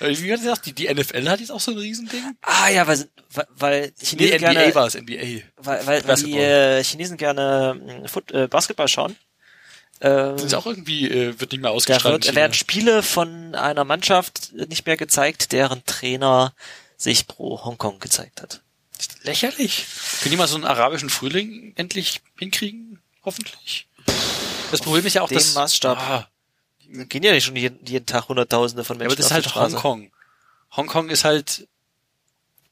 Äh, 0.00 0.16
Wie 0.18 0.32
hat 0.32 0.40
gesagt, 0.40 0.66
die, 0.66 0.72
die 0.72 0.92
NFL 0.92 1.28
hat 1.28 1.40
jetzt 1.40 1.50
auch 1.50 1.60
so 1.60 1.72
ein 1.72 1.78
Riesending? 1.78 2.22
ah 2.42 2.68
ja, 2.68 2.86
weil, 2.86 3.08
weil, 3.30 3.46
weil 3.50 3.80
Nee, 3.98 4.04
Chinesen 4.06 4.36
NBA 4.38 4.52
gerne, 4.52 4.74
war 4.74 4.86
es, 4.86 4.94
NBA. 4.94 5.42
weil, 5.56 5.86
weil, 5.86 6.06
weil 6.08 6.16
die 6.16 6.36
äh, 6.38 6.82
Chinesen 6.84 7.16
gerne 7.16 7.80
mh, 8.02 8.08
Foot, 8.08 8.30
äh, 8.32 8.46
Basketball 8.48 8.88
schauen. 8.88 9.16
Ähm, 10.00 10.32
Das 10.36 10.44
ist 10.44 10.54
auch 10.54 10.66
irgendwie, 10.66 11.08
äh, 11.08 11.40
wird 11.40 11.52
nicht 11.52 11.60
mehr 11.62 11.70
da 11.70 11.76
ausgestrahlt. 11.76 12.26
in 12.26 12.34
werden. 12.34 12.52
Spiele 12.54 13.02
von 13.02 13.54
einer 13.54 13.84
Mannschaft 13.84 14.52
nicht 14.52 14.86
mehr 14.86 14.96
gezeigt, 14.96 15.52
deren 15.52 15.84
Trainer 15.86 16.54
sich 16.98 17.26
pro 17.26 17.64
Hongkong 17.64 17.98
gezeigt 17.98 18.42
hat. 18.42 18.62
Lächerlich. 19.22 19.84
Können 20.22 20.30
die 20.32 20.36
mal 20.36 20.46
so 20.48 20.56
einen 20.56 20.64
arabischen 20.64 21.10
Frühling 21.10 21.72
endlich 21.76 22.20
hinkriegen? 22.38 23.00
Hoffentlich. 23.24 23.88
Das 24.70 24.80
Problem 24.80 25.04
ist 25.06 25.14
ja 25.14 25.22
auch, 25.22 25.28
dem 25.28 25.36
dass... 25.36 25.54
Maßstab. 25.54 25.98
Ah, 25.98 26.18
Da 26.18 26.28
gehen 27.08 27.22
ja 27.22 27.32
nicht 27.32 27.44
schon 27.44 27.56
jeden, 27.56 27.84
jeden 27.86 28.06
Tag 28.06 28.28
Hunderttausende 28.28 28.84
von 28.84 28.96
ja, 28.96 29.04
Menschen 29.04 29.12
aber 29.12 29.16
das 29.16 29.26
ist 29.26 29.32
halt 29.32 29.46
die. 29.46 29.54
Hongkong. 29.54 30.10
Hongkong 30.76 31.08
ist 31.10 31.24
halt 31.24 31.66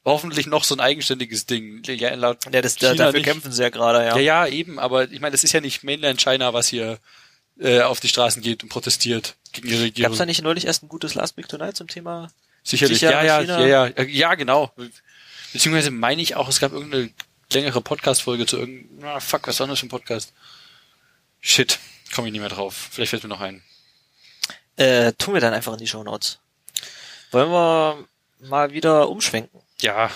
hoffentlich 0.05 0.47
noch 0.47 0.65
so 0.65 0.75
ein 0.75 0.81
eigenständiges 0.81 1.47
Ding. 1.47 1.83
Ja, 1.85 2.15
laut 2.15 2.39
Ja, 2.53 2.61
das, 2.63 2.77
da, 2.77 2.91
China 2.91 3.05
dafür 3.05 3.21
nicht. 3.21 3.27
kämpfen 3.27 3.53
sie 3.53 3.63
ja 3.63 3.71
gerade, 3.71 4.05
ja. 4.05 4.17
Ja, 4.17 4.45
ja, 4.45 4.47
eben, 4.47 4.79
aber 4.79 5.11
ich 5.11 5.21
meine, 5.21 5.33
das 5.33 5.45
ist 5.45 5.53
ja 5.53 5.61
nicht 5.61 5.83
Mainland 5.83 6.21
China, 6.21 6.53
was 6.53 6.69
hier 6.69 6.99
äh, 7.59 7.81
auf 7.81 8.01
die 8.01 8.09
Straßen 8.09 8.43
geht 8.43 8.63
und 8.63 8.69
protestiert 8.69 9.37
gegen 9.53 9.69
ihre 9.69 9.83
Regierung. 9.83 10.11
Gab's 10.11 10.19
da 10.19 10.27
nicht 10.27 10.43
neulich 10.43 10.67
erst 10.67 10.83
ein 10.83 10.89
gutes 10.89 11.15
Last 11.15 11.37
Week 11.37 11.49
Tonight 11.49 11.77
zum 11.77 11.89
Thema? 11.89 12.31
Sicherlich, 12.63 12.99
sicher 12.99 13.13
ja, 13.13 13.23
ja, 13.23 13.41
China? 13.41 13.67
ja, 13.67 13.87
ja, 13.87 14.03
ja, 14.03 14.35
genau. 14.35 14.73
Beziehungsweise 15.53 15.91
meine 15.91 16.21
ich 16.21 16.37
auch, 16.37 16.49
es 16.49 16.61
gab 16.61 16.73
irgendeine 16.73 17.11
längere 17.53 17.81
Podcast-Folge 17.81 18.47
zu 18.47 18.59
irgendeinem, 18.59 19.05
ah, 19.05 19.21
fuck, 19.21 19.47
was 19.47 19.61
war 19.61 19.67
das 19.67 19.79
für 19.79 19.87
ein 19.87 19.91
Podcast? 19.91 20.33
Shit, 21.41 21.79
komme 22.15 22.29
ich 22.29 22.33
nicht 22.33 22.41
mehr 22.41 22.51
drauf. 22.51 22.89
Vielleicht 22.91 23.11
fällt 23.11 23.23
mir 23.23 23.29
noch 23.29 23.41
ein. 23.41 23.63
Äh, 24.77 25.13
tun 25.13 25.35
wir 25.35 25.41
dann 25.41 25.55
einfach 25.55 25.73
in 25.73 25.79
die 25.79 25.87
Shownotes. 25.87 26.39
Wollen 27.31 27.51
wir 27.51 28.05
mal 28.41 28.73
wieder 28.73 29.09
umschwenken? 29.09 29.61
Ja, 29.81 30.11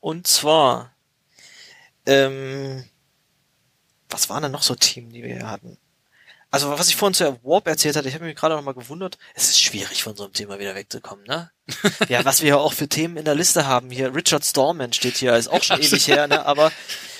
Und 0.00 0.26
zwar, 0.28 0.92
ähm, 2.06 2.84
was 4.08 4.28
waren 4.28 4.44
denn 4.44 4.52
noch 4.52 4.62
so 4.62 4.74
Themen, 4.76 5.10
die 5.10 5.22
wir 5.24 5.34
hier 5.34 5.50
hatten? 5.50 5.78
Also 6.52 6.70
was 6.70 6.88
ich 6.88 6.96
vorhin 6.96 7.14
zu 7.14 7.38
Warp 7.42 7.66
erzählt 7.66 7.96
hatte, 7.96 8.08
ich 8.08 8.14
habe 8.14 8.24
mich 8.24 8.36
gerade 8.36 8.54
noch 8.54 8.62
mal 8.62 8.72
gewundert, 8.72 9.18
es 9.34 9.48
ist 9.50 9.60
schwierig 9.60 10.04
von 10.04 10.16
so 10.16 10.22
einem 10.24 10.32
Thema 10.32 10.60
wieder 10.60 10.76
wegzukommen, 10.76 11.24
ne? 11.26 11.50
ja, 12.08 12.24
was 12.24 12.40
wir 12.40 12.50
ja 12.50 12.56
auch 12.56 12.72
für 12.72 12.88
Themen 12.88 13.16
in 13.16 13.24
der 13.24 13.34
Liste 13.34 13.66
haben 13.66 13.90
hier, 13.90 14.14
Richard 14.14 14.44
Stallman 14.44 14.92
steht 14.92 15.16
hier, 15.16 15.34
ist 15.34 15.48
auch 15.48 15.64
schon 15.64 15.80
ewig 15.82 16.06
her, 16.06 16.28
ne? 16.28 16.46
Aber 16.46 16.70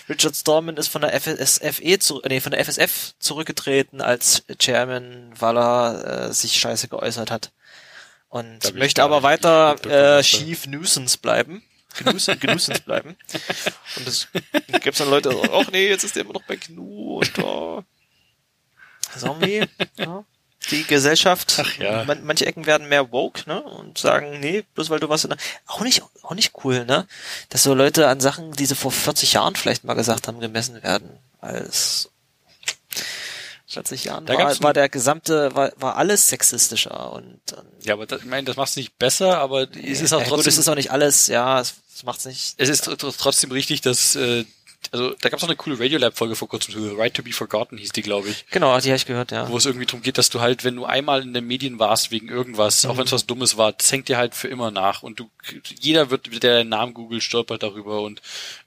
Richard 0.09 0.37
Stallman 0.37 0.77
ist 0.77 0.89
von 0.89 1.03
der 1.03 1.21
FSFE 1.21 1.99
zu, 1.99 2.23
nee, 2.29 2.41
von 2.41 2.53
der 2.53 2.65
FSF 2.65 3.15
zurückgetreten 3.19 4.01
als 4.01 4.45
Chairman, 4.59 5.33
weil 5.39 5.59
er 5.59 6.29
äh, 6.29 6.33
sich 6.33 6.53
scheiße 6.53 6.89
geäußert 6.89 7.31
hat. 7.31 7.53
Und 8.29 8.75
möchte 8.75 9.03
aber 9.03 9.23
weiter 9.23 9.77
äh, 9.85 10.23
Chief 10.23 10.67
Nuisance 10.67 11.19
bleiben. 11.19 11.63
Genussens, 11.97 12.41
Genussens 12.41 12.81
bleiben. 12.81 13.17
Und 13.97 14.07
es 14.07 14.29
gibt's 14.83 14.99
dann 14.99 15.11
Leute, 15.11 15.31
ach 15.53 15.71
nee, 15.73 15.89
jetzt 15.89 16.05
ist 16.05 16.15
der 16.15 16.25
immer 16.25 16.35
noch 16.35 16.43
bei 16.43 16.57
GNU 16.57 17.19
und 17.19 17.39
da. 17.39 17.85
Irgendwie, 19.23 19.67
ja. 19.97 20.25
Die 20.71 20.85
Gesellschaft, 20.85 21.55
Ach 21.61 21.79
ja. 21.79 22.05
man, 22.05 22.25
manche 22.25 22.47
Ecken 22.47 22.67
werden 22.67 22.89
mehr 22.89 23.13
woke, 23.13 23.43
ne? 23.49 23.63
Und 23.63 23.99
sagen, 23.99 24.41
nee, 24.41 24.65
bloß 24.75 24.91
weil 24.91 25.01
du 25.01 25.09
was 25.09 25.25
in 25.25 25.31
der, 25.31 25.39
auch 25.67 25.81
nicht, 25.81 26.03
auch 26.23 26.35
nicht 26.35 26.53
cool, 26.65 26.85
ne? 26.85 27.07
Dass 27.51 27.63
so 27.63 27.75
Leute 27.75 28.09
an 28.09 28.21
Sachen, 28.21 28.53
die 28.53 28.67
sie 28.67 28.75
vor 28.75 28.91
40 28.91 29.35
Jahren 29.35 29.55
vielleicht 29.55 29.85
mal 29.85 29.95
gesagt 29.95 30.27
haben, 30.29 30.41
gemessen 30.41 30.83
werden. 30.83 31.19
Als 31.41 32.11
40 33.69 34.05
Jahren 34.05 34.27
Da 34.27 34.39
war, 34.39 34.61
war 34.63 34.73
der 34.73 34.89
gesamte, 34.89 35.55
war, 35.55 35.73
war 35.77 35.97
alles 35.97 36.29
sexistischer 36.29 37.13
und, 37.13 37.41
und 37.53 37.85
ja, 37.85 37.95
aber 37.95 38.07
das, 38.07 38.21
ich 38.21 38.27
meine, 38.27 38.45
das 38.45 38.57
macht 38.57 38.71
es 38.71 38.77
nicht 38.77 38.97
besser, 38.99 39.39
aber 39.39 39.69
es 39.75 40.01
ist 40.01 40.13
auch 40.13 40.21
ja, 40.21 40.27
trotzdem, 40.27 40.37
gut, 40.45 40.47
es 40.47 40.59
ist 40.59 40.69
auch 40.69 40.75
nicht 40.77 40.91
alles, 40.93 41.27
ja, 41.27 41.61
es, 41.61 41.75
es 41.95 42.05
macht's 42.05 42.25
nicht. 42.25 42.55
es 42.59 42.69
ist 42.69 42.89
tr- 42.89 42.95
tr- 42.97 43.15
trotzdem 43.19 43.51
richtig, 43.51 43.81
dass, 43.81 44.15
äh, 44.17 44.45
also 44.93 45.15
da 45.21 45.29
gab 45.29 45.39
es 45.39 45.43
noch 45.43 45.49
eine 45.49 45.57
coole 45.57 45.79
Radiolab-Folge 45.79 46.37
vor 46.37 46.49
kurzem, 46.49 46.97
Right 46.97 47.13
to 47.15 47.23
be 47.23 47.33
Forgotten 47.33 47.77
hieß 47.77 47.91
die, 47.91 48.03
glaube 48.03 48.29
ich. 48.29 48.47
Genau, 48.51 48.79
die 48.79 48.89
habe 48.89 48.97
ich 48.97 49.07
gehört, 49.07 49.33
ja. 49.33 49.49
wo 49.49 49.57
es 49.57 49.67
irgendwie 49.67 49.87
darum 49.87 50.03
geht, 50.03 50.17
dass 50.19 50.31
du 50.31 50.41
halt, 50.41 50.65
wenn 50.65 50.77
du 50.77 50.85
einmal 50.85 51.23
in 51.23 51.35
den 51.35 51.47
Medien 51.47 51.79
warst 51.79 52.11
wegen 52.11 52.29
irgendwas, 52.29 52.87
auch 52.87 52.97
wenn 52.97 53.05
es 53.05 53.13
was 53.13 53.27
Dummes 53.27 53.57
war, 53.57 53.73
das 53.73 53.91
hängt 53.91 54.09
dir 54.09 54.17
halt 54.17 54.35
für 54.35 54.49
immer 54.49 54.71
nach 54.71 55.03
und 55.03 55.19
du, 55.21 55.31
jeder 55.81 56.11
wird, 56.11 56.31
der 56.43 56.59
deinen 56.59 56.69
Namen 56.69 56.95
googelt, 56.95 57.23
stolpert 57.23 57.63
darüber 57.63 58.03
und 58.03 58.21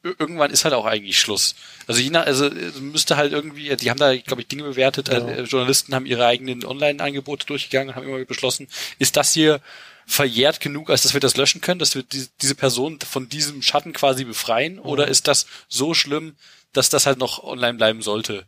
ir- 0.03 0.15
irgendwann 0.19 0.51
ist 0.51 0.65
halt 0.65 0.73
auch 0.73 0.85
eigentlich 0.85 1.19
Schluss. 1.19 1.55
Also 1.87 2.01
je 2.01 2.09
nach, 2.09 2.25
also 2.25 2.49
müsste 2.81 3.15
halt 3.17 3.31
irgendwie, 3.31 3.75
die 3.75 3.89
haben 3.89 3.99
da, 3.99 4.15
glaube 4.15 4.41
ich, 4.41 4.47
Dinge 4.47 4.63
bewertet, 4.63 5.07
Ja. 5.09 5.17
äh, 5.19 5.41
Journalisten 5.43 5.95
haben 5.95 6.05
ihre 6.05 6.25
eigenen 6.25 6.65
Online-Angebote 6.65 7.45
durchgegangen 7.45 7.89
und 7.89 7.95
haben 7.95 8.07
immer 8.07 8.23
beschlossen, 8.25 8.67
ist 8.99 9.15
das 9.17 9.33
hier 9.33 9.61
verjährt 10.09 10.59
genug, 10.59 10.89
als 10.89 11.03
dass 11.03 11.13
wir 11.13 11.19
das 11.19 11.37
löschen 11.37 11.61
können, 11.61 11.79
dass 11.79 11.93
wir 11.93 12.01
die, 12.01 12.27
diese 12.41 12.55
Person 12.55 12.99
von 12.99 13.29
diesem 13.29 13.61
Schatten 13.61 13.93
quasi 13.93 14.25
befreien, 14.25 14.79
oder 14.79 15.07
ist 15.07 15.27
das 15.27 15.45
so 15.67 15.93
schlimm, 15.93 16.35
dass 16.73 16.89
das 16.89 17.05
halt 17.05 17.19
noch 17.19 17.43
online 17.43 17.75
bleiben 17.75 18.01
sollte? 18.01 18.45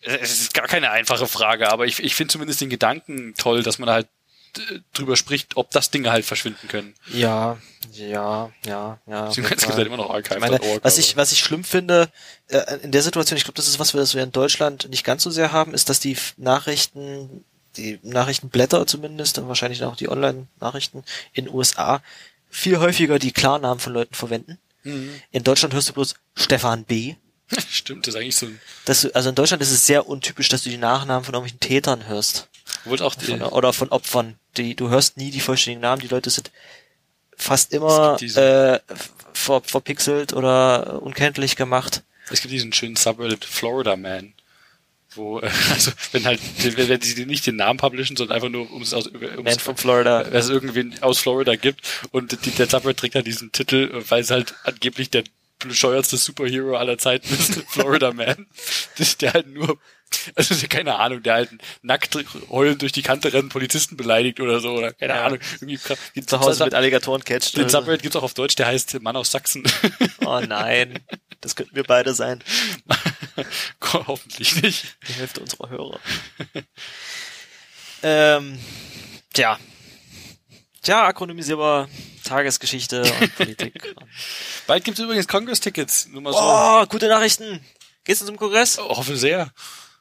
Es 0.00 0.40
ist 0.40 0.54
gar 0.54 0.66
keine 0.66 0.90
einfache 0.90 1.26
Frage, 1.26 1.70
aber 1.70 1.86
ich, 1.86 2.02
ich 2.02 2.14
finde 2.14 2.32
zumindest 2.32 2.62
den 2.62 2.70
Gedanken 2.70 3.34
toll, 3.36 3.62
dass 3.62 3.78
man 3.78 3.90
halt 3.90 4.08
äh, 4.56 4.80
drüber 4.94 5.16
spricht, 5.16 5.58
ob 5.58 5.70
das 5.70 5.90
Dinge 5.90 6.10
halt 6.10 6.24
verschwinden 6.24 6.66
können. 6.68 6.94
Ja, 7.12 7.58
ja, 7.92 8.50
ja, 8.64 8.98
ja. 9.06 9.28
Es 9.28 9.36
gibt 9.36 9.50
halt 9.50 9.86
immer 9.86 9.98
noch 9.98 10.18
Ich 10.18 10.40
meine, 10.40 10.58
was 10.80 10.96
ich, 10.96 11.18
was 11.18 11.32
ich 11.32 11.40
schlimm 11.40 11.62
finde, 11.62 12.10
äh, 12.48 12.78
in 12.82 12.90
der 12.90 13.02
Situation, 13.02 13.36
ich 13.36 13.44
glaube, 13.44 13.56
das 13.56 13.68
ist 13.68 13.78
was 13.78 13.92
wir, 13.92 14.00
das 14.00 14.14
wir 14.14 14.22
in 14.22 14.32
Deutschland 14.32 14.88
nicht 14.88 15.04
ganz 15.04 15.22
so 15.22 15.30
sehr 15.30 15.52
haben, 15.52 15.74
ist, 15.74 15.90
dass 15.90 16.00
die 16.00 16.16
Nachrichten, 16.38 17.44
die 17.80 17.98
Nachrichtenblätter 18.02 18.86
zumindest 18.86 19.38
und 19.38 19.48
wahrscheinlich 19.48 19.82
auch 19.84 19.96
die 19.96 20.08
Online-Nachrichten 20.08 21.04
in 21.32 21.48
USA 21.48 22.02
viel 22.50 22.78
häufiger 22.78 23.18
die 23.18 23.32
Klarnamen 23.32 23.78
von 23.80 23.92
Leuten 23.92 24.14
verwenden. 24.14 24.58
Mhm. 24.82 25.20
In 25.30 25.44
Deutschland 25.44 25.74
hörst 25.74 25.88
du 25.88 25.92
bloß 25.92 26.14
Stefan 26.34 26.84
B. 26.84 27.14
Stimmt, 27.70 28.06
das 28.06 28.14
ist 28.14 28.20
eigentlich 28.20 28.36
so 28.36 28.46
ein, 28.46 28.60
Das, 28.84 29.06
also 29.06 29.28
in 29.28 29.34
Deutschland 29.34 29.62
ist 29.62 29.70
es 29.72 29.86
sehr 29.86 30.06
untypisch, 30.08 30.48
dass 30.48 30.62
du 30.62 30.70
die 30.70 30.76
Nachnamen 30.76 31.24
von 31.24 31.34
irgendwelchen 31.34 31.60
Tätern 31.60 32.06
hörst. 32.06 32.48
wohl 32.84 33.00
auch 33.02 33.14
die, 33.14 33.26
Von, 33.26 33.42
oder 33.42 33.72
von 33.72 33.88
Opfern. 33.90 34.36
Die, 34.56 34.74
du 34.74 34.88
hörst 34.88 35.16
nie 35.16 35.30
die 35.30 35.40
vollständigen 35.40 35.82
Namen. 35.82 36.00
Die 36.02 36.08
Leute 36.08 36.30
sind 36.30 36.50
fast 37.36 37.72
immer 37.72 38.20
äh, 38.20 38.78
ver, 39.32 39.62
verpixelt 39.62 40.32
oder 40.32 41.02
unkenntlich 41.02 41.56
gemacht. 41.56 42.02
es 42.30 42.40
gibt 42.40 42.52
diesen 42.52 42.72
schönen 42.72 42.96
Subreddit 42.96 43.44
Florida 43.44 43.96
Man, 43.96 44.34
wo, 45.14 45.40
äh, 45.40 45.50
also, 45.70 45.92
wenn 46.12 46.24
halt, 46.24 46.40
wenn, 46.62 47.00
sie 47.00 47.26
nicht 47.26 47.46
den 47.46 47.56
Namen 47.56 47.78
publishen, 47.78 48.16
sondern 48.16 48.36
einfach 48.36 48.48
nur, 48.48 48.70
um 48.70 48.82
es 48.82 48.94
aus, 48.94 49.08
um 49.08 49.44
Man 49.44 49.58
from 49.58 49.76
Florida. 49.76 50.24
dass 50.24 50.44
es 50.44 50.50
irgendwen 50.50 50.94
aus 51.02 51.18
Florida 51.18 51.56
gibt 51.56 51.80
und 52.12 52.44
die, 52.44 52.50
der 52.50 52.68
Subreddit 52.68 52.98
trägt 52.98 53.14
halt 53.16 53.26
diesen 53.26 53.52
Titel, 53.52 54.02
weil 54.08 54.22
es 54.22 54.30
halt 54.30 54.54
angeblich 54.64 55.10
der 55.10 55.24
bescheuertste 55.58 56.16
Superhero 56.16 56.76
aller 56.76 56.98
Zeiten 56.98 57.32
ist, 57.32 57.62
Florida 57.68 58.12
Man, 58.12 58.46
der 59.20 59.32
halt 59.34 59.46
nur, 59.48 59.78
also 60.34 60.54
keine 60.68 60.96
Ahnung, 60.98 61.22
der 61.22 61.34
halt 61.34 61.50
nackt 61.82 62.16
heulend 62.48 62.82
durch 62.82 62.92
die 62.92 63.02
Kante 63.02 63.32
rennt, 63.32 63.52
Polizisten 63.52 63.96
beleidigt 63.96 64.40
oder 64.40 64.60
so, 64.60 64.70
oder 64.72 64.92
keine 64.92 65.14
Ja. 65.14 65.26
Ahnung, 65.26 65.38
irgendwie 65.56 65.76
krass. 65.76 65.98
Zu 66.26 66.40
Hause 66.40 66.64
mit 66.64 66.74
Alligatoren 66.74 67.22
catcht. 67.24 67.56
Den 67.56 67.68
Subreddit 67.68 68.02
gibt's 68.02 68.16
auch 68.16 68.22
auf 68.22 68.34
Deutsch, 68.34 68.56
der 68.56 68.66
heißt 68.66 69.00
Mann 69.02 69.16
aus 69.16 69.30
Sachsen. 69.30 69.62
Oh 70.24 70.40
nein. 70.40 70.98
Das 71.42 71.56
könnten 71.56 71.74
wir 71.74 71.84
beide 71.84 72.14
sein. 72.14 72.42
Hoffentlich 73.82 74.62
nicht. 74.62 74.96
Die 75.08 75.12
Hälfte 75.14 75.40
unserer 75.40 75.68
Hörer. 75.70 76.00
ähm, 78.02 78.58
tja. 79.32 79.58
Tja, 80.82 81.06
akronymisierbar 81.06 81.88
Tagesgeschichte 82.24 83.02
und 83.02 83.36
Politik. 83.36 83.94
Bald 84.66 84.84
gibt's 84.84 85.00
übrigens 85.00 85.28
Congress-Tickets, 85.28 86.08
nur 86.08 86.32
so. 86.32 86.38
Oh, 86.40 86.86
gute 86.86 87.08
Nachrichten. 87.08 87.64
Gehst 88.04 88.22
du 88.22 88.26
zum 88.26 88.36
Kongress? 88.36 88.78
Oh, 88.78 88.96
hoffe 88.96 89.16
sehr. 89.16 89.52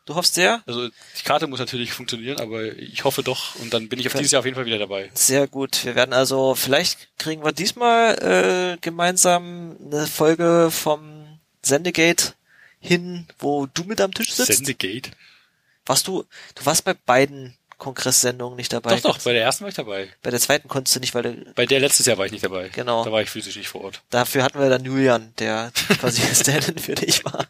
Du 0.06 0.16
hoffst 0.16 0.34
sehr? 0.34 0.64
Also 0.66 0.88
die 0.88 1.24
Karte 1.24 1.46
muss 1.46 1.60
natürlich 1.60 1.94
funktionieren, 1.94 2.40
aber 2.40 2.64
ich 2.78 3.04
hoffe 3.04 3.22
doch 3.22 3.54
und 3.56 3.74
dann 3.76 3.90
bin 3.90 4.00
ich 4.00 4.08
auf 4.08 4.14
dieses 4.14 4.32
Jahr 4.32 4.40
auf 4.40 4.46
jeden 4.46 4.56
Fall 4.56 4.66
wieder 4.66 4.80
dabei. 4.80 5.12
Sehr 5.14 5.48
gut. 5.48 5.86
Wir 5.86 5.94
werden 5.94 6.14
also, 6.14 6.56
vielleicht 6.56 7.10
kriegen 7.20 7.44
wir 7.44 7.52
diesmal 7.52 8.16
äh, 8.74 8.78
gemeinsam 8.82 9.78
eine 9.86 10.08
Folge 10.08 10.70
vom 10.72 11.40
Sendegate 11.62 12.34
hin, 12.80 13.28
wo 13.40 13.66
du 13.68 13.84
mit 13.84 14.02
am 14.02 14.14
Tisch 14.14 14.34
sitzt. 14.34 14.54
Sendegate? 14.54 15.12
Warst 15.86 16.08
du, 16.08 16.26
du 16.56 16.66
warst 16.66 16.86
bei 16.86 16.94
beiden 16.94 17.56
Kongresssendungen 17.80 18.58
nicht 18.58 18.72
dabei. 18.74 18.96
Doch, 18.96 19.16
doch, 19.16 19.20
bei 19.24 19.34
der 19.34 19.42
ersten 19.42 19.64
war 19.64 19.70
ich 19.70 19.76
dabei. 19.76 20.10
Bei 20.22 20.30
der 20.30 20.40
zweiten 20.40 20.68
konntest 20.68 20.96
du 20.96 21.00
nicht, 21.00 21.16
weil 21.16 21.24
du, 21.24 21.54
Bei 21.56 21.66
der 21.66 21.80
letztes 21.80 22.06
Jahr 22.06 22.18
war 22.18 22.26
ich 22.26 22.32
nicht 22.32 22.44
dabei. 22.44 22.70
Genau. 22.70 23.04
Da 23.04 23.12
war 23.12 23.22
ich 23.22 23.30
physisch 23.30 23.56
nicht 23.56 23.70
vor 23.70 23.86
Ort. 23.86 24.04
dafür 24.10 24.44
hatten 24.44 24.60
wir 24.60 24.70
dann 24.70 24.84
Julian, 24.84 25.34
der 25.40 25.72
quasi 26.00 26.22
Stand-in 26.36 26.78
für 26.78 26.96
dich 26.96 27.24
war. 27.26 27.48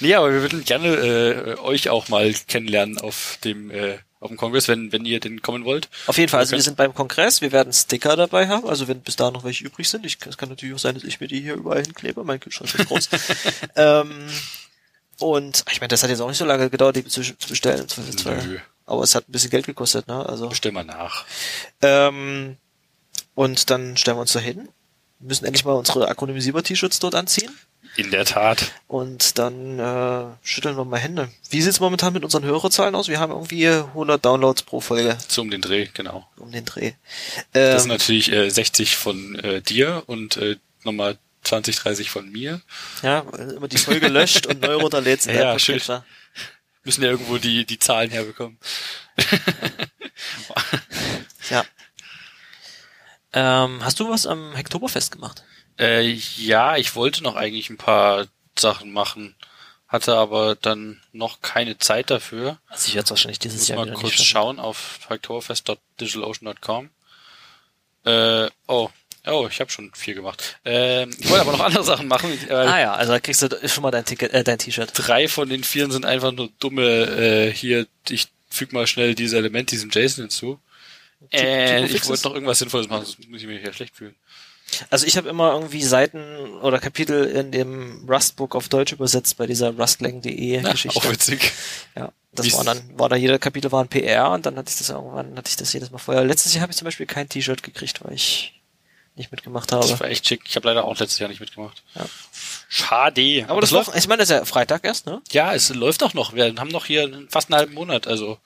Nee, 0.00 0.14
aber 0.14 0.32
wir 0.32 0.42
würden 0.42 0.64
gerne 0.64 0.88
äh, 0.88 1.58
euch 1.58 1.88
auch 1.90 2.08
mal 2.08 2.32
kennenlernen 2.46 2.98
auf 2.98 3.38
dem 3.44 3.70
äh, 3.70 3.98
auf 4.20 4.28
dem 4.28 4.36
Kongress, 4.36 4.68
wenn 4.68 4.92
wenn 4.92 5.04
ihr 5.04 5.20
denn 5.20 5.42
kommen 5.42 5.64
wollt. 5.64 5.88
Auf 6.06 6.18
jeden 6.18 6.28
Fall, 6.28 6.40
also 6.40 6.56
wir 6.56 6.62
sind 6.62 6.76
beim 6.76 6.94
Kongress, 6.94 7.40
wir 7.40 7.52
werden 7.52 7.72
Sticker 7.72 8.16
dabei 8.16 8.48
haben, 8.48 8.68
also 8.68 8.88
wenn 8.88 9.00
bis 9.00 9.16
da 9.16 9.30
noch 9.30 9.44
welche 9.44 9.64
übrig 9.64 9.88
sind. 9.88 10.04
Ich, 10.04 10.18
es 10.26 10.36
kann 10.36 10.48
natürlich 10.48 10.74
auch 10.74 10.80
sein, 10.80 10.94
dass 10.94 11.04
ich 11.04 11.20
mir 11.20 11.28
die 11.28 11.40
hier 11.40 11.54
überall 11.54 11.82
hinklebe, 11.82 12.24
mein 12.24 12.40
Kühlschrank 12.40 12.74
ist 12.74 12.86
groß. 12.88 13.08
ähm, 13.76 14.28
und 15.20 15.64
ich 15.70 15.80
meine, 15.80 15.88
das 15.88 16.02
hat 16.02 16.10
jetzt 16.10 16.20
auch 16.20 16.28
nicht 16.28 16.38
so 16.38 16.44
lange 16.44 16.70
gedauert, 16.70 16.96
die 16.96 17.04
zu, 17.04 17.22
zu 17.22 17.48
bestellen. 17.48 17.86
Nö. 18.24 18.58
Aber 18.86 19.02
es 19.02 19.14
hat 19.14 19.28
ein 19.28 19.32
bisschen 19.32 19.50
Geld 19.50 19.66
gekostet, 19.66 20.08
ne? 20.08 20.24
Also 20.26 20.48
Bestell 20.48 20.72
mal 20.72 20.84
nach. 20.84 21.24
ähm, 21.82 22.56
und 23.34 23.70
dann 23.70 23.96
stellen 23.96 24.16
wir 24.16 24.22
uns 24.22 24.32
da 24.32 24.40
hin, 24.40 24.68
müssen 25.20 25.44
endlich 25.44 25.64
mal 25.64 25.74
unsere 25.74 26.08
Akronymisierer-T-Shirts 26.08 26.98
dort 26.98 27.14
anziehen 27.14 27.50
In 27.98 28.12
der 28.12 28.24
Tat. 28.24 28.70
und 28.86 29.38
dann 29.40 29.78
äh, 29.80 30.24
schütteln 30.42 30.76
wir 30.76 30.84
mal 30.84 31.00
Hände. 31.00 31.28
Wie 31.50 31.60
sieht's 31.60 31.80
momentan 31.80 32.12
mit 32.12 32.22
unseren 32.22 32.44
Hörerzahlen 32.44 32.94
aus? 32.94 33.08
Wir 33.08 33.18
haben 33.18 33.32
irgendwie 33.32 33.66
100 33.66 34.24
Downloads 34.24 34.62
pro 34.62 34.80
Folge 34.80 35.18
So 35.26 35.42
um 35.42 35.50
den 35.50 35.60
Dreh, 35.60 35.88
genau. 35.92 36.28
um 36.36 36.52
den 36.52 36.64
Dreh. 36.64 36.92
Das 37.52 37.82
sind 37.82 37.90
Ähm, 37.90 37.96
natürlich 37.96 38.30
äh, 38.30 38.48
60 38.50 38.96
von 38.96 39.34
äh, 39.40 39.60
dir 39.62 40.04
und 40.06 40.36
äh, 40.36 40.56
nochmal 40.84 41.18
20, 41.42 41.76
30 41.76 42.10
von 42.10 42.30
mir. 42.30 42.60
ja, 43.02 43.20
immer 43.56 43.66
die 43.66 43.78
Folge 43.78 44.06
löscht 44.06 44.46
und 44.46 44.60
neu 44.60 44.76
runterlädt. 44.76 45.26
in 45.26 45.34
Ja, 45.34 45.58
schön. 45.58 45.80
Müssen 46.84 47.02
ja 47.02 47.10
irgendwo 47.10 47.38
die, 47.38 47.64
die 47.66 47.78
Zahlen 47.80 48.10
herbekommen. 48.10 48.58
Ja. 51.50 51.64
Ähm, 53.32 53.84
hast 53.84 54.00
du 54.00 54.08
was 54.10 54.26
am 54.26 54.54
Hektoberfest 54.54 55.12
gemacht? 55.12 55.42
Äh, 55.78 56.02
ja, 56.36 56.76
ich 56.76 56.94
wollte 56.96 57.22
noch 57.22 57.36
eigentlich 57.36 57.70
ein 57.70 57.76
paar 57.76 58.26
Sachen 58.58 58.92
machen, 58.92 59.34
hatte 59.86 60.16
aber 60.16 60.56
dann 60.56 61.00
noch 61.12 61.40
keine 61.40 61.78
Zeit 61.78 62.10
dafür. 62.10 62.58
Also 62.68 62.88
ich 62.88 62.94
werde 62.94 63.04
es 63.04 63.10
wahrscheinlich 63.10 63.38
dieses 63.38 63.60
Muss 63.60 63.68
Jahr 63.68 63.78
mal 63.78 63.86
wieder 63.86 63.94
kurz 63.96 64.18
nicht 64.18 64.28
schauen 64.28 64.58
auf 64.58 65.00
hectorfest.digitalocean.com. 65.08 66.90
Äh, 68.04 68.48
oh, 68.66 68.90
oh, 69.26 69.48
ich 69.50 69.60
habe 69.60 69.70
schon 69.70 69.92
viel 69.94 70.14
gemacht. 70.14 70.58
Ähm, 70.64 71.10
ich 71.18 71.28
wollte 71.28 71.42
aber 71.42 71.52
noch 71.52 71.64
andere 71.64 71.84
Sachen 71.84 72.08
machen. 72.08 72.36
Äh, 72.48 72.52
Ah 72.54 72.80
ja, 72.80 72.94
also 72.94 73.12
da 73.12 73.20
kriegst 73.20 73.42
du 73.42 73.68
schon 73.68 73.82
mal 73.82 73.90
dein 73.90 74.04
Ticket, 74.04 74.32
äh, 74.32 74.44
dein 74.44 74.58
T-Shirt. 74.58 74.90
Drei 74.94 75.28
von 75.28 75.48
den 75.48 75.64
vieren 75.64 75.90
sind 75.90 76.04
einfach 76.06 76.32
nur 76.32 76.48
dumme, 76.58 76.82
äh, 76.82 77.52
hier, 77.52 77.86
ich 78.08 78.28
füge 78.50 78.74
mal 78.74 78.86
schnell 78.86 79.14
dieses 79.14 79.36
Element 79.36 79.70
diesem 79.70 79.90
Jason 79.90 80.24
hinzu. 80.24 80.60
Äh, 81.32 81.84
ich 81.86 82.06
wollte 82.08 82.28
noch 82.28 82.34
irgendwas 82.34 82.60
Sinnvolles 82.60 82.88
machen, 82.88 83.04
sonst 83.04 83.28
muss 83.28 83.40
ich 83.40 83.46
mich 83.46 83.62
ja 83.64 83.72
schlecht 83.72 83.96
fühlen. 83.96 84.14
Also 84.90 85.06
ich 85.06 85.16
habe 85.16 85.28
immer 85.28 85.52
irgendwie 85.52 85.82
Seiten 85.82 86.22
oder 86.62 86.78
Kapitel 86.78 87.24
in 87.24 87.50
dem 87.52 88.06
Rustbook 88.08 88.54
auf 88.54 88.68
Deutsch 88.68 88.92
übersetzt 88.92 89.36
bei 89.38 89.46
dieser 89.46 89.76
rustlang.de 89.76 90.60
Geschichte. 90.62 90.98
auch 90.98 91.10
witzig. 91.10 91.52
Ja, 91.96 92.12
das 92.32 92.46
Wie's- 92.46 92.56
war 92.56 92.64
dann, 92.64 92.80
war 92.98 93.08
da 93.08 93.16
jeder 93.16 93.38
Kapitel 93.38 93.72
war 93.72 93.82
ein 93.82 93.88
PR 93.88 94.30
und 94.30 94.44
dann 94.46 94.56
hatte 94.56 94.70
ich 94.70 94.78
das 94.78 94.90
irgendwann, 94.90 95.36
hatte 95.36 95.48
ich 95.50 95.56
das 95.56 95.72
jedes 95.72 95.90
Mal 95.90 95.98
vorher. 95.98 96.24
Letztes 96.24 96.54
Jahr 96.54 96.62
habe 96.62 96.72
ich 96.72 96.76
zum 96.78 96.84
Beispiel 96.84 97.06
kein 97.06 97.28
T-Shirt 97.28 97.62
gekriegt, 97.62 98.04
weil 98.04 98.12
ich 98.14 98.54
nicht 99.16 99.32
mitgemacht 99.32 99.72
habe. 99.72 99.86
Das 99.88 99.98
war 99.98 100.08
echt 100.08 100.28
schick. 100.28 100.42
Ich 100.46 100.54
habe 100.54 100.68
leider 100.68 100.84
auch 100.84 100.96
letztes 100.98 101.18
Jahr 101.18 101.28
nicht 101.28 101.40
mitgemacht. 101.40 101.82
Ja. 101.96 102.04
Schade. 102.68 103.44
Aber 103.48 103.60
das 103.60 103.70
läuft, 103.72 103.96
ich 103.96 104.06
meine, 104.06 104.20
das 104.20 104.30
ist 104.30 104.36
ja 104.36 104.44
Freitag 104.44 104.84
erst, 104.84 105.06
ne? 105.06 105.20
Ja, 105.32 105.54
es 105.54 105.70
läuft 105.70 106.02
auch 106.04 106.14
noch. 106.14 106.34
Wir 106.34 106.54
haben 106.56 106.68
noch 106.68 106.84
hier 106.86 107.26
fast 107.28 107.50
einen 107.50 107.58
halben 107.58 107.74
Monat. 107.74 108.06
Also, 108.06 108.38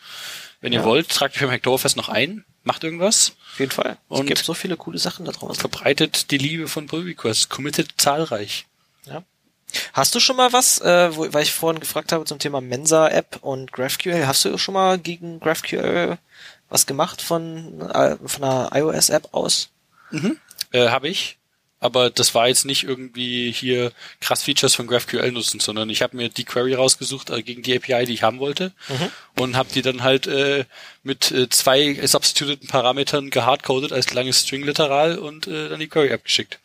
wenn 0.63 0.73
ihr 0.73 0.79
Ja. 0.81 0.85
wollt, 0.87 1.11
tragt 1.11 1.35
euch 1.35 1.41
beim 1.43 1.51
Hectorfest 1.51 1.97
noch 1.99 2.09
ein, 2.09 2.45
macht 2.65 2.83
irgendwas, 2.85 3.33
Auf 3.53 3.61
jeden 3.61 3.71
Fall. 3.73 3.99
Es 4.09 4.19
Und- 4.21 4.27
gibt 4.27 4.43
so 4.43 4.55
viele 4.55 4.79
coole 4.79 4.97
Sachen 4.99 5.27
da 5.27 5.33
draußen. 5.33 5.61
verbreitet 5.61 6.31
die 6.31 6.39
Liebe 6.39 6.69
von 6.69 6.87
Pullrequest, 6.87 7.51
committet 7.51 7.91
zahlreich. 7.99 8.65
Ja. 9.05 9.23
Hast 9.93 10.15
du 10.15 10.21
schon 10.21 10.37
mal 10.37 10.53
was, 10.53 10.81
äh, 10.81 11.15
wo, 11.17 11.31
weil 11.33 11.43
ich 11.43 11.53
vorhin 11.53 11.81
gefragt 11.81 12.13
habe 12.13 12.25
zum 12.25 12.39
Thema 12.39 12.61
Mensa-App 12.63 13.39
und 13.43 13.73
GraphQL, 13.73 14.27
hast 14.27 14.45
du 14.47 14.57
schon 14.59 14.75
mal 14.75 14.99
gegen 14.99 15.41
GraphQL 15.41 16.17
was 16.71 16.87
gemacht 16.87 17.21
von, 17.21 17.81
äh, 17.91 18.17
von 18.25 18.45
einer 18.45 18.71
iOS-App 18.75 19.29
aus? 19.33 19.69
Äh, 20.73 20.89
habe 20.89 21.09
ich. 21.09 21.37
Aber 21.83 22.11
das 22.11 22.33
war 22.33 22.47
jetzt 22.47 22.64
nicht 22.64 22.85
irgendwie 22.85 23.51
hier 23.51 23.91
krass 24.20 24.45
Features 24.45 24.76
von 24.76 24.87
GraphQL 24.87 25.33
nutzen, 25.33 25.59
sondern 25.59 25.91
ich 25.91 26.01
habe 26.01 26.16
mir 26.16 26.28
die 26.28 26.45
Query 26.45 26.74
rausgesucht 26.74 27.30
äh, 27.30 27.43
gegen 27.43 27.62
die 27.62 27.74
API, 27.76 28.07
die 28.07 28.14
ich 28.14 28.22
haben 28.22 28.39
wollte 28.39 28.72
und 29.35 29.57
habe 29.57 29.68
die 29.74 29.83
dann 29.83 30.05
halt 30.05 30.28
äh, 30.28 30.64
mit 31.03 31.33
äh, 31.33 31.49
zwei 31.49 32.07
substituteten 32.07 32.68
Parametern 32.68 33.30
gehardcoded 33.30 33.93
als 33.93 34.14
langes 34.14 34.43
String-Literal 34.43 35.18
und 35.18 35.49
äh, 35.49 35.70
dann 35.70 35.80
die 35.80 35.89
Query 35.89 36.12
abgeschickt. 36.12 36.61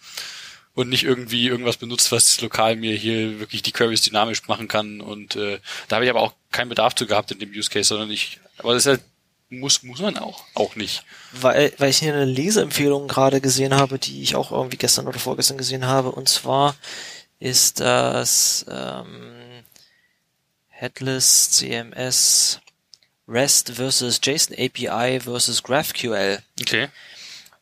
Und 0.75 0.89
nicht 0.89 1.03
irgendwie 1.03 1.47
irgendwas 1.47 1.77
benutzt, 1.77 2.11
was 2.11 2.39
lokal 2.39 2.75
mir 2.75 2.95
hier 2.95 3.39
wirklich 3.39 3.63
die 3.63 3.71
Queries 3.71 4.01
dynamisch 4.01 4.47
machen 4.47 4.67
kann. 4.67 5.01
Und 5.01 5.35
äh, 5.35 5.57
da 5.87 5.95
habe 5.95 6.05
ich 6.05 6.11
aber 6.11 6.21
auch 6.21 6.33
keinen 6.51 6.69
Bedarf 6.69 6.93
zu 6.93 7.07
gehabt 7.07 7.31
in 7.31 7.39
dem 7.39 7.49
Use 7.49 7.71
Case, 7.71 7.87
sondern 7.87 8.11
ich, 8.11 8.39
aber 8.59 8.75
das 8.75 8.85
ist 8.85 8.89
halt, 8.89 9.01
muss, 9.49 9.83
muss 9.83 9.99
man 9.99 10.17
auch, 10.17 10.43
auch 10.53 10.75
nicht. 10.75 11.03
Weil, 11.31 11.73
weil 11.77 11.89
ich 11.89 11.99
hier 11.99 12.13
eine 12.13 12.25
Leseempfehlung 12.25 13.07
gerade 13.07 13.41
gesehen 13.41 13.73
habe, 13.73 13.99
die 13.99 14.21
ich 14.21 14.35
auch 14.35 14.51
irgendwie 14.51 14.77
gestern 14.77 15.07
oder 15.07 15.19
vorgestern 15.19 15.57
gesehen 15.57 15.85
habe. 15.85 16.11
Und 16.11 16.27
zwar 16.29 16.75
ist 17.39 17.79
das 17.79 18.65
ähm, 18.69 19.63
Headless 20.69 21.51
CMS 21.51 22.59
REST 23.27 23.71
versus 23.71 24.19
JSON 24.23 24.55
API 24.57 25.19
versus 25.19 25.63
GraphQL. 25.63 26.39
Okay. 26.61 26.87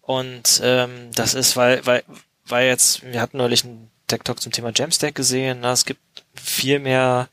Und 0.02 0.62
ähm, 0.64 1.12
das 1.16 1.34
ist, 1.34 1.56
weil, 1.56 1.86
weil, 1.86 2.04
weil 2.46 2.68
jetzt, 2.68 3.04
wir 3.04 3.22
hatten 3.22 3.38
neulich 3.38 3.64
einen 3.64 3.90
Tech 4.08 4.22
Talk 4.24 4.42
zum 4.42 4.52
Thema 4.52 4.72
Jamstack 4.74 5.16
gesehen, 5.16 5.62
na, 5.62 5.72
es 5.72 5.86
gibt 5.86 6.00
viel 6.36 6.80
mehr 6.80 7.30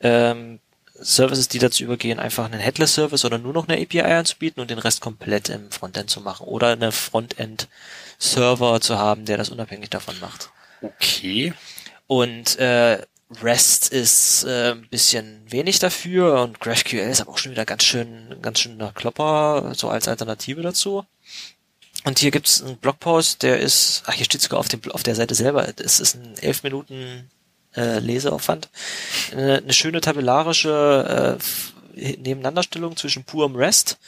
ähm, 0.00 0.60
Services, 1.02 1.48
die 1.48 1.58
dazu 1.58 1.84
übergehen, 1.84 2.18
einfach 2.18 2.44
einen 2.44 2.60
Headless-Service 2.60 3.24
oder 3.24 3.38
nur 3.38 3.52
noch 3.52 3.68
eine 3.68 3.80
API 3.80 4.02
anzubieten 4.02 4.60
und 4.60 4.70
den 4.70 4.78
Rest 4.78 5.00
komplett 5.00 5.48
im 5.48 5.70
Frontend 5.70 6.10
zu 6.10 6.20
machen 6.20 6.46
oder 6.46 6.68
eine 6.68 6.92
Frontend-Server 6.92 8.80
zu 8.80 8.98
haben, 8.98 9.24
der 9.24 9.36
das 9.36 9.50
unabhängig 9.50 9.90
davon 9.90 10.18
macht. 10.20 10.50
Okay. 10.80 11.52
Und 12.06 12.58
äh, 12.58 13.02
REST 13.40 13.88
ist 13.88 14.44
äh, 14.44 14.72
ein 14.72 14.88
bisschen 14.88 15.40
wenig 15.50 15.78
dafür 15.78 16.42
und 16.42 16.60
GraphQL 16.60 17.10
ist 17.10 17.20
aber 17.20 17.30
auch 17.30 17.38
schon 17.38 17.52
wieder 17.52 17.64
ganz 17.64 17.84
schön, 17.84 18.36
ganz 18.42 18.60
schön 18.60 18.78
der 18.78 18.92
Klopper, 18.92 19.72
so 19.74 19.88
als 19.88 20.08
Alternative 20.08 20.62
dazu. 20.62 21.06
Und 22.04 22.18
hier 22.18 22.32
gibt's 22.32 22.62
einen 22.62 22.78
Blogpost, 22.78 23.42
der 23.42 23.60
ist, 23.60 24.02
ach, 24.06 24.14
hier 24.14 24.24
steht 24.24 24.42
sogar 24.42 24.58
auf, 24.58 24.68
dem, 24.68 24.80
auf 24.90 25.02
der 25.02 25.14
Seite 25.14 25.34
selber, 25.34 25.68
es 25.78 26.00
ist 26.00 26.16
ein 26.16 26.36
elf 26.38 26.62
Minuten 26.64 27.30
äh, 27.76 27.98
Leseaufwand. 27.98 28.68
Eine, 29.32 29.58
eine 29.58 29.72
schöne 29.72 30.00
tabellarische 30.00 31.38
äh, 31.96 32.16
Nebeneinanderstellung 32.16 32.96
zwischen 32.96 33.24
purem 33.24 33.56
REST, 33.56 33.98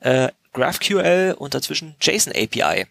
äh, 0.00 0.28
GraphQL 0.52 1.36
und 1.38 1.54
dazwischen 1.54 1.94
JSON 2.00 2.32
API. 2.34 2.86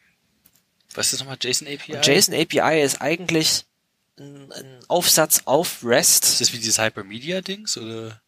Was 0.93 1.13
ist 1.13 1.19
nochmal 1.19 1.37
JSON 1.41 1.67
API? 1.67 1.95
Und 1.95 2.05
JSON 2.05 2.33
API 2.35 2.81
ist 2.81 3.01
eigentlich 3.01 3.65
ein, 4.17 4.51
ein 4.51 4.79
Aufsatz 4.87 5.41
auf 5.45 5.83
Ist 5.83 5.85
REST. 5.85 6.41
das 6.41 6.53
wie 6.53 6.57
dieses 6.57 6.79
Hypermedia-Dings 6.79 7.77
oder? 7.77 8.21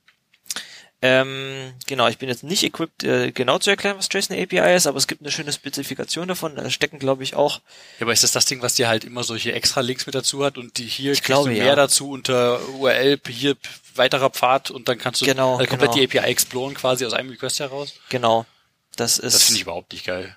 Ähm, 1.04 1.74
genau, 1.88 2.08
ich 2.10 2.20
bin 2.20 2.30
jetzt 2.30 2.44
nicht 2.44 2.62
equipped, 2.64 3.04
äh, 3.04 3.32
genau 3.32 3.58
zu 3.58 3.72
erklären, 3.72 3.98
was 3.98 4.08
JSON 4.12 4.38
API 4.38 4.76
ist, 4.76 4.86
aber 4.86 4.98
es 5.00 5.08
gibt 5.08 5.22
eine 5.22 5.32
schöne 5.32 5.52
Spezifikation 5.52 6.28
davon. 6.28 6.56
Da 6.56 6.70
stecken, 6.70 7.00
glaube 7.00 7.24
ich, 7.24 7.36
auch 7.36 7.56
Ja, 8.00 8.06
aber 8.06 8.14
ist 8.14 8.24
das 8.24 8.32
das 8.34 8.46
Ding, 8.46 8.62
was 8.62 8.76
dir 8.76 8.88
halt 8.88 9.04
immer 9.04 9.24
solche 9.24 9.52
extra 9.54 9.82
Links 9.82 10.06
mit 10.06 10.14
dazu 10.14 10.46
hat 10.46 10.60
und 10.60 10.78
die 10.78 10.86
hier 10.86 11.14
kriegst 11.14 11.24
glaube, 11.26 11.50
du 11.50 11.56
ja. 11.56 11.64
mehr 11.64 11.76
dazu 11.76 12.12
unter 12.12 12.60
URL, 12.70 13.20
hier 13.30 13.58
weiterer 13.96 14.30
Pfad 14.30 14.70
und 14.70 14.88
dann 14.90 15.00
kannst 15.00 15.22
du 15.22 15.26
Genau, 15.26 15.58
halt 15.58 15.70
komplett 15.70 15.94
genau. 15.94 16.06
die 16.08 16.18
API 16.20 16.30
exploren 16.30 16.76
quasi 16.76 17.04
aus 17.06 17.14
einem 17.14 17.30
Request 17.32 17.60
heraus? 17.62 17.94
genau. 18.10 18.46
Das 18.96 19.18
ist. 19.20 19.34
Das 19.34 19.44
finde 19.44 19.56
ich 19.58 19.62
überhaupt 19.64 19.94
nicht 19.94 20.06
geil. 20.06 20.36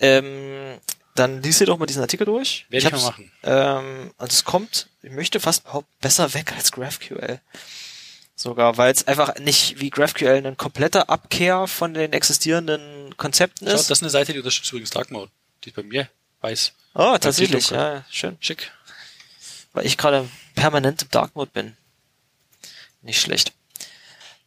Ähm, 0.00 0.78
dann 1.14 1.42
liest 1.42 1.60
dir 1.60 1.66
doch 1.66 1.78
mal 1.78 1.86
diesen 1.86 2.02
Artikel 2.02 2.24
durch. 2.24 2.66
Werde 2.68 2.86
ich 2.86 2.92
mal 2.92 2.98
hab's- 2.98 3.04
machen. 3.10 3.32
Ähm, 3.42 4.10
und 4.18 4.32
es 4.32 4.44
kommt, 4.44 4.88
ich 5.02 5.10
möchte 5.12 5.40
fast 5.40 5.64
behaupten, 5.64 5.90
besser 6.00 6.34
weg 6.34 6.52
als 6.56 6.72
GraphQL. 6.72 7.40
Sogar, 8.38 8.76
weil 8.76 8.92
es 8.92 9.04
einfach 9.08 9.34
nicht 9.40 9.80
wie 9.80 9.90
GraphQL 9.90 10.46
ein 10.46 10.56
kompletter 10.56 11.10
Abkehr 11.10 11.66
von 11.66 11.92
den 11.92 12.12
existierenden 12.12 13.16
Konzepten 13.16 13.66
ist. 13.66 13.90
das 13.90 13.98
ist 13.98 14.02
eine 14.04 14.10
Seite, 14.10 14.32
die 14.32 14.38
unterstützt 14.38 14.70
übrigens 14.70 14.90
Dark 14.90 15.10
Mode. 15.10 15.28
Die 15.64 15.70
ist 15.70 15.74
bei 15.74 15.82
mir 15.82 16.08
weiß. 16.40 16.72
oh, 16.94 17.18
tatsächlich, 17.18 17.70
ja, 17.70 18.04
schön. 18.08 18.36
Schick. 18.38 18.70
Weil 19.72 19.86
ich 19.86 19.98
gerade 19.98 20.28
permanent 20.54 21.02
im 21.02 21.10
Dark 21.10 21.34
Mode 21.34 21.50
bin. 21.52 21.76
Nicht 23.02 23.20
schlecht. 23.20 23.54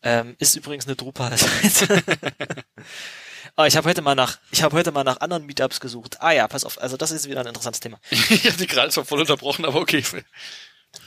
Ähm, 0.04 0.38
ist 0.40 0.56
übrigens 0.56 0.88
eine 0.88 0.96
Drupal-Seite. 0.96 2.02
Aber 3.58 3.68
ich 3.68 3.76
habe 3.76 3.90
heute 3.90 4.02
mal 4.02 4.16
nach, 4.16 4.40
ich 4.52 4.64
habe 4.64 4.78
heute 4.78 4.94
mal 4.94 5.04
nach 5.04 5.20
anderen 5.20 5.46
Meetups 5.46 5.82
gesucht. 5.82 6.22
Ah 6.22 6.32
ja, 6.32 6.48
pass 6.48 6.64
auf, 6.64 6.82
also 6.82 6.96
das 6.96 7.12
ist 7.12 7.28
wieder 7.28 7.42
ein 7.42 7.48
interessantes 7.48 7.82
Thema. 7.82 8.00
ich 8.10 8.46
habe 8.46 8.56
die 8.56 8.68
gerade 8.68 8.90
zwar 8.90 9.04
voll 9.04 9.20
unterbrochen, 9.20 9.66
aber 9.66 9.82
okay. 9.82 10.02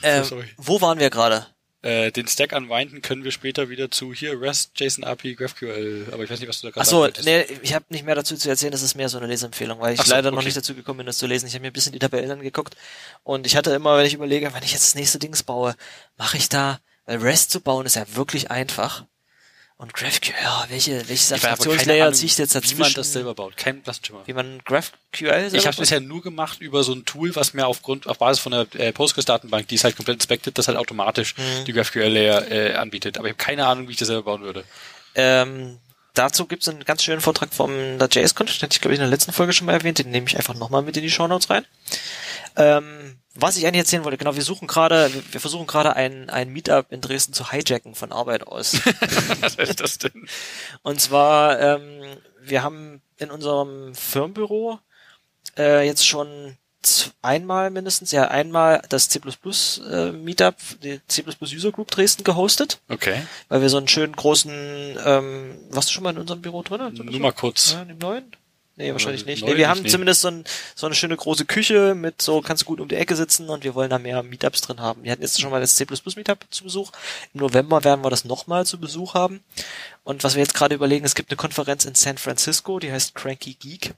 Ähm, 0.03 0.23
sorry. 0.23 0.53
wo 0.57 0.81
waren 0.81 0.99
wir 0.99 1.09
gerade? 1.09 1.47
Äh, 1.85 2.11
den 2.11 2.27
Stack 2.27 2.51
anwinden 2.53 3.03
können 3.03 3.23
wir 3.23 3.29
später 3.29 3.69
wieder 3.69 3.91
zu 3.91 4.11
hier 4.11 4.41
REST, 4.41 4.71
JSON 4.79 5.03
API, 5.03 5.35
GraphQL, 5.35 6.07
aber 6.11 6.23
ich 6.23 6.31
weiß 6.31 6.39
nicht, 6.39 6.49
was 6.49 6.59
du 6.59 6.65
da 6.65 6.71
gerade 6.71 6.81
Ach 6.81 6.89
so, 6.89 6.97
wolltest. 6.97 7.27
nee, 7.27 7.45
ich 7.61 7.75
habe 7.75 7.85
nicht 7.89 8.03
mehr 8.03 8.15
dazu 8.15 8.35
zu 8.35 8.49
erzählen, 8.49 8.71
das 8.71 8.81
ist 8.81 8.95
mehr 8.95 9.07
so 9.07 9.19
eine 9.19 9.27
Leseempfehlung, 9.27 9.79
weil 9.79 9.93
ich 9.93 10.01
so, 10.01 10.09
leider 10.09 10.31
noch 10.31 10.39
okay. 10.39 10.47
nicht 10.47 10.57
dazu 10.57 10.73
gekommen 10.73 10.97
bin, 10.97 11.05
das 11.05 11.19
zu 11.19 11.27
lesen. 11.27 11.45
Ich 11.45 11.53
habe 11.53 11.61
mir 11.61 11.67
ein 11.67 11.73
bisschen 11.73 11.91
die 11.91 11.99
Tabellen 11.99 12.31
angeguckt 12.31 12.75
und 13.23 13.45
ich 13.45 13.55
hatte 13.55 13.69
immer, 13.69 13.99
wenn 13.99 14.07
ich 14.07 14.15
überlege, 14.15 14.51
wenn 14.51 14.63
ich 14.63 14.71
jetzt 14.71 14.87
das 14.87 14.95
nächste 14.95 15.19
Dings 15.19 15.43
baue, 15.43 15.75
mache 16.17 16.37
ich 16.37 16.49
da, 16.49 16.79
weil 17.05 17.19
REST 17.19 17.51
zu 17.51 17.61
bauen 17.61 17.85
ist 17.85 17.97
ja 17.97 18.15
wirklich 18.15 18.49
einfach. 18.49 19.05
Und 19.77 19.93
GraphQL, 19.93 20.31
ja, 20.41 20.65
welche, 20.69 21.09
welches 21.09 21.33
Abstraktionslayer 21.33 22.13
ziehe 22.13 22.27
ich 22.27 22.37
jetzt 22.37 22.55
dazwischen? 22.55 22.77
wie 22.77 22.81
man 22.83 22.93
das 22.93 23.11
selber 23.11 23.35
baut. 23.35 23.57
Kein 23.57 23.83
Klassenschimmer. 23.83 24.21
Wie 24.25 24.31
man 24.31 24.59
GraphQL 24.63 25.49
selber 25.49 25.57
Ich 25.57 25.67
habe 25.67 25.75
bisher 25.75 25.99
nur 25.99 26.21
gemacht 26.21 26.61
über 26.61 26.81
so 26.83 26.93
ein 26.93 27.03
Tool, 27.03 27.35
was 27.35 27.53
mir 27.53 27.67
aufgrund 27.67 28.07
auf 28.07 28.17
Basis 28.19 28.41
von 28.41 28.53
der 28.53 28.67
äh, 28.75 28.93
Postgres-Datenbank, 28.93 29.67
die 29.67 29.75
ist 29.75 29.83
halt 29.83 29.97
komplett 29.97 30.15
inspected, 30.15 30.57
das 30.57 30.69
halt 30.69 30.77
automatisch 30.77 31.35
Mhm. 31.37 31.65
die 31.65 31.73
GraphQL-Layer 31.73 32.51
äh, 32.51 32.73
anbietet. 32.75 33.17
Aber 33.17 33.27
ich 33.27 33.33
habe 33.33 33.43
keine 33.43 33.67
Ahnung, 33.67 33.87
wie 33.89 33.91
ich 33.91 33.97
das 33.97 34.07
selber 34.07 34.23
bauen 34.23 34.43
würde. 34.43 34.63
Ähm, 35.13 35.79
dazu 36.13 36.45
gibt 36.45 36.61
es 36.63 36.69
einen 36.69 36.85
ganz 36.85 37.03
schönen 37.03 37.19
Vortrag 37.19 37.53
vom 37.53 37.99
der 37.99 38.07
JS-Con, 38.07 38.47
den 38.47 38.69
ich 38.71 38.79
glaube 38.79 38.93
ich 38.93 38.99
in 38.99 39.03
der 39.03 39.09
letzten 39.09 39.33
Folge 39.33 39.51
schon 39.51 39.65
mal 39.65 39.73
erwähnt, 39.73 39.99
den 39.99 40.09
nehme 40.09 40.27
ich 40.27 40.37
einfach 40.37 40.53
nochmal 40.55 40.83
mit 40.83 40.95
in 40.95 41.03
die 41.03 41.11
Shownotes 41.11 41.49
rein. 41.49 41.65
Ähm, 42.55 43.17
was 43.35 43.57
ich 43.57 43.65
eigentlich 43.67 43.79
erzählen 43.79 44.03
wollte, 44.03 44.17
genau, 44.17 44.35
wir 44.35 44.43
suchen 44.43 44.67
gerade, 44.67 45.11
wir, 45.31 45.39
versuchen 45.41 45.67
gerade 45.67 45.95
ein, 45.95 46.29
ein 46.29 46.49
Meetup 46.51 46.91
in 46.91 47.01
Dresden 47.01 47.33
zu 47.33 47.51
hijacken 47.51 47.93
von 47.93 48.11
Arbeit 48.11 48.47
aus. 48.47 48.75
was 49.41 49.55
ist 49.55 49.81
das 49.81 49.97
denn? 49.97 50.27
Und 50.83 51.01
zwar, 51.01 51.59
ähm, 51.59 52.01
wir 52.41 52.63
haben 52.63 53.01
in 53.17 53.31
unserem 53.31 53.93
Firmenbüro 53.93 54.79
äh, 55.57 55.85
jetzt 55.85 56.07
schon 56.07 56.57
einmal 57.21 57.71
mindestens, 57.71 58.11
ja 58.11 58.27
einmal 58.27 58.81
das 58.89 59.09
C++ 59.09 59.19
äh, 59.19 60.11
Meetup, 60.11 60.55
die 60.83 61.01
C++ 61.07 61.23
User 61.41 61.71
Group 61.71 61.89
Dresden 61.91 62.23
gehostet, 62.23 62.79
Okay. 62.89 63.21
weil 63.49 63.61
wir 63.61 63.69
so 63.69 63.77
einen 63.77 63.87
schönen 63.87 64.15
großen, 64.15 64.97
ähm, 65.03 65.55
warst 65.71 65.89
du 65.89 65.93
schon 65.93 66.03
mal 66.03 66.11
in 66.11 66.19
unserem 66.19 66.41
Büro 66.41 66.61
drin? 66.61 66.93
Nur 66.93 67.19
mal 67.19 67.31
kurz. 67.33 67.73
Ja, 67.73 67.81
in 67.81 67.87
dem 67.89 67.97
neuen? 67.97 68.31
Nee, 68.77 68.91
wahrscheinlich 68.91 69.25
nicht. 69.25 69.43
Nee, 69.43 69.51
wir 69.51 69.55
nicht, 69.55 69.67
haben 69.67 69.83
nee. 69.83 69.89
zumindest 69.89 70.21
so, 70.21 70.27
ein, 70.27 70.43
so 70.75 70.85
eine 70.85 70.95
schöne 70.95 71.15
große 71.15 71.45
Küche 71.45 71.95
mit 71.95 72.21
so, 72.21 72.41
kannst 72.41 72.63
du 72.63 72.65
gut 72.65 72.81
um 72.81 72.89
die 72.89 72.95
Ecke 72.95 73.15
sitzen 73.15 73.49
und 73.49 73.63
wir 73.63 73.73
wollen 73.73 73.89
da 73.89 73.99
mehr 73.99 74.21
Meetups 74.21 74.61
drin 74.61 74.81
haben. 74.81 75.03
Wir 75.03 75.13
hatten 75.13 75.21
jetzt 75.21 75.39
schon 75.39 75.49
mal 75.49 75.61
das 75.61 75.75
C++ 75.75 75.85
Meetup 76.15 76.45
zu 76.49 76.65
Besuch. 76.65 76.91
Im 77.33 77.39
November 77.39 77.85
werden 77.85 78.03
wir 78.03 78.09
das 78.09 78.25
nochmal 78.25 78.65
zu 78.65 78.77
Besuch 78.77 79.13
haben. 79.13 79.41
Und 80.03 80.25
was 80.25 80.35
wir 80.35 80.41
jetzt 80.41 80.53
gerade 80.53 80.75
überlegen, 80.75 81.05
es 81.05 81.15
gibt 81.15 81.31
eine 81.31 81.37
Konferenz 81.37 81.85
in 81.85 81.95
San 81.95 82.17
Francisco, 82.17 82.79
die 82.79 82.91
heißt 82.91 83.15
Cranky 83.15 83.53
Geek. 83.53 83.93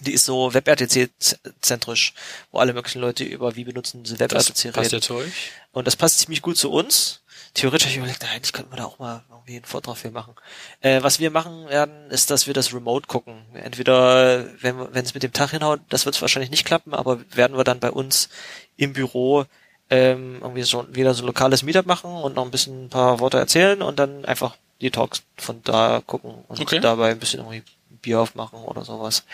Die 0.00 0.12
ist 0.12 0.24
so 0.24 0.52
WebRTC-zentrisch, 0.52 2.14
wo 2.50 2.58
alle 2.58 2.72
möglichen 2.72 3.00
Leute 3.00 3.22
über 3.22 3.54
wie 3.54 3.62
benutzen 3.62 4.04
sie 4.04 4.16
Das 4.16 4.20
WebRTC 4.20 4.72
passt 4.72 4.86
reden. 4.86 4.94
ja 4.96 5.00
zu 5.00 5.14
euch. 5.14 5.32
Und 5.70 5.86
das 5.86 5.94
passt 5.94 6.18
ziemlich 6.18 6.42
gut 6.42 6.56
zu 6.56 6.72
uns. 6.72 7.20
Theoretisch 7.54 7.86
habe 7.86 7.92
ich 7.92 7.98
überlegt, 7.98 8.20
na, 8.22 8.30
eigentlich 8.30 8.52
könnten 8.52 8.72
wir 8.72 8.78
da 8.78 8.84
auch 8.84 8.98
mal 8.98 9.22
irgendwie 9.30 9.56
einen 9.56 9.64
Vortrag 9.64 9.96
für 9.96 10.10
machen. 10.10 10.34
Äh, 10.80 11.02
was 11.02 11.20
wir 11.20 11.30
machen 11.30 11.68
werden, 11.68 12.10
ist, 12.10 12.30
dass 12.30 12.46
wir 12.48 12.54
das 12.54 12.74
remote 12.74 13.06
gucken. 13.06 13.42
Entweder, 13.54 14.46
wenn 14.60 15.04
es 15.04 15.14
mit 15.14 15.22
dem 15.22 15.32
Tag 15.32 15.50
hinhaut, 15.50 15.80
das 15.88 16.04
wird 16.04 16.16
es 16.16 16.20
wahrscheinlich 16.20 16.50
nicht 16.50 16.64
klappen, 16.64 16.94
aber 16.94 17.20
werden 17.34 17.56
wir 17.56 17.62
dann 17.64 17.78
bei 17.78 17.92
uns 17.92 18.28
im 18.76 18.92
Büro 18.92 19.44
ähm, 19.88 20.38
irgendwie 20.40 20.62
so 20.62 20.84
wieder 20.94 21.14
so 21.14 21.22
ein 21.22 21.26
lokales 21.26 21.62
Meetup 21.62 21.86
machen 21.86 22.10
und 22.10 22.34
noch 22.34 22.44
ein 22.44 22.50
bisschen 22.50 22.86
ein 22.86 22.90
paar 22.90 23.20
Worte 23.20 23.38
erzählen 23.38 23.82
und 23.82 23.98
dann 23.98 24.24
einfach 24.24 24.56
die 24.80 24.90
Talks 24.90 25.22
von 25.36 25.62
da 25.62 26.02
gucken 26.04 26.34
und 26.48 26.60
Okay. 26.60 26.80
dabei 26.80 27.12
ein 27.12 27.20
bisschen 27.20 27.40
irgendwie 27.40 27.62
Bier 28.02 28.20
aufmachen 28.20 28.58
oder 28.60 28.84
sowas. 28.84 29.24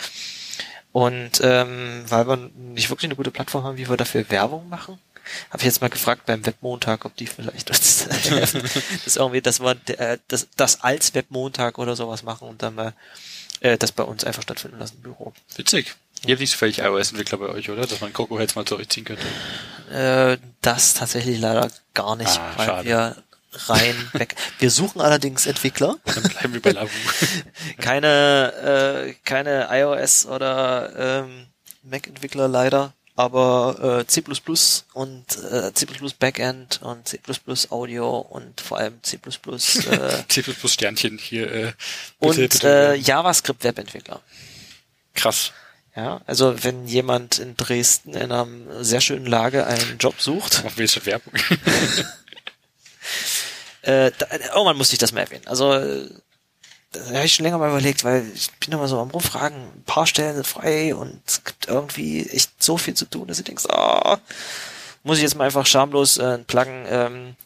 Und 0.92 1.40
ähm, 1.42 2.04
weil 2.08 2.26
wir 2.28 2.36
nicht 2.36 2.90
wirklich 2.90 3.08
eine 3.08 3.16
gute 3.16 3.30
Plattform 3.30 3.64
haben, 3.64 3.76
wie 3.78 3.88
wir 3.88 3.96
dafür 3.96 4.28
Werbung 4.28 4.68
machen, 4.68 4.98
habe 5.50 5.58
ich 5.58 5.64
jetzt 5.64 5.80
mal 5.80 5.90
gefragt 5.90 6.26
beim 6.26 6.44
Webmontag, 6.46 7.04
ob 7.04 7.16
die 7.16 7.26
vielleicht 7.26 7.70
uns 7.70 8.06
helfen. 8.30 8.62
das 9.04 9.16
irgendwie, 9.16 9.40
dass 9.40 9.60
wir 9.60 9.76
äh, 9.98 10.18
das, 10.28 10.48
das 10.56 10.82
als 10.82 11.14
Webmontag 11.14 11.78
oder 11.78 11.96
sowas 11.96 12.22
machen 12.22 12.48
und 12.48 12.62
dann 12.62 12.74
mal 12.74 12.94
äh, 13.60 13.76
das 13.78 13.92
bei 13.92 14.02
uns 14.04 14.24
einfach 14.24 14.42
stattfinden 14.42 14.78
lassen 14.78 14.96
im 14.96 15.02
Büro. 15.02 15.32
Witzig. 15.56 15.94
Ihr 16.26 16.32
habt 16.34 16.40
nicht 16.40 16.52
zufällig 16.52 16.80
iOS-Entwickler 16.80 17.38
bei 17.38 17.48
euch, 17.48 17.70
oder? 17.70 17.86
Dass 17.86 18.00
man 18.02 18.12
Coco 18.12 18.38
jetzt 18.38 18.54
mal 18.54 18.66
zurückziehen 18.66 19.06
könnte. 19.06 19.22
Äh, 19.90 20.36
das 20.60 20.92
tatsächlich 20.94 21.38
leider 21.40 21.70
gar 21.94 22.14
nicht, 22.16 22.28
Ah, 22.38 22.52
weil 22.56 22.66
schade. 22.66 22.88
wir 22.88 23.16
rein 23.52 24.08
weg. 24.12 24.36
Wir 24.58 24.70
suchen 24.70 25.00
allerdings 25.00 25.46
Entwickler, 25.46 25.96
Dann 26.04 26.22
bleiben 26.24 26.52
wir 26.52 26.60
bei 26.60 26.72
Lavu. 26.72 26.90
keine 27.80 29.08
äh, 29.08 29.14
keine 29.24 29.68
iOS 29.70 30.26
oder 30.26 31.22
ähm, 31.24 31.46
Mac-Entwickler 31.82 32.48
leider, 32.48 32.92
aber 33.20 34.00
äh, 34.00 34.06
C++ 34.06 34.22
und 34.94 35.24
äh, 35.52 35.72
C++ 35.74 35.86
Backend 36.18 36.80
und 36.82 37.06
C++ 37.06 37.20
Audio 37.70 38.18
und 38.18 38.60
vor 38.60 38.78
allem 38.78 39.00
C++ 39.02 39.16
äh, 39.16 39.58
C++ 40.28 40.42
Sternchen 40.68 41.18
hier. 41.18 41.52
Äh, 41.52 41.62
bitte, 41.62 41.74
und 42.20 42.36
bitte, 42.36 42.68
äh, 42.68 42.96
JavaScript 42.96 43.62
Webentwickler. 43.62 44.20
krass. 45.14 45.52
Ja, 45.96 46.20
also 46.26 46.62
wenn 46.62 46.86
jemand 46.86 47.40
in 47.40 47.56
Dresden 47.56 48.14
in 48.14 48.30
einer 48.30 48.46
sehr 48.82 49.00
schönen 49.00 49.26
Lage 49.26 49.66
einen 49.66 49.98
Job 49.98 50.20
sucht, 50.20 50.62
jetzt 50.76 50.94
schon 50.94 51.04
Werbung. 51.04 51.32
äh, 53.82 54.12
da, 54.16 54.26
irgendwann 54.54 54.76
musste 54.76 54.94
ich 54.94 55.00
das 55.00 55.10
mal 55.12 55.22
erwähnen. 55.22 55.46
Also 55.46 55.74
äh, 55.74 56.08
da 56.92 57.00
habe 57.06 57.24
ich 57.24 57.34
schon 57.34 57.44
länger 57.44 57.58
mal 57.58 57.70
überlegt, 57.70 58.04
weil 58.04 58.26
ich 58.34 58.50
bin 58.52 58.72
immer 58.72 58.88
so 58.88 58.98
am 58.98 59.10
rumfragen, 59.10 59.56
ein 59.56 59.84
paar 59.84 60.06
Stellen 60.06 60.34
sind 60.34 60.46
frei 60.46 60.94
und 60.94 61.20
es 61.26 61.44
gibt 61.44 61.68
irgendwie 61.68 62.26
echt 62.28 62.62
so 62.62 62.78
viel 62.78 62.94
zu 62.94 63.04
tun, 63.04 63.28
dass 63.28 63.38
ich 63.38 63.44
denke, 63.44 63.68
ah, 63.72 64.18
muss 65.02 65.18
ich 65.18 65.22
jetzt 65.22 65.36
mal 65.36 65.44
einfach 65.44 65.66
schamlos 65.66 66.18
äh, 66.18 66.38
pluggen. 66.38 66.84
Ähm, 66.88 67.36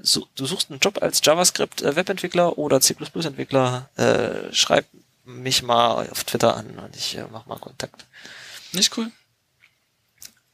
so, 0.00 0.26
du 0.34 0.46
suchst 0.46 0.70
einen 0.70 0.80
Job 0.80 1.02
als 1.02 1.20
JavaScript 1.24 1.82
äh, 1.82 1.96
Webentwickler 1.96 2.58
oder 2.58 2.80
C++ 2.80 2.94
Entwickler, 2.94 3.88
äh, 3.96 4.52
schreib 4.52 4.86
mich 5.24 5.62
mal 5.62 6.08
auf 6.10 6.24
Twitter 6.24 6.56
an 6.56 6.78
und 6.78 6.96
ich 6.96 7.16
äh, 7.16 7.24
mach 7.30 7.46
mal 7.46 7.58
Kontakt. 7.58 8.04
Nicht 8.72 8.96
cool. 8.96 9.10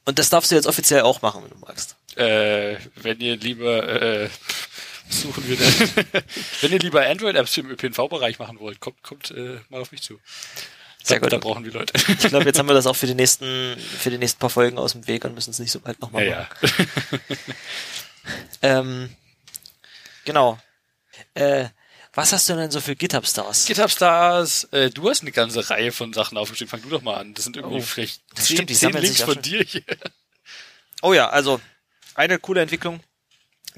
Und 0.04 0.18
das 0.18 0.30
darfst 0.30 0.50
du 0.50 0.54
jetzt 0.54 0.66
offiziell 0.66 1.02
auch 1.02 1.22
machen, 1.22 1.42
wenn 1.42 1.50
du 1.50 1.58
magst. 1.58 1.96
Äh, 2.16 2.76
wenn 2.96 3.20
ihr 3.20 3.36
lieber, 3.36 4.02
äh, 4.02 4.28
suchen 5.10 5.48
wir 5.48 5.56
denn? 5.56 6.22
wenn 6.60 6.72
ihr 6.72 6.78
lieber 6.78 7.06
Android-Apps 7.06 7.56
im 7.58 7.70
ÖPNV-Bereich 7.70 8.38
machen 8.38 8.60
wollt, 8.60 8.80
kommt, 8.80 9.02
kommt 9.02 9.30
äh, 9.30 9.58
mal 9.68 9.80
auf 9.80 9.92
mich 9.92 10.02
zu. 10.02 10.18
Sehr 11.02 11.20
gut. 11.20 11.32
da 11.32 11.38
brauchen 11.38 11.64
wir 11.64 11.72
Leute. 11.72 11.94
Ich 12.08 12.28
glaube, 12.28 12.44
jetzt 12.44 12.58
haben 12.58 12.68
wir 12.68 12.74
das 12.74 12.86
auch 12.86 12.96
für 12.96 13.06
die 13.06 13.14
nächsten, 13.16 13.76
für 13.78 14.10
die 14.10 14.18
nächsten 14.18 14.38
paar 14.38 14.50
Folgen 14.50 14.78
aus 14.78 14.92
dem 14.92 15.06
Weg 15.06 15.24
und 15.24 15.34
müssen 15.34 15.50
es 15.50 15.58
nicht 15.58 15.70
so 15.70 15.80
bald 15.80 16.00
nochmal 16.00 16.26
ja, 16.26 16.40
machen. 16.40 16.80
ja. 17.18 17.28
Ähm, 18.60 19.08
genau. 20.24 20.58
Äh, 21.32 21.68
was 22.12 22.32
hast 22.32 22.48
du 22.48 22.56
denn 22.56 22.70
so 22.70 22.80
für 22.80 22.96
GitHub-Stars? 22.96 23.66
GitHub 23.66 23.90
Stars, 23.90 24.64
äh, 24.72 24.90
du 24.90 25.08
hast 25.08 25.22
eine 25.22 25.32
ganze 25.32 25.70
Reihe 25.70 25.92
von 25.92 26.12
Sachen 26.12 26.36
aufgeschrieben. 26.36 26.68
Fang 26.68 26.82
du 26.82 26.88
doch 26.90 27.00
mal 27.02 27.14
an. 27.14 27.32
Das 27.34 27.44
sind 27.44 27.56
irgendwie 27.56 27.78
Oh, 27.78 27.82
vielleicht 27.82 28.22
das 28.34 28.46
zehn, 28.46 28.56
stimmt, 28.56 28.70
die 28.70 28.74
zehn 28.74 28.92
Links 28.92 29.22
von 29.22 29.40
dir 29.40 29.62
hier. 29.62 29.84
Oh 31.00 31.14
ja, 31.14 31.28
also 31.28 31.60
eine 32.14 32.38
coole 32.38 32.60
Entwicklung, 32.60 33.00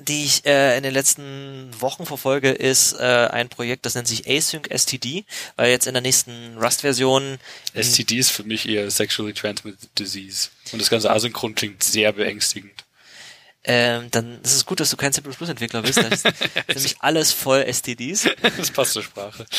die 0.01 0.25
ich 0.25 0.45
äh, 0.47 0.77
in 0.77 0.83
den 0.83 0.93
letzten 0.93 1.71
Wochen 1.81 2.07
verfolge, 2.07 2.51
ist 2.51 2.95
äh, 2.95 3.29
ein 3.31 3.49
Projekt, 3.49 3.87
das 3.87 3.95
nennt 3.95 4.09
sich 4.09 4.27
Async 4.27 4.69
STD, 4.71 5.25
weil 5.57 5.71
jetzt 5.71 5.87
in 5.87 5.95
der 5.95 6.03
nächsten 6.03 6.57
Rust-Version 6.59 7.39
STD 7.75 8.19
ist 8.19 8.31
für 8.31 8.45
mich 8.45 8.69
eher 8.69 8.91
Sexually 8.91 9.33
Transmitted 9.33 9.99
Disease. 9.99 10.49
Und 10.73 10.81
das 10.81 10.91
ganze 10.91 11.11
Asynchron 11.11 11.55
klingt 11.55 11.83
sehr 11.83 12.13
beängstigend. 12.13 12.85
ähm, 13.65 14.11
dann 14.11 14.41
ist 14.43 14.55
es 14.55 14.67
gut, 14.67 14.81
dass 14.81 14.91
du 14.91 14.97
kein 14.97 15.13
C++-Entwickler 15.13 15.83
bist. 15.83 15.99
Das 15.99 16.25
ist 16.25 16.45
nämlich 16.69 16.97
alles 17.01 17.33
voll 17.33 17.65
STDs. 17.71 18.29
Das 18.57 18.71
passt 18.71 18.93
zur 18.93 19.03
Sprache. 19.03 19.47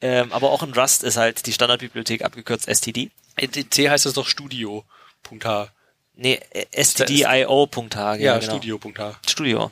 Ähm, 0.00 0.30
aber 0.32 0.50
auch 0.50 0.62
in 0.62 0.74
Rust 0.74 1.02
ist 1.04 1.16
halt 1.16 1.46
die 1.46 1.52
Standardbibliothek 1.52 2.22
abgekürzt 2.22 2.68
STD. 2.68 3.10
In 3.38 3.50
C 3.70 3.88
heißt 3.88 4.04
das 4.06 4.12
doch 4.12 4.26
Studio.h. 4.26 5.68
Nee, 6.16 6.40
äh, 6.50 6.84
stdio.h. 6.84 8.14
Ja, 8.16 8.38
genau. 8.38 8.56
Studio.h. 8.56 9.20
Studio. 9.26 9.70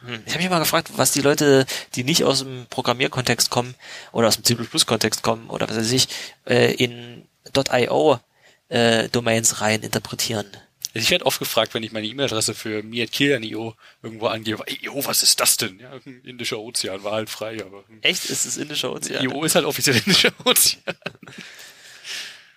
Hm. 0.00 0.22
Ich 0.26 0.32
habe 0.32 0.42
mich 0.42 0.50
mal 0.50 0.58
gefragt, 0.58 0.90
was 0.96 1.12
die 1.12 1.20
Leute, 1.20 1.66
die 1.94 2.04
nicht 2.04 2.24
aus 2.24 2.40
dem 2.40 2.66
Programmierkontext 2.70 3.50
kommen 3.50 3.74
oder 4.12 4.28
aus 4.28 4.40
dem 4.40 4.44
C++-Kontext 4.44 5.22
kommen 5.22 5.48
oder 5.50 5.68
was 5.68 5.76
weiß 5.76 5.92
ich, 5.92 6.08
äh, 6.46 6.72
in 6.74 7.26
.io 7.72 8.20
äh, 8.68 9.08
Domains 9.08 9.60
rein 9.60 9.82
interpretieren. 9.82 10.46
Ich 10.94 11.10
werde 11.10 11.26
oft 11.26 11.38
gefragt, 11.38 11.74
wenn 11.74 11.82
ich 11.82 11.92
meine 11.92 12.06
E-Mail-Adresse 12.06 12.54
für 12.54 12.82
mir.kill.io 12.82 13.74
irgendwo 14.02 14.26
angebe, 14.26 14.64
IO, 14.82 15.04
was 15.04 15.22
ist 15.22 15.38
das 15.38 15.56
denn? 15.56 15.78
Ja, 15.78 15.92
ein 15.92 16.22
indischer 16.24 16.58
Ozean 16.58 17.04
war 17.04 17.12
halt 17.12 17.30
frei, 17.30 17.64
aber 17.64 17.84
hm. 17.86 17.98
Echt? 18.02 18.24
Ist 18.26 18.46
es 18.46 18.56
indischer 18.56 18.92
Ozean? 18.92 19.22
IO 19.22 19.44
ist 19.44 19.54
halt 19.54 19.64
offiziell 19.64 19.96
indischer 20.04 20.32
Ozean. 20.44 20.82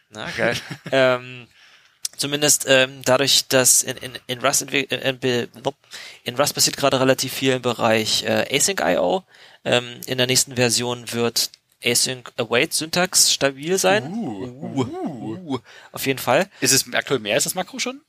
Na, 0.09 0.30
geil. 0.32 0.57
ähm, 0.91 1.47
Zumindest 2.22 2.65
ähm, 2.67 3.01
dadurch, 3.03 3.47
dass 3.47 3.82
in, 3.82 3.97
in, 3.97 4.11
in 4.28 4.41
Rust 4.41 4.72
äh, 4.72 5.47
in 6.24 6.36
Rust 6.36 6.53
passiert 6.53 6.78
gerade 6.78 6.99
relativ 6.99 7.34
viel 7.34 7.53
im 7.53 7.63
Bereich 7.63 8.22
äh, 8.26 8.45
Async 8.55 8.80
IO. 8.80 9.24
Ähm, 9.65 9.99
in 10.05 10.19
der 10.19 10.28
nächsten 10.28 10.55
Version 10.55 11.11
wird 11.13 11.49
Async 11.84 12.32
Await 12.38 12.74
Syntax 12.74 13.34
stabil 13.34 13.76
sein. 13.80 14.13
Uh, 14.13 14.45
uh, 14.61 15.53
uh. 15.53 15.59
Auf 15.93 16.05
jeden 16.05 16.19
Fall. 16.19 16.47
Ist 16.59 16.74
es 16.74 16.93
aktuell 16.93 17.19
mehr 17.19 17.34
als 17.34 17.45
das 17.45 17.55
Makro 17.55 17.80
schon? 17.80 18.01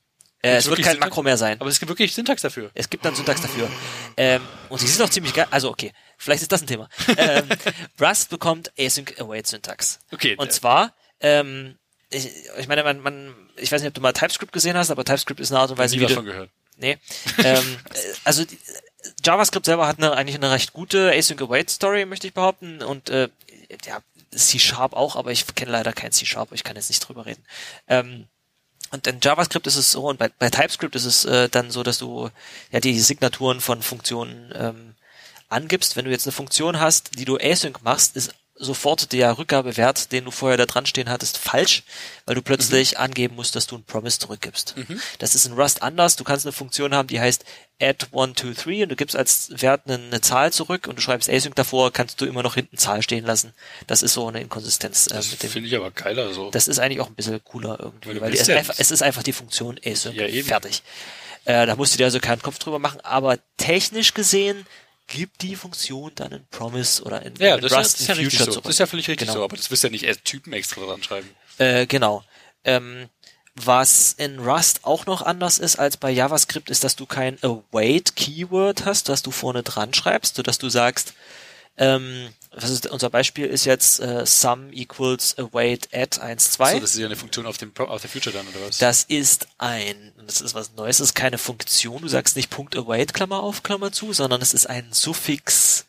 Äh, 0.42 0.56
es 0.56 0.66
wird 0.66 0.82
kein 0.82 0.92
Syntax? 0.92 1.08
Makro 1.08 1.22
mehr 1.22 1.38
sein. 1.38 1.58
Aber 1.58 1.70
es 1.70 1.80
gibt 1.80 1.88
wirklich 1.88 2.14
Syntax 2.14 2.42
dafür. 2.42 2.70
Es 2.74 2.90
gibt 2.90 3.06
dann 3.06 3.14
Syntax 3.14 3.40
dafür. 3.40 3.70
Ähm, 4.18 4.42
und 4.68 4.78
sie 4.78 4.88
sind 4.88 5.02
auch 5.02 5.08
ziemlich 5.08 5.32
geil. 5.32 5.46
Also 5.50 5.70
okay, 5.70 5.90
vielleicht 6.18 6.42
ist 6.42 6.52
das 6.52 6.60
ein 6.60 6.66
Thema. 6.66 6.90
ähm, 7.16 7.48
Rust 7.98 8.28
bekommt 8.28 8.72
Async 8.76 9.18
Await 9.18 9.46
Syntax. 9.46 10.00
Okay. 10.12 10.36
Und 10.36 10.52
zwar, 10.52 10.92
ähm, 11.20 11.78
ich, 12.10 12.28
ich 12.58 12.68
meine, 12.68 12.84
man, 12.84 13.00
man, 13.00 13.34
ich 13.56 13.70
weiß 13.70 13.82
nicht, 13.82 13.88
ob 13.88 13.94
du 13.94 14.00
mal 14.00 14.12
TypeScript 14.12 14.52
gesehen 14.52 14.76
hast, 14.76 14.90
aber 14.90 15.04
TypeScript 15.04 15.40
ist 15.40 15.52
eine 15.52 15.60
Art 15.60 15.70
und 15.70 15.78
Weise, 15.78 15.96
wie 15.96 16.06
davon 16.06 16.24
gehört. 16.24 16.50
Nee. 16.76 16.98
ähm, 17.38 17.78
äh, 17.92 17.98
also 18.24 18.44
die, 18.44 18.58
JavaScript 19.24 19.66
selber 19.66 19.86
hat 19.86 19.98
eine, 19.98 20.12
eigentlich 20.12 20.36
eine 20.36 20.50
recht 20.50 20.72
gute 20.72 21.12
Async 21.12 21.40
Await 21.40 21.70
Story, 21.70 22.04
möchte 22.06 22.26
ich 22.26 22.34
behaupten. 22.34 22.82
Und 22.82 23.10
äh, 23.10 23.28
ja, 23.84 24.00
C-Sharp 24.34 24.94
auch, 24.94 25.16
aber 25.16 25.32
ich 25.32 25.46
kenne 25.54 25.72
leider 25.72 25.92
kein 25.92 26.12
C-Sharp, 26.12 26.52
ich 26.52 26.64
kann 26.64 26.76
jetzt 26.76 26.88
nicht 26.88 27.00
drüber 27.00 27.26
reden. 27.26 27.44
Ähm, 27.88 28.26
und 28.90 29.06
in 29.06 29.20
JavaScript 29.22 29.66
ist 29.66 29.76
es 29.76 29.92
so 29.92 30.08
und 30.08 30.18
bei, 30.18 30.28
bei 30.28 30.50
TypeScript 30.50 30.94
ist 30.94 31.06
es 31.06 31.24
äh, 31.24 31.48
dann 31.48 31.70
so, 31.70 31.82
dass 31.82 31.98
du 31.98 32.30
ja 32.70 32.80
die 32.80 32.98
Signaturen 33.00 33.60
von 33.60 33.80
Funktionen 33.80 34.52
ähm, 34.54 34.94
angibst. 35.48 35.96
Wenn 35.96 36.04
du 36.04 36.10
jetzt 36.10 36.26
eine 36.26 36.32
Funktion 36.32 36.78
hast, 36.78 37.18
die 37.18 37.24
du 37.24 37.38
async 37.38 37.82
machst, 37.82 38.16
ist 38.16 38.34
sofort 38.62 39.12
der 39.12 39.36
Rückgabewert, 39.38 40.12
den 40.12 40.24
du 40.24 40.30
vorher 40.30 40.56
da 40.56 40.66
dran 40.66 40.86
stehen 40.86 41.10
hattest, 41.10 41.36
falsch, 41.36 41.82
weil 42.24 42.34
du 42.34 42.42
plötzlich 42.42 42.92
mhm. 42.92 42.98
angeben 42.98 43.34
musst, 43.34 43.56
dass 43.56 43.66
du 43.66 43.76
ein 43.76 43.84
Promise 43.84 44.20
zurückgibst. 44.20 44.76
Mhm. 44.76 45.00
Das 45.18 45.34
ist 45.34 45.46
in 45.46 45.52
Rust 45.54 45.82
anders. 45.82 46.16
Du 46.16 46.24
kannst 46.24 46.46
eine 46.46 46.52
Funktion 46.52 46.94
haben, 46.94 47.08
die 47.08 47.20
heißt 47.20 47.44
add 47.80 48.06
1, 48.12 48.36
2, 48.36 48.52
3 48.52 48.82
und 48.84 48.88
du 48.90 48.96
gibst 48.96 49.16
als 49.16 49.50
Wert 49.60 49.82
eine, 49.86 49.94
eine, 49.96 50.20
Zahl 50.20 50.52
zurück 50.52 50.86
und 50.86 50.96
du 50.96 51.02
schreibst 51.02 51.28
async 51.28 51.56
davor, 51.56 51.92
kannst 51.92 52.20
du 52.20 52.26
immer 52.26 52.42
noch 52.42 52.54
hinten 52.54 52.78
Zahl 52.78 53.02
stehen 53.02 53.24
lassen. 53.24 53.52
Das 53.88 54.02
ist 54.02 54.14
so 54.14 54.28
eine 54.28 54.40
Inkonsistenz. 54.40 55.08
Äh, 55.08 55.14
das 55.14 55.26
finde 55.26 55.68
ich 55.68 55.76
aber 55.76 55.90
geiler 55.90 56.32
so. 56.32 56.50
Das 56.50 56.68
ist 56.68 56.78
eigentlich 56.78 57.00
auch 57.00 57.08
ein 57.08 57.14
bisschen 57.14 57.42
cooler 57.44 57.78
irgendwie, 57.80 58.20
weil, 58.20 58.20
weil 58.20 58.34
es, 58.34 58.48
einfach, 58.48 58.74
es 58.78 58.90
ist 58.92 59.02
einfach 59.02 59.24
die 59.24 59.32
Funktion 59.32 59.78
async. 59.84 60.14
Ja. 60.14 60.42
Fertig. 60.44 60.82
Äh, 61.44 61.66
da 61.66 61.74
musst 61.74 61.94
du 61.94 61.98
dir 61.98 62.04
also 62.04 62.20
keinen 62.20 62.40
Kopf 62.40 62.58
drüber 62.60 62.78
machen, 62.78 63.00
aber 63.00 63.38
technisch 63.56 64.14
gesehen 64.14 64.64
gibt 65.12 65.42
die 65.42 65.56
Funktion 65.56 66.10
dann 66.14 66.32
in 66.32 66.46
Promise 66.46 67.02
oder 67.04 67.22
in, 67.22 67.34
ja, 67.36 67.56
in 67.56 67.60
das 67.60 67.72
Rust 67.72 68.00
ist 68.00 68.08
ja, 68.08 68.14
Future 68.14 68.50
so. 68.50 68.60
Das 68.60 68.70
ist 68.70 68.78
ja 68.78 68.86
völlig 68.86 69.08
richtig 69.08 69.28
genau. 69.28 69.40
so, 69.40 69.44
aber 69.44 69.56
das 69.56 69.70
wirst 69.70 69.84
ja 69.84 69.90
nicht 69.90 70.04
erst 70.04 70.24
Typen 70.24 70.52
extra 70.52 70.84
dran 70.84 71.02
schreiben. 71.02 71.28
Äh, 71.58 71.86
genau. 71.86 72.24
Ähm, 72.64 73.08
was 73.54 74.14
in 74.16 74.38
Rust 74.38 74.80
auch 74.84 75.04
noch 75.04 75.20
anders 75.20 75.58
ist 75.58 75.76
als 75.76 75.98
bei 75.98 76.10
JavaScript, 76.10 76.70
ist, 76.70 76.84
dass 76.84 76.96
du 76.96 77.04
kein 77.04 77.36
await 77.42 78.16
Keyword 78.16 78.86
hast, 78.86 79.10
das 79.10 79.22
du 79.22 79.30
vorne 79.30 79.62
dran 79.62 79.92
schreibst, 79.92 80.36
sodass 80.36 80.56
du 80.56 80.70
sagst, 80.70 81.12
ähm, 81.76 82.30
ist, 82.56 82.86
unser 82.86 83.08
Beispiel 83.08 83.46
ist 83.46 83.64
jetzt 83.64 84.00
äh, 84.00 84.26
sum 84.26 84.72
equals 84.72 85.38
await 85.38 85.88
at 85.92 86.20
1, 86.20 86.52
2. 86.52 86.74
So, 86.74 86.80
das 86.80 86.90
ist 86.94 86.98
ja 86.98 87.06
eine 87.06 87.16
Funktion 87.16 87.46
auf 87.46 87.56
dem 87.56 87.72
auf 87.76 88.00
der 88.00 88.10
Future 88.10 88.34
dann, 88.36 88.46
oder 88.46 88.66
was? 88.66 88.78
Das 88.78 89.04
ist 89.04 89.46
ein, 89.58 90.12
das 90.26 90.40
ist 90.40 90.54
was 90.54 90.74
Neues, 90.74 90.98
das 90.98 91.08
ist 91.08 91.14
keine 91.14 91.38
Funktion, 91.38 92.02
du 92.02 92.08
sagst 92.08 92.36
nicht 92.36 92.50
Punkt 92.50 92.76
await, 92.76 93.14
Klammer 93.14 93.42
auf, 93.42 93.62
Klammer 93.62 93.92
zu, 93.92 94.12
sondern 94.12 94.42
es 94.42 94.52
ist 94.52 94.66
ein 94.66 94.92
Suffix 94.92 95.86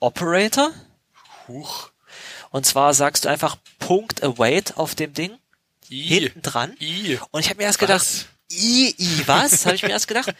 Operator. 0.00 0.72
Huch. 1.48 1.90
Und 2.50 2.66
zwar 2.66 2.92
sagst 2.94 3.24
du 3.24 3.28
einfach 3.28 3.56
Punkt 3.78 4.22
await 4.22 4.76
auf 4.76 4.94
dem 4.94 5.12
Ding, 5.12 5.38
I. 5.90 6.02
hinten 6.02 6.42
dran. 6.42 6.76
I. 6.80 7.18
Und 7.30 7.40
ich 7.40 7.48
habe 7.48 7.58
mir 7.58 7.64
erst 7.64 7.78
gedacht, 7.78 8.00
was? 8.00 8.26
I, 8.52 8.94
I, 8.98 9.22
was? 9.26 9.66
habe 9.66 9.76
ich 9.76 9.82
mir 9.82 9.90
erst 9.90 10.08
gedacht. 10.08 10.34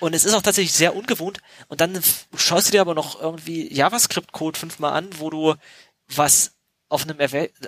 Und 0.00 0.14
es 0.14 0.24
ist 0.24 0.34
auch 0.34 0.42
tatsächlich 0.42 0.72
sehr 0.72 0.96
ungewohnt. 0.96 1.38
Und 1.68 1.80
dann 1.80 2.02
schaust 2.36 2.68
du 2.68 2.72
dir 2.72 2.80
aber 2.80 2.94
noch 2.94 3.20
irgendwie 3.20 3.72
JavaScript-Code 3.72 4.58
fünfmal 4.58 4.92
an, 4.92 5.08
wo 5.18 5.30
du 5.30 5.54
was 6.08 6.52
auf 6.88 7.08
einem 7.08 7.18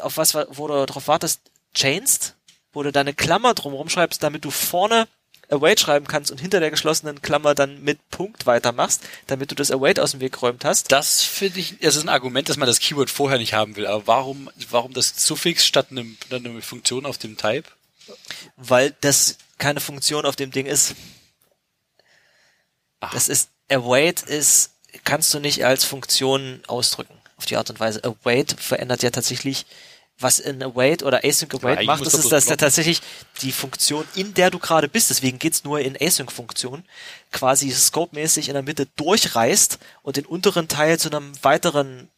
auf 0.01 0.17
was, 0.17 0.35
wo 0.35 0.69
du 0.69 0.87
darauf 0.87 1.09
wartest, 1.09 1.41
chainst, 1.75 2.37
wo 2.73 2.83
du 2.83 2.93
deine 2.93 3.15
Klammer 3.15 3.55
drumherum 3.55 3.89
schreibst, 3.89 4.23
damit 4.23 4.45
du 4.45 4.51
vorne 4.51 5.09
await 5.51 5.81
schreiben 5.81 6.07
kannst 6.07 6.31
und 6.31 6.41
hinter 6.41 6.61
der 6.61 6.71
geschlossenen 6.71 7.23
Klammer 7.23 7.55
dann 7.55 7.83
mit 7.83 7.99
Punkt 8.11 8.47
weitermachst, 8.47 9.03
damit 9.27 9.51
du 9.51 9.55
das 9.55 9.71
await 9.71 10.01
aus 10.01 10.13
dem 10.13 10.21
Weg 10.21 10.33
geräumt 10.33 10.65
hast. 10.65 10.91
Das 10.93 11.23
finde 11.23 11.61
ich, 11.61 11.77
es 11.81 11.97
ist 11.97 12.03
ein 12.03 12.09
Argument, 12.09 12.49
dass 12.49 12.57
man 12.57 12.67
das 12.67 12.81
Keyword 12.81 13.11
vorher 13.11 13.39
nicht 13.39 13.55
haben 13.55 13.77
will. 13.77 13.87
Aber 13.87 14.07
warum, 14.07 14.51
warum 14.71 14.93
das 14.93 15.15
Suffix 15.17 15.67
statt 15.67 15.89
einem, 15.91 16.17
einer 16.31 16.63
Funktion 16.63 17.07
auf 17.07 17.19
dem 17.19 17.37
Type? 17.37 17.69
Weil 18.57 18.95
das 19.01 19.39
keine 19.59 19.81
Funktion 19.81 20.27
auf 20.27 20.37
dem 20.37 20.51
Ding 20.51 20.67
ist. 20.67 20.95
Ach. 23.01 23.13
Das 23.13 23.29
ist, 23.29 23.51
await 23.71 24.23
ist, 24.23 24.73
kannst 25.05 25.33
du 25.35 25.41
nicht 25.41 25.65
als 25.65 25.85
Funktion 25.85 26.63
ausdrücken, 26.67 27.15
auf 27.37 27.47
die 27.47 27.57
Art 27.57 27.71
und 27.71 27.81
Weise. 27.81 28.03
Await 28.05 28.57
verändert 28.59 29.03
ja 29.03 29.11
tatsächlich, 29.11 29.67
was 30.19 30.39
in 30.39 30.63
await 30.63 31.03
oder 31.03 31.25
async 31.25 31.55
await 31.55 31.81
ja, 31.81 31.87
macht, 31.87 32.07
das 32.07 32.15
ist, 32.15 32.31
dass 32.31 32.47
tatsächlich 32.47 33.01
die 33.43 33.53
Funktion, 33.53 34.07
in 34.15 34.33
der 34.35 34.51
du 34.51 34.59
gerade 34.59 34.89
bist, 34.89 35.11
deswegen 35.11 35.39
geht's 35.39 35.65
nur 35.65 35.81
in 35.81 35.97
async-Funktion, 36.01 36.85
quasi 37.33 37.71
scope-mäßig 37.73 38.49
in 38.49 38.55
der 38.55 38.63
Mitte 38.63 38.87
durchreißt 38.97 39.79
und 40.03 40.17
den 40.17 40.27
unteren 40.27 40.69
Teil 40.69 40.99
zu 40.99 41.11
einem 41.11 41.33
weiteren 41.43 42.09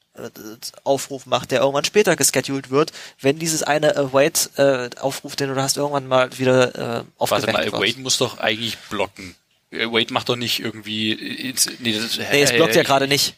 Aufruf 0.85 1.27
macht, 1.27 1.51
der 1.51 1.61
irgendwann 1.61 1.85
später 1.85 2.17
gescheduled 2.17 2.71
wird, 2.71 2.93
wenn 3.21 3.39
dieses 3.39 3.63
eine 3.63 3.97
Await 3.97 4.51
äh, 4.57 4.91
Aufruf, 5.01 5.37
den 5.37 5.55
du 5.55 5.61
hast, 5.61 5.77
irgendwann 5.77 6.07
mal 6.07 6.39
wieder 6.39 7.01
äh, 7.01 7.05
aufgeweckt 7.19 7.55
Warte 7.55 7.71
mal, 7.71 7.79
Await 7.79 7.99
muss 7.99 8.19
doch 8.19 8.39
eigentlich 8.39 8.79
blocken. 8.91 9.35
Äh, 9.71 9.87
Wade 9.87 10.13
macht 10.13 10.29
doch 10.29 10.37
nicht 10.37 10.61
irgendwie. 10.61 11.13
Ins, 11.13 11.69
nee, 11.79 11.93
das, 11.93 12.19
nee, 12.19 12.43
es 12.43 12.53
blockt 12.53 12.75
äh, 12.75 12.79
ja 12.79 12.83
gerade 12.83 13.09
nicht. 13.09 13.35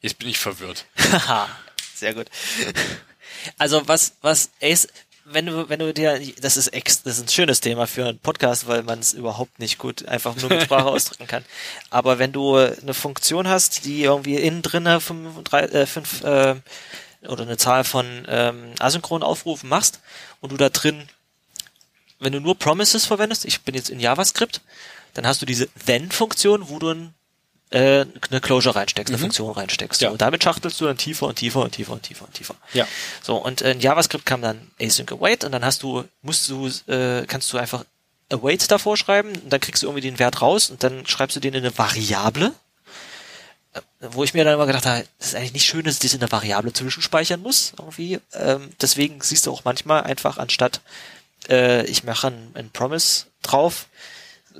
Jetzt 0.00 0.18
bin 0.18 0.28
ich 0.28 0.38
verwirrt. 0.38 0.86
Haha, 0.98 1.48
sehr 1.94 2.14
gut. 2.14 2.26
Also 3.58 3.86
was, 3.86 4.14
was 4.22 4.50
Ace, 4.62 4.88
wenn 5.32 5.46
du, 5.46 5.68
wenn 5.68 5.78
du 5.78 5.92
dir, 5.94 6.20
das 6.40 6.56
ist 6.56 6.68
ex, 6.68 7.02
das 7.02 7.18
ist 7.18 7.24
ein 7.24 7.28
schönes 7.28 7.60
Thema 7.60 7.86
für 7.86 8.06
einen 8.06 8.18
Podcast, 8.18 8.66
weil 8.66 8.82
man 8.82 8.98
es 8.98 9.12
überhaupt 9.12 9.58
nicht 9.58 9.78
gut 9.78 10.06
einfach 10.06 10.36
nur 10.36 10.50
mit 10.50 10.62
Sprache 10.62 10.86
ausdrücken 10.86 11.26
kann. 11.26 11.44
Aber 11.90 12.18
wenn 12.18 12.32
du 12.32 12.56
eine 12.56 12.94
Funktion 12.94 13.48
hast, 13.48 13.84
die 13.84 14.02
irgendwie 14.02 14.36
innen 14.36 14.62
drinne 14.62 15.00
fünf, 15.00 15.42
drei, 15.44 15.60
äh, 15.62 15.86
fünf 15.86 16.24
äh, 16.24 16.56
oder 17.26 17.42
eine 17.42 17.56
Zahl 17.56 17.84
von 17.84 18.26
ähm, 18.28 18.72
asynchronen 18.78 19.22
Aufrufen 19.22 19.68
machst 19.68 20.00
und 20.40 20.52
du 20.52 20.56
da 20.56 20.68
drin, 20.68 21.08
wenn 22.18 22.32
du 22.32 22.40
nur 22.40 22.58
Promises 22.58 23.06
verwendest, 23.06 23.44
ich 23.44 23.62
bin 23.62 23.74
jetzt 23.74 23.90
in 23.90 24.00
JavaScript 24.00 24.60
dann 25.14 25.26
hast 25.26 25.42
du 25.42 25.46
diese 25.46 25.68
Then-Funktion, 25.86 26.68
wo 26.68 26.78
du 26.78 26.90
ein, 26.90 27.14
äh, 27.70 28.04
eine 28.30 28.40
Closure 28.40 28.74
reinsteckst, 28.74 29.10
eine 29.10 29.18
mhm. 29.18 29.22
Funktion 29.22 29.52
reinsteckst. 29.52 30.00
Ja. 30.00 30.10
Und 30.10 30.20
damit 30.20 30.42
schachtelst 30.42 30.80
du 30.80 30.86
dann 30.86 30.96
tiefer 30.96 31.26
und 31.26 31.36
tiefer 31.36 31.60
und 31.60 31.72
tiefer 31.72 31.92
und 31.92 32.02
tiefer 32.02 32.24
und 32.24 32.34
tiefer. 32.34 32.54
Ja. 32.72 32.86
So, 33.22 33.36
und 33.36 33.60
in 33.60 33.80
JavaScript 33.80 34.26
kam 34.26 34.42
dann 34.42 34.70
async 34.78 35.12
await 35.12 35.44
und 35.44 35.52
dann 35.52 35.64
hast 35.64 35.82
du, 35.82 36.04
musst 36.22 36.48
du, 36.48 36.68
äh, 36.88 37.24
kannst 37.26 37.52
du 37.52 37.58
einfach 37.58 37.84
await 38.30 38.70
davor 38.70 38.96
schreiben 38.96 39.30
und 39.30 39.52
dann 39.52 39.60
kriegst 39.60 39.82
du 39.82 39.86
irgendwie 39.86 40.02
den 40.02 40.18
Wert 40.18 40.42
raus 40.42 40.70
und 40.70 40.82
dann 40.82 41.06
schreibst 41.06 41.36
du 41.36 41.40
den 41.40 41.54
in 41.54 41.64
eine 41.64 41.76
Variable 41.76 42.52
äh, 43.72 43.80
wo 44.00 44.24
ich 44.24 44.34
mir 44.34 44.44
dann 44.44 44.54
immer 44.54 44.66
gedacht 44.66 44.86
habe, 44.86 45.04
das 45.18 45.28
ist 45.28 45.34
eigentlich 45.34 45.52
nicht 45.52 45.66
schön, 45.66 45.84
dass 45.84 45.94
ich 45.94 46.00
das 46.00 46.14
in 46.14 46.20
der 46.20 46.32
Variable 46.32 46.72
zwischenspeichern 46.72 47.40
muss, 47.40 47.72
irgendwie. 47.78 48.18
Ähm, 48.32 48.70
deswegen 48.80 49.20
siehst 49.20 49.46
du 49.46 49.52
auch 49.52 49.64
manchmal 49.64 50.02
einfach 50.02 50.38
anstatt 50.38 50.80
äh, 51.48 51.84
ich 51.86 52.04
mache 52.04 52.28
ein, 52.28 52.50
ein 52.54 52.70
Promise 52.70 53.26
drauf, 53.42 53.86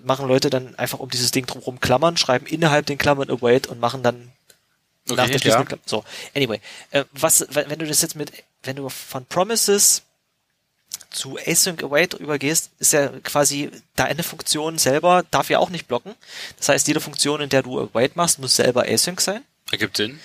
machen 0.03 0.29
Leute 0.29 0.51
dann 0.51 0.75
einfach 0.77 0.99
um 0.99 1.11
dieses 1.11 1.31
Ding 1.31 1.47
drumherum 1.47 1.81
Klammern, 1.81 2.17
schreiben 2.17 2.47
innerhalb 2.47 2.87
den 2.87 2.99
Klammern 2.99 3.31
await 3.31 3.67
und 3.67 3.81
machen 3.81 4.03
dann 4.03 4.33
okay, 5.07 5.17
nach 5.17 5.29
der 5.29 5.39
schließenden 5.39 5.69
ja. 5.71 5.77
Klammer. 5.77 5.83
So, 5.87 6.05
anyway, 6.35 6.61
äh, 6.91 7.05
was, 7.13 7.47
wenn 7.51 7.79
du 7.79 7.87
das 7.87 8.03
jetzt 8.03 8.17
mit, 8.17 8.33
wenn 8.63 8.77
du 8.77 8.89
von 8.89 9.25
Promises 9.27 10.03
zu 11.11 11.39
async 11.39 11.83
await 11.83 12.15
übergehst, 12.15 12.71
ist 12.79 12.93
ja 12.93 13.09
quasi 13.25 13.71
deine 13.97 14.23
Funktion 14.23 14.79
selber 14.79 15.25
darf 15.31 15.51
ja 15.51 15.59
auch 15.59 15.71
nicht 15.71 15.89
blocken. 15.89 16.15
Das 16.57 16.69
heißt, 16.69 16.87
jede 16.89 17.01
Funktion, 17.01 17.41
in 17.41 17.49
der 17.49 17.63
du 17.63 17.81
await 17.81 18.17
machst, 18.17 18.39
muss 18.39 18.57
selber 18.57 18.85
async 18.87 19.21
sein. 19.21 19.45
Ergibt 19.71 19.97
Sinn. 19.97 20.21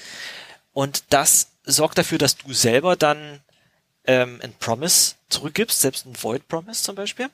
Und 0.73 1.03
das 1.09 1.49
sorgt 1.63 1.97
dafür, 1.97 2.17
dass 2.17 2.37
du 2.37 2.53
selber 2.53 2.95
dann 2.95 3.39
ähm, 4.05 4.39
ein 4.43 4.53
Promise 4.53 5.15
zurückgibst, 5.29 5.81
selbst 5.81 6.05
ein 6.05 6.21
Void 6.21 6.47
Promise 6.47 6.83
zum 6.83 6.95
Beispiel. 6.95 7.29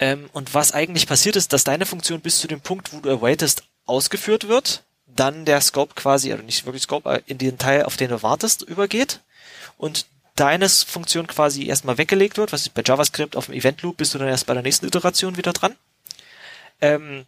Ähm, 0.00 0.30
und 0.32 0.54
was 0.54 0.72
eigentlich 0.72 1.06
passiert 1.06 1.36
ist, 1.36 1.52
dass 1.52 1.62
deine 1.62 1.86
Funktion 1.86 2.20
bis 2.20 2.40
zu 2.40 2.48
dem 2.48 2.60
Punkt, 2.60 2.92
wo 2.92 3.00
du 3.00 3.10
awaitest, 3.10 3.64
ausgeführt 3.86 4.48
wird, 4.48 4.82
dann 5.06 5.44
der 5.44 5.60
Scope 5.60 5.94
quasi, 5.94 6.32
oder 6.32 6.42
nicht 6.42 6.64
wirklich 6.64 6.84
Scope, 6.84 7.22
in 7.26 7.38
den 7.38 7.58
Teil, 7.58 7.84
auf 7.84 7.96
den 7.96 8.08
du 8.08 8.22
wartest, 8.22 8.62
übergeht 8.62 9.20
und 9.76 10.06
deines 10.36 10.82
Funktion 10.82 11.26
quasi 11.26 11.66
erstmal 11.66 11.98
weggelegt 11.98 12.38
wird, 12.38 12.52
was 12.52 12.62
ist 12.62 12.74
bei 12.74 12.82
JavaScript 12.84 13.36
auf 13.36 13.46
dem 13.46 13.54
Event 13.54 13.82
Loop, 13.82 13.98
bist 13.98 14.14
du 14.14 14.18
dann 14.18 14.28
erst 14.28 14.46
bei 14.46 14.54
der 14.54 14.62
nächsten 14.62 14.86
Iteration 14.86 15.36
wieder 15.36 15.52
dran. 15.52 15.76
Ähm, 16.80 17.26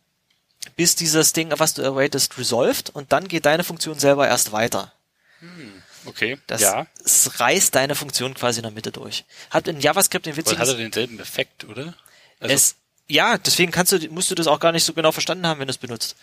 bis 0.76 0.94
dieses 0.94 1.34
Ding, 1.34 1.52
was 1.58 1.74
du 1.74 1.84
awaitest, 1.84 2.38
resolved 2.38 2.90
und 2.90 3.12
dann 3.12 3.28
geht 3.28 3.44
deine 3.44 3.64
Funktion 3.64 3.98
selber 3.98 4.28
erst 4.28 4.52
weiter. 4.52 4.92
Hm. 5.40 5.82
Okay, 6.04 6.38
Das, 6.46 6.60
ja. 6.60 6.86
es 7.04 7.38
reißt 7.38 7.74
deine 7.74 7.94
Funktion 7.94 8.34
quasi 8.34 8.58
in 8.58 8.64
der 8.64 8.72
Mitte 8.72 8.90
durch. 8.90 9.24
Hat 9.50 9.68
in 9.68 9.80
JavaScript 9.80 10.26
den 10.26 10.36
witzigen 10.36 10.58
hat 10.58 10.68
er 10.68 10.74
denselben 10.74 11.20
Effekt, 11.20 11.64
oder? 11.64 11.94
Also, 12.43 12.55
es, 12.55 12.76
ja, 13.09 13.38
deswegen 13.38 13.72
kannst 13.72 13.93
du, 13.93 13.99
musst 14.11 14.30
du 14.30 14.34
das 14.34 14.47
auch 14.47 14.61
gar 14.61 14.72
nicht 14.72 14.84
so 14.84 14.93
genau 14.93 15.12
verstanden 15.12 15.47
haben, 15.47 15.61
wenn 15.61 15.68
du 15.68 15.72
es 15.72 15.78
benutzt. 15.78 16.16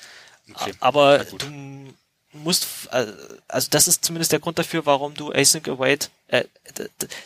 okay. 0.53 0.73
Aber 0.79 1.23
du 1.23 1.93
musst, 2.33 2.67
äh, 2.91 3.07
also 3.47 3.67
das 3.71 3.87
ist 3.87 4.05
zumindest 4.05 4.31
der 4.31 4.39
Grund 4.39 4.59
dafür, 4.59 4.85
warum 4.85 5.13
du 5.15 5.31
Async 5.31 5.67
Await, 5.67 6.11
äh, 6.27 6.45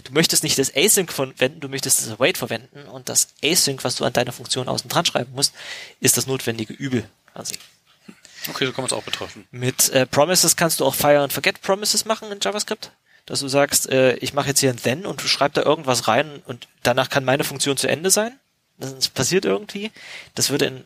du 0.04 0.12
möchtest 0.12 0.44
nicht 0.44 0.58
das 0.58 0.72
Async 0.76 1.12
verwenden, 1.12 1.60
du 1.60 1.68
möchtest 1.68 2.02
das 2.02 2.12
Await 2.12 2.38
verwenden 2.38 2.84
und 2.88 3.10
das 3.10 3.30
Async, 3.44 3.84
was 3.84 3.96
du 3.96 4.06
an 4.06 4.14
deiner 4.14 4.32
Funktion 4.32 4.68
außen 4.70 4.90
dran 4.90 5.06
schreiben 5.06 5.34
musst, 5.34 5.54
ist 6.00 6.18
das 6.18 6.28
notwendige 6.28 6.74
Übel. 6.74 7.10
quasi. 7.34 7.56
okay, 8.50 8.66
so 8.66 8.72
kann 8.72 8.84
man 8.84 8.88
es 8.88 8.94
auch 8.94 9.04
betrachten. 9.04 9.48
Mit 9.52 9.90
äh, 9.90 10.06
Promises 10.06 10.56
kannst 10.56 10.80
du 10.80 10.86
auch 10.86 10.96
Fire 10.96 11.20
and 11.20 11.34
Forget 11.34 11.62
Promises 11.62 12.06
machen 12.06 12.32
in 12.32 12.40
JavaScript. 12.42 12.92
Dass 13.26 13.40
du 13.40 13.48
sagst, 13.48 13.90
äh, 13.90 14.16
ich 14.16 14.34
mache 14.34 14.50
jetzt 14.50 14.60
hier 14.60 14.70
ein 14.70 14.82
Then 14.82 15.06
und 15.06 15.24
du 15.24 15.28
schreibst 15.30 15.56
da 15.56 15.64
irgendwas 15.64 16.10
rein 16.10 16.42
und 16.46 16.68
danach 16.84 17.10
kann 17.10 17.24
meine 17.24 17.46
Funktion 17.46 17.78
zu 17.78 17.88
Ende 17.88 18.10
sein. 18.10 18.38
Das 18.92 19.10
passiert 19.10 19.46
irgendwie. 19.46 19.92
Das 20.36 20.50
würde 20.50 20.66
in 20.66 20.86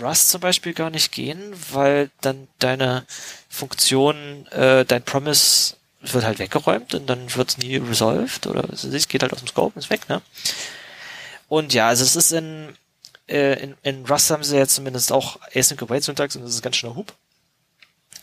Rust 0.00 0.30
zum 0.30 0.40
Beispiel 0.40 0.72
gar 0.72 0.90
nicht 0.90 1.12
gehen, 1.12 1.40
weil 1.70 2.10
dann 2.20 2.48
deine 2.58 3.04
Funktion, 3.48 4.46
äh, 4.48 4.84
dein 4.84 5.02
Promise 5.02 5.76
wird 6.00 6.24
halt 6.24 6.38
weggeräumt 6.38 6.94
und 6.94 7.06
dann 7.06 7.34
wird 7.34 7.50
es 7.50 7.58
nie 7.58 7.76
resolved 7.76 8.46
oder 8.46 8.68
es 8.70 9.08
geht 9.08 9.22
halt 9.22 9.32
aus 9.32 9.38
dem 9.38 9.48
Scope 9.48 9.74
und 9.74 9.82
ist 9.82 9.90
weg, 9.90 10.08
ne? 10.08 10.20
Und 11.48 11.74
ja, 11.74 11.88
also 11.88 12.02
es 12.02 12.16
ist 12.16 12.32
in, 12.32 12.74
äh, 13.28 13.62
in, 13.62 13.74
in 13.82 14.06
Rust 14.06 14.30
haben 14.30 14.42
sie 14.42 14.56
jetzt 14.56 14.74
zumindest 14.74 15.12
auch 15.12 15.38
Async 15.54 15.82
Await 15.82 16.02
Syntax 16.02 16.34
und 16.34 16.42
das 16.42 16.54
ist 16.54 16.62
ganz 16.62 16.76
schöner 16.76 16.96
Hub. 16.96 17.12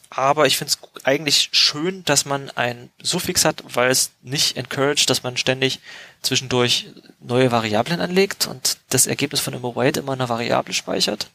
Aber 0.10 0.48
ich 0.48 0.58
finde 0.58 0.74
es 0.74 1.06
eigentlich 1.06 1.50
schön, 1.52 2.04
dass 2.04 2.26
man 2.26 2.50
ein 2.52 2.90
Suffix 3.02 3.46
hat, 3.46 3.64
weil 3.68 3.92
es 3.92 4.12
nicht 4.24 4.58
encouraged, 4.58 5.10
dass 5.10 5.22
man 5.22 5.38
ständig 5.38 5.80
zwischendurch 6.24 6.88
neue 7.20 7.52
Variablen 7.52 8.02
anlegt 8.02 8.48
und 8.48 8.78
das 8.90 9.06
Ergebnis 9.06 9.40
von 9.40 9.54
einem 9.54 9.66
Await 9.66 9.98
immer 9.98 10.14
eine 10.14 10.28
Variable 10.28 10.74
speichert. 10.74 11.30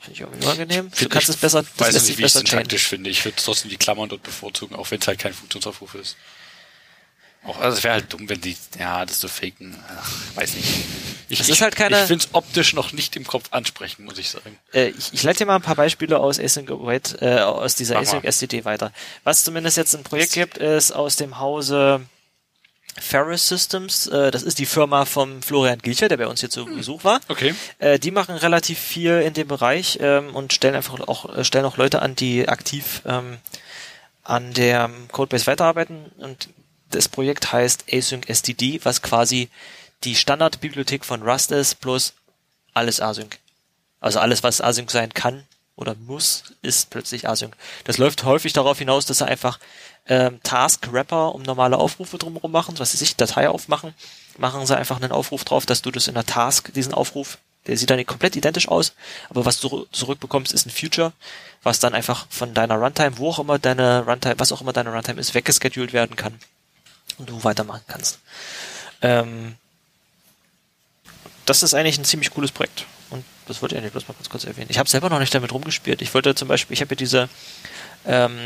Finde 0.00 0.14
ich 0.14 0.20
irgendwie 0.20 0.46
angenehm. 0.46 0.90
Du 0.98 1.08
kannst 1.08 1.28
ich, 1.28 1.34
es 1.36 1.40
besser, 1.40 1.62
das 1.62 1.78
weiß 1.78 1.92
lässt 1.92 2.06
nicht, 2.06 2.16
sich 2.16 2.18
wie 2.18 2.22
ich 2.22 2.26
es 2.26 2.32
besser 2.32 2.44
changen. 2.44 2.62
syntaktisch 2.62 2.86
finde. 2.88 3.10
Ich 3.10 3.24
würde 3.24 3.36
trotzdem 3.36 3.70
die 3.70 3.76
Klammern 3.76 4.08
dort 4.08 4.22
bevorzugen, 4.22 4.74
auch 4.74 4.90
wenn 4.90 4.98
es 4.98 5.06
halt 5.06 5.18
kein 5.18 5.34
Funktionsaufruf 5.34 5.94
ist. 5.94 6.16
Auch, 7.44 7.58
also 7.60 7.78
es 7.78 7.84
wäre 7.84 7.94
halt 7.94 8.12
dumm, 8.12 8.28
wenn 8.28 8.40
die, 8.40 8.56
ja, 8.78 9.04
das 9.06 9.20
so 9.20 9.26
faken, 9.28 9.74
ach, 9.98 10.12
weiß 10.36 10.54
nicht. 10.56 10.68
Ich, 11.30 11.48
ich, 11.48 11.62
halt 11.62 11.74
keine- 11.76 12.00
ich 12.00 12.06
finde 12.06 12.24
es 12.24 12.34
optisch 12.34 12.74
noch 12.74 12.92
nicht 12.92 13.16
im 13.16 13.24
Kopf 13.26 13.46
ansprechend, 13.50 14.04
muss 14.04 14.18
ich 14.18 14.28
sagen. 14.30 14.58
Äh, 14.74 14.88
ich, 14.88 15.12
ich 15.14 15.22
leite 15.22 15.38
dir 15.38 15.46
mal 15.46 15.56
ein 15.56 15.62
paar 15.62 15.76
Beispiele 15.76 16.18
aus 16.18 16.38
Async 16.38 16.70
Await, 16.70 17.16
äh, 17.22 17.38
aus 17.38 17.76
dieser 17.76 17.94
Mach 17.94 18.02
mal. 18.02 18.08
Async 18.08 18.24
STD 18.26 18.64
weiter. 18.64 18.92
Was 19.24 19.42
zumindest 19.44 19.76
jetzt 19.76 19.94
ein 19.94 20.02
Projekt 20.02 20.32
gibt, 20.32 20.58
ist 20.58 20.92
aus 20.92 21.16
dem 21.16 21.38
Hause 21.38 22.02
Ferris 23.00 23.48
Systems. 23.48 24.06
Äh, 24.08 24.30
das 24.32 24.42
ist 24.42 24.58
die 24.58 24.66
Firma 24.66 25.04
vom 25.04 25.40
Florian 25.42 25.78
Gilcher, 25.78 26.08
der 26.08 26.16
bei 26.18 26.26
uns 26.26 26.40
hier 26.40 26.50
zu 26.50 26.66
Besuch 26.66 27.04
war. 27.04 27.20
Okay. 27.28 27.54
Äh, 27.78 27.98
die 27.98 28.10
machen 28.10 28.34
relativ 28.36 28.78
viel 28.78 29.20
in 29.20 29.32
dem 29.32 29.48
Bereich 29.48 29.98
ähm, 30.02 30.34
und 30.34 30.52
stellen 30.52 30.74
einfach 30.74 30.98
auch 31.08 31.34
äh, 31.36 31.44
stellen 31.44 31.64
auch 31.64 31.76
Leute 31.76 32.02
an, 32.02 32.16
die 32.16 32.48
aktiv 32.48 33.02
ähm, 33.06 33.38
an 34.24 34.52
der 34.52 34.90
Codebase 35.12 35.46
weiterarbeiten. 35.46 36.06
Und 36.18 36.48
das 36.90 37.08
Projekt 37.08 37.52
heißt 37.52 37.84
Async 37.92 38.26
STD, 38.28 38.80
was 38.84 39.02
quasi 39.02 39.48
die 40.04 40.16
Standardbibliothek 40.16 41.04
von 41.04 41.22
Rust 41.22 41.52
ist, 41.52 41.80
plus 41.80 42.14
alles 42.74 43.00
Async. 43.00 43.38
Also 44.00 44.18
alles, 44.18 44.42
was 44.42 44.60
Async 44.60 44.90
sein 44.90 45.12
kann 45.12 45.44
oder 45.76 45.94
muss, 45.94 46.54
ist 46.62 46.90
plötzlich 46.90 47.28
Async. 47.28 47.54
Das 47.84 47.98
läuft 47.98 48.24
häufig 48.24 48.52
darauf 48.52 48.78
hinaus, 48.78 49.06
dass 49.06 49.18
sie 49.18 49.26
einfach 49.26 49.58
ähm, 50.06 50.40
Task-Wrapper 50.42 51.34
um 51.34 51.42
normale 51.42 51.78
Aufrufe 51.78 52.18
drumherum 52.18 52.52
machen, 52.52 52.78
was 52.78 52.92
sie 52.92 52.98
sich 52.98 53.16
Datei 53.16 53.48
aufmachen, 53.48 53.94
machen 54.38 54.66
sie 54.66 54.76
einfach 54.76 55.00
einen 55.00 55.12
Aufruf 55.12 55.44
drauf, 55.44 55.66
dass 55.66 55.82
du 55.82 55.90
das 55.90 56.08
in 56.08 56.14
der 56.14 56.26
Task, 56.26 56.72
diesen 56.72 56.94
Aufruf, 56.94 57.38
der 57.66 57.76
sieht 57.76 57.90
dann 57.90 57.98
nicht 57.98 58.08
komplett 58.08 58.36
identisch 58.36 58.68
aus, 58.68 58.94
aber 59.28 59.44
was 59.44 59.60
du 59.60 59.86
zurückbekommst, 59.92 60.52
ist 60.52 60.66
ein 60.66 60.70
Future, 60.70 61.12
was 61.62 61.78
dann 61.78 61.94
einfach 61.94 62.26
von 62.30 62.54
deiner 62.54 62.76
Runtime, 62.76 63.18
wo 63.18 63.28
auch 63.28 63.38
immer 63.38 63.58
deine 63.58 64.06
Runtime, 64.06 64.38
was 64.38 64.52
auch 64.52 64.62
immer 64.62 64.72
deine 64.72 64.92
Runtime 64.92 65.20
ist, 65.20 65.34
weggescheduled 65.34 65.92
werden 65.92 66.16
kann 66.16 66.38
und 67.20 67.30
du 67.30 67.44
weitermachen 67.44 67.82
kannst. 67.86 68.18
Ähm, 69.02 69.54
das 71.46 71.62
ist 71.62 71.74
eigentlich 71.74 71.98
ein 71.98 72.04
ziemlich 72.04 72.30
cooles 72.30 72.50
Projekt. 72.50 72.86
Und 73.10 73.24
das 73.46 73.60
wollte 73.60 73.74
ich 73.74 73.80
eigentlich 73.80 73.92
bloß 73.92 74.08
mal 74.08 74.14
kurz, 74.14 74.28
kurz 74.28 74.44
erwähnen. 74.44 74.68
Ich 74.70 74.78
habe 74.78 74.88
selber 74.88 75.10
noch 75.10 75.18
nicht 75.18 75.34
damit 75.34 75.52
rumgespielt. 75.52 76.02
Ich 76.02 76.14
wollte 76.14 76.34
zum 76.34 76.48
Beispiel, 76.48 76.74
ich 76.74 76.80
habe 76.80 76.88
hier 76.88 76.96
diese 76.96 77.28
ähm, 78.06 78.38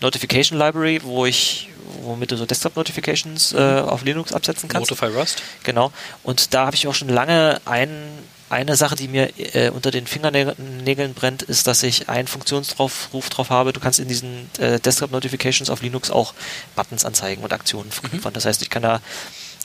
Notification 0.00 0.58
Library, 0.58 1.00
wo 1.02 1.26
ich, 1.26 1.70
womit 2.02 2.30
du 2.30 2.36
so 2.36 2.46
Desktop 2.46 2.76
Notifications 2.76 3.52
äh, 3.52 3.80
auf 3.80 4.04
Linux 4.04 4.32
absetzen 4.32 4.68
kannst. 4.68 4.90
Notify 4.90 5.06
Rust? 5.18 5.42
Genau. 5.62 5.92
Und 6.22 6.54
da 6.54 6.66
habe 6.66 6.76
ich 6.76 6.86
auch 6.86 6.94
schon 6.94 7.08
lange 7.08 7.60
ein, 7.64 8.18
eine 8.52 8.76
Sache, 8.76 8.94
die 8.94 9.08
mir 9.08 9.30
äh, 9.54 9.70
unter 9.70 9.90
den 9.90 10.06
Fingernägeln 10.06 11.14
brennt, 11.14 11.42
ist, 11.42 11.66
dass 11.66 11.82
ich 11.82 12.08
einen 12.08 12.28
Funktionsruf 12.28 13.08
drauf 13.30 13.50
habe. 13.50 13.72
Du 13.72 13.80
kannst 13.80 13.98
in 13.98 14.08
diesen 14.08 14.50
äh, 14.58 14.78
Desktop 14.78 15.10
Notifications 15.10 15.70
auf 15.70 15.82
Linux 15.82 16.10
auch 16.10 16.34
Buttons 16.76 17.04
anzeigen 17.04 17.42
und 17.42 17.52
Aktionen 17.52 17.90
verknüpfen. 17.90 18.32
Das 18.32 18.44
heißt, 18.44 18.62
ich 18.62 18.70
kann 18.70 18.82
da 18.82 19.00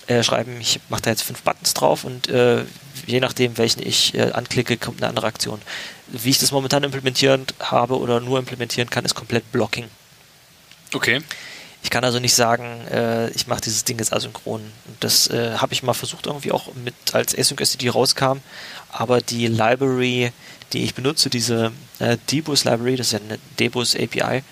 äh, 0.08 0.24
schreiben, 0.24 0.60
ich 0.62 0.80
mache 0.90 1.02
da 1.02 1.10
jetzt 1.10 1.24
fünf 1.24 1.42
Buttons 1.42 1.74
drauf 1.74 2.06
und 2.06 2.30
äh, 2.30 2.64
je 3.06 3.20
nachdem, 3.20 3.58
welchen 3.58 3.86
ich 3.86 4.14
äh, 4.16 4.32
anklicke, 4.32 4.78
kommt 4.78 5.02
eine 5.02 5.10
andere 5.10 5.28
Aktion. 5.28 5.62
Wie 6.08 6.30
ich 6.30 6.40
das 6.40 6.52
momentan 6.52 6.84
implementieren 6.84 7.46
habe 7.60 8.00
oder 8.00 8.22
nur 8.22 8.40
implementieren 8.40 8.90
kann, 8.90 9.04
ist 9.04 9.16
komplett 9.16 9.52
Blocking. 9.52 9.90
Okay. 10.94 11.22
Ich 11.84 11.90
kann 11.90 12.04
also 12.04 12.20
nicht 12.20 12.34
sagen, 12.34 12.86
äh, 12.92 13.30
ich 13.30 13.48
mache 13.48 13.62
dieses 13.62 13.84
Ding 13.84 13.98
jetzt 14.00 14.12
asynchron. 14.12 14.62
Und 14.62 14.98
das 15.00 15.30
äh, 15.30 15.58
habe 15.58 15.74
ich 15.74 15.84
mal 15.84 15.94
versucht 15.94 16.26
irgendwie 16.26 16.52
auch 16.52 16.74
mit, 16.76 16.96
als 17.14 17.38
Async 17.38 17.62
STD 17.62 17.90
rauskam. 17.90 18.40
Aber 18.92 19.22
die 19.22 19.48
Library, 19.48 20.32
die 20.74 20.84
ich 20.84 20.94
benutze, 20.96 21.30
diese 21.30 21.72
äh, 22.00 22.18
Debus 22.32 22.64
Library, 22.64 22.96
das 22.96 23.08
ist 23.08 23.14
ja 23.14 23.20
eine 23.20 23.40
Debus 23.60 23.96
API, 23.96 24.44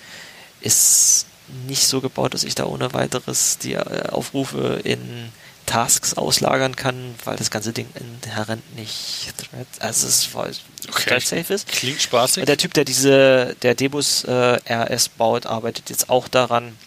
ist 0.61 1.25
nicht 1.67 1.88
so 1.88 2.01
gebaut, 2.01 2.33
dass 2.33 2.43
ich 2.43 2.55
da 2.55 2.65
ohne 2.65 2.93
weiteres 2.93 3.57
die 3.59 3.73
äh, 3.73 4.09
Aufrufe 4.09 4.81
in 4.83 5.31
Tasks 5.65 6.13
auslagern 6.15 6.75
kann, 6.75 7.15
weil 7.23 7.38
das 7.38 7.49
ganze 7.49 7.73
Ding 7.73 7.88
inhärent 7.95 8.75
nicht 8.75 9.33
also 9.79 10.07
es 10.07 10.23
voll 10.23 10.51
Okay. 10.88 11.19
safe 11.19 11.53
ist. 11.53 11.67
Klingt 11.67 12.01
spaßig. 12.01 12.45
Der 12.45 12.57
Typ, 12.57 12.73
der 12.75 12.86
diese, 12.86 13.55
der 13.63 13.73
Debus 13.73 14.23
äh, 14.25 14.59
RS 14.69 15.09
baut, 15.09 15.47
arbeitet 15.47 15.89
jetzt 15.89 16.09
auch 16.09 16.27
daran, 16.27 16.77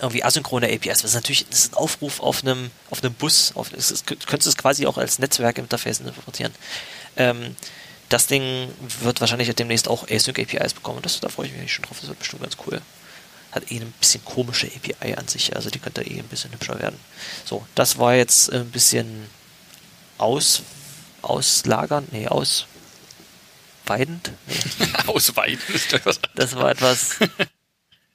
irgendwie 0.00 0.24
asynchrone 0.24 0.66
APIs. 0.66 0.98
Das 0.98 1.10
ist 1.10 1.14
natürlich 1.14 1.46
das 1.48 1.60
ist 1.60 1.72
ein 1.72 1.76
Aufruf 1.76 2.20
auf 2.20 2.42
einem, 2.42 2.70
auf 2.90 3.02
einem 3.02 3.14
Bus. 3.14 3.52
Auf, 3.54 3.72
es 3.72 3.90
ist, 3.90 4.10
du 4.10 4.16
könntest 4.16 4.48
es 4.48 4.56
quasi 4.56 4.86
auch 4.86 4.98
als 4.98 5.18
Netzwerkinterface 5.18 6.00
interpretieren. 6.00 6.52
Ähm, 7.16 7.56
das 8.08 8.26
Ding 8.26 8.68
wird 9.02 9.20
wahrscheinlich 9.20 9.54
demnächst 9.54 9.88
auch 9.88 10.08
Async 10.08 10.38
APIs 10.38 10.74
bekommen. 10.74 11.00
Das, 11.02 11.20
da 11.20 11.28
freue 11.28 11.46
ich 11.46 11.52
mich 11.52 11.72
schon 11.72 11.84
drauf. 11.84 11.98
Das 12.00 12.08
wird 12.08 12.18
bestimmt 12.18 12.42
ganz 12.42 12.56
cool. 12.66 12.82
Hat 13.52 13.70
eh 13.70 13.76
ein 13.80 13.92
bisschen 14.00 14.24
komische 14.24 14.66
API 14.66 15.14
an 15.14 15.28
sich. 15.28 15.54
Also 15.54 15.70
die 15.70 15.78
könnte 15.78 16.02
eh 16.02 16.18
ein 16.18 16.28
bisschen 16.28 16.52
hübscher 16.52 16.80
werden. 16.80 16.98
So, 17.44 17.64
das 17.74 17.98
war 17.98 18.14
jetzt 18.14 18.52
ein 18.52 18.70
bisschen 18.70 19.28
aus, 20.18 20.62
auslagern, 21.22 22.06
nee, 22.10 22.26
ausweidend. 22.26 22.66
Nee. 24.46 24.54
Ausweiten 25.06 25.74
ist 25.74 26.04
was. 26.04 26.20
Das 26.34 26.56
war 26.56 26.70
etwas 26.70 27.16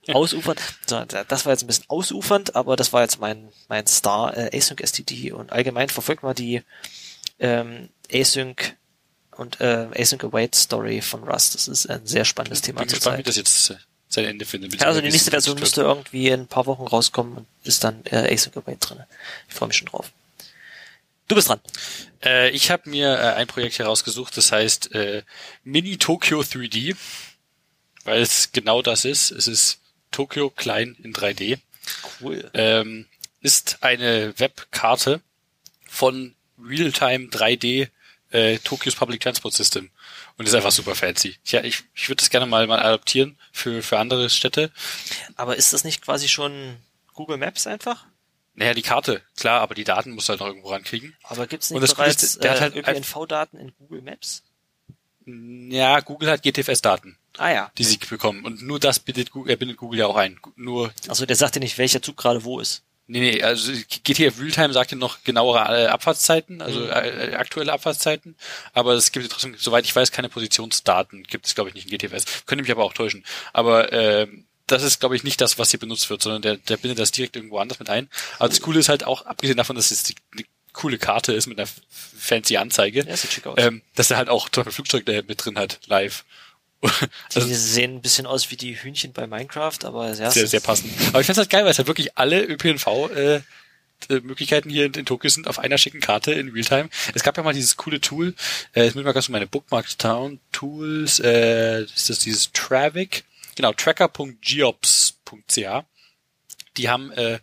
ausufernd. 0.13 0.61
So, 0.85 1.03
das 1.05 1.45
war 1.45 1.53
jetzt 1.53 1.63
ein 1.63 1.67
bisschen 1.67 1.85
ausufernd, 1.87 2.55
aber 2.55 2.75
das 2.75 2.93
war 2.93 3.01
jetzt 3.01 3.19
mein, 3.19 3.49
mein 3.67 3.87
Star 3.87 4.35
äh, 4.35 4.55
Async 4.55 4.81
STD 4.85 5.31
und 5.31 5.51
allgemein 5.51 5.89
verfolgt 5.89 6.23
mal 6.23 6.33
die 6.33 6.61
ähm, 7.39 7.89
Async 8.11 8.75
und 9.31 9.59
äh, 9.59 9.87
Async 9.95 10.23
Await 10.23 10.55
Story 10.55 11.01
von 11.01 11.23
Rust. 11.23 11.55
Das 11.55 11.67
ist 11.67 11.89
ein 11.89 12.05
sehr 12.05 12.25
spannendes 12.25 12.61
Thema 12.61 12.81
Bin 12.81 12.89
gespannt, 12.89 13.17
wie 13.17 13.23
das 13.23 13.35
jetzt 13.35 13.71
äh, 13.71 13.75
sein 14.07 14.25
Ende 14.25 14.45
findet. 14.45 14.79
Ja, 14.79 14.87
also 14.87 15.01
die 15.01 15.09
nächste 15.09 15.31
Version 15.31 15.59
müsste 15.59 15.81
irgendwie 15.81 16.29
in 16.29 16.41
ein 16.41 16.47
paar 16.47 16.65
Wochen 16.65 16.87
rauskommen 16.87 17.37
und 17.37 17.47
ist 17.63 17.83
dann 17.83 18.03
äh, 18.05 18.33
Async 18.33 18.55
Await 18.57 18.77
drin. 18.89 19.03
Ich 19.47 19.55
freue 19.55 19.67
mich 19.67 19.77
schon 19.77 19.87
drauf. 19.87 20.11
Du 21.27 21.35
bist 21.35 21.49
dran. 21.49 21.59
Äh, 22.23 22.51
ich 22.51 22.69
habe 22.69 22.89
mir 22.89 23.13
äh, 23.13 23.33
ein 23.33 23.47
Projekt 23.47 23.79
herausgesucht, 23.79 24.37
das 24.37 24.51
heißt 24.51 24.93
äh, 24.93 25.23
Mini 25.63 25.97
Tokyo 25.97 26.41
3D, 26.41 26.95
weil 28.03 28.21
es 28.21 28.51
genau 28.51 28.81
das 28.83 29.05
ist. 29.05 29.31
Es 29.31 29.47
ist 29.47 29.79
Tokio 30.15 30.49
klein 30.49 30.95
in 31.03 31.13
3D. 31.13 31.59
Cool. 32.21 32.49
Ähm, 32.53 33.05
ist 33.41 33.79
eine 33.81 34.33
Webkarte 34.39 35.21
von 35.87 36.33
Realtime 36.57 37.27
3D 37.27 37.89
äh, 38.31 38.57
Tokios 38.59 38.95
Public 38.95 39.21
Transport 39.21 39.53
System 39.53 39.89
und 40.37 40.47
ist 40.47 40.55
einfach 40.55 40.71
super 40.71 40.95
fancy. 40.95 41.35
Ja, 41.45 41.63
ich, 41.63 41.83
ich 41.93 42.09
würde 42.09 42.21
das 42.21 42.29
gerne 42.29 42.45
mal 42.45 42.65
mal 42.65 42.79
adaptieren 42.79 43.37
für 43.51 43.81
für 43.81 43.99
andere 43.99 44.29
Städte. 44.29 44.71
Aber 45.35 45.57
ist 45.57 45.73
das 45.73 45.83
nicht 45.83 46.01
quasi 46.01 46.27
schon 46.27 46.77
Google 47.13 47.37
Maps 47.37 47.67
einfach? 47.67 48.05
Naja, 48.53 48.73
die 48.73 48.81
Karte, 48.83 49.21
klar, 49.35 49.59
aber 49.59 49.75
die 49.75 49.83
Daten 49.83 50.11
musst 50.11 50.29
du 50.29 50.31
halt 50.31 50.39
noch 50.39 50.47
irgendwo 50.47 50.69
rankriegen. 50.69 51.13
Aber 51.23 51.45
gibt's 51.45 51.71
nicht 51.71 51.83
das 51.83 51.93
Coole 51.93 52.07
ist, 52.07 52.19
bereits 52.19 52.39
der 52.39 52.51
hat 52.51 52.57
äh, 52.57 52.61
halt 52.61 52.75
ÖPNV-Daten 52.75 53.57
in 53.57 53.73
Google 53.77 54.01
Maps? 54.01 54.43
Ja, 55.25 55.99
Google 55.99 56.29
hat 56.29 56.43
GTFS-Daten. 56.43 57.17
Ah 57.37 57.51
ja. 57.51 57.71
die 57.77 57.83
sie 57.83 57.97
bekommen. 57.97 58.43
Und 58.45 58.61
nur 58.61 58.79
das 58.79 58.99
bindet 58.99 59.31
Google, 59.31 59.53
äh, 59.53 59.55
bindet 59.55 59.77
Google 59.77 59.99
ja 59.99 60.07
auch 60.07 60.15
ein. 60.15 60.39
Nur, 60.55 60.91
Also 61.07 61.25
der 61.25 61.35
sagt 61.35 61.55
dir 61.55 61.59
nicht, 61.59 61.77
welcher 61.77 62.01
Zug 62.01 62.17
gerade 62.17 62.43
wo 62.43 62.59
ist. 62.59 62.83
nee, 63.07 63.19
nee, 63.19 63.43
also 63.43 63.71
GTF 63.71 64.39
Realtime 64.39 64.73
sagt 64.73 64.91
ja 64.91 64.97
noch 64.97 65.23
genauere 65.23 65.83
äh, 65.83 65.87
Abfahrtszeiten, 65.87 66.61
also 66.61 66.79
Mhm. 66.79 66.89
äh, 66.89 67.09
äh, 67.31 67.35
aktuelle 67.35 67.71
Abfahrtszeiten. 67.73 68.35
Aber 68.73 68.93
es 68.93 69.11
gibt 69.11 69.23
ja 69.25 69.29
trotzdem, 69.31 69.55
soweit 69.57 69.85
ich 69.85 69.95
weiß, 69.95 70.11
keine 70.11 70.29
Positionsdaten. 70.29 71.23
Gibt 71.23 71.45
es, 71.45 71.55
glaube 71.55 71.69
ich, 71.69 71.75
nicht 71.75 71.91
in 71.91 71.97
GTFS. 71.97 72.45
Könnte 72.45 72.63
mich 72.63 72.71
aber 72.71 72.83
auch 72.83 72.93
täuschen. 72.93 73.23
Aber 73.53 73.91
ähm, 73.93 74.45
das 74.67 74.81
ist, 74.81 74.99
glaube 74.99 75.15
ich, 75.15 75.23
nicht 75.23 75.39
das, 75.41 75.59
was 75.59 75.69
hier 75.69 75.79
benutzt 75.79 76.09
wird, 76.09 76.23
sondern 76.23 76.41
der, 76.41 76.57
der 76.57 76.77
bindet 76.77 76.97
das 76.97 77.11
direkt 77.11 77.35
irgendwo 77.35 77.59
anders 77.59 77.77
mit 77.77 77.89
ein. 77.89 78.09
Aber 78.39 78.49
das 78.49 78.61
Coole 78.61 78.79
ist 78.79 78.89
halt 78.89 79.03
auch, 79.03 79.25
abgesehen 79.27 79.57
davon, 79.57 79.75
dass 79.75 79.91
es 79.91 80.01
die, 80.03 80.15
eine 80.33 80.43
coole 80.73 80.97
Karte 80.97 81.31
ist 81.33 81.45
mit 81.45 81.59
einer 81.59 81.69
fancy 82.17 82.57
Anzeige, 82.57 83.05
Ja, 83.07 83.15
sieht 83.15 83.31
schick 83.31 83.45
aus. 83.45 83.55
ähm, 83.59 83.81
dass 83.93 84.09
er 84.09 84.17
halt 84.17 84.27
auch 84.29 84.49
zum 84.49 84.63
Beispiel 84.63 84.73
Flugzeug 84.73 85.05
da 85.05 85.13
mit 85.27 85.45
drin 85.45 85.57
hat, 85.59 85.79
live. 85.85 86.25
Die 87.33 87.39
Also 87.39 87.53
sehen 87.53 87.95
ein 87.95 88.01
bisschen 88.01 88.25
aus 88.25 88.49
wie 88.51 88.57
die 88.57 88.75
Hühnchen 88.75 89.13
bei 89.13 89.27
Minecraft, 89.27 89.77
aber 89.83 90.13
ja, 90.13 90.31
sehr, 90.31 90.47
sehr 90.47 90.59
passend. 90.59 90.91
Aber 91.09 91.19
ich 91.19 91.25
find's 91.25 91.37
halt 91.37 91.49
geil, 91.49 91.63
weil 91.63 91.71
es 91.71 91.77
halt 91.77 91.87
wirklich 91.87 92.17
alle 92.17 92.43
ÖPNV 92.43 92.87
äh, 93.15 93.41
äh, 94.09 94.19
Möglichkeiten 94.21 94.69
hier 94.69 94.85
in, 94.85 94.93
in 94.93 95.05
Tokio 95.05 95.29
sind 95.29 95.47
auf 95.47 95.59
einer 95.59 95.77
schicken 95.77 96.01
Karte 96.01 96.33
in 96.33 96.49
Realtime. 96.49 96.89
Es 97.13 97.23
gab 97.23 97.37
ja 97.37 97.43
mal 97.43 97.53
dieses 97.53 97.77
coole 97.77 98.01
Tool, 98.01 98.33
äh, 98.73 98.83
jetzt 98.83 98.95
muss 98.95 99.01
ich 99.01 99.05
mal 99.05 99.13
ganz 99.13 99.27
so 99.27 99.31
meine 99.31 99.47
Bookmarks 99.47 99.95
Town 99.97 100.39
Tools, 100.51 101.19
äh, 101.19 101.83
ist 101.83 102.09
das 102.09 102.19
dieses 102.19 102.51
Travic? 102.51 103.23
Genau, 103.55 103.71
tracker.geops.ca. 103.73 105.85
Die 106.77 106.89
haben 106.89 107.11
äh, 107.13 107.39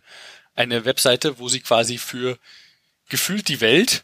eine 0.55 0.85
Webseite, 0.85 1.39
wo 1.39 1.49
sie 1.49 1.61
quasi 1.61 1.97
für 1.97 2.37
gefühlt 3.09 3.47
die 3.47 3.61
Welt, 3.61 4.03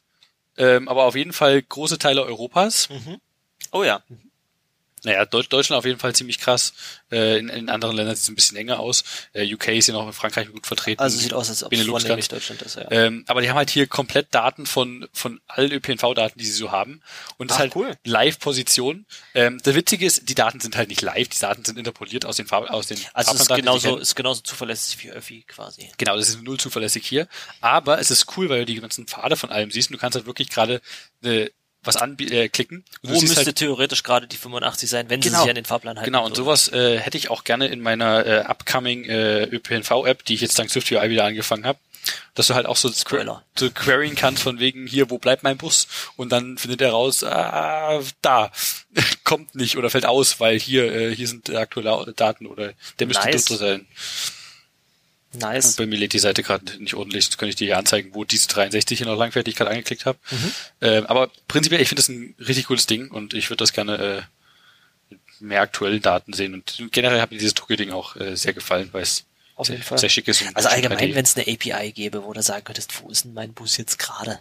ähm, 0.58 0.90
aber 0.90 1.04
auf 1.06 1.16
jeden 1.16 1.34
Fall 1.34 1.62
große 1.62 2.00
Teile 2.00 2.24
Europas, 2.24 2.90
Oh 3.72 3.84
ja. 3.84 4.02
Naja, 5.04 5.26
Deut 5.26 5.52
Deutschland 5.52 5.78
auf 5.78 5.86
jeden 5.86 6.00
Fall 6.00 6.14
ziemlich 6.16 6.40
krass. 6.40 6.74
Äh, 7.12 7.40
in, 7.40 7.50
in 7.50 7.70
anderen 7.70 7.96
Ländern 7.96 8.16
sieht 8.16 8.24
es 8.24 8.30
ein 8.30 8.36
bisschen 8.36 8.58
enger 8.58 8.80
aus. 8.80 9.04
Äh, 9.34 9.54
UK 9.54 9.70
ist 9.70 9.88
ja 9.88 9.94
noch 9.94 10.06
in 10.06 10.14
Frankreich 10.14 10.52
gut 10.52 10.68
vertreten. 10.68 11.02
Also 11.02 11.18
sieht 11.18 11.34
aus, 11.34 11.50
als 11.50 11.64
ob 11.64 11.72
es 11.72 11.80
Benelux. 11.80 12.04
Deutschland 12.04 12.62
ist, 12.62 12.76
ja. 12.76 12.92
Ähm, 12.92 13.24
aber 13.28 13.42
die 13.42 13.50
haben 13.50 13.58
halt 13.58 13.70
hier 13.70 13.88
komplett 13.88 14.34
Daten 14.34 14.66
von, 14.66 15.08
von 15.14 15.42
allen 15.48 15.72
ÖPNV-Daten, 15.72 16.38
die 16.38 16.46
sie 16.46 16.52
so 16.52 16.72
haben. 16.72 17.02
Und 17.38 17.50
das 17.50 17.58
Ach, 17.58 17.66
ist 17.66 17.76
halt 17.76 17.76
cool. 17.76 17.98
Live-Position. 18.04 19.06
Ähm, 19.34 19.60
das 19.64 19.76
Witzige 19.76 20.06
ist, 20.06 20.30
die 20.30 20.36
Daten 20.36 20.60
sind 20.60 20.78
halt 20.78 20.90
nicht 20.90 21.02
live, 21.02 21.28
die 21.28 21.40
Daten 21.40 21.66
sind 21.66 21.78
interpoliert 21.78 22.26
aus 22.26 22.38
den 22.38 22.48
Farb 22.48 22.70
aus 22.70 22.88
den 22.88 23.00
Also 23.14 23.34
es 23.34 23.42
ist 23.42 23.56
genauso, 23.56 23.98
ist 23.98 24.16
genauso 24.16 24.42
zuverlässig 24.42 25.04
wie 25.04 25.12
Öffi 25.12 25.44
quasi. 25.48 25.90
Genau, 25.98 26.16
das 26.16 26.30
ist 26.30 26.42
null 26.44 26.60
zuverlässig 26.60 27.06
hier. 27.06 27.28
Aber 27.62 28.00
es 28.00 28.12
ist 28.12 28.38
cool, 28.38 28.50
weil 28.50 28.60
du 28.60 28.66
die 28.66 28.80
ganzen 28.80 29.08
Pfade 29.08 29.36
von 29.36 29.52
allem 29.52 29.72
siehst 29.72 29.90
und 29.90 29.94
du 29.94 30.00
kannst 30.00 30.16
halt 30.16 30.26
wirklich 30.26 30.50
gerade 30.50 30.82
äh, 31.24 31.50
was 31.84 31.96
anklicken. 31.96 32.36
Äh, 32.38 32.50
klicken. 32.50 32.84
und 33.02 33.10
Wo 33.12 33.22
müsste 33.22 33.46
halt, 33.46 33.56
theoretisch 33.56 34.04
gerade 34.04 34.28
die 34.28 34.38
85 34.38 34.90
sein, 34.90 35.10
wenn 35.10 35.22
Genau. 35.22 35.38
sie 35.38 35.42
sich 35.44 35.50
an 35.50 35.56
den 35.56 35.66
Fahrplan 35.66 35.98
halten? 35.98 36.06
Genau, 36.12 36.26
und 36.26 36.32
würden? 36.32 36.36
sowas 36.44 36.68
äh, 36.74 37.00
hätte 37.00 37.18
ich 37.18 37.30
auch 37.30 37.44
gerne 37.44 37.68
in 37.68 37.82
meiner 37.82 38.26
äh, 38.26 38.40
upcoming 38.42 39.06
äh, 39.06 39.44
ÖPNV-App, 39.44 40.26
die 40.26 40.34
ich 40.36 40.42
jetzt 40.42 40.60
dank 40.60 40.70
SwiftUI 40.70 41.10
wieder 41.10 41.26
angefangen 41.26 41.66
habe, 41.66 41.80
dass 42.36 42.48
du 42.48 42.54
halt 42.56 42.66
auch 42.66 42.76
so, 42.76 42.92
Spoiler. 42.92 43.44
so 43.58 43.70
queryen 43.72 44.16
kannst 44.16 44.44
von 44.44 44.60
wegen 44.60 44.88
hier, 44.88 45.10
wo 45.10 45.18
bleibt 45.18 45.44
mein 45.44 45.58
Bus? 45.58 45.88
Und 46.18 46.32
dann 46.32 46.58
findet 46.58 46.82
er 46.82 46.92
raus, 46.92 47.24
ah, 47.24 48.00
da, 48.22 48.52
kommt 49.24 49.56
nicht 49.56 49.78
oder 49.78 49.90
fällt 49.90 50.06
aus, 50.06 50.40
weil 50.40 50.60
hier 50.60 50.92
äh, 50.94 51.16
hier 51.16 51.28
sind 51.28 51.50
aktuelle 51.56 52.14
Daten 52.14 52.46
oder 52.46 52.74
der 53.00 53.08
müsste 53.08 53.26
Nice. 53.26 53.46
dort 53.46 53.60
sein. 53.60 53.88
Nice. 55.34 55.76
Bei 55.76 55.86
mir 55.86 55.98
lädt 55.98 56.14
die 56.14 56.20
Seite 56.20 56.42
gerade 56.42 56.82
nicht 56.82 56.96
ordentlich, 56.96 57.26
sonst 57.26 57.38
könnte 57.38 57.52
ich 57.52 57.56
dir 57.56 57.66
hier 57.66 57.78
anzeigen, 57.78 58.16
wo 58.16 58.24
diese 58.24 58.48
63 58.48 58.98
hier 58.98 59.08
noch 59.08 59.24
ich 59.24 59.56
gerade 59.56 59.70
angeklickt 59.70 60.06
habe. 60.06 60.18
Mhm. 60.32 60.52
Ähm, 60.82 61.06
aber 61.06 61.30
prinzipiell, 61.48 61.82
ich 61.82 61.88
finde 61.88 62.00
das 62.02 62.10
ein 62.10 62.34
richtig 62.40 62.66
cooles 62.66 62.88
Ding 62.88 63.12
und 63.12 63.36
ich 63.36 63.50
würde 63.50 63.58
das 63.58 63.72
gerne 63.72 63.98
äh, 63.98 64.22
mit 65.12 65.20
mehr 65.40 65.62
aktuellen 65.62 66.02
Daten 66.02 66.34
sehen. 66.34 66.56
Und 66.56 66.84
generell 66.92 67.22
hat 67.22 67.32
mir 67.32 67.38
dieses 67.38 67.54
Tokio-Ding 67.54 67.92
auch 67.92 68.16
äh, 68.16 68.36
sehr 68.36 68.54
gefallen, 68.54 68.90
weil 68.92 69.04
es 69.04 69.26
Auf 69.56 69.68
sehr, 69.68 69.76
jeden 69.76 69.86
Fall. 69.86 70.00
sehr 70.00 70.10
schick 70.10 70.28
ist. 70.28 70.42
Und 70.42 70.56
Also 70.56 70.70
allgemein, 70.70 70.98
3D. 70.98 71.16
wenn 71.16 71.26
es 71.26 71.38
eine 71.38 71.46
API 71.48 71.92
gäbe, 71.92 72.24
wo 72.24 72.34
du 72.34 72.42
sagen 72.42 72.64
könntest, 72.64 73.00
wo 73.04 73.10
ist 73.10 73.26
denn 73.26 73.34
mein 73.34 73.54
Bus 73.54 73.78
jetzt 73.78 74.00
gerade? 74.00 74.40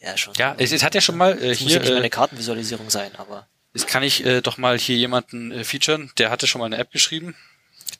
Ja, 0.00 0.16
schon. 0.16 0.34
Ja, 0.34 0.56
es, 0.58 0.72
es 0.72 0.82
hat 0.82 0.96
ja 0.96 1.00
schon 1.00 1.16
mal 1.16 1.40
äh, 1.40 1.50
Es 1.52 1.60
muss 1.60 1.70
ja 1.72 1.78
hier, 1.78 1.80
nicht 1.82 1.90
mal 1.90 1.96
eine 1.98 2.06
äh, 2.06 2.10
Kartenvisualisierung 2.10 2.90
sein, 2.90 3.14
aber 3.16 3.46
jetzt 3.72 3.86
kann 3.86 4.02
ich 4.02 4.26
äh, 4.26 4.40
doch 4.40 4.58
mal 4.58 4.76
hier 4.76 4.96
jemanden 4.96 5.52
äh, 5.52 5.62
featuren, 5.62 6.10
der 6.18 6.30
hatte 6.30 6.48
schon 6.48 6.58
mal 6.58 6.66
eine 6.66 6.78
App 6.78 6.90
geschrieben. 6.90 7.36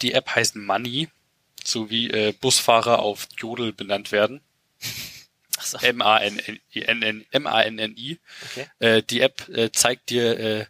Die 0.00 0.14
App 0.14 0.34
heißt 0.34 0.56
Money, 0.56 1.08
so 1.68 1.90
wie 1.90 2.10
äh, 2.10 2.32
Busfahrer 2.32 3.00
auf 3.00 3.28
Jodel 3.36 3.72
benannt 3.72 4.12
werden. 4.12 4.40
so, 5.60 5.78
M-A-N-N-I. 5.78 6.68
Okay. 8.50 8.66
Äh, 8.78 9.02
die 9.02 9.20
App 9.20 9.48
äh, 9.48 9.70
zeigt 9.72 10.10
dir 10.10 10.38
äh, 10.38 10.66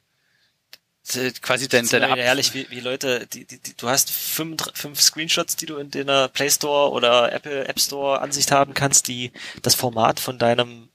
quasi 1.40 1.68
dein, 1.68 1.86
deine 1.88 2.12
wieder 2.12 2.22
herrlich, 2.22 2.54
wie, 2.54 2.70
wie 2.70 2.80
Leute, 2.80 3.26
die, 3.26 3.44
die, 3.44 3.58
die, 3.58 3.76
du 3.76 3.88
hast 3.88 4.10
fünf, 4.10 4.62
fünf 4.74 5.00
Screenshots, 5.00 5.56
die 5.56 5.66
du 5.66 5.76
in 5.76 5.90
deiner 5.90 6.28
Play 6.28 6.50
Store 6.50 6.90
oder 6.92 7.32
Apple 7.32 7.66
App 7.66 7.80
Store 7.80 8.20
Ansicht 8.20 8.52
haben 8.52 8.74
kannst, 8.74 9.08
die 9.08 9.32
das 9.62 9.74
Format 9.74 10.20
von 10.20 10.38
deinem 10.38 10.88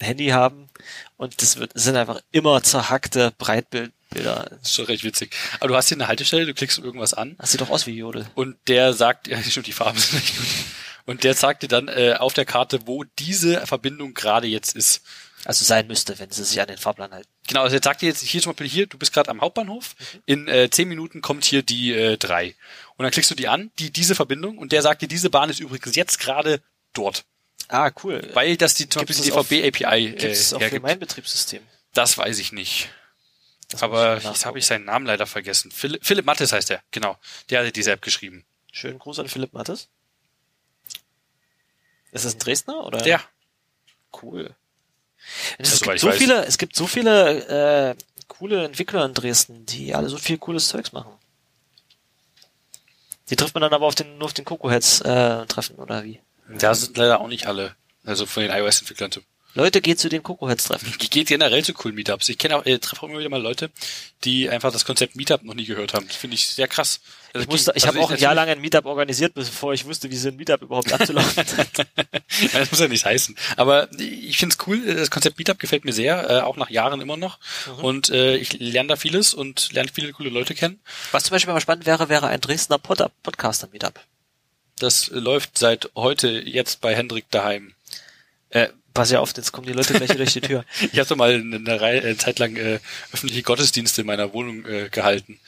Handy 0.00 0.28
haben 0.28 0.68
und 1.16 1.40
das 1.42 1.58
wird, 1.58 1.72
sind 1.74 1.96
einfach 1.96 2.20
immer 2.32 2.62
zerhackte 2.62 3.30
Breitbildbilder. 4.12 4.46
Das 4.50 4.68
ist 4.68 4.74
schon 4.74 4.84
recht 4.86 5.04
witzig. 5.04 5.34
Aber 5.60 5.68
du 5.68 5.76
hast 5.76 5.88
hier 5.88 5.96
eine 5.96 6.08
Haltestelle, 6.08 6.46
du 6.46 6.54
klickst 6.54 6.78
irgendwas 6.78 7.14
an 7.14 7.36
Das 7.38 7.52
sieht 7.52 7.60
doch 7.60 7.70
aus 7.70 7.86
wie 7.86 7.92
Jodel. 7.96 8.26
und 8.34 8.56
der 8.68 8.92
sagt, 8.92 9.28
ja, 9.28 9.42
stimmt, 9.48 9.66
die 9.66 9.72
Farben 9.72 9.98
sind 9.98 10.18
echt 10.22 10.36
gut. 10.36 10.46
Und 11.04 11.24
der 11.24 11.34
sagt 11.34 11.64
dir 11.64 11.68
dann 11.68 11.88
äh, 11.88 12.14
auf 12.18 12.32
der 12.32 12.44
Karte, 12.44 12.80
wo 12.86 13.04
diese 13.18 13.66
Verbindung 13.66 14.14
gerade 14.14 14.46
jetzt 14.46 14.76
ist. 14.76 15.02
Also 15.44 15.64
sein 15.64 15.88
müsste, 15.88 16.16
wenn 16.20 16.30
sie 16.30 16.44
sich 16.44 16.60
an 16.60 16.68
den 16.68 16.78
Fahrplan 16.78 17.10
halten. 17.10 17.28
Genau, 17.48 17.62
also 17.62 17.74
jetzt 17.74 17.82
sagt 17.84 18.00
dir 18.02 18.06
jetzt 18.06 18.22
hier 18.22 18.40
zum 18.40 18.52
Beispiel 18.52 18.68
hier, 18.68 18.86
du 18.86 18.96
bist 18.96 19.12
gerade 19.12 19.28
am 19.28 19.40
Hauptbahnhof, 19.40 19.96
in 20.24 20.46
äh, 20.46 20.70
zehn 20.70 20.86
Minuten 20.88 21.20
kommt 21.20 21.44
hier 21.44 21.64
die 21.64 21.92
äh, 21.92 22.16
drei. 22.16 22.54
Und 22.96 23.02
dann 23.02 23.10
klickst 23.10 23.32
du 23.32 23.34
die 23.34 23.48
an, 23.48 23.72
die 23.80 23.90
diese 23.90 24.14
Verbindung, 24.14 24.56
und 24.58 24.70
der 24.70 24.82
sagt 24.82 25.02
dir, 25.02 25.08
diese 25.08 25.30
Bahn 25.30 25.50
ist 25.50 25.58
übrigens 25.58 25.96
jetzt 25.96 26.20
gerade 26.20 26.60
dort. 26.92 27.24
Ah, 27.66 27.90
cool. 28.04 28.22
Weil 28.34 28.56
das 28.56 28.74
die 28.74 28.88
zum 28.88 29.04
Beispiel 29.04 29.16
das 29.16 29.48
die 29.48 29.60
DVB-API 29.62 30.10
Gibt 30.10 30.22
äh, 30.22 30.30
es 30.30 30.52
auch 30.52 30.58
für 30.58 30.64
hergibt. 30.64 30.82
mein 30.84 31.00
Betriebssystem? 31.00 31.62
Das 31.94 32.16
weiß 32.16 32.38
ich 32.38 32.52
nicht. 32.52 32.88
Das 33.72 33.82
Aber 33.82 34.18
ich 34.18 34.24
jetzt 34.24 34.44
habe 34.44 34.58
ich 34.58 34.66
seinen 34.66 34.84
Namen 34.84 35.06
leider 35.06 35.26
vergessen. 35.26 35.70
Philipp, 35.70 36.04
Philipp 36.04 36.26
Mattes 36.26 36.52
heißt 36.52 36.70
er, 36.70 36.82
genau. 36.90 37.18
Der 37.50 37.60
hatte 37.60 37.72
diese 37.72 37.92
App 37.92 38.02
geschrieben. 38.02 38.44
Schönen 38.70 38.98
Gruß 38.98 39.18
an 39.18 39.28
Philipp 39.28 39.52
Mattes. 39.54 39.88
Ist 42.12 42.26
das 42.26 42.34
ein 42.34 42.38
Dresdner 42.38 42.84
oder? 42.84 43.06
Ja. 43.06 43.22
Cool. 44.22 44.54
Es 45.58 45.80
gibt 45.80 46.00
so 46.00 46.08
weiß. 46.08 46.16
viele, 46.16 46.44
es 46.44 46.58
gibt 46.58 46.76
so 46.76 46.86
viele 46.86 47.92
äh, 47.92 47.96
coole 48.28 48.64
Entwickler 48.64 49.04
in 49.04 49.14
Dresden, 49.14 49.64
die 49.64 49.94
alle 49.94 50.08
so 50.08 50.18
viel 50.18 50.36
cooles 50.36 50.68
Zeugs 50.68 50.92
machen. 50.92 51.12
Die 53.30 53.36
trifft 53.36 53.54
man 53.54 53.62
dann 53.62 53.72
aber 53.72 53.86
auf 53.86 53.94
den, 53.94 54.18
nur 54.18 54.26
auf 54.26 54.34
den 54.34 54.44
Coco-Heads 54.44 55.00
äh, 55.02 55.46
treffen, 55.46 55.76
oder 55.76 56.04
wie? 56.04 56.20
Da 56.48 56.74
sind 56.74 56.96
leider 56.98 57.20
auch 57.20 57.28
nicht 57.28 57.46
alle. 57.46 57.76
Also 58.04 58.26
von 58.26 58.42
den 58.42 58.52
iOS-Entwicklern. 58.52 59.10
Leute, 59.54 59.82
geht 59.82 60.00
zu 60.00 60.08
den 60.08 60.22
Coco-Heads 60.22 60.64
treffen. 60.64 60.94
Ich 61.00 61.10
gehe 61.10 61.24
generell 61.24 61.62
zu 61.62 61.74
coolen 61.74 61.94
Meetups. 61.94 62.28
Ich 62.30 62.38
kenne 62.38 62.56
auch, 62.56 62.64
äh, 62.64 62.78
treffe 62.78 63.02
auch 63.02 63.08
immer 63.08 63.18
wieder 63.18 63.28
mal 63.28 63.40
Leute, 63.40 63.70
die 64.24 64.48
einfach 64.48 64.72
das 64.72 64.84
Konzept 64.86 65.14
Meetup 65.14 65.42
noch 65.42 65.54
nie 65.54 65.66
gehört 65.66 65.92
haben. 65.92 66.08
Das 66.08 66.16
finde 66.16 66.36
ich 66.36 66.48
sehr 66.48 66.68
krass. 66.68 67.00
Also 67.34 67.44
Ich, 67.44 67.50
musste, 67.50 67.72
ich 67.74 67.84
also 67.84 67.88
habe 67.88 68.00
auch 68.00 68.10
ein 68.10 68.18
Jahr 68.18 68.34
lang 68.34 68.48
ein 68.48 68.60
Meetup 68.60 68.86
organisiert, 68.86 69.34
bevor 69.34 69.74
ich 69.74 69.84
wusste, 69.84 70.10
wie 70.10 70.16
so 70.16 70.28
ein 70.28 70.36
Meetup 70.36 70.62
überhaupt 70.62 70.92
abzulaufen 70.92 71.44
hat. 71.58 71.68
Das 72.52 72.70
muss 72.70 72.80
ja 72.80 72.88
nicht 72.88 73.04
heißen. 73.04 73.36
Aber 73.56 73.88
ich 73.98 74.38
finde 74.38 74.56
es 74.58 74.66
cool. 74.66 74.80
Das 74.94 75.10
Konzept 75.10 75.38
Meetup 75.38 75.58
gefällt 75.58 75.84
mir 75.84 75.92
sehr, 75.92 76.30
äh, 76.30 76.40
auch 76.40 76.56
nach 76.56 76.70
Jahren 76.70 77.00
immer 77.02 77.18
noch. 77.18 77.38
Mhm. 77.66 77.84
Und 77.84 78.10
äh, 78.10 78.36
ich 78.36 78.58
lerne 78.58 78.88
da 78.88 78.96
vieles 78.96 79.34
und 79.34 79.72
lerne 79.72 79.90
viele 79.92 80.12
coole 80.12 80.30
Leute 80.30 80.54
kennen. 80.54 80.80
Was 81.10 81.24
zum 81.24 81.32
Beispiel 81.32 81.52
mal 81.52 81.60
spannend 81.60 81.84
wäre, 81.84 82.08
wäre 82.08 82.28
ein 82.28 82.40
Dresdner 82.40 82.78
Pod 82.78 83.04
Podcaster-Meetup. 83.22 84.00
Das 84.78 85.08
läuft 85.08 85.58
seit 85.58 85.90
heute 85.94 86.28
jetzt 86.28 86.80
bei 86.80 86.94
Hendrik 86.96 87.30
daheim. 87.30 87.74
Äh, 88.48 88.68
pass 88.94 89.10
ja 89.10 89.20
auf, 89.20 89.32
jetzt 89.36 89.52
kommen 89.52 89.66
die 89.66 89.72
Leute 89.72 89.94
gleich 89.94 90.10
wieder 90.10 90.24
durch 90.24 90.32
die 90.32 90.40
Tür. 90.40 90.64
Ich 90.92 90.98
habe 90.98 91.08
so 91.08 91.16
mal 91.16 91.34
eine, 91.34 91.56
eine 91.56 91.80
Reihe, 91.80 92.02
äh, 92.02 92.16
Zeit 92.16 92.38
lang 92.38 92.56
äh, 92.56 92.80
öffentliche 93.12 93.42
Gottesdienste 93.42 94.02
in 94.02 94.06
meiner 94.06 94.32
Wohnung 94.32 94.64
äh, 94.66 94.88
gehalten. 94.90 95.38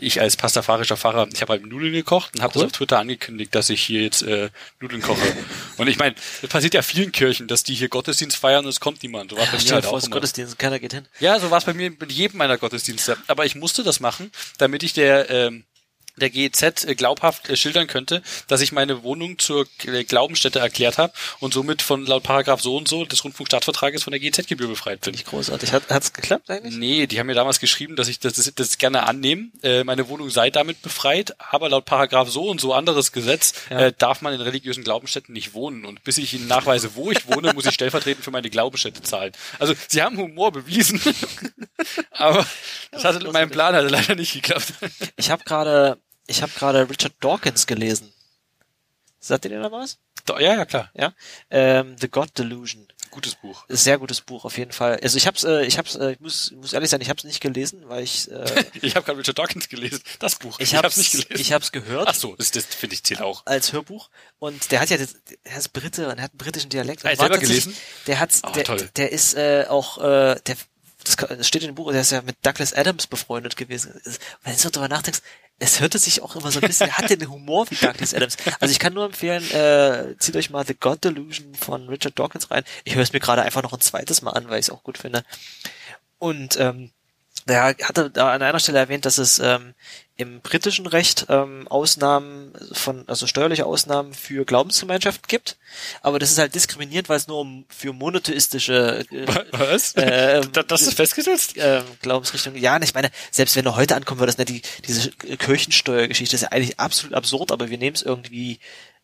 Ich 0.00 0.22
als 0.22 0.36
pastafarischer 0.36 0.96
Pfarrer, 0.96 1.28
ich 1.34 1.42
habe 1.42 1.52
halt 1.52 1.66
Nudeln 1.66 1.92
gekocht 1.92 2.34
und 2.34 2.40
habe 2.40 2.54
das 2.54 2.62
Cool. 2.62 2.66
auf 2.66 2.72
Twitter 2.72 2.98
angekündigt, 2.98 3.54
dass 3.54 3.68
ich 3.68 3.82
hier 3.82 4.00
jetzt 4.00 4.22
äh, 4.22 4.48
Nudeln 4.80 5.02
koche. 5.02 5.20
und 5.76 5.86
ich 5.86 5.98
meine, 5.98 6.14
das 6.40 6.48
passiert 6.48 6.72
ja 6.72 6.80
vielen 6.80 7.12
Kirchen, 7.12 7.46
dass 7.46 7.62
die 7.62 7.74
hier 7.74 7.90
Gottesdienst 7.90 8.38
feiern 8.38 8.64
und 8.64 8.70
es 8.70 8.80
kommt 8.80 9.02
niemand. 9.02 9.32
So 9.32 9.36
war 9.36 9.44
es 9.44 9.50
bei 9.50 9.62
mir 9.62 9.74
halt 9.74 9.86
auch. 9.86 10.10
Gottesdienst, 10.10 10.58
keiner 10.58 10.78
geht 10.78 10.94
hin. 10.94 11.06
Ja, 11.18 11.38
so 11.38 11.50
war 11.50 11.58
es 11.58 11.64
bei 11.64 11.74
mir 11.74 11.90
mit 11.90 12.10
jedem 12.10 12.38
meiner 12.38 12.56
Gottesdienste. 12.56 13.18
Aber 13.26 13.44
ich 13.44 13.54
musste 13.54 13.82
das 13.82 14.00
machen, 14.00 14.32
damit 14.56 14.82
ich 14.82 14.94
der 14.94 15.28
ähm, 15.28 15.64
der 16.20 16.30
GEZ 16.30 16.84
äh, 16.84 16.94
glaubhaft 16.94 17.48
äh, 17.48 17.56
schildern 17.56 17.86
könnte, 17.86 18.22
dass 18.46 18.60
ich 18.60 18.72
meine 18.72 19.02
Wohnung 19.02 19.38
zur 19.38 19.66
äh, 19.86 20.04
Glaubensstätte 20.04 20.58
erklärt 20.60 20.98
habe 20.98 21.12
und 21.40 21.52
somit 21.54 21.82
von 21.82 22.06
laut 22.06 22.22
Paragraph 22.22 22.60
so 22.60 22.76
und 22.76 22.88
so 22.88 23.04
des 23.04 23.24
Rundfunkstaatsvertrages 23.24 24.02
von 24.04 24.12
der 24.12 24.20
GEZ-Gebühr 24.20 24.68
befreit 24.68 25.00
bin. 25.00 25.12
Nicht 25.12 25.26
großartig. 25.26 25.72
Hat 25.72 25.88
hat's 25.88 26.12
geklappt 26.12 26.50
eigentlich? 26.50 26.76
Nee, 26.76 27.06
die 27.06 27.18
haben 27.18 27.26
mir 27.26 27.34
damals 27.34 27.60
geschrieben, 27.60 27.96
dass 27.96 28.08
ich 28.08 28.20
das, 28.20 28.34
das, 28.34 28.52
das 28.54 28.78
gerne 28.78 29.04
annehme. 29.06 29.48
Äh, 29.62 29.84
meine 29.84 30.08
Wohnung 30.08 30.30
sei 30.30 30.50
damit 30.50 30.82
befreit, 30.82 31.34
aber 31.38 31.68
laut 31.68 31.84
Paragraph 31.84 32.28
so 32.30 32.48
und 32.48 32.60
so 32.60 32.72
anderes 32.74 33.12
Gesetz 33.12 33.54
Ja. 33.70 33.78
äh, 33.86 33.92
darf 33.96 34.20
man 34.20 34.32
in 34.34 34.40
religiösen 34.40 34.84
Glaubensstätten 34.84 35.32
nicht 35.32 35.54
wohnen. 35.54 35.84
Und 35.84 36.04
bis 36.04 36.18
ich 36.18 36.34
ihnen 36.34 36.46
nachweise, 36.46 36.94
wo 36.94 37.10
ich 37.10 37.26
wohne, 37.26 37.52
muss 37.54 37.66
ich 37.66 37.74
stellvertretend 37.74 38.24
für 38.24 38.30
meine 38.30 38.50
Glaubensstätte 38.50 39.02
zahlen. 39.02 39.32
Also 39.58 39.74
sie 39.88 40.02
haben 40.02 40.16
Humor 40.18 40.52
bewiesen, 40.52 41.00
aber 42.12 42.46
das 42.90 43.04
hatte 43.04 43.20
mit 43.20 43.32
meinem 43.32 43.50
Plan 43.50 43.74
hatte 43.74 43.88
leider 43.88 44.14
nicht 44.14 44.32
geklappt. 44.32 44.74
Ich 45.16 45.30
habe 45.30 45.44
gerade, 45.44 45.98
ich 46.30 46.42
habe 46.42 46.52
gerade 46.56 46.88
Richard 46.88 47.12
Dawkins 47.20 47.66
gelesen. 47.66 48.12
Sagt 49.18 49.44
ihr 49.44 49.50
denn 49.50 49.62
da 49.62 49.70
was? 49.70 49.98
Ja, 50.28 50.38
ja, 50.40 50.64
klar. 50.64 50.90
Ja. 50.94 51.12
Ähm, 51.50 51.96
The 52.00 52.08
God 52.08 52.30
Delusion. 52.38 52.86
Gutes 53.10 53.34
Buch. 53.34 53.64
Sehr 53.68 53.98
gutes 53.98 54.20
Buch 54.20 54.44
auf 54.44 54.56
jeden 54.56 54.70
Fall. 54.70 55.00
Also 55.02 55.16
ich 55.16 55.26
hab's, 55.26 55.42
äh, 55.42 55.64
ich 55.64 55.78
hab's, 55.78 55.96
äh, 55.96 56.12
ich 56.12 56.20
muss, 56.20 56.52
muss 56.52 56.72
ehrlich 56.72 56.88
sein, 56.90 57.00
ich 57.00 57.10
hab's 57.10 57.24
nicht 57.24 57.40
gelesen, 57.40 57.82
weil 57.88 58.04
ich, 58.04 58.30
äh, 58.30 58.64
Ich 58.82 58.94
habe 58.94 59.04
gerade 59.04 59.18
Richard 59.18 59.36
Dawkins 59.38 59.68
gelesen. 59.68 60.00
Das 60.20 60.36
Buch. 60.36 60.60
ich 60.60 60.76
hab's, 60.76 60.96
nicht 60.96 61.10
gelesen. 61.10 61.34
ich 61.40 61.52
hab's 61.52 61.72
gehört. 61.72 62.06
Ach 62.06 62.14
so, 62.14 62.36
das, 62.36 62.52
das 62.52 62.64
finde 62.66 62.94
ich 62.94 63.02
zählt 63.02 63.20
auch. 63.20 63.44
als 63.46 63.72
Hörbuch 63.72 64.10
und 64.38 64.70
der 64.70 64.78
hat 64.80 64.90
ja 64.90 64.96
das, 64.96 65.16
der 65.44 65.56
ist 65.58 65.72
Brite 65.72 66.04
und 66.08 66.18
er 66.18 66.22
hat 66.24 66.30
einen 66.30 66.38
britischen 66.38 66.70
Dialekt. 66.70 67.04
Ah, 67.04 67.10
Und 67.10 67.18
selber 67.18 67.38
gelesen? 67.38 67.74
Der 68.06 68.20
hat 68.20 68.30
Ah, 68.42 68.52
der, 68.52 68.62
toll. 68.64 68.88
der 68.94 69.10
ist 69.10 69.34
äh, 69.34 69.66
auch 69.68 69.98
äh, 69.98 70.36
der 70.46 70.56
das, 71.02 71.48
steht 71.48 71.62
in 71.62 71.68
dem 71.70 71.74
Buch, 71.74 71.90
der 71.90 72.02
ist 72.02 72.12
ja 72.12 72.22
mit 72.22 72.36
Douglas 72.42 72.74
Adams 72.74 73.06
befreundet 73.08 73.56
gewesen. 73.56 73.98
Es- 74.04 74.20
Wenn 74.44 74.52
du 74.52 74.58
so 74.60 74.70
drüber 74.70 74.86
nachdenkst, 74.88 75.20
es 75.60 75.80
hörte 75.80 75.98
sich 75.98 76.22
auch 76.22 76.34
immer 76.34 76.50
so 76.50 76.58
ein 76.58 76.66
bisschen, 76.66 76.88
er 76.88 76.98
hatte 76.98 77.16
den 77.18 77.30
Humor 77.30 77.70
wie 77.70 77.74
Douglas 77.76 78.14
Adams. 78.14 78.36
Also 78.58 78.72
ich 78.72 78.78
kann 78.78 78.94
nur 78.94 79.04
empfehlen, 79.04 79.48
äh, 79.52 80.16
zieht 80.18 80.34
euch 80.34 80.50
mal 80.50 80.66
The 80.66 80.74
God 80.74 81.04
Delusion 81.04 81.54
von 81.54 81.88
Richard 81.88 82.18
Dawkins 82.18 82.50
rein. 82.50 82.64
Ich 82.84 82.94
höre 82.94 83.02
es 83.02 83.12
mir 83.12 83.20
gerade 83.20 83.42
einfach 83.42 83.62
noch 83.62 83.74
ein 83.74 83.80
zweites 83.80 84.22
Mal 84.22 84.32
an, 84.32 84.48
weil 84.48 84.58
ich 84.58 84.66
es 84.66 84.70
auch 84.70 84.82
gut 84.82 84.96
finde. 84.98 85.22
Und 86.18 86.58
ähm, 86.58 86.90
der 87.46 87.64
hatte 87.82 88.10
da 88.10 88.32
an 88.32 88.42
einer 88.42 88.60
Stelle 88.60 88.78
erwähnt, 88.78 89.04
dass 89.06 89.18
es 89.18 89.38
ähm, 89.38 89.74
im 90.16 90.40
britischen 90.42 90.86
Recht 90.86 91.26
ähm, 91.30 91.66
Ausnahmen 91.68 92.52
von, 92.72 93.04
also 93.08 93.26
steuerliche 93.26 93.64
Ausnahmen 93.64 94.12
für 94.12 94.44
Glaubensgemeinschaften 94.44 95.24
gibt, 95.28 95.56
aber 96.02 96.18
das 96.18 96.30
ist 96.30 96.38
halt 96.38 96.54
diskriminierend, 96.54 97.08
weil 97.08 97.16
es 97.16 97.26
nur 97.26 97.38
um 97.38 97.64
für 97.70 97.94
monotheistische 97.94 99.06
äh, 99.10 99.26
Was? 99.52 99.94
Ähm, 99.96 100.50
Da- 100.52 100.62
das 100.62 100.82
ist 100.82 100.94
festgesetzt? 100.94 101.54
ähm, 101.56 101.84
Glaubensrichtung. 102.02 102.54
Ja, 102.56 102.78
ich 102.82 102.92
meine, 102.94 103.10
selbst 103.30 103.56
wenn 103.56 103.64
du 103.64 103.74
heute 103.76 103.96
ankommen 103.96 104.20
würdest, 104.20 104.38
ne, 104.38 104.44
die, 104.44 104.60
diese 104.86 105.10
Kirchensteuergeschichte 105.10 106.36
ist 106.36 106.42
ja 106.42 106.48
eigentlich 106.48 106.78
absolut 106.78 107.14
absurd, 107.14 107.50
aber 107.50 107.70
wir 107.70 107.78
nehmen 107.78 107.96
es 107.96 108.02
irgendwie, 108.02 108.58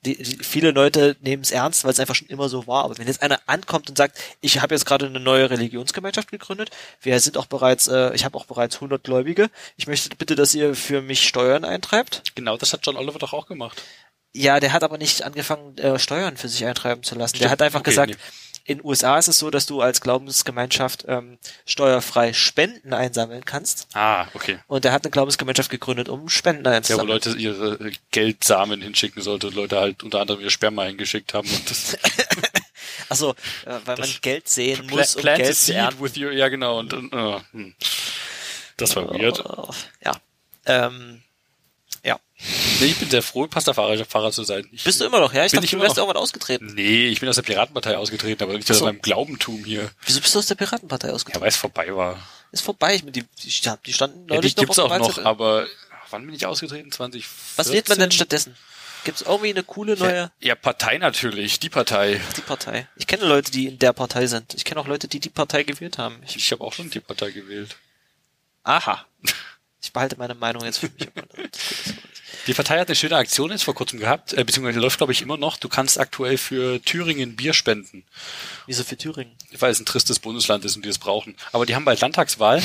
die, 0.05 0.22
die, 0.22 0.44
viele 0.44 0.70
Leute 0.70 1.16
nehmen 1.20 1.42
es 1.42 1.51
ernst, 1.51 1.84
weil 1.84 1.90
es 1.90 2.01
einfach 2.01 2.14
schon 2.14 2.28
immer 2.28 2.49
so 2.49 2.66
war. 2.66 2.84
Aber 2.84 2.99
wenn 2.99 3.07
jetzt 3.07 3.22
einer 3.22 3.40
ankommt 3.47 3.88
und 3.88 3.99
sagt, 3.99 4.18
ich 4.40 4.61
habe 4.61 4.74
jetzt 4.74 4.86
gerade 4.86 5.07
eine 5.07 5.20
neue 5.20 5.51
Religionsgemeinschaft 5.51 6.30
gegründet, 6.30 6.70
wir 7.01 7.18
sind 7.20 7.36
auch 7.36 7.47
bereits, 7.47 7.88
äh, 7.88 8.14
ich 8.14 8.24
habe 8.24 8.36
auch 8.38 8.44
bereits 8.44 8.76
100 8.76 9.03
Gläubige, 9.03 9.51
ich 9.76 9.86
möchte 9.86 10.14
bitte, 10.16 10.36
dass 10.36 10.55
ihr 10.55 10.74
für 10.74 11.03
mich 11.03 11.26
Steuern 11.26 11.64
eintreibt. 11.64 12.22
Genau, 12.34 12.57
das 12.57 12.72
hat 12.72 12.80
John 12.84 12.97
Oliver 12.97 13.18
doch 13.18 13.32
auch 13.32 13.47
gemacht. 13.47 13.82
Ja, 14.32 14.61
der 14.61 14.72
hat 14.72 14.84
aber 14.84 14.99
nicht 14.99 15.22
angefangen, 15.22 15.78
äh, 15.78 15.99
Steuern 15.99 16.36
für 16.36 16.49
sich 16.49 16.64
eintreiben 16.66 17.03
zu 17.03 17.14
lassen. 17.14 17.34
der 17.34 17.49
Stimmt, 17.49 17.53
hat 17.53 17.62
einfach 17.62 17.80
okay, 17.80 17.90
gesagt, 17.90 18.11
nee. 18.11 18.16
In 18.66 18.84
USA 18.84 19.18
ist 19.18 19.28
es 19.28 19.38
so, 19.38 19.50
dass 19.50 19.66
du 19.66 19.80
als 19.80 20.00
Glaubensgemeinschaft 20.00 21.04
ähm, 21.08 21.38
steuerfrei 21.66 22.32
Spenden 22.32 22.92
einsammeln 22.92 23.44
kannst. 23.44 23.86
Ah, 23.94 24.26
okay. 24.34 24.58
Und 24.66 24.84
er 24.84 24.92
hat 24.92 25.04
eine 25.04 25.10
Glaubensgemeinschaft 25.12 25.70
gegründet, 25.70 26.08
um 26.08 26.28
Spenden 26.28 26.64
Ja, 26.64 26.72
wo 26.72 26.76
einzusammeln. 26.76 27.08
Leute 27.08 27.30
ihre 27.36 27.78
Geldsamen 28.10 28.82
hinschicken 28.82 29.22
sollten 29.22 29.46
und 29.46 29.54
Leute 29.54 29.78
halt 29.78 30.02
unter 30.02 30.20
anderem 30.20 30.40
ihr 30.40 30.50
Sperma 30.50 30.84
hingeschickt 30.84 31.32
haben 31.34 31.48
und 31.48 31.70
das 31.70 31.96
Achso, 33.08 33.30
äh, 33.30 33.36
weil 33.66 33.80
man 33.84 33.96
Das- 33.98 34.20
Geld 34.20 34.48
sehen 34.48 34.86
muss, 34.90 35.14
um 35.16 35.22
Geld 35.22 35.46
zu 35.46 35.66
seed 35.66 35.76
ernten. 35.76 36.02
with 36.02 36.16
your, 36.16 36.32
ja 36.32 36.48
genau 36.48 36.78
und, 36.80 36.92
äh, 36.92 37.40
hm. 37.52 37.74
das 38.78 38.96
war 38.96 39.08
weird. 39.10 39.44
Oh, 39.46 39.70
Ja. 40.04 40.12
Ähm, 40.64 41.22
ja. 42.07 42.18
Nee, 42.80 42.86
ich 42.86 42.96
bin 42.98 43.09
sehr 43.11 43.22
froh, 43.22 43.46
Pastafahrer 43.46 44.04
Fahrer 44.04 44.30
zu 44.32 44.44
sein. 44.44 44.66
Ich, 44.72 44.84
Bist 44.84 45.00
du 45.00 45.04
immer 45.07 45.20
noch, 45.20 45.32
ja? 45.32 45.44
Ich 45.44 45.52
Bin 45.52 45.57
dachte, 45.59 45.64
ich 45.66 45.70
du 45.72 45.80
wärst 45.80 45.96
noch. 45.96 46.04
irgendwann 46.04 46.22
ausgetreten. 46.22 46.72
Nee, 46.74 47.09
ich 47.09 47.20
bin 47.20 47.28
aus 47.28 47.36
der 47.36 47.42
Piratenpartei 47.42 47.96
ausgetreten, 47.96 48.42
aber 48.42 48.54
nicht 48.54 48.70
aus 48.70 48.80
meinem 48.82 49.00
Glaubentum 49.00 49.64
hier. 49.64 49.90
Wieso 50.04 50.20
bist 50.20 50.34
du 50.34 50.38
aus 50.38 50.46
der 50.46 50.54
Piratenpartei 50.54 51.09
Ja, 51.09 51.14
ausgetreten? 51.14 51.40
weil 51.42 51.48
es 51.48 51.57
vorbei 51.57 51.94
war. 51.96 52.18
Ist 52.52 52.62
vorbei. 52.62 52.94
Ich, 52.96 53.02
die, 53.04 53.22
die, 53.22 53.26
die 53.44 53.50
standen 53.50 53.84
Ja, 53.86 53.92
die 53.92 54.34
neulich 54.34 54.57
gibt's 54.57 54.76
noch 54.76 54.90
auch 54.90 54.98
noch, 54.98 55.18
aber 55.24 55.66
wann 56.11 56.24
bin 56.26 56.34
ich 56.34 56.46
ausgetreten? 56.46 56.92
2014? 56.92 57.57
Was 57.57 57.72
wählt 57.72 57.88
man 57.88 57.98
denn 57.98 58.11
stattdessen? 58.12 58.54
Gibt's 59.04 59.22
irgendwie 59.22 59.50
eine 59.50 59.62
coole 59.62 59.96
neue, 59.96 60.14
Ja, 60.16 60.30
ja, 60.40 60.54
Partei 60.57 60.98
natürlich, 60.98 61.59
die 61.61 61.70
Partei. 61.70 62.20
die 62.36 62.40
Partei? 62.42 62.88
Ich 62.96 63.07
kenne 63.07 63.24
Leute, 63.24 63.50
die 63.52 63.66
in 63.68 63.78
der 63.78 63.92
Partei 63.92 64.26
sind. 64.26 64.52
Ich 64.54 64.64
kenne 64.64 64.80
auch 64.80 64.86
Leute, 64.88 65.09
die 65.09 65.20
die 65.20 65.28
Partei 65.30 65.62
gewählt 65.62 65.96
haben. 65.98 66.20
Ich, 66.26 66.36
Ich 66.36 66.52
habe 66.52 66.62
auch 66.64 66.72
schon 66.72 66.90
die 66.90 67.00
Partei 67.00 67.30
gewählt. 67.30 67.76
aha. 68.64 69.07
Ich 69.87 69.93
behalte 69.93 70.16
meine 70.18 70.34
Meinung 70.34 70.64
jetzt 70.64 70.78
für 70.78 70.89
mich. 70.99 71.09
Die 72.49 72.55
Partei 72.55 72.78
hat 72.80 72.89
eine 72.89 72.97
schöne 72.97 73.16
Aktion 73.16 73.51
jetzt 73.53 73.62
vor 73.62 73.74
kurzem 73.74 74.01
gehabt, 74.01 74.32
äh, 74.32 74.43
beziehungsweise 74.43 74.80
läuft 74.80 74.99
glaube 74.99 75.12
ich 75.12 75.22
immer 75.22 75.37
noch. 75.37 75.57
Du 75.59 75.68
kannst 75.68 75.99
aktuell 75.99 76.39
für 76.39 76.82
Thüringen 76.82 77.37
Bier 77.37 77.55
spenden, 77.55 78.05
Wieso 78.66 78.82
für 78.82 78.97
Thüringen? 78.97 79.32
weil 79.59 79.70
es 79.70 79.78
ein 79.80 79.87
tristes 79.87 80.18
Bundesland 80.18 80.64
ist 80.64 80.74
und 80.76 80.84
die 80.84 80.89
es 80.89 80.99
brauchen. 80.99 81.37
Aber 81.53 81.66
die 81.66 81.76
haben 81.76 81.84
bald 81.84 82.01
Landtagswahl 82.01 82.61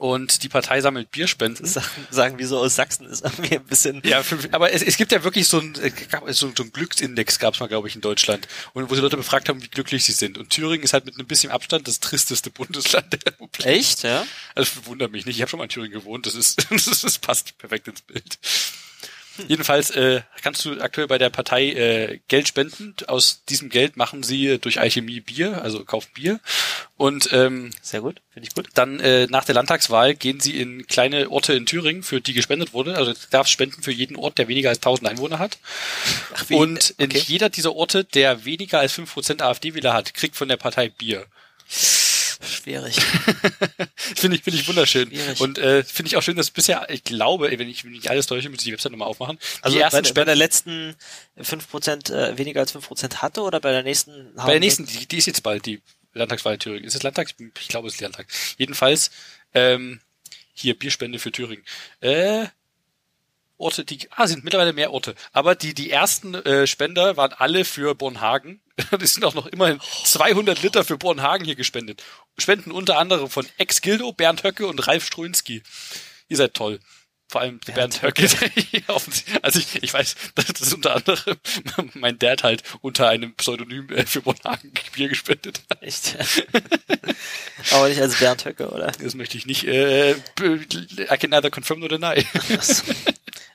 und 0.00 0.42
die 0.42 0.48
Partei 0.48 0.80
sammelt 0.80 1.10
Bierspenden. 1.10 1.66
Sagen, 2.10 2.38
wie 2.38 2.44
so 2.44 2.58
aus 2.58 2.74
Sachsen 2.74 3.04
ist 3.04 3.22
irgendwie 3.22 3.56
ein 3.56 3.64
bisschen. 3.64 4.00
Ja, 4.02 4.22
für, 4.22 4.38
aber 4.50 4.72
es, 4.72 4.82
es 4.82 4.96
gibt 4.96 5.12
ja 5.12 5.22
wirklich 5.24 5.46
so 5.46 5.60
ein, 5.60 5.74
äh, 5.74 5.92
so, 6.32 6.50
so 6.56 6.62
ein 6.62 6.72
Glücksindex 6.72 7.38
gab 7.38 7.52
es 7.52 7.60
mal, 7.60 7.66
glaube 7.66 7.86
ich, 7.86 7.96
in 7.96 8.00
Deutschland, 8.00 8.48
und 8.72 8.88
wo 8.88 8.94
sie 8.94 9.02
Leute 9.02 9.18
befragt 9.18 9.50
haben, 9.50 9.62
wie 9.62 9.68
glücklich 9.68 10.02
sie 10.04 10.12
sind. 10.12 10.38
Und 10.38 10.48
Thüringen 10.48 10.84
ist 10.84 10.94
halt 10.94 11.04
mit 11.04 11.18
ein 11.18 11.26
bisschen 11.26 11.52
Abstand 11.52 11.86
das 11.86 12.00
tristeste 12.00 12.50
Bundesland 12.50 13.12
der 13.12 13.26
Republik. 13.26 13.66
Echt, 13.66 14.02
ja? 14.02 14.26
Also 14.54 14.86
wundert 14.86 15.12
mich 15.12 15.26
nicht. 15.26 15.36
Ich 15.36 15.42
habe 15.42 15.50
schon 15.50 15.58
mal 15.58 15.64
in 15.64 15.70
Thüringen 15.70 15.92
gewohnt. 15.92 16.24
Das 16.24 16.34
ist, 16.34 16.66
das, 16.70 16.86
ist, 16.86 17.04
das 17.04 17.18
passt 17.18 17.58
perfekt 17.58 17.86
ins 17.86 18.00
Bild. 18.00 18.38
Jedenfalls 19.48 19.90
äh, 19.90 20.20
kannst 20.42 20.64
du 20.64 20.80
aktuell 20.80 21.06
bei 21.06 21.16
der 21.18 21.30
Partei 21.30 21.70
äh, 21.70 22.20
Geld 22.28 22.48
spenden. 22.48 22.94
Aus 23.06 23.42
diesem 23.48 23.68
Geld 23.70 23.96
machen 23.96 24.22
sie 24.22 24.58
durch 24.58 24.80
Alchemie 24.80 25.20
Bier, 25.20 25.62
also 25.62 25.84
kaufen 25.84 26.10
Bier. 26.14 26.40
Und 26.96 27.32
ähm, 27.32 27.70
Sehr 27.80 28.00
gut, 28.02 28.20
finde 28.32 28.48
ich 28.48 28.54
gut. 28.54 28.68
dann 28.74 29.00
äh, 29.00 29.26
nach 29.30 29.44
der 29.44 29.54
Landtagswahl 29.54 30.14
gehen 30.14 30.40
sie 30.40 30.60
in 30.60 30.86
kleine 30.86 31.30
Orte 31.30 31.54
in 31.54 31.64
Thüringen, 31.64 32.02
für 32.02 32.20
die 32.20 32.34
gespendet 32.34 32.74
wurde. 32.74 32.96
Also 32.96 33.12
du 33.12 33.18
darfst 33.30 33.52
spenden 33.52 33.82
für 33.82 33.92
jeden 33.92 34.16
Ort, 34.16 34.36
der 34.38 34.48
weniger 34.48 34.68
als 34.68 34.78
1000 34.78 35.08
Einwohner 35.08 35.38
hat. 35.38 35.58
Ach, 36.34 36.44
wie- 36.48 36.54
Und 36.56 36.94
in 36.98 37.06
okay. 37.10 37.22
jeder 37.26 37.48
dieser 37.48 37.74
Orte, 37.74 38.04
der 38.04 38.44
weniger 38.44 38.80
als 38.80 38.92
5% 38.98 39.40
AfD-Wähler 39.42 39.94
hat, 39.94 40.12
kriegt 40.14 40.36
von 40.36 40.48
der 40.48 40.56
Partei 40.58 40.88
Bier. 40.90 41.24
Schwierig. 42.40 42.96
Finde 43.96 44.36
ich, 44.36 44.42
finde 44.42 44.58
ich 44.58 44.66
wunderschön. 44.66 45.08
Schwierig. 45.08 45.40
Und 45.40 45.58
äh, 45.58 45.84
finde 45.84 46.08
ich 46.08 46.16
auch 46.16 46.22
schön, 46.22 46.36
dass 46.36 46.50
bisher, 46.50 46.88
ich 46.88 47.04
glaube, 47.04 47.50
wenn 47.50 47.68
ich 47.68 47.84
ich 47.84 48.10
alles 48.10 48.26
täusche, 48.26 48.48
muss 48.48 48.60
ich 48.60 48.64
die 48.64 48.72
Website 48.72 48.92
nochmal 48.92 49.08
aufmachen. 49.08 49.38
Also 49.60 49.76
die 49.76 49.82
ersten 49.82 50.02
bei, 50.02 50.12
bei 50.12 50.24
der 50.24 50.36
letzten 50.36 50.96
5% 51.38 52.12
äh, 52.12 52.38
weniger 52.38 52.60
als 52.60 52.74
5% 52.74 53.16
hatte 53.16 53.42
oder 53.42 53.60
bei 53.60 53.72
der 53.72 53.82
nächsten? 53.82 54.34
bei 54.34 54.52
der 54.52 54.60
nächsten, 54.60 54.86
die, 54.86 55.06
die 55.06 55.18
ist 55.18 55.26
jetzt 55.26 55.42
bald, 55.42 55.66
die 55.66 55.80
Landtagswahl 56.14 56.54
in 56.54 56.60
Thüringen. 56.60 56.84
Ist 56.84 56.94
es 56.94 57.02
Landtags? 57.02 57.34
Ich 57.60 57.68
glaube, 57.68 57.88
es 57.88 57.94
ist 57.94 58.00
Landtag. 58.00 58.26
Jedenfalls, 58.56 59.10
ähm, 59.54 60.00
hier, 60.52 60.78
Bierspende 60.78 61.18
für 61.18 61.32
Thüringen. 61.32 61.64
Äh, 62.00 62.46
Orte, 63.60 63.84
die, 63.84 64.08
ah, 64.10 64.26
sind 64.26 64.42
mittlerweile 64.44 64.72
mehr 64.72 64.92
Orte. 64.92 65.14
Aber 65.32 65.54
die, 65.54 65.74
die 65.74 65.90
ersten 65.90 66.34
äh, 66.34 66.66
Spender 66.66 67.16
waren 67.16 67.32
alle 67.32 67.64
für 67.64 67.94
Bornhagen. 67.94 68.60
Es 69.00 69.14
sind 69.14 69.24
auch 69.24 69.34
noch 69.34 69.46
immerhin 69.46 69.78
200 70.04 70.62
Liter 70.62 70.84
für 70.84 70.96
Bornhagen 70.98 71.44
hier 71.44 71.56
gespendet. 71.56 72.02
Spenden 72.38 72.72
unter 72.72 72.98
anderem 72.98 73.28
von 73.28 73.46
Ex-Gildo, 73.58 74.12
Bernd 74.12 74.42
Höcke 74.42 74.66
und 74.66 74.86
Ralf 74.86 75.04
Strunski. 75.06 75.62
Ihr 76.28 76.36
seid 76.36 76.54
toll. 76.54 76.80
Vor 77.28 77.42
allem 77.42 77.60
Bernd, 77.60 78.02
Höcke. 78.02 78.24
Offensichtlich- 78.88 79.44
also 79.44 79.60
ich, 79.60 79.82
ich 79.84 79.94
weiß, 79.94 80.16
das 80.34 80.48
ist 80.60 80.74
unter 80.74 80.96
anderem 80.96 81.36
mein 81.94 82.18
Dad 82.18 82.42
halt 82.42 82.64
unter 82.80 83.08
einem 83.08 83.34
Pseudonym 83.36 83.88
äh, 83.90 84.04
für 84.04 84.20
Bornhagen 84.22 84.72
Bier 84.94 85.08
gespendet 85.08 85.62
hat. 85.70 85.80
Echt? 85.80 86.16
Aber 87.70 87.88
nicht 87.88 88.00
als 88.00 88.18
Bernd 88.18 88.44
Höcke, 88.44 88.68
oder? 88.70 88.90
Das 89.00 89.14
möchte 89.14 89.36
ich 89.38 89.46
nicht, 89.46 89.64
äh, 89.64 90.12
I 90.12 90.16
can 91.20 91.30
neither 91.30 91.50
confirm 91.52 91.78
nor 91.80 91.88
deny. 91.88 92.24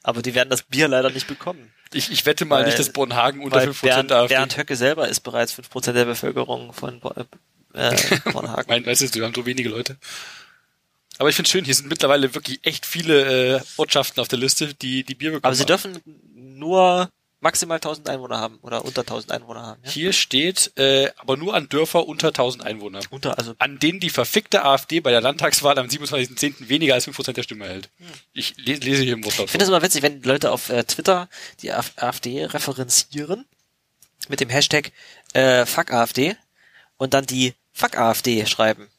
Aber 0.05 0.21
die 0.21 0.35
werden 0.35 0.51
das 0.51 0.61
Bier 0.61 0.87
leider 0.87 1.09
nicht 1.09 1.27
bekommen. 1.27 1.73
Ich, 1.91 2.11
ich 2.11 2.25
wette 2.27 2.45
mal 2.45 2.59
Weil- 2.59 2.65
nicht, 2.67 2.77
dass 2.77 2.91
Bornhagen 2.93 3.41
unter 3.41 3.57
Weil 3.57 3.69
5% 3.69 3.81
Bernd, 3.81 4.11
AfD. 4.11 4.35
Bernd 4.35 4.57
Höcke 4.57 4.75
selber 4.75 5.07
ist 5.09 5.21
bereits 5.21 5.57
5% 5.57 5.93
der 5.93 6.05
Bevölkerung 6.05 6.73
von 6.73 7.01
äh, 7.73 7.95
Bornhagen. 8.31 8.65
mein, 8.67 8.85
weißt 8.85 9.01
du, 9.01 9.13
wir 9.19 9.25
haben 9.25 9.33
so 9.33 9.45
wenige 9.47 9.69
Leute. 9.69 9.97
Aber 11.17 11.29
ich 11.29 11.35
finde 11.35 11.49
schön, 11.49 11.65
hier 11.65 11.73
sind 11.73 11.87
mittlerweile 11.89 12.35
wirklich 12.35 12.59
echt 12.63 12.85
viele 12.85 13.55
äh, 13.57 13.61
Ortschaften 13.77 14.19
auf 14.19 14.27
der 14.27 14.37
Liste, 14.37 14.75
die 14.75 15.03
die 15.03 15.15
Bier 15.15 15.31
bekommen. 15.31 15.45
Aber 15.45 15.55
sie 15.55 15.61
haben. 15.63 15.67
dürfen 15.93 16.01
nur 16.35 17.09
maximal 17.45 17.77
1000 17.77 18.09
Einwohner 18.09 18.39
haben 18.39 18.57
oder 18.61 18.83
unter 18.83 19.01
1000 19.01 19.31
Einwohner 19.31 19.61
haben. 19.61 19.81
Ja? 19.85 19.91
Hier 19.91 20.11
steht 20.13 20.73
äh, 20.77 21.11
aber 21.17 21.37
nur 21.37 21.53
an 21.53 21.69
Dörfer 21.69 22.07
unter 22.07 22.27
1000 22.29 22.63
Einwohner. 22.65 22.99
Unter, 23.11 23.37
also 23.37 23.53
An 23.59 23.79
denen 23.79 23.99
die 24.01 24.09
verfickte 24.09 24.65
AfD 24.65 24.99
bei 24.99 25.11
der 25.11 25.21
Landtagswahl 25.21 25.77
am 25.79 25.87
27.10. 25.87 26.67
weniger 26.67 26.95
als 26.95 27.07
5% 27.07 27.33
der 27.33 27.43
Stimme 27.43 27.65
erhält. 27.65 27.89
Ich 28.33 28.57
lese, 28.57 28.81
lese 28.81 29.03
hier 29.03 29.13
im 29.13 29.23
Wortlaut. 29.23 29.45
Ich 29.45 29.51
finde 29.51 29.63
das 29.63 29.69
immer 29.69 29.81
witzig, 29.81 30.01
wenn 30.01 30.21
Leute 30.23 30.51
auf 30.51 30.69
äh, 30.69 30.83
Twitter 30.83 31.29
die 31.61 31.71
Af- 31.71 31.93
AfD 31.97 32.45
referenzieren 32.45 33.45
mit 34.27 34.39
dem 34.39 34.49
Hashtag 34.49 34.91
äh, 35.33 35.65
Fuck 35.65 35.91
AfD 35.93 36.35
und 36.97 37.13
dann 37.13 37.25
die 37.25 37.53
Fuck 37.73 37.97
AfD 37.97 38.45
schreiben. 38.47 38.89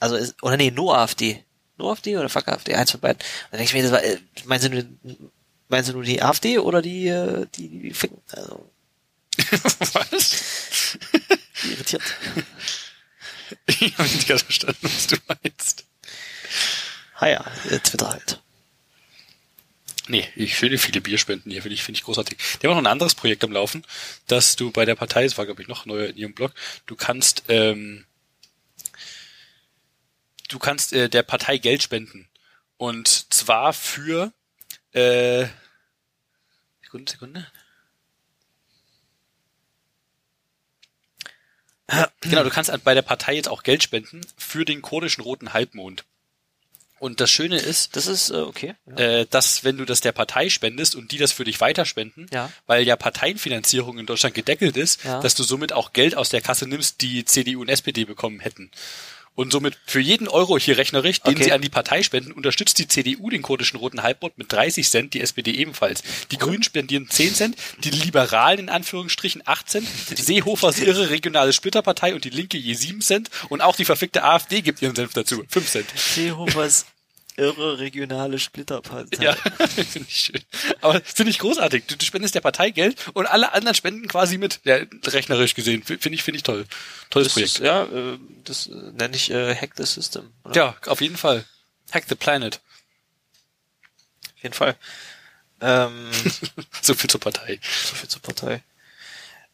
Also 0.00 0.16
ist, 0.16 0.40
oder 0.42 0.56
nee, 0.56 0.70
No 0.70 0.92
AfD. 0.92 1.42
No 1.78 1.90
AfD 1.92 2.16
oder 2.18 2.28
Fuck 2.28 2.48
AfD, 2.48 2.74
eins 2.74 2.90
von 2.90 3.00
beiden. 3.00 3.18
Dann 3.50 3.58
denke 3.58 3.64
ich 3.64 3.74
mir, 3.74 3.82
das 3.82 3.92
war, 3.92 4.02
äh, 4.04 4.18
meinen 4.44 4.60
Sie 4.60 5.28
meinen 5.68 5.84
Sie 5.84 5.92
nur 5.92 6.02
die 6.02 6.22
AfD 6.22 6.58
oder 6.58 6.82
die, 6.82 7.08
äh, 7.08 7.46
die, 7.54 7.68
die 7.68 7.94
Ficken? 7.94 8.20
Also, 8.32 8.70
Was? 9.92 10.98
irritiert. 11.64 12.02
Ich 13.66 13.96
habe 13.96 14.08
nicht 14.08 14.28
ganz 14.28 14.42
verstanden, 14.42 14.78
was 14.82 15.06
du 15.06 15.16
meinst. 15.26 15.84
Ah 17.14 17.28
ja, 17.28 17.44
äh, 17.70 17.78
Twitter 17.78 18.10
halt. 18.10 18.42
Nee, 20.08 20.26
ich 20.36 20.54
finde 20.54 20.78
viele 20.78 21.00
Bierspenden 21.00 21.52
hier, 21.52 21.62
finde 21.62 21.74
ich, 21.74 21.82
finde 21.82 21.98
ich 21.98 22.04
großartig. 22.04 22.38
Die 22.38 22.66
haben 22.66 22.72
auch 22.72 22.76
noch 22.76 22.82
ein 22.82 22.92
anderes 22.92 23.14
Projekt 23.14 23.44
am 23.44 23.52
Laufen, 23.52 23.84
dass 24.26 24.56
du 24.56 24.70
bei 24.70 24.84
der 24.84 24.94
Partei, 24.94 25.24
das 25.24 25.36
war 25.36 25.44
glaube 25.44 25.62
ich 25.62 25.68
noch 25.68 25.86
neu 25.86 26.06
in 26.06 26.16
ihrem 26.16 26.34
Blog, 26.34 26.52
du 26.86 26.96
kannst, 26.96 27.44
ähm, 27.48 28.06
du 30.48 30.58
kannst 30.58 30.92
äh, 30.94 31.08
der 31.08 31.22
Partei 31.22 31.58
Geld 31.58 31.82
spenden. 31.82 32.28
Und 32.78 33.32
zwar 33.32 33.72
für, 33.72 34.32
äh, 34.98 35.48
Sekunde, 36.82 37.10
Sekunde. 37.12 37.46
Genau, 42.20 42.42
du 42.44 42.50
kannst 42.50 42.70
bei 42.84 42.92
der 42.94 43.02
Partei 43.02 43.34
jetzt 43.34 43.48
auch 43.48 43.62
Geld 43.62 43.82
spenden 43.82 44.20
für 44.36 44.64
den 44.66 44.82
kurdischen 44.82 45.24
Roten 45.24 45.54
Halbmond. 45.54 46.04
Und 46.98 47.20
das 47.20 47.30
Schöne 47.30 47.56
ist, 47.58 47.94
Das 47.96 48.06
ist 48.08 48.30
äh, 48.30 48.34
okay. 48.34 48.74
Ja. 48.86 48.96
äh, 49.20 49.26
dass 49.30 49.62
wenn 49.64 49.76
du 49.78 49.84
das 49.84 50.00
der 50.00 50.10
Partei 50.12 50.48
spendest 50.50 50.96
und 50.96 51.12
die 51.12 51.18
das 51.18 51.30
für 51.32 51.44
dich 51.44 51.60
weiterspenden, 51.60 52.26
Ja. 52.32 52.50
weil 52.66 52.82
ja 52.82 52.96
Parteienfinanzierung 52.96 53.98
in 53.98 54.06
Deutschland 54.06 54.34
gedeckelt 54.34 54.76
ist, 54.76 55.04
Ja. 55.04 55.20
dass 55.20 55.34
du 55.36 55.44
somit 55.44 55.72
auch 55.72 55.92
Geld 55.92 56.16
aus 56.16 56.28
der 56.28 56.40
Kasse 56.42 56.66
nimmst, 56.66 57.00
die 57.00 57.24
CDU 57.24 57.60
und 57.60 57.68
SPD 57.68 58.04
bekommen 58.04 58.40
hätten. 58.40 58.70
Und 59.38 59.52
somit 59.52 59.78
für 59.86 60.00
jeden 60.00 60.26
Euro 60.26 60.58
hier 60.58 60.78
rechnerisch, 60.78 61.20
den 61.20 61.34
Okay. 61.34 61.44
sie 61.44 61.52
an 61.52 61.60
die 61.60 61.68
Partei 61.68 62.02
spenden, 62.02 62.32
unterstützt 62.32 62.76
die 62.80 62.88
CDU 62.88 63.30
den 63.30 63.40
kurdischen 63.40 63.78
Roten 63.78 64.02
Halbmond 64.02 64.36
mit 64.36 64.50
30 64.50 64.90
Cent, 64.90 65.14
die 65.14 65.20
SPD 65.20 65.52
ebenfalls. 65.52 66.02
Die 66.32 66.38
Grünen 66.38 66.64
spendieren 66.64 67.08
10 67.08 67.34
Cent, 67.36 67.56
die 67.84 67.90
Liberalen 67.90 68.58
in 68.58 68.68
Anführungsstrichen 68.68 69.42
8 69.44 69.70
Cent, 69.70 69.88
Seehofers 70.12 70.80
irre 70.80 71.10
regionale 71.10 71.52
Splitterpartei 71.52 72.16
und 72.16 72.24
die 72.24 72.30
Linke 72.30 72.58
je 72.58 72.74
7 72.74 73.00
Cent 73.00 73.30
und 73.48 73.60
auch 73.60 73.76
die 73.76 73.84
verfickte 73.84 74.24
AfD 74.24 74.60
gibt 74.60 74.82
ihren 74.82 74.96
Senf 74.96 75.12
dazu, 75.14 75.44
5 75.48 75.70
Cent. 75.70 75.86
Seehofers 75.94 76.86
irre 77.38 77.78
regionale 77.78 78.38
Splitterpartei. 78.38 79.24
Ja, 79.24 79.34
finde 79.68 80.06
ich 80.08 80.16
schön. 80.20 80.40
Aber 80.80 81.00
finde 81.00 81.30
ich 81.30 81.38
großartig. 81.38 81.86
Du, 81.86 81.96
du 81.96 82.04
spendest 82.04 82.34
der 82.34 82.40
Partei 82.40 82.70
Geld 82.70 82.96
und 83.14 83.26
alle 83.26 83.52
anderen 83.52 83.74
spenden 83.74 84.08
quasi 84.08 84.36
mit. 84.38 84.60
Ja, 84.64 84.78
rechnerisch 85.06 85.54
gesehen. 85.54 85.82
Finde 85.82 86.10
ich, 86.10 86.22
finde 86.22 86.36
ich 86.36 86.42
toll. 86.42 86.66
Tolles 87.10 87.28
Das 87.28 87.32
Projekt. 87.34 87.50
ist, 87.52 87.58
ja, 87.60 87.84
äh, 87.84 88.18
das 88.44 88.66
äh, 88.66 88.70
nenne 88.74 89.16
ich 89.16 89.30
äh, 89.30 89.54
Hack 89.54 89.72
the 89.76 89.84
System. 89.84 90.30
Oder? 90.44 90.54
ja, 90.54 90.76
auf 90.86 91.00
jeden 91.00 91.16
Fall. 91.16 91.44
Hack 91.92 92.04
the 92.08 92.14
Planet. 92.14 92.60
Auf 94.36 94.42
jeden 94.42 94.54
Fall. 94.54 94.76
Ähm, 95.60 96.10
So 96.82 96.94
viel 96.94 97.08
zur 97.10 97.20
Partei. 97.20 97.58
so 97.62 97.94
viel 97.96 98.08
zur 98.08 98.22
Partei. 98.22 98.62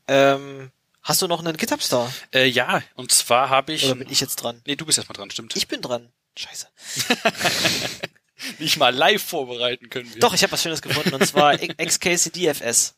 Ähm, 0.09 0.71
hast 1.03 1.23
du 1.23 1.29
noch 1.29 1.39
einen 1.39 1.57
GitHub-Star? 1.57 2.13
Äh, 2.33 2.47
ja, 2.47 2.83
und 2.95 3.11
zwar 3.13 3.49
habe 3.49 3.73
ich. 3.73 3.85
Oder 3.87 3.95
bin 3.95 4.11
ich 4.11 4.21
jetzt 4.21 4.37
dran? 4.37 4.61
Nee, 4.67 4.77
du 4.77 4.85
bist 4.85 4.99
erstmal 4.99 5.17
dran, 5.17 5.31
stimmt. 5.31 5.57
Ich 5.57 5.69
bin 5.69 5.81
dran. 5.81 6.11
Scheiße. 6.37 6.67
Nicht 8.59 8.77
mal 8.77 8.95
live 8.95 9.23
vorbereiten 9.23 9.89
können 9.89 10.13
wir. 10.13 10.21
Doch, 10.21 10.35
ich 10.35 10.43
habe 10.43 10.53
was 10.53 10.63
Schönes 10.63 10.83
gefunden 10.83 11.15
und 11.15 11.27
zwar 11.27 11.57
XKCDFS. 11.59 12.95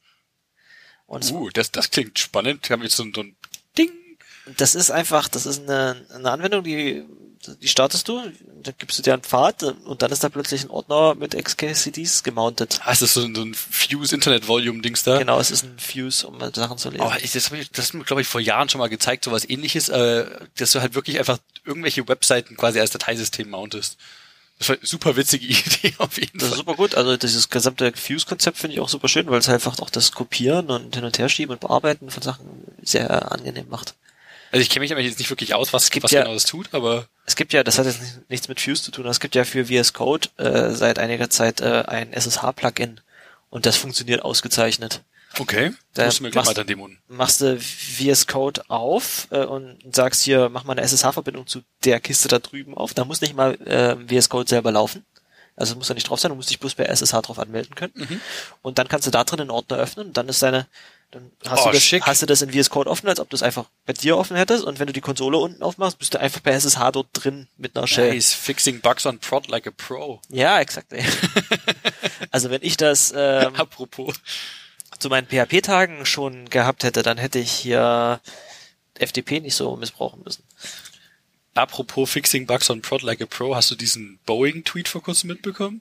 Und 1.06 1.30
Uh, 1.30 1.50
das, 1.50 1.70
das 1.70 1.90
klingt 1.90 2.18
spannend. 2.18 2.68
Haben 2.68 2.82
wir 2.82 2.86
jetzt 2.88 2.96
so, 2.96 3.04
ein- 3.04 3.12
so 3.14 3.22
ein 3.22 3.36
Ding. 3.78 3.92
das 4.56 4.74
ist 4.74 4.90
einfach, 4.90 5.28
das 5.28 5.46
ist 5.46 5.60
eine, 5.62 6.04
eine 6.12 6.30
Anwendung, 6.32 6.64
die, 6.64 7.04
die 7.54 7.68
startest 7.68 8.08
du, 8.08 8.20
dann 8.62 8.74
gibst 8.78 8.98
du 8.98 9.02
dir 9.02 9.12
einen 9.14 9.22
Pfad 9.22 9.62
und 9.62 10.02
dann 10.02 10.10
ist 10.12 10.24
da 10.24 10.28
plötzlich 10.28 10.64
ein 10.64 10.70
Ordner 10.70 11.14
mit 11.14 11.34
XKCDs 11.34 12.22
gemountet. 12.22 12.80
Ah, 12.84 12.92
ist 12.92 13.02
das 13.02 13.14
so, 13.14 13.22
ein- 13.22 13.34
so 13.34 13.42
ein 13.42 13.54
Fuse 13.54 14.14
Internet 14.14 14.48
Volume 14.48 14.82
Dings 14.82 15.02
da? 15.02 15.18
Genau, 15.18 15.38
es 15.40 15.50
ist 15.50 15.64
ein 15.64 15.78
Fuse, 15.78 16.26
um 16.26 16.38
Sachen 16.54 16.78
zu 16.78 16.90
lesen. 16.90 17.04
Oh, 17.06 17.12
ich, 17.22 17.32
das 17.32 17.46
habe 17.46 17.58
ich, 17.58 17.70
das 17.70 17.92
glaube 17.92 18.22
ich 18.22 18.28
vor 18.28 18.40
Jahren 18.40 18.68
schon 18.68 18.78
mal 18.80 18.88
gezeigt, 18.88 19.24
sowas 19.24 19.48
ähnliches, 19.48 19.88
äh, 19.88 20.26
dass 20.56 20.72
du 20.72 20.80
halt 20.80 20.94
wirklich 20.94 21.18
einfach 21.18 21.38
irgendwelche 21.64 22.06
Webseiten 22.08 22.56
quasi 22.56 22.80
als 22.80 22.90
Dateisystem 22.90 23.50
mountest. 23.50 23.96
Das 24.58 24.70
war 24.70 24.76
eine 24.76 24.86
super 24.86 25.16
witzige 25.16 25.44
Idee 25.46 25.94
auf 25.98 26.18
jeden 26.18 26.38
Das 26.38 26.44
ist 26.44 26.54
Fall. 26.54 26.58
super 26.58 26.74
gut. 26.76 26.94
Also 26.94 27.16
dieses 27.16 27.50
gesamte 27.50 27.92
Fuse-Konzept 27.94 28.56
finde 28.56 28.74
ich 28.74 28.80
auch 28.80 28.88
super 28.88 29.08
schön, 29.08 29.26
weil 29.26 29.38
es 29.38 29.48
einfach 29.50 29.78
auch 29.80 29.90
das 29.90 30.12
Kopieren 30.12 30.68
und 30.70 30.94
hin 30.94 31.04
und 31.04 31.18
her 31.18 31.28
schieben 31.28 31.52
und 31.54 31.60
bearbeiten 31.60 32.10
von 32.10 32.22
Sachen 32.22 32.46
sehr 32.82 33.30
angenehm 33.32 33.68
macht. 33.68 33.94
Also 34.52 34.62
ich 34.62 34.70
kenne 34.70 34.84
mich 34.84 34.92
aber 34.92 35.02
jetzt 35.02 35.18
nicht 35.18 35.28
wirklich 35.28 35.52
aus, 35.54 35.72
was, 35.74 35.90
gibt 35.90 36.04
was 36.04 36.12
ja- 36.12 36.22
genau 36.22 36.32
das 36.32 36.46
tut, 36.46 36.68
aber 36.72 37.06
Es 37.26 37.36
gibt 37.36 37.52
ja, 37.52 37.62
das 37.64 37.78
hat 37.78 37.86
jetzt 37.86 38.00
nicht- 38.00 38.30
nichts 38.30 38.48
mit 38.48 38.60
Fuse 38.60 38.82
zu 38.82 38.90
tun, 38.92 39.04
aber 39.04 39.10
es 39.10 39.20
gibt 39.20 39.34
ja 39.34 39.44
für 39.44 39.66
VS 39.66 39.92
Code 39.92 40.28
äh, 40.38 40.70
seit 40.70 40.98
einiger 40.98 41.28
Zeit 41.28 41.60
äh, 41.60 41.82
ein 41.86 42.12
SSH-Plugin 42.12 43.00
und 43.50 43.66
das 43.66 43.76
funktioniert 43.76 44.22
ausgezeichnet. 44.22 45.02
okay, 45.38 45.72
Da 45.94 46.04
musst 46.06 46.20
du 46.20 46.22
mir 46.22 46.30
gleich 46.30 46.44
machst- 46.44 46.50
mal 46.50 46.54
dann 46.54 46.66
demonen. 46.68 46.98
Machst 47.08 47.40
du 47.40 47.58
VS 47.60 48.26
Code 48.26 48.62
auf 48.68 49.26
äh, 49.30 49.44
und 49.44 49.76
sagst 49.94 50.22
hier, 50.22 50.48
mach 50.48 50.64
mal 50.64 50.72
eine 50.72 50.82
SSH-Verbindung 50.82 51.46
zu 51.46 51.62
der 51.84 52.00
Kiste 52.00 52.28
da 52.28 52.38
drüben 52.38 52.74
auf. 52.76 52.94
Da 52.94 53.04
muss 53.04 53.20
nicht 53.20 53.34
mal 53.34 53.54
äh, 53.66 53.96
VS 54.08 54.28
Code 54.28 54.48
selber 54.48 54.70
laufen. 54.72 55.04
Also 55.58 55.74
muss 55.74 55.88
da 55.88 55.94
nicht 55.94 56.08
drauf 56.08 56.20
sein, 56.20 56.28
du 56.30 56.36
musst 56.36 56.50
dich 56.50 56.60
bloß 56.60 56.74
per 56.74 56.88
SSH 56.88 57.22
drauf 57.22 57.38
anmelden 57.38 57.74
können. 57.74 57.92
Mhm. 57.96 58.20
Und 58.62 58.78
dann 58.78 58.88
kannst 58.88 59.06
du 59.06 59.10
da 59.10 59.24
drin 59.24 59.40
einen 59.40 59.50
Ordner 59.50 59.78
öffnen 59.78 60.08
und 60.08 60.16
dann 60.16 60.28
ist 60.28 60.42
deine, 60.42 60.66
dann 61.10 61.30
hast, 61.46 61.62
Oh, 61.62 61.66
du, 61.66 61.72
das, 61.72 61.82
schick. 61.84 62.02
hast 62.04 62.22
du 62.22 62.26
das 62.26 62.42
in 62.42 62.50
VS 62.52 62.70
Code 62.70 62.90
offen, 62.90 63.08
als 63.08 63.20
ob 63.20 63.30
du 63.30 63.36
es 63.36 63.42
einfach 63.42 63.66
bei 63.84 63.92
dir 63.92 64.16
offen 64.16 64.36
hättest 64.36 64.64
und 64.64 64.78
wenn 64.78 64.86
du 64.86 64.92
die 64.92 65.00
Konsole 65.00 65.38
unten 65.38 65.62
aufmachst, 65.62 65.98
bist 65.98 66.14
du 66.14 66.20
einfach 66.20 66.42
per 66.42 66.52
SSH 66.52 66.90
dort 66.92 67.08
drin 67.12 67.48
mit 67.56 67.76
einer 67.76 67.86
Shell. 67.86 68.12
Nice, 68.14 68.32
fixing 68.34 68.80
bugs 68.80 69.06
on 69.06 69.18
prod 69.18 69.48
like 69.48 69.66
a 69.66 69.70
pro. 69.70 70.20
Ja, 70.28 70.60
exakt. 70.60 70.92
also 72.30 72.50
wenn 72.50 72.62
ich 72.62 72.76
das 72.76 73.12
ähm, 73.16 73.54
Apropos. 73.56 74.14
zu 74.98 75.08
meinen 75.08 75.26
PHP-Tagen 75.28 76.06
schon 76.06 76.48
gehabt 76.50 76.82
hätte, 76.84 77.02
dann 77.02 77.18
hätte 77.18 77.38
ich 77.38 77.52
hier 77.52 78.20
FTP 78.94 79.40
nicht 79.42 79.54
so 79.54 79.76
missbrauchen 79.76 80.22
müssen. 80.24 80.42
Apropos 81.54 82.10
fixing 82.10 82.46
bugs 82.46 82.68
on 82.68 82.82
prod 82.82 83.02
like 83.02 83.20
a 83.22 83.26
pro, 83.26 83.54
hast 83.56 83.70
du 83.70 83.74
diesen 83.76 84.18
Boeing-Tweet 84.26 84.88
vor 84.88 85.02
kurzem 85.02 85.28
mitbekommen? 85.28 85.80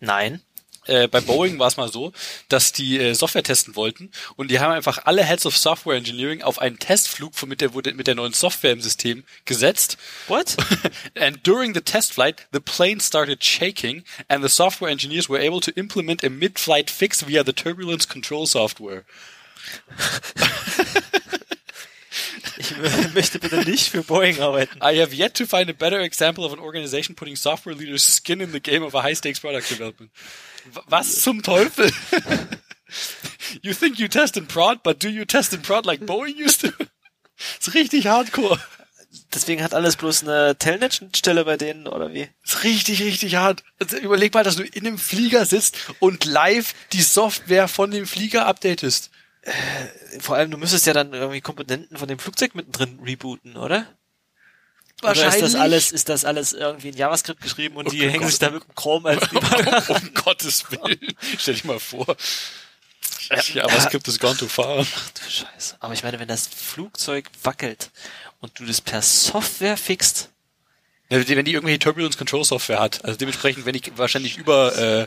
Nein. 0.00 0.42
Äh, 0.86 1.08
bei 1.08 1.20
Boeing 1.20 1.58
war 1.58 1.68
es 1.68 1.76
mal 1.76 1.90
so, 1.90 2.12
dass 2.48 2.72
die 2.72 2.98
äh, 2.98 3.14
Software 3.14 3.42
testen 3.42 3.76
wollten 3.76 4.10
und 4.36 4.50
die 4.50 4.60
haben 4.60 4.72
einfach 4.72 5.04
alle 5.04 5.24
Heads 5.24 5.46
of 5.46 5.56
Software 5.56 5.96
Engineering 5.96 6.42
auf 6.42 6.58
einen 6.60 6.78
Testflug 6.78 7.34
von 7.34 7.48
mit 7.48 7.60
der 7.60 7.74
wurde- 7.74 7.94
mit 7.94 8.06
der 8.06 8.14
neuen 8.14 8.32
Software 8.32 8.72
im 8.72 8.80
System 8.80 9.24
gesetzt. 9.44 9.96
What? 10.28 10.56
And 11.14 11.46
during 11.46 11.74
the 11.74 11.80
test 11.80 12.12
flight, 12.12 12.46
the 12.52 12.60
plane 12.60 13.00
started 13.00 13.44
shaking 13.44 14.04
and 14.28 14.42
the 14.42 14.48
software 14.48 14.90
engineers 14.90 15.28
were 15.28 15.40
able 15.40 15.60
to 15.60 15.70
implement 15.72 16.24
a 16.24 16.30
mid-flight 16.30 16.90
fix 16.90 17.26
via 17.26 17.42
the 17.44 17.52
turbulence 17.52 18.08
control 18.08 18.46
software. 18.46 19.04
Ich 22.58 22.70
möchte 23.14 23.38
bitte 23.38 23.56
nicht 23.68 23.90
für 23.90 24.02
Boeing 24.02 24.40
arbeiten. 24.40 24.78
I 24.78 25.00
have 25.00 25.14
yet 25.14 25.34
to 25.34 25.46
find 25.46 25.68
a 25.68 25.72
better 25.72 26.00
example 26.00 26.44
of 26.44 26.52
an 26.52 26.58
organization 26.58 27.14
putting 27.14 27.36
software 27.36 27.74
leaders 27.74 28.16
skin 28.16 28.40
in 28.40 28.52
the 28.52 28.60
game 28.60 28.82
of 28.82 28.94
a 28.94 29.02
high-stakes 29.02 29.40
product 29.40 29.68
development. 29.68 30.10
Was 30.86 31.20
zum 31.22 31.42
Teufel? 31.42 31.92
you 33.62 33.72
think 33.72 33.98
you 33.98 34.08
test 34.08 34.36
in 34.36 34.46
prod, 34.46 34.82
but 34.82 35.02
do 35.02 35.08
you 35.08 35.24
test 35.24 35.52
in 35.52 35.62
prod 35.62 35.86
like 35.86 36.00
Boeing 36.06 36.36
used 36.36 36.60
to? 36.62 36.68
ist 37.60 37.74
richtig 37.74 38.06
hardcore. 38.06 38.60
Deswegen 39.34 39.62
hat 39.62 39.74
alles 39.74 39.96
bloß 39.96 40.24
eine 40.24 40.56
Telnet-Stelle 40.56 41.44
bei 41.44 41.56
denen, 41.56 41.86
oder 41.86 42.12
wie? 42.12 42.28
ist 42.44 42.64
richtig, 42.64 43.02
richtig 43.02 43.36
hart. 43.36 43.64
Also 43.78 43.96
überleg 43.96 44.34
mal, 44.34 44.44
dass 44.44 44.56
du 44.56 44.62
in 44.62 44.86
einem 44.86 44.98
Flieger 44.98 45.46
sitzt 45.46 45.76
und 46.00 46.24
live 46.24 46.74
die 46.92 47.02
Software 47.02 47.68
von 47.68 47.90
dem 47.90 48.06
Flieger 48.06 48.46
updatest. 48.46 49.10
Vor 50.20 50.36
allem, 50.36 50.50
du 50.50 50.58
müsstest 50.58 50.86
ja 50.86 50.92
dann 50.92 51.12
irgendwie 51.12 51.40
Komponenten 51.40 51.96
von 51.96 52.08
dem 52.08 52.18
Flugzeug 52.18 52.54
mittendrin 52.54 52.98
rebooten, 53.04 53.56
oder? 53.56 53.86
Oder 55.02 55.26
ist 55.28 55.42
das 55.42 55.54
alles, 55.54 55.92
ist 55.92 56.08
das 56.08 56.24
alles 56.24 56.52
irgendwie 56.52 56.88
in 56.88 56.96
JavaScript 56.96 57.40
geschrieben 57.42 57.76
und 57.76 57.86
Oh 57.88 57.90
die 57.90 57.98
Gott. 58.00 58.10
hängen 58.12 58.26
sich 58.28 58.38
da 58.38 58.50
mit 58.50 58.62
dem 58.64 58.74
Chrome 58.74 59.10
als 59.10 59.20
Debugger? 59.30 59.90
um 59.90 60.14
Gottes 60.14 60.64
Willen. 60.70 60.98
Stell 61.38 61.54
dich 61.54 61.64
mal 61.64 61.78
vor. 61.78 62.16
Ja, 63.52 63.64
aber 63.64 63.76
es 63.76 63.88
gibt 63.90 64.06
es 64.08 64.18
gone 64.18 64.36
too 64.36 64.46
far. 64.48 64.78
Du 64.78 65.30
Scheiße. 65.30 65.76
Aber 65.80 65.92
ich 65.94 66.02
meine, 66.02 66.18
wenn 66.18 66.28
das 66.28 66.46
Flugzeug 66.46 67.28
wackelt 67.42 67.90
und 68.40 68.58
du 68.58 68.64
das 68.64 68.80
per 68.80 69.02
Software 69.02 69.76
fixt, 69.76 70.30
Ja, 71.10 71.18
wenn 71.28 71.44
die 71.44 71.52
irgendwelche 71.52 71.78
Turbulence 71.80 72.16
Control 72.16 72.44
Software 72.44 72.78
hat, 72.80 73.04
also 73.04 73.18
dementsprechend, 73.18 73.66
wenn 73.66 73.74
ich 73.74 73.92
wahrscheinlich 73.98 74.38
über, 74.38 74.76
äh, 74.78 75.06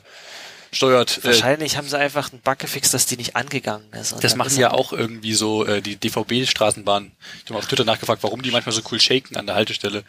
steuert. 0.71 1.19
Äh, 1.19 1.25
Wahrscheinlich 1.25 1.77
haben 1.77 1.87
sie 1.87 1.97
einfach 1.97 2.31
einen 2.31 2.41
Bug 2.41 2.59
gefixt, 2.59 2.93
dass 2.93 3.05
die 3.05 3.17
nicht 3.17 3.35
angegangen 3.35 3.91
ist. 3.93 4.15
Das 4.21 4.35
machen 4.35 4.57
ja 4.57 4.71
auch 4.71 4.93
irgendwie 4.93 5.33
so 5.33 5.65
äh, 5.65 5.81
die 5.81 5.95
DVB-Straßenbahn. 5.95 7.11
Ich 7.37 7.45
habe 7.45 7.53
mal 7.53 7.59
auf 7.59 7.67
Twitter 7.67 7.85
nachgefragt, 7.85 8.23
warum 8.23 8.41
die 8.41 8.51
manchmal 8.51 8.73
so 8.73 8.81
cool 8.91 8.99
shaken 8.99 9.35
an 9.37 9.45
der 9.45 9.55
Haltestelle. 9.55 10.03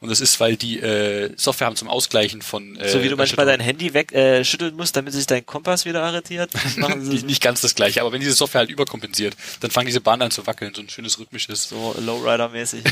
Und 0.00 0.10
das 0.10 0.20
ist, 0.20 0.40
weil 0.40 0.56
die 0.56 0.80
äh, 0.80 1.32
Software 1.36 1.66
haben 1.66 1.76
zum 1.76 1.88
Ausgleichen 1.88 2.42
von 2.42 2.76
äh, 2.76 2.88
So 2.88 3.02
wie 3.02 3.08
du 3.08 3.16
manchmal 3.16 3.46
dein 3.46 3.60
Handy 3.60 3.94
weg 3.94 4.12
äh, 4.12 4.44
musst, 4.72 4.96
damit 4.96 5.12
sich 5.12 5.26
dein 5.26 5.44
Kompass 5.44 5.84
wieder 5.84 6.02
arretiert. 6.02 6.50
Nicht 6.96 7.42
ganz 7.42 7.60
das 7.60 7.74
gleiche, 7.74 8.00
aber 8.00 8.12
wenn 8.12 8.20
diese 8.20 8.32
Software 8.32 8.60
halt 8.60 8.70
überkompensiert, 8.70 9.36
dann 9.60 9.70
fangen 9.70 9.86
diese 9.86 10.00
Bahnen 10.00 10.22
an 10.22 10.30
zu 10.30 10.46
wackeln, 10.46 10.74
so 10.74 10.82
ein 10.82 10.88
schönes 10.88 11.18
rhythmisches 11.18 11.68
so 11.68 11.94
Lowrider-mäßig. 11.98 12.84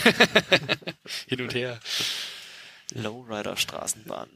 Hin 1.27 1.41
und 1.43 1.55
Her. 1.55 1.79
Lowrider-Straßenbahn. 2.95 4.29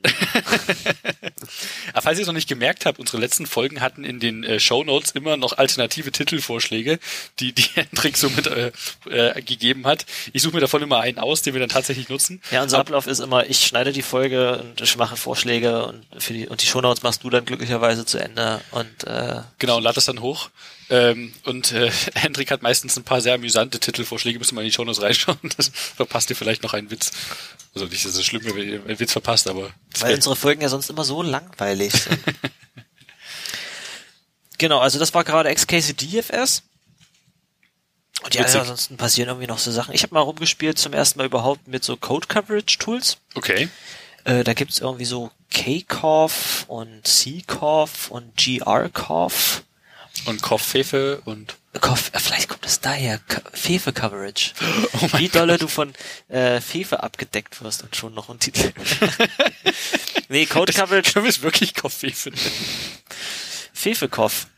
Aber 1.93 2.03
falls 2.03 2.19
ihr 2.19 2.23
es 2.23 2.27
noch 2.27 2.35
nicht 2.35 2.49
gemerkt 2.49 2.87
habt, 2.87 2.99
unsere 2.99 3.19
letzten 3.19 3.47
Folgen 3.47 3.81
hatten 3.81 4.05
in 4.05 4.21
den 4.21 4.45
äh, 4.45 4.61
Show 4.61 4.85
Notes 4.85 5.13
immer 5.13 5.37
noch 5.37 5.59
alternative 5.59 6.13
Titelvorschläge, 6.13 6.99
die 7.41 7.53
die 7.53 7.63
Hendrik 7.75 8.17
so 8.17 8.31
mit 8.31 8.47
äh, 8.47 8.73
äh, 9.11 9.43
gegeben 9.43 9.87
hat. 9.87 10.07
Ich 10.33 10.43
suche 10.43 10.55
mir 10.55 10.61
davon 10.61 10.83
immer 10.83 11.01
einen 11.01 11.19
aus, 11.19 11.43
den 11.43 11.55
wir 11.55 11.61
dann 11.61 11.69
tatsächlich 11.69 12.09
nutzen. 12.09 12.41
Ja, 12.51 12.63
unser 12.63 12.79
Ablauf 12.79 13.07
ist 13.07 13.21
immer, 13.21 13.47
ich 13.49 13.67
schneide 13.67 13.93
die 13.93 14.03
Folge 14.03 14.59
und 14.59 14.81
ich 14.81 14.97
mache 14.97 15.17
Vorschläge 15.17 15.87
und 15.87 16.05
für 16.19 16.33
die 16.33 16.47
und 16.49 16.63
die 16.63 16.67
Shownotes 16.67 17.03
machst 17.03 17.25
du 17.25 17.31
dann 17.31 17.45
glücklicherweise 17.45 18.07
zu 18.07 18.19
Ende 18.19 18.61
und 18.71 19.05
äh, 19.05 19.43
Genau, 19.59 19.81
lad 19.81 19.97
das 19.97 20.05
dann 20.05 20.21
hoch. 20.21 20.51
Ähm, 20.89 21.33
und 21.45 21.73
äh, 21.73 21.91
Hendrik 22.15 22.51
hat 22.51 22.63
meistens 22.63 22.97
ein 22.97 23.05
paar 23.05 23.21
sehr 23.21 23.35
amüsante 23.35 23.81
Titelvorschläge, 23.81 24.39
ihr 24.39 24.55
mal 24.55 24.61
in 24.61 24.69
die 24.69 24.73
Shownotes 24.73 25.03
reinschauen. 25.03 25.39
Das 25.57 25.69
verpasst 25.69 26.31
ihr 26.31 26.37
vielleicht 26.37 26.63
noch 26.63 26.75
einen 26.75 26.91
Witz. 26.91 27.11
Also 27.75 27.87
nicht, 27.87 28.05
dass 28.05 28.15
es 28.15 28.25
schlimm 28.25 28.45
wenn 28.45 28.69
ihr 28.69 28.83
einen 28.87 28.99
Witz 28.99 29.13
verpasst, 29.13 29.49
aber 29.49 29.71
weil 30.01 30.15
unsere 30.15 30.37
Folgen 30.37 30.63
ja 30.63 30.69
sonst 30.69 30.89
immer 30.89 31.05
so 31.05 31.23
langweilig 31.23 31.93
sind. 31.93 32.19
genau, 34.59 34.79
also 34.79 34.99
das 34.99 35.13
war 35.13 35.25
gerade 35.25 35.55
XKCDFS. 35.55 36.63
Und 38.23 38.35
ja, 38.35 38.43
Witzig. 38.43 38.61
ansonsten 38.61 38.97
passieren 38.97 39.29
irgendwie 39.29 39.47
noch 39.47 39.59
so 39.59 39.71
Sachen. 39.71 39.95
Ich 39.95 40.03
habe 40.03 40.15
mal 40.15 40.21
rumgespielt 40.21 40.79
zum 40.79 40.95
ersten 40.95 41.19
Mal 41.19 41.27
überhaupt 41.27 41.69
mit 41.69 41.85
so 41.85 41.97
Code 41.97 42.27
Coverage 42.29 42.79
Tools. 42.79 43.19
okay. 43.35 43.69
Äh, 44.25 44.43
da 44.43 44.55
gibt's 44.55 44.81
irgendwie 44.81 45.05
so 45.05 45.31
KCOV 45.53 46.65
und 46.67 47.07
CCOV 47.07 48.11
und 48.11 48.37
GRCOV. 48.37 49.63
Und 50.27 50.43
Kopffefe 50.43 51.23
und 51.25 51.57
Koff, 51.81 52.11
äh, 52.13 52.19
vielleicht 52.19 52.49
kommt 52.49 52.67
es 52.67 52.81
daher, 52.81 53.21
Fefe-Coverage. 53.53 54.53
Oh 54.93 55.19
Wie 55.19 55.29
dolle 55.29 55.59
du 55.59 55.69
von 55.69 55.93
äh, 56.29 56.61
Fefe 56.61 57.03
abgedeckt 57.03 57.63
wirst 57.63 57.83
und 57.83 57.95
schon 57.95 58.15
noch 58.15 58.29
ein 58.29 58.39
Titel. 58.39 58.73
nee, 60.29 60.47
Code 60.47 60.73
Coverage, 60.73 61.13
können 61.13 61.25
wir 61.25 61.31
es 61.31 61.43
wirklich 61.43 61.75
Kopffefe 61.75 62.31
nennen? 62.31 62.43
Fefe-Koff. 63.73 64.49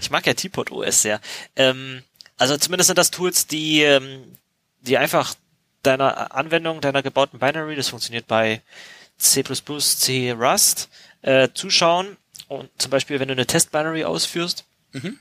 Ich 0.00 0.10
mag 0.10 0.26
ja 0.26 0.34
Teapot 0.34 0.70
OS 0.70 1.02
sehr. 1.02 1.20
Ähm, 1.56 2.02
also 2.38 2.56
zumindest 2.56 2.86
sind 2.86 2.98
das 2.98 3.10
Tools, 3.10 3.46
die, 3.46 3.82
ähm, 3.82 4.38
die 4.80 4.96
einfach 4.96 5.34
deiner 5.82 6.34
Anwendung, 6.34 6.80
deiner 6.80 7.02
gebauten 7.02 7.40
Binary, 7.40 7.76
das 7.76 7.88
funktioniert 7.88 8.26
bei 8.26 8.62
C++, 9.18 9.42
C, 9.42 10.30
Rust, 10.32 10.88
äh, 11.22 11.48
zuschauen 11.52 12.16
und 12.52 12.70
zum 12.78 12.90
Beispiel, 12.90 13.20
wenn 13.20 13.28
du 13.28 13.32
eine 13.32 13.46
Test-Binary 13.46 14.04
ausführst 14.04 14.64
Mhm. 14.92 15.18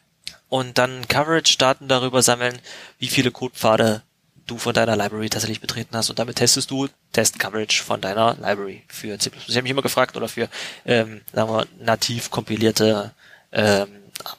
und 0.50 0.78
dann 0.78 1.08
Coverage-Daten 1.08 1.88
darüber 1.88 2.22
sammeln, 2.22 2.60
wie 3.00 3.08
viele 3.08 3.32
Codepfade 3.32 4.02
du 4.48 4.58
von 4.58 4.74
deiner 4.74 4.98
Library 4.98 5.30
tatsächlich 5.30 5.62
betreten 5.62 5.96
hast 5.96 6.10
und 6.10 6.20
damit 6.20 6.36
testest 6.38 6.70
du 6.72 6.90
Test-Coverage 7.14 7.84
von 7.84 8.02
deiner 8.02 8.36
Library 8.36 8.84
für 8.90 9.18
C++. 9.18 9.32
Ich 9.48 9.56
habe 9.56 9.62
mich 9.64 9.72
immer 9.72 9.82
gefragt 9.82 10.18
oder 10.18 10.28
für, 10.28 10.50
ähm, 10.86 11.22
sagen 11.32 11.50
wir, 11.54 11.68
nativ 11.80 12.32
kompilierte 12.32 13.12
ähm, 13.54 13.88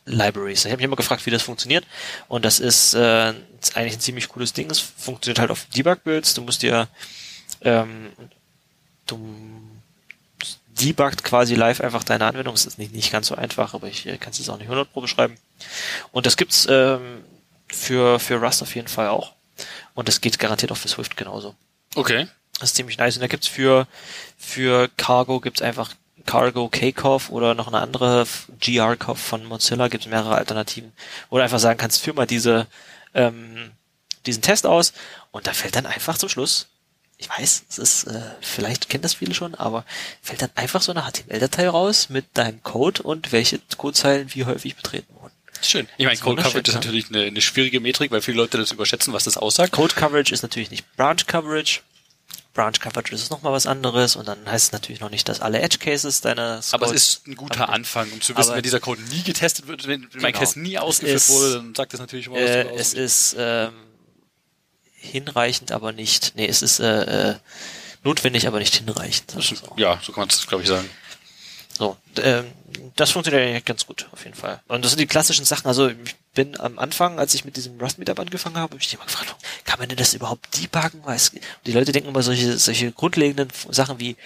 Libraries. 0.04 0.64
Ich 0.64 0.70
habe 0.70 0.76
mich 0.78 0.84
immer 0.84 0.96
gefragt, 0.96 1.24
wie 1.24 1.30
das 1.30 1.42
funktioniert 1.42 1.86
und 2.28 2.44
das 2.44 2.60
ist, 2.60 2.94
äh, 2.94 3.32
eigentlich 3.74 3.94
ein 3.94 4.00
ziemlich 4.00 4.28
cooles 4.28 4.52
Ding. 4.52 4.70
Es 4.70 4.80
funktioniert 4.80 5.38
halt 5.38 5.50
auf 5.50 5.64
Debug-Builds. 5.74 6.34
Du 6.34 6.42
musst 6.42 6.62
dir 6.62 6.88
ähm, 7.62 8.10
du 9.06 9.18
debuggt 10.82 11.24
quasi 11.24 11.54
live 11.54 11.80
einfach 11.80 12.04
deine 12.04 12.26
Anwendung. 12.26 12.54
Es 12.54 12.66
ist 12.66 12.78
nicht, 12.78 12.92
nicht 12.92 13.12
ganz 13.12 13.28
so 13.28 13.34
einfach, 13.34 13.74
aber 13.74 13.88
ich 13.88 14.06
äh, 14.06 14.18
kann 14.18 14.32
es 14.32 14.38
jetzt 14.38 14.48
auch 14.48 14.58
nicht 14.58 14.66
100 14.66 14.92
Pro 14.92 15.00
beschreiben. 15.00 15.36
Und 16.10 16.26
das 16.26 16.36
gibt's 16.36 16.66
ähm, 16.68 17.24
für, 17.68 18.18
für 18.18 18.40
Rust 18.40 18.62
auf 18.62 18.74
jeden 18.74 18.88
Fall 18.88 19.08
auch. 19.08 19.32
Und 19.94 20.08
das 20.08 20.20
geht 20.20 20.38
garantiert 20.38 20.72
auch 20.72 20.76
für 20.76 20.88
Swift 20.88 21.16
genauso. 21.16 21.54
Okay. 21.94 22.26
Das 22.58 22.70
ist 22.70 22.76
ziemlich 22.76 22.98
nice. 22.98 23.16
Und 23.16 23.22
da 23.22 23.26
gibt's 23.26 23.48
für, 23.48 23.86
für 24.38 24.88
Cargo 24.96 25.40
gibt's 25.40 25.62
einfach 25.62 25.90
Cargo 26.26 26.68
KCOV 26.68 27.30
oder 27.30 27.54
noch 27.54 27.68
eine 27.68 27.80
andere 27.80 28.26
GRCOV 28.60 29.18
von 29.18 29.44
Mozilla. 29.44 29.88
Gibt's 29.88 30.06
mehrere 30.06 30.36
Alternativen. 30.36 30.92
Du 31.30 31.38
einfach 31.38 31.58
sagen 31.58 31.78
kannst, 31.78 32.00
führ 32.00 32.14
mal 32.14 32.26
diese, 32.26 32.66
ähm, 33.14 33.72
diesen 34.26 34.42
Test 34.42 34.66
aus. 34.66 34.92
Und 35.30 35.46
da 35.46 35.52
fällt 35.52 35.76
dann 35.76 35.86
einfach 35.86 36.18
zum 36.18 36.28
Schluss, 36.28 36.68
ich 37.22 37.28
weiß, 37.30 37.62
es 37.70 37.78
ist, 37.78 38.04
äh, 38.04 38.20
vielleicht 38.40 38.88
kennen 38.88 39.02
das 39.02 39.14
viele 39.14 39.32
schon, 39.34 39.54
aber 39.54 39.84
fällt 40.22 40.42
dann 40.42 40.50
einfach 40.56 40.82
so 40.82 40.92
eine 40.92 41.02
HTML-Datei 41.02 41.68
raus 41.68 42.08
mit 42.08 42.26
deinem 42.34 42.62
Code 42.62 43.02
und 43.02 43.32
welche 43.32 43.60
Codezeilen 43.76 44.34
wie 44.34 44.44
häufig 44.44 44.74
betreten 44.76 45.14
wurden. 45.20 45.32
Schön. 45.62 45.88
Ich 45.96 46.06
meine, 46.06 46.18
Code 46.18 46.42
Coverage 46.42 46.70
ist 46.70 46.74
natürlich 46.74 47.08
eine, 47.10 47.22
eine 47.22 47.40
schwierige 47.40 47.78
Metrik, 47.78 48.10
weil 48.10 48.20
viele 48.22 48.38
Leute 48.38 48.58
das 48.58 48.72
überschätzen, 48.72 49.12
was 49.12 49.24
das 49.24 49.36
aussagt. 49.36 49.72
Code 49.72 49.94
Coverage 49.94 50.34
ist 50.34 50.42
natürlich 50.42 50.70
nicht 50.72 50.84
Branch 50.96 51.24
Coverage. 51.26 51.80
Branch 52.54 52.78
Coverage 52.80 53.14
ist 53.14 53.30
nochmal 53.30 53.52
was 53.52 53.66
anderes 53.66 54.16
und 54.16 54.26
dann 54.28 54.44
heißt 54.44 54.66
es 54.66 54.72
natürlich 54.72 55.00
noch 55.00 55.08
nicht, 55.10 55.28
dass 55.28 55.40
alle 55.40 55.60
Edge 55.60 55.78
Cases 55.78 56.20
deines 56.20 56.74
Aber 56.74 56.86
es 56.86 56.92
ist 56.92 57.26
ein 57.28 57.36
guter 57.36 57.68
Anfang, 57.68 58.10
um 58.12 58.20
zu 58.20 58.36
wissen, 58.36 58.48
Aber- 58.48 58.56
wenn 58.56 58.62
dieser 58.62 58.80
Code 58.80 59.00
nie 59.02 59.22
getestet 59.22 59.68
wird, 59.68 59.86
wenn 59.86 60.08
mein 60.14 60.32
Genau. 60.32 60.38
Case 60.40 60.58
nie 60.60 60.76
ausgeführt 60.78 61.16
ist- 61.16 61.30
wurde, 61.30 61.54
dann 61.54 61.74
sagt 61.76 61.92
das 61.94 62.00
natürlich 62.00 62.28
mal 62.28 62.34
was 62.42 62.50
äh, 62.50 62.66
es 62.74 62.92
ist 62.94 63.36
ähm, 63.38 63.72
hinreichend, 65.02 65.72
aber 65.72 65.92
nicht. 65.92 66.32
Nee, 66.36 66.46
es 66.46 66.62
ist 66.62 66.80
äh, 66.80 67.32
äh, 67.32 67.36
notwendig, 68.04 68.46
aber 68.46 68.58
nicht 68.58 68.74
hinreichend. 68.74 69.30
so. 69.30 69.54
Ja, 69.76 70.00
so 70.02 70.12
kann 70.12 70.22
man 70.22 70.28
es, 70.28 70.46
glaube 70.46 70.62
ich, 70.62 70.68
sagen. 70.68 70.88
So, 71.72 71.96
ähm, 72.22 72.44
das 72.96 73.10
funktioniert 73.10 73.48
eigentlich 73.48 73.64
ganz 73.64 73.86
gut, 73.86 74.08
auf 74.12 74.24
jeden 74.24 74.36
Fall. 74.36 74.60
Und 74.68 74.84
das 74.84 74.92
sind 74.92 75.00
die 75.00 75.06
klassischen 75.06 75.44
Sachen. 75.44 75.66
Also 75.66 75.88
ich 75.88 76.16
bin 76.34 76.58
am 76.60 76.78
Anfang, 76.78 77.18
als 77.18 77.34
ich 77.34 77.44
mit 77.44 77.56
diesem 77.56 77.80
Rust 77.80 77.98
Meetup 77.98 78.20
angefangen 78.20 78.56
habe, 78.56 78.74
habe 78.74 78.82
ich 78.82 78.92
immer 78.92 79.04
gefragt, 79.04 79.34
kann 79.64 79.78
man 79.78 79.88
denn 79.88 79.98
das 79.98 80.14
überhaupt 80.14 80.58
debuggen? 80.58 81.00
Weil 81.04 81.18
die 81.66 81.72
Leute 81.72 81.92
denken 81.92 82.10
immer 82.10 82.22
solche, 82.22 82.58
solche 82.58 82.92
grundlegenden 82.92 83.48
Sachen 83.70 83.98
wie 83.98 84.16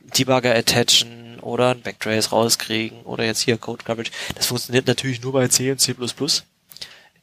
Debugger 0.00 0.54
attachen 0.54 1.38
oder 1.40 1.70
ein 1.70 1.82
Backtrace 1.82 2.32
rauskriegen 2.32 3.02
oder 3.02 3.24
jetzt 3.24 3.40
hier 3.40 3.58
Code 3.58 3.84
Coverage. 3.84 4.10
Das 4.34 4.46
funktioniert 4.46 4.86
natürlich 4.86 5.22
nur 5.22 5.32
bei 5.32 5.48
C 5.48 5.70
und 5.70 5.80
C++. 5.80 5.94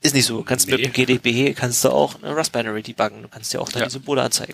Ist 0.06 0.14
nicht 0.14 0.26
so. 0.26 0.38
Du 0.38 0.44
kannst 0.44 0.68
mit 0.68 0.78
Nee. 0.80 0.84
dem 0.88 0.94
GDB 0.94 1.54
kannst 1.54 1.84
du 1.84 1.90
auch 1.90 2.22
eine 2.22 2.36
Rust 2.36 2.52
Binary 2.52 2.84
debuggen. 2.84 3.24
Du 3.24 3.28
kannst 3.28 3.52
dir 3.54 3.62
auch 3.62 3.70
dann 3.70 3.82
Ja. 3.82 3.88
die 3.88 3.92
Symbole 3.92 4.22
anzeigen. 4.22 4.54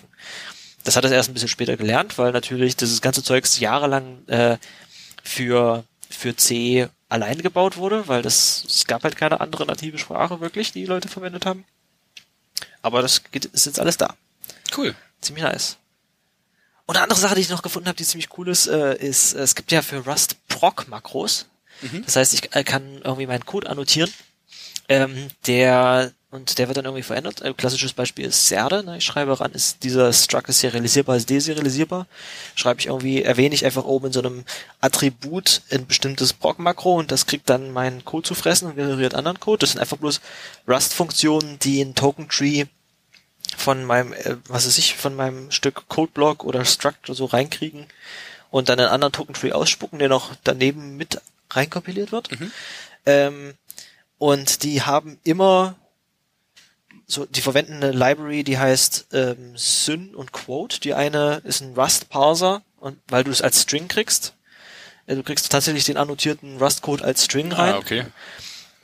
Das 0.84 0.96
hat 0.96 1.04
er 1.04 1.12
erst 1.12 1.28
ein 1.30 1.34
bisschen 1.34 1.48
später 1.48 1.76
gelernt, 1.76 2.16
weil 2.18 2.32
natürlich 2.32 2.74
dieses 2.76 3.00
ganze 3.02 3.22
Zeugs 3.22 3.60
jahrelang 3.60 4.26
äh, 4.28 4.56
für, 5.22 5.84
für 6.10 6.34
C 6.36 6.88
allein 7.08 7.38
gebaut 7.42 7.76
wurde, 7.76 8.08
weil 8.08 8.22
das, 8.22 8.64
es 8.66 8.86
gab 8.86 9.04
halt 9.04 9.16
keine 9.16 9.40
andere 9.40 9.66
native 9.66 9.98
Sprache 9.98 10.40
wirklich, 10.40 10.72
die, 10.72 10.80
die 10.80 10.86
Leute 10.86 11.08
verwendet 11.08 11.44
haben. 11.46 11.64
Aber 12.80 13.02
das 13.02 13.22
geht, 13.30 13.44
ist 13.44 13.66
jetzt 13.66 13.78
alles 13.78 13.96
da. 13.98 14.16
Cool. 14.76 14.94
Ziemlich 15.20 15.44
nice. 15.44 15.76
Und 16.86 16.96
eine 16.96 17.04
andere 17.04 17.20
Sache, 17.20 17.34
die 17.36 17.42
ich 17.42 17.48
noch 17.50 17.62
gefunden 17.62 17.88
habe, 17.88 17.96
die 17.96 18.04
ziemlich 18.04 18.36
cool 18.38 18.48
ist, 18.48 18.66
äh, 18.66 18.96
ist, 18.96 19.34
äh, 19.34 19.40
es 19.42 19.54
gibt 19.54 19.70
ja 19.70 19.82
für 19.82 19.98
Rust 20.06 20.36
Proc-Makros. 20.48 21.46
Das 22.06 22.16
heißt, 22.16 22.34
ich 22.34 22.54
äh, 22.56 22.64
kann 22.64 23.00
irgendwie 23.04 23.26
meinen 23.26 23.44
Code 23.44 23.68
annotieren. 23.68 24.12
Ähm, 24.88 25.28
der 25.46 26.12
und 26.32 26.56
der 26.56 26.66
wird 26.66 26.78
dann 26.78 26.86
irgendwie 26.86 27.02
verändert. 27.02 27.42
Ein 27.42 27.58
klassisches 27.58 27.92
Beispiel 27.92 28.24
ist 28.24 28.48
Serde. 28.48 28.82
Ne? 28.82 28.96
Ich 28.96 29.04
schreibe 29.04 29.38
ran, 29.38 29.52
ist 29.52 29.84
dieser 29.84 30.10
Struct 30.14 30.48
ist 30.48 30.60
serialisierbar, 30.60 31.16
ist 31.16 31.28
deserialisierbar. 31.28 32.06
Schreibe 32.54 32.80
ich 32.80 32.86
irgendwie, 32.86 33.22
erwähne 33.22 33.54
ich 33.54 33.66
einfach 33.66 33.84
oben 33.84 34.06
in 34.06 34.12
so 34.14 34.20
einem 34.20 34.44
Attribut 34.80 35.60
ein 35.70 35.86
bestimmtes 35.86 36.32
Proc-Makro 36.32 36.98
und 36.98 37.12
das 37.12 37.26
kriegt 37.26 37.50
dann 37.50 37.70
meinen 37.70 38.06
Code 38.06 38.26
zu 38.26 38.34
fressen 38.34 38.66
und 38.66 38.76
generiert 38.76 39.14
anderen 39.14 39.40
Code. 39.40 39.58
Das 39.58 39.72
sind 39.72 39.80
einfach 39.80 39.98
bloß 39.98 40.22
Rust-Funktionen, 40.66 41.58
die 41.58 41.82
in 41.82 41.94
Token 41.94 42.30
Tree 42.30 42.64
von 43.54 43.84
meinem, 43.84 44.14
äh, 44.14 44.36
was 44.48 44.66
weiß 44.66 44.78
ich, 44.78 44.94
von 44.94 45.14
meinem 45.14 45.50
Stück 45.50 45.86
Codeblock 45.88 46.44
oder 46.44 46.64
Struct 46.64 47.10
oder 47.10 47.14
so 47.14 47.26
reinkriegen 47.26 47.84
und 48.50 48.70
dann 48.70 48.80
einen 48.80 48.88
anderen 48.88 49.12
Token 49.12 49.34
Tree 49.34 49.52
ausspucken, 49.52 49.98
der 49.98 50.08
noch 50.08 50.34
daneben 50.44 50.96
mit 50.96 51.20
reinkompiliert 51.50 52.10
wird. 52.10 52.30
Ähm, 53.04 53.54
und 54.22 54.62
die 54.62 54.82
haben 54.82 55.18
immer 55.24 55.74
so, 57.08 57.26
die 57.26 57.40
verwenden 57.40 57.82
eine 57.82 57.90
Library, 57.90 58.44
die 58.44 58.56
heißt 58.56 59.08
ähm, 59.12 59.56
Syn 59.56 60.14
und 60.14 60.30
Quote. 60.30 60.78
Die 60.78 60.94
eine 60.94 61.42
ist 61.42 61.60
ein 61.60 61.74
Rust-Parser 61.74 62.62
und 62.78 63.00
weil 63.08 63.24
du 63.24 63.32
es 63.32 63.42
als 63.42 63.62
String 63.62 63.88
kriegst, 63.88 64.34
äh, 65.08 65.16
du 65.16 65.24
kriegst 65.24 65.50
tatsächlich 65.50 65.86
den 65.86 65.96
annotierten 65.96 66.58
Rust-Code 66.58 67.02
als 67.02 67.24
String 67.24 67.50
rein. 67.50 67.74
Ah, 67.74 67.78
okay. 67.78 68.04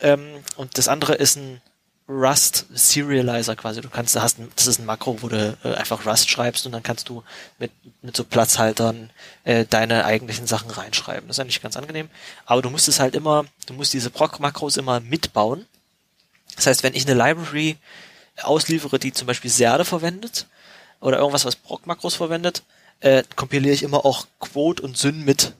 Ähm, 0.01 0.43
und 0.57 0.77
das 0.77 0.89
andere 0.89 1.15
ist 1.15 1.37
ein 1.37 1.63
Rust 2.09 2.65
Serializer 2.73 3.55
quasi. 3.55 3.83
Du 3.83 3.91
kannst, 3.91 4.17
hast, 4.17 4.39
das 4.57 4.67
ist 4.67 4.79
ein 4.79 4.87
Makro, 4.87 5.21
wo 5.21 5.29
du 5.29 5.59
äh, 5.63 5.75
einfach 5.75 6.07
Rust 6.07 6.31
schreibst 6.31 6.65
und 6.65 6.73
dann 6.73 6.83
kannst 6.83 7.11
du 7.11 7.23
mit, 7.59 7.71
mit 8.01 8.17
so 8.17 8.25
Platzhaltern 8.25 9.11
äh, 9.45 9.67
deine 9.67 10.07
eigentlichen 10.07 10.47
Sachen 10.47 10.71
reinschreiben. 10.71 11.29
Das 11.29 11.37
ist 11.37 11.41
eigentlich 11.41 11.61
ganz 11.61 11.77
angenehm. 11.77 12.09
Aber 12.47 12.63
du 12.63 12.71
musst 12.71 12.89
es 12.89 12.99
halt 12.99 13.15
immer, 13.15 13.45
du 13.67 13.75
musst 13.75 13.93
diese 13.93 14.09
Proc-Makros 14.09 14.79
immer 14.79 15.01
mitbauen. 15.01 15.67
Das 16.57 16.67
heißt, 16.67 16.83
wenn 16.83 16.95
ich 16.95 17.07
eine 17.07 17.15
Library 17.15 17.77
ausliefere, 18.43 18.99
die 18.99 19.13
zum 19.13 19.27
Beispiel 19.27 19.51
Serde 19.51 19.85
verwendet 19.85 20.47
oder 21.01 21.19
irgendwas, 21.19 21.45
was 21.45 21.57
Proc-Makros 21.57 22.15
verwendet, 22.15 22.63
äh, 23.01 23.23
kompiliere 23.37 23.75
ich 23.75 23.83
immer 23.83 24.07
auch 24.07 24.27
Quote 24.41 24.83
und 24.83 24.97
Syn 24.97 25.25
mit. 25.25 25.53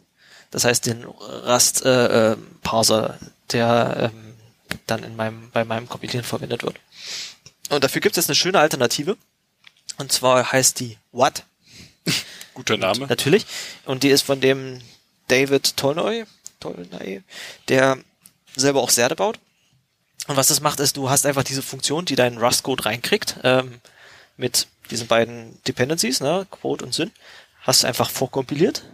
Das 0.51 0.65
heißt, 0.65 0.87
den 0.87 1.05
Rust-Parser, 1.05 3.11
äh, 3.11 3.13
äh, 3.13 3.17
der 3.53 4.11
ähm, 4.15 4.28
dann 4.87 5.05
in 5.05 5.17
meinem, 5.17 5.51
bei 5.51 5.65
meinem 5.65 5.89
Kompilieren 5.89 6.25
verwendet 6.25 6.63
wird. 6.63 6.79
Und 7.71 7.85
dafür 7.85 8.01
gibt 8.01 8.17
es 8.17 8.29
eine 8.29 8.35
schöne 8.35 8.61
Alternative. 8.61 9.17
Und 9.99 10.13
zwar 10.13 10.53
heißt 10.53 10.81
die 10.81 10.99
What. 11.13 11.45
Guter 12.55 12.77
Name. 12.77 13.03
Und, 13.03 13.11
natürlich. 13.11 13.47
Und 13.85 14.03
die 14.03 14.09
ist 14.09 14.23
von 14.23 14.41
dem 14.41 14.81
David 15.29 15.77
Tolnoy, 15.77 16.25
Tolnoy, 16.61 17.23
der 17.69 17.99
selber 18.57 18.83
auch 18.83 18.91
Serde 18.91 19.17
baut. 19.17 19.39
Und 20.27 20.37
was 20.37 20.49
das 20.49 20.61
macht, 20.61 20.81
ist, 20.81 20.97
du 20.97 21.09
hast 21.09 21.27
einfach 21.27 21.45
diese 21.45 21.63
Funktion, 21.63 22.05
die 22.05 22.17
deinen 22.17 22.39
Rust-Code 22.39 22.85
reinkriegt, 22.85 23.37
ähm, 23.45 23.81
mit 24.37 24.69
diesen 24.91 25.07
beiden 25.07 25.63
Dependencies, 25.65 26.21
ne, 26.21 26.47
Quote 26.51 26.85
und 26.85 26.95
Syn, 26.95 27.13
hast 27.63 27.83
du 27.83 27.87
einfach 27.87 28.11
vorkompiliert 28.11 28.85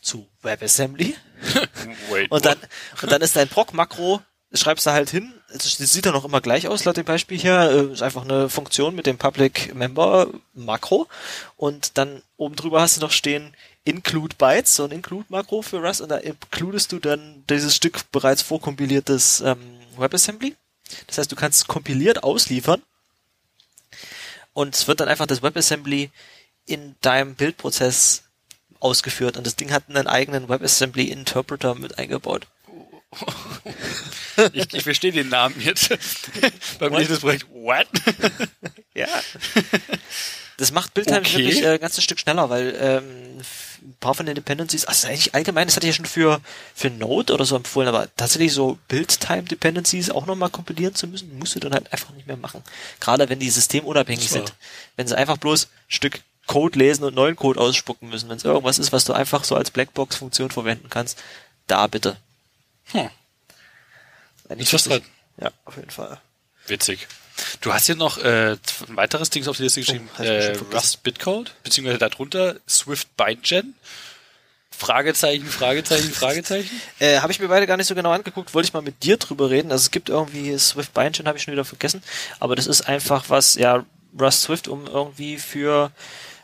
zu 0.00 0.28
WebAssembly. 0.42 1.16
Wait, 2.10 2.30
und 2.30 2.44
dann, 2.44 2.58
und 3.00 3.10
dann 3.10 3.22
ist 3.22 3.36
dein 3.36 3.48
Proc-Makro 3.48 4.22
schreibst 4.54 4.86
du 4.86 4.92
halt 4.92 5.10
hin, 5.10 5.34
das 5.52 5.76
sieht 5.76 6.06
dann 6.06 6.14
auch 6.14 6.24
immer 6.24 6.40
gleich 6.40 6.68
aus, 6.68 6.84
laut 6.84 6.96
dem 6.96 7.04
Beispiel 7.04 7.38
hier, 7.38 7.70
äh, 7.70 7.92
ist 7.92 8.02
einfach 8.02 8.24
eine 8.24 8.48
Funktion 8.48 8.94
mit 8.94 9.06
dem 9.06 9.18
Public 9.18 9.74
Member 9.74 10.28
Makro. 10.54 11.08
Und 11.56 11.98
dann 11.98 12.22
oben 12.36 12.56
drüber 12.56 12.80
hast 12.80 12.96
du 12.96 13.00
noch 13.00 13.10
stehen 13.10 13.54
Include 13.84 14.36
Bytes, 14.36 14.76
so 14.76 14.84
ein 14.84 14.92
Include 14.92 15.26
Makro 15.28 15.62
für 15.62 15.78
Rust. 15.78 16.00
Und 16.00 16.08
da 16.08 16.16
includest 16.16 16.92
du 16.92 16.98
dann 16.98 17.44
dieses 17.50 17.76
Stück 17.76 18.10
bereits 18.12 18.42
vorkompiliertes 18.42 19.42
ähm, 19.42 19.58
WebAssembly. 19.96 20.56
Das 21.06 21.18
heißt, 21.18 21.30
du 21.30 21.36
kannst 21.36 21.68
kompiliert 21.68 22.22
ausliefern. 22.22 22.82
Und 24.52 24.74
es 24.74 24.86
wird 24.86 25.00
dann 25.00 25.08
einfach 25.08 25.26
das 25.26 25.42
WebAssembly 25.42 26.10
in 26.66 26.94
deinem 27.00 27.34
Bildprozess 27.34 28.22
ausgeführt. 28.80 29.36
Und 29.36 29.46
das 29.46 29.56
Ding 29.56 29.72
hat 29.72 29.88
einen 29.88 30.06
eigenen 30.06 30.48
WebAssembly 30.48 31.10
Interpreter 31.10 31.74
mit 31.74 31.98
eingebaut. 31.98 32.46
ich, 34.52 34.74
ich 34.74 34.82
verstehe 34.82 35.12
den 35.12 35.28
Namen 35.28 35.60
jetzt. 35.60 35.88
Beim 36.78 36.92
nächsten 36.92 37.18
Projekt, 37.18 37.46
what? 37.52 37.86
ja. 38.94 39.08
Das 40.56 40.72
macht 40.72 40.94
Bildtime 40.94 41.20
okay. 41.20 41.38
wirklich 41.38 41.62
äh, 41.62 41.74
ein 41.74 41.80
ganzes 41.80 42.04
Stück 42.04 42.20
schneller, 42.20 42.48
weil 42.48 42.76
ähm, 42.78 43.40
ein 43.82 43.96
paar 44.00 44.14
von 44.14 44.26
den 44.26 44.34
Dependencies, 44.34 44.84
also 44.84 45.08
eigentlich 45.08 45.34
allgemein, 45.34 45.66
das 45.66 45.76
hatte 45.76 45.86
ich 45.86 45.94
ja 45.94 45.96
schon 45.96 46.06
für, 46.06 46.40
für 46.74 46.90
Node 46.90 47.34
oder 47.34 47.44
so 47.44 47.56
empfohlen, 47.56 47.88
aber 47.88 48.08
tatsächlich 48.16 48.52
so 48.52 48.78
Build-Time-Dependencies 48.88 50.10
auch 50.10 50.26
nochmal 50.26 50.50
kompilieren 50.50 50.94
zu 50.94 51.06
müssen, 51.06 51.38
musst 51.38 51.56
du 51.56 51.60
dann 51.60 51.74
halt 51.74 51.92
einfach 51.92 52.10
nicht 52.10 52.26
mehr 52.26 52.36
machen. 52.36 52.62
Gerade 53.00 53.28
wenn 53.28 53.40
die 53.40 53.50
systemunabhängig 53.50 54.30
sind. 54.30 54.54
Wenn 54.96 55.08
sie 55.08 55.16
einfach 55.16 55.38
bloß 55.38 55.66
ein 55.66 55.70
Stück 55.88 56.20
Code 56.46 56.78
lesen 56.78 57.04
und 57.04 57.14
neuen 57.14 57.36
Code 57.36 57.60
ausspucken 57.60 58.08
müssen, 58.08 58.28
wenn 58.28 58.36
es 58.36 58.44
irgendwas 58.44 58.78
ist, 58.78 58.92
was 58.92 59.04
du 59.04 59.12
einfach 59.12 59.44
so 59.44 59.56
als 59.56 59.70
Blackbox-Funktion 59.70 60.50
verwenden 60.50 60.88
kannst, 60.90 61.22
da 61.66 61.86
bitte. 61.86 62.16
Hm. 62.92 63.10
Eigentlich 64.48 64.72
was 64.72 64.84
dran. 64.84 65.02
Ja, 65.40 65.50
auf 65.64 65.76
jeden 65.76 65.90
Fall. 65.90 66.20
Witzig. 66.66 67.06
Du 67.60 67.72
hast 67.72 67.86
hier 67.86 67.96
noch 67.96 68.18
äh, 68.18 68.52
ein 68.52 68.96
weiteres 68.96 69.30
Ding 69.30 69.46
auf 69.48 69.56
die 69.56 69.64
Liste 69.64 69.80
geschrieben, 69.80 70.08
oh, 70.18 70.22
äh, 70.22 70.56
Rust 70.72 71.02
Bitcode, 71.02 71.52
beziehungsweise 71.64 71.98
darunter 71.98 72.56
Swift 72.68 73.16
ByteGen. 73.16 73.74
Fragezeichen, 74.70 75.46
Fragezeichen, 75.46 76.10
Fragezeichen. 76.12 76.80
äh, 76.98 77.18
habe 77.18 77.32
ich 77.32 77.40
mir 77.40 77.48
beide 77.48 77.66
gar 77.66 77.76
nicht 77.76 77.86
so 77.86 77.94
genau 77.94 78.10
angeguckt, 78.12 78.54
wollte 78.54 78.66
ich 78.66 78.72
mal 78.72 78.82
mit 78.82 79.02
dir 79.02 79.16
drüber 79.16 79.50
reden. 79.50 79.72
Also 79.72 79.82
es 79.82 79.90
gibt 79.90 80.08
irgendwie 80.08 80.56
Swift 80.58 80.94
ByteGen, 80.94 81.26
habe 81.26 81.38
ich 81.38 81.44
schon 81.44 81.52
wieder 81.52 81.64
vergessen, 81.64 82.02
aber 82.40 82.56
das 82.56 82.66
ist 82.66 82.82
einfach 82.82 83.24
was, 83.28 83.54
ja, 83.56 83.84
Rust 84.18 84.42
Swift, 84.42 84.68
um 84.68 84.86
irgendwie 84.86 85.38
für 85.38 85.90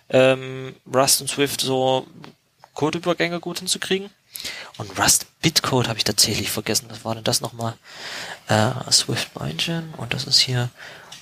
ähm, 0.09 0.75
Rust 0.93 1.21
und 1.21 1.29
Swift 1.29 1.61
so 1.61 2.07
Codeübergänge 2.75 3.41
gut 3.41 3.61
hinzukriegen. 3.61 4.11
Und 4.79 4.99
Rust 4.99 5.27
Bitcode 5.43 5.89
habe 5.89 5.99
ich 5.99 6.05
tatsächlich 6.05 6.51
vergessen. 6.51 6.87
Was 6.91 7.05
war 7.05 7.15
denn 7.15 7.25
das 7.25 7.41
nochmal? 7.41 7.75
Äh, 8.49 8.71
Swift 8.91 9.31
Engine 9.39 9.89
und 9.97 10.15
das 10.15 10.25
ist 10.25 10.41
hier 10.41 10.71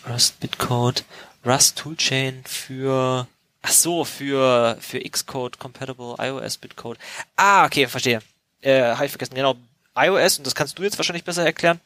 Rust 0.08 0.40
Bitcode. 0.40 1.04
Rust 1.44 1.76
Toolchain 1.76 2.42
für 2.46 3.26
Ach 3.62 3.72
so, 3.72 4.04
für 4.04 4.78
für 4.80 5.00
Xcode 5.00 5.58
compatible 5.58 6.14
iOS 6.18 6.58
Bitcode. 6.58 6.98
Ah, 7.36 7.64
okay, 7.64 7.86
verstehe. 7.86 8.20
Äh, 8.60 8.94
habe 8.94 9.06
ich 9.06 9.10
vergessen. 9.10 9.34
Genau, 9.34 9.56
iOS 9.96 10.38
und 10.38 10.46
das 10.46 10.54
kannst 10.54 10.78
du 10.78 10.84
jetzt 10.84 10.96
wahrscheinlich 10.98 11.24
besser 11.24 11.44
erklären. 11.44 11.80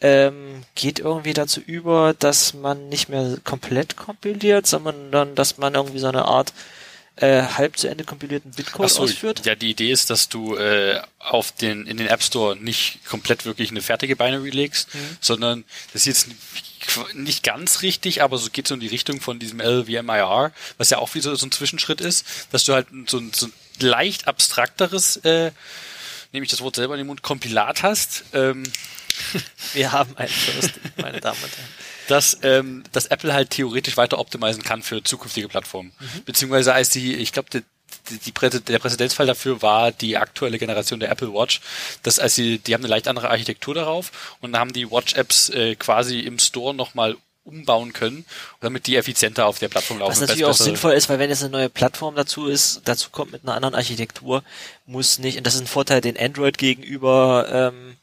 Ähm, 0.00 0.64
geht 0.74 0.98
irgendwie 0.98 1.34
dazu 1.34 1.60
über, 1.60 2.14
dass 2.18 2.54
man 2.54 2.88
nicht 2.88 3.08
mehr 3.08 3.36
komplett 3.44 3.96
kompiliert, 3.96 4.66
sondern 4.66 5.12
dann, 5.12 5.34
dass 5.34 5.58
man 5.58 5.74
irgendwie 5.74 5.98
so 5.98 6.08
eine 6.08 6.24
Art 6.24 6.52
äh, 7.16 7.42
halb 7.42 7.76
zu 7.76 7.88
Ende 7.88 8.04
kompilierten 8.04 8.50
Bitcode 8.52 8.90
so, 8.90 9.02
ausführt. 9.02 9.44
Ja, 9.44 9.54
die 9.54 9.70
Idee 9.70 9.90
ist, 9.90 10.10
dass 10.10 10.28
du 10.28 10.56
äh, 10.56 11.00
auf 11.18 11.52
den 11.52 11.86
in 11.86 11.96
den 11.96 12.06
App 12.06 12.22
Store 12.22 12.56
nicht 12.56 13.04
komplett 13.04 13.44
wirklich 13.44 13.70
eine 13.70 13.82
fertige 13.82 14.16
Binary 14.16 14.50
legst, 14.50 14.94
mhm. 14.94 15.16
sondern 15.20 15.64
das 15.92 16.06
ist 16.06 16.06
jetzt 16.06 17.14
nicht 17.14 17.42
ganz 17.42 17.82
richtig, 17.82 18.22
aber 18.22 18.38
so 18.38 18.48
geht 18.50 18.66
so 18.66 18.74
in 18.74 18.80
die 18.80 18.86
Richtung 18.86 19.20
von 19.20 19.38
diesem 19.38 19.60
LVMIR, 19.60 20.52
was 20.78 20.90
ja 20.90 20.98
auch 20.98 21.14
wieder 21.14 21.36
so 21.36 21.46
ein 21.46 21.52
Zwischenschritt 21.52 22.00
ist, 22.00 22.24
dass 22.52 22.64
du 22.64 22.72
halt 22.72 22.86
so 23.06 23.18
ein, 23.18 23.32
so 23.34 23.46
ein 23.46 23.52
leicht 23.80 24.26
abstrakteres, 24.26 25.16
äh, 25.18 25.52
nehme 26.32 26.44
ich 26.44 26.50
das 26.50 26.62
Wort 26.62 26.76
selber 26.76 26.94
in 26.94 26.98
den 26.98 27.06
Mund, 27.06 27.22
Kompilat 27.22 27.82
hast. 27.82 28.24
Ähm, 28.32 28.62
Wir 29.74 29.92
haben 29.92 30.16
einen 30.16 30.30
First, 30.30 30.72
meine 30.96 31.20
Damen 31.20 31.42
und 31.42 31.50
Herren 31.56 31.79
dass, 32.10 32.38
ähm, 32.42 32.82
dass 32.92 33.06
Apple 33.06 33.32
halt 33.32 33.50
theoretisch 33.50 33.96
weiter 33.96 34.18
optimieren 34.18 34.62
kann 34.62 34.82
für 34.82 35.02
zukünftige 35.02 35.48
Plattformen. 35.48 35.92
Mhm. 35.98 36.24
Beziehungsweise 36.24 36.74
als 36.74 36.90
die, 36.90 37.14
ich 37.14 37.32
glaube, 37.32 37.48
die, 37.52 37.62
die, 38.10 38.18
die, 38.18 38.60
der 38.60 38.78
Präzedenzfall 38.78 39.26
dafür 39.26 39.62
war 39.62 39.92
die 39.92 40.16
aktuelle 40.16 40.58
Generation 40.58 41.00
der 41.00 41.10
Apple 41.10 41.32
Watch, 41.32 41.60
dass 42.02 42.18
als 42.18 42.34
sie, 42.34 42.58
die 42.58 42.74
haben 42.74 42.82
eine 42.82 42.90
leicht 42.90 43.08
andere 43.08 43.30
Architektur 43.30 43.74
darauf 43.74 44.36
und 44.40 44.56
haben 44.56 44.72
die 44.72 44.90
Watch-Apps 44.90 45.50
äh, 45.50 45.76
quasi 45.76 46.20
im 46.20 46.38
Store 46.38 46.74
nochmal 46.74 47.16
umbauen 47.44 47.92
können, 47.92 48.24
damit 48.60 48.86
die 48.86 48.96
effizienter 48.96 49.46
auf 49.46 49.58
der 49.58 49.68
Plattform 49.68 49.98
laufen. 49.98 50.12
Was 50.12 50.20
natürlich 50.20 50.44
auch 50.44 50.54
sinnvoll 50.54 50.92
ist, 50.92 51.08
weil 51.08 51.18
wenn 51.18 51.30
jetzt 51.30 51.42
eine 51.42 51.50
neue 51.50 51.68
Plattform 51.68 52.14
dazu 52.14 52.46
ist, 52.46 52.82
dazu 52.84 53.10
kommt 53.10 53.32
mit 53.32 53.44
einer 53.44 53.54
anderen 53.54 53.74
Architektur, 53.74 54.42
muss 54.86 55.18
nicht, 55.18 55.38
und 55.38 55.46
das 55.46 55.54
ist 55.54 55.62
ein 55.62 55.66
Vorteil 55.66 56.00
den 56.00 56.18
Android 56.18 56.58
gegenüber 56.58 57.72
ähm, 57.72 57.96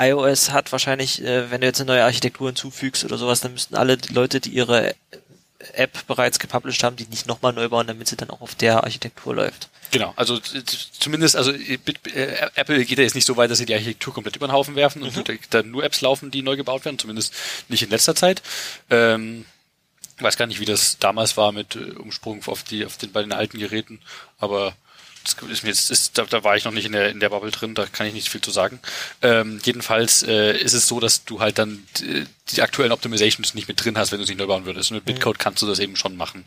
iOS 0.00 0.50
hat 0.50 0.72
wahrscheinlich, 0.72 1.22
äh, 1.22 1.50
wenn 1.50 1.60
du 1.60 1.66
jetzt 1.66 1.80
eine 1.80 1.92
neue 1.92 2.04
Architektur 2.04 2.48
hinzufügst 2.48 3.04
oder 3.04 3.18
sowas, 3.18 3.40
dann 3.40 3.52
müssten 3.52 3.76
alle 3.76 3.98
Leute, 4.10 4.40
die 4.40 4.50
ihre 4.50 4.94
App 5.74 6.06
bereits 6.06 6.38
gepublished 6.38 6.82
haben, 6.82 6.96
die 6.96 7.06
nicht 7.06 7.26
nochmal 7.26 7.52
neu 7.52 7.68
bauen, 7.68 7.86
damit 7.86 8.08
sie 8.08 8.16
dann 8.16 8.30
auch 8.30 8.40
auf 8.40 8.54
der 8.54 8.82
Architektur 8.82 9.34
läuft. 9.34 9.68
Genau, 9.90 10.12
also 10.16 10.38
zumindest, 10.38 11.36
also 11.36 11.52
äh, 11.52 11.78
Apple 12.54 12.84
geht 12.84 12.98
ja 12.98 13.04
jetzt 13.04 13.14
nicht 13.14 13.26
so 13.26 13.36
weit, 13.36 13.50
dass 13.50 13.58
sie 13.58 13.66
die 13.66 13.74
Architektur 13.74 14.14
komplett 14.14 14.36
über 14.36 14.46
den 14.46 14.52
Haufen 14.52 14.76
werfen 14.76 15.02
und 15.02 15.16
mhm. 15.16 15.38
dann 15.50 15.70
nur 15.70 15.84
Apps 15.84 16.00
laufen, 16.00 16.30
die 16.30 16.42
neu 16.42 16.56
gebaut 16.56 16.84
werden, 16.84 16.98
zumindest 16.98 17.34
nicht 17.68 17.82
in 17.82 17.90
letzter 17.90 18.14
Zeit. 18.14 18.42
Ähm, 18.88 19.44
weiß 20.18 20.36
gar 20.36 20.46
nicht, 20.46 20.60
wie 20.60 20.64
das 20.64 20.98
damals 20.98 21.36
war 21.36 21.52
mit 21.52 21.76
äh, 21.76 21.92
Umsprung 21.92 22.42
auf 22.46 22.62
die, 22.62 22.86
auf 22.86 22.96
den 22.96 23.12
bei 23.12 23.22
den 23.22 23.32
alten 23.32 23.58
Geräten, 23.58 24.00
aber 24.38 24.74
ist 25.50 25.62
mir 25.62 25.70
jetzt, 25.70 25.90
ist, 25.90 26.18
da, 26.18 26.24
da 26.24 26.44
war 26.44 26.56
ich 26.56 26.64
noch 26.64 26.72
nicht 26.72 26.86
in 26.86 26.92
der, 26.92 27.10
in 27.10 27.20
der 27.20 27.30
Bubble 27.30 27.50
drin, 27.50 27.74
da 27.74 27.86
kann 27.86 28.06
ich 28.06 28.14
nicht 28.14 28.28
viel 28.28 28.40
zu 28.40 28.50
sagen. 28.50 28.80
Ähm, 29.22 29.60
jedenfalls 29.64 30.22
äh, 30.22 30.56
ist 30.56 30.72
es 30.72 30.86
so, 30.86 31.00
dass 31.00 31.24
du 31.24 31.40
halt 31.40 31.58
dann 31.58 31.86
die, 31.98 32.26
die 32.50 32.62
aktuellen 32.62 32.92
Optimizations 32.92 33.54
nicht 33.54 33.68
mit 33.68 33.84
drin 33.84 33.98
hast, 33.98 34.12
wenn 34.12 34.18
du 34.18 34.24
es 34.24 34.28
nicht 34.28 34.38
neu 34.38 34.46
bauen 34.46 34.66
würdest. 34.66 34.90
Und 34.90 34.96
mit 34.96 35.06
mhm. 35.06 35.14
Bitcode 35.14 35.38
kannst 35.38 35.62
du 35.62 35.66
das 35.66 35.78
eben 35.78 35.96
schon 35.96 36.16
machen. 36.16 36.44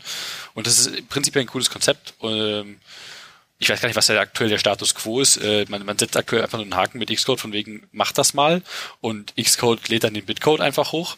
Und 0.54 0.66
das 0.66 0.78
ist 0.78 1.08
prinzipiell 1.08 1.44
ein 1.44 1.48
cooles 1.48 1.70
Konzept. 1.70 2.14
Ähm, 2.22 2.78
ich 3.58 3.68
weiß 3.68 3.80
gar 3.80 3.88
nicht, 3.88 3.96
was 3.96 4.06
der 4.06 4.20
aktuell 4.20 4.50
der 4.50 4.58
Status 4.58 4.94
quo 4.94 5.20
ist. 5.20 5.36
Äh, 5.38 5.64
man, 5.68 5.84
man 5.84 5.98
setzt 5.98 6.16
aktuell 6.16 6.42
einfach 6.42 6.58
nur 6.58 6.64
einen 6.64 6.76
Haken 6.76 6.98
mit 6.98 7.10
Xcode 7.10 7.40
von 7.40 7.52
wegen, 7.52 7.86
mach 7.92 8.12
das 8.12 8.34
mal. 8.34 8.62
Und 9.00 9.34
Xcode 9.36 9.88
lädt 9.88 10.04
dann 10.04 10.14
den 10.14 10.24
Bitcode 10.24 10.60
einfach 10.60 10.92
hoch. 10.92 11.16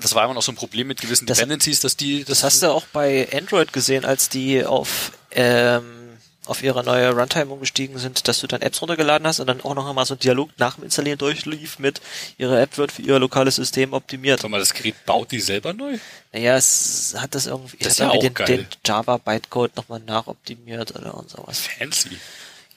Das 0.00 0.14
war 0.14 0.24
immer 0.24 0.34
noch 0.34 0.42
so 0.42 0.52
ein 0.52 0.56
Problem 0.56 0.86
mit 0.86 1.00
gewissen 1.00 1.26
das, 1.26 1.38
Dependencies, 1.38 1.80
dass 1.80 1.96
die. 1.96 2.20
Das, 2.20 2.40
das 2.40 2.44
hast 2.44 2.62
du 2.62 2.68
auch 2.68 2.86
bei 2.92 3.28
Android 3.32 3.72
gesehen, 3.72 4.04
als 4.04 4.28
die 4.28 4.64
auf 4.64 5.12
ähm, 5.32 5.99
auf 6.46 6.62
ihre 6.62 6.82
neue 6.82 7.10
Runtime 7.12 7.52
umgestiegen 7.52 7.98
sind, 7.98 8.26
dass 8.26 8.40
du 8.40 8.46
dann 8.46 8.62
Apps 8.62 8.80
runtergeladen 8.80 9.26
hast 9.26 9.40
und 9.40 9.46
dann 9.46 9.60
auch 9.60 9.74
noch 9.74 9.88
einmal 9.88 10.06
so 10.06 10.14
ein 10.14 10.18
Dialog 10.18 10.50
nach 10.58 10.76
dem 10.76 10.84
Installieren 10.84 11.18
durchlief 11.18 11.78
mit, 11.78 12.00
ihre 12.38 12.60
App 12.60 12.78
wird 12.78 12.92
für 12.92 13.02
ihr 13.02 13.18
lokales 13.18 13.56
System 13.56 13.92
optimiert. 13.92 14.40
Sag 14.40 14.50
mal, 14.50 14.58
das 14.58 14.72
Gerät 14.72 14.94
baut 15.04 15.30
die 15.30 15.40
selber 15.40 15.72
neu? 15.72 15.98
Naja, 16.32 16.56
es 16.56 17.14
hat 17.18 17.34
das 17.34 17.46
irgendwie, 17.46 17.76
das 17.78 17.92
ist 17.92 17.98
ja 18.00 18.10
auch 18.10 18.18
den, 18.18 18.34
geil. 18.34 18.46
den 18.46 18.66
Java 18.84 19.18
Bytecode 19.18 19.76
nochmal 19.76 20.00
nachoptimiert 20.00 20.94
oder 20.96 21.14
und 21.14 21.28
sowas. 21.28 21.60
Fancy. 21.60 22.18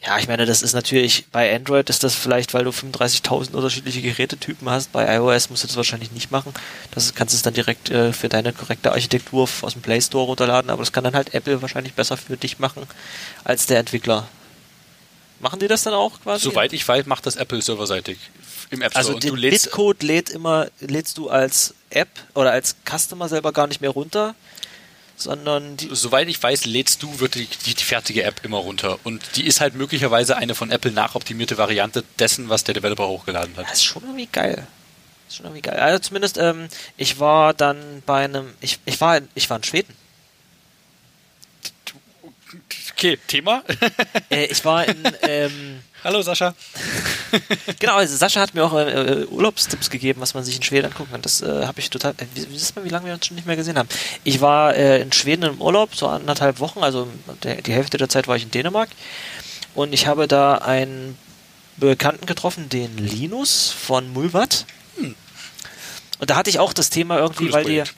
Ja, 0.05 0.17
ich 0.17 0.27
meine, 0.27 0.45
das 0.45 0.61
ist 0.61 0.73
natürlich, 0.73 1.25
bei 1.31 1.55
Android 1.55 1.89
ist 1.89 2.03
das 2.03 2.13
vielleicht, 2.13 2.53
weil 2.53 2.65
du 2.65 2.71
35.000 2.71 3.53
unterschiedliche 3.53 4.01
Gerätetypen 4.01 4.69
hast. 4.69 4.91
Bei 4.91 5.15
iOS 5.15 5.49
musst 5.49 5.63
du 5.63 5.67
das 5.67 5.77
wahrscheinlich 5.77 6.11
nicht 6.11 6.29
machen. 6.29 6.53
Das 6.91 7.15
kannst 7.15 7.33
du 7.33 7.37
es 7.37 7.41
dann 7.41 7.53
direkt 7.53 7.89
äh, 7.89 8.11
für 8.11 8.27
deine 8.27 8.51
korrekte 8.51 8.91
Architektur 8.91 9.47
aus 9.61 9.73
dem 9.73 9.81
Play 9.81 10.01
Store 10.01 10.25
runterladen, 10.25 10.69
aber 10.69 10.81
das 10.81 10.91
kann 10.91 11.05
dann 11.05 11.15
halt 11.15 11.33
Apple 11.33 11.61
wahrscheinlich 11.61 11.93
besser 11.93 12.17
für 12.17 12.35
dich 12.35 12.59
machen 12.59 12.83
als 13.45 13.65
der 13.65 13.79
Entwickler. 13.79 14.27
Machen 15.39 15.59
die 15.59 15.67
das 15.67 15.83
dann 15.83 15.93
auch 15.93 16.19
quasi? 16.21 16.43
Soweit 16.43 16.73
ich 16.73 16.85
weiß, 16.87 17.05
macht 17.05 17.25
das 17.25 17.35
Apple 17.37 17.61
serverseitig 17.61 18.17
im 18.71 18.81
App 18.81 18.91
Store. 18.91 19.07
Also 19.07 19.19
den 19.19 19.35
lädst, 19.37 19.65
Bitcode 19.65 20.03
lädt 20.03 20.29
immer, 20.29 20.67
lädst 20.79 21.17
du 21.17 21.29
als 21.29 21.73
App 21.89 22.09
oder 22.33 22.51
als 22.51 22.75
Customer 22.89 23.29
selber 23.29 23.53
gar 23.53 23.67
nicht 23.67 23.79
mehr 23.81 23.89
runter, 23.89 24.35
sondern 25.15 25.77
die, 25.77 25.89
soweit 25.91 26.27
ich 26.27 26.41
weiß, 26.41 26.65
lädst 26.65 27.03
du 27.03 27.19
wirklich 27.19 27.49
die, 27.49 27.73
die 27.75 27.83
fertige 27.83 28.23
App 28.23 28.43
immer 28.43 28.57
runter. 28.57 28.99
Und 29.03 29.23
die 29.35 29.45
ist 29.45 29.61
halt 29.61 29.75
möglicherweise 29.75 30.37
eine 30.37 30.55
von 30.55 30.71
Apple 30.71 30.91
nachoptimierte 30.91 31.57
Variante 31.57 32.03
dessen, 32.19 32.49
was 32.49 32.63
der 32.63 32.73
Developer 32.73 33.07
hochgeladen 33.07 33.55
hat. 33.57 33.65
Das 33.65 33.73
ist 33.73 33.83
schon 33.83 34.03
irgendwie 34.03 34.27
geil. 34.31 34.67
Das 35.25 35.33
ist 35.33 35.37
schon 35.37 35.45
irgendwie 35.45 35.61
geil. 35.61 35.79
Also 35.79 35.99
zumindest, 35.99 36.37
ähm, 36.37 36.67
ich 36.97 37.19
war 37.19 37.53
dann 37.53 38.03
bei 38.05 38.25
einem, 38.25 38.53
ich, 38.61 38.79
ich 38.85 38.99
war, 38.99 39.17
in, 39.17 39.27
ich 39.35 39.49
war 39.49 39.57
in 39.57 39.63
Schweden. 39.63 39.93
Okay, 42.91 43.17
Thema? 43.27 43.63
Äh, 44.29 44.45
ich 44.45 44.63
war 44.65 44.85
in, 44.85 45.03
ähm, 45.21 45.81
Hallo 46.03 46.21
Sascha. 46.21 46.53
genau, 47.79 47.95
also 47.95 48.17
Sascha 48.17 48.41
hat 48.41 48.53
mir 48.53 48.65
auch 48.65 48.73
äh, 48.73 49.25
Urlaubstipps 49.29 49.89
gegeben, 49.89 50.19
was 50.19 50.33
man 50.33 50.43
sich 50.43 50.57
in 50.57 50.61
Schweden 50.61 50.87
angucken 50.87 51.11
kann. 51.11 51.21
Das 51.21 51.41
äh, 51.41 51.65
habe 51.65 51.79
ich 51.79 51.89
total. 51.89 52.11
Äh, 52.17 52.25
wie, 52.33 52.49
wisst 52.51 52.75
mal, 52.75 52.83
wie 52.83 52.89
lange 52.89 53.05
wir 53.05 53.13
uns 53.13 53.25
schon 53.25 53.35
nicht 53.35 53.47
mehr 53.47 53.55
gesehen 53.55 53.77
haben? 53.77 53.87
Ich 54.25 54.41
war 54.41 54.75
äh, 54.75 55.01
in 55.01 55.13
Schweden 55.13 55.43
im 55.43 55.61
Urlaub, 55.61 55.95
so 55.95 56.07
anderthalb 56.07 56.59
Wochen, 56.59 56.83
also 56.83 57.07
der, 57.43 57.61
die 57.61 57.71
Hälfte 57.71 57.97
der 57.97 58.09
Zeit 58.09 58.27
war 58.27 58.35
ich 58.35 58.43
in 58.43 58.51
Dänemark. 58.51 58.89
Und 59.75 59.93
ich 59.93 60.05
habe 60.05 60.27
da 60.27 60.55
einen 60.55 61.17
Bekannten 61.77 62.25
getroffen, 62.25 62.67
den 62.67 62.97
Linus 62.97 63.69
von 63.71 64.11
Mulvat. 64.11 64.65
Hm. 64.97 65.15
Und 66.19 66.29
da 66.29 66.35
hatte 66.35 66.49
ich 66.49 66.59
auch 66.59 66.73
das 66.73 66.89
Thema 66.89 67.17
irgendwie, 67.17 67.49
Cooles 67.49 67.53
weil 67.53 67.63
die, 67.63 67.69
Projekt. 67.69 67.95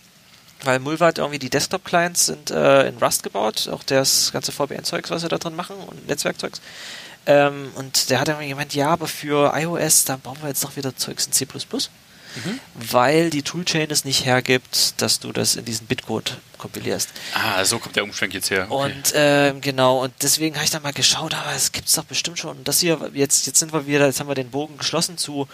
weil 0.63 0.79
Mulvat 0.79 1.17
irgendwie 1.17 1.39
die 1.39 1.49
Desktop-Clients 1.49 2.27
sind 2.27 2.51
äh, 2.51 2.87
in 2.87 2.97
Rust 2.97 3.23
gebaut, 3.23 3.67
auch 3.67 3.83
das 3.83 4.31
ganze 4.31 4.51
VPN-Zeugs, 4.51 5.09
was 5.09 5.23
sie 5.23 5.27
da 5.27 5.39
drin 5.39 5.55
machen 5.55 5.75
und 5.77 6.07
Netzwerkzeugs. 6.07 6.61
Ähm, 7.27 7.71
und 7.75 8.09
der 8.09 8.19
hat 8.19 8.27
irgendwie 8.27 8.49
gemeint, 8.49 8.73
ja, 8.75 8.89
aber 8.89 9.07
für 9.07 9.53
iOS, 9.55 10.05
da 10.05 10.17
brauchen 10.21 10.41
wir 10.41 10.49
jetzt 10.49 10.63
noch 10.63 10.75
wieder 10.75 10.95
Zeugs 10.95 11.25
in 11.25 11.31
C++, 11.31 11.47
Mhm. 12.35 12.59
weil 12.73 13.29
die 13.29 13.43
Toolchain 13.43 13.89
es 13.89 14.03
nicht 14.03 14.25
hergibt, 14.25 15.01
dass 15.01 15.21
du 15.21 15.31
das 15.31 15.55
in 15.55 15.63
diesen 15.63 15.87
Bitcode 15.87 16.37
kompilierst. 16.57 17.07
Ah, 17.33 17.63
so 17.63 17.79
kommt 17.79 17.95
der 17.95 18.03
Umschwenk 18.03 18.33
jetzt 18.33 18.49
her. 18.51 18.67
Okay. 18.69 18.91
Und 18.91 19.13
ähm, 19.15 19.61
genau, 19.61 20.03
und 20.03 20.13
deswegen 20.21 20.55
habe 20.55 20.65
ich 20.65 20.69
dann 20.71 20.83
mal 20.83 20.91
geschaut, 20.91 21.33
aber 21.33 21.53
es 21.55 21.71
gibt's 21.71 21.93
doch 21.93 22.03
bestimmt 22.03 22.37
schon. 22.37 22.57
Und 22.57 22.67
das 22.67 22.81
hier, 22.81 23.09
jetzt, 23.13 23.47
jetzt 23.47 23.59
sind 23.59 23.71
wir 23.71 23.87
wieder, 23.87 24.05
jetzt 24.05 24.19
haben 24.19 24.27
wir 24.27 24.35
den 24.35 24.49
Bogen 24.51 24.77
geschlossen 24.77 25.17
zu 25.17 25.47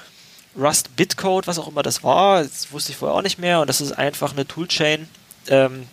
Rust 0.58 0.96
Bitcode, 0.96 1.46
was 1.46 1.60
auch 1.60 1.68
immer 1.68 1.84
das 1.84 2.04
war. 2.04 2.42
Das 2.44 2.72
wusste 2.72 2.92
ich 2.94 2.98
vorher 2.98 3.16
auch 3.16 3.22
nicht 3.22 3.38
mehr. 3.38 3.62
Und 3.62 3.68
das 3.68 3.80
ist 3.80 3.92
einfach 3.92 4.32
eine 4.32 4.48
Toolchain, 4.48 5.08
ähm, 5.50 5.88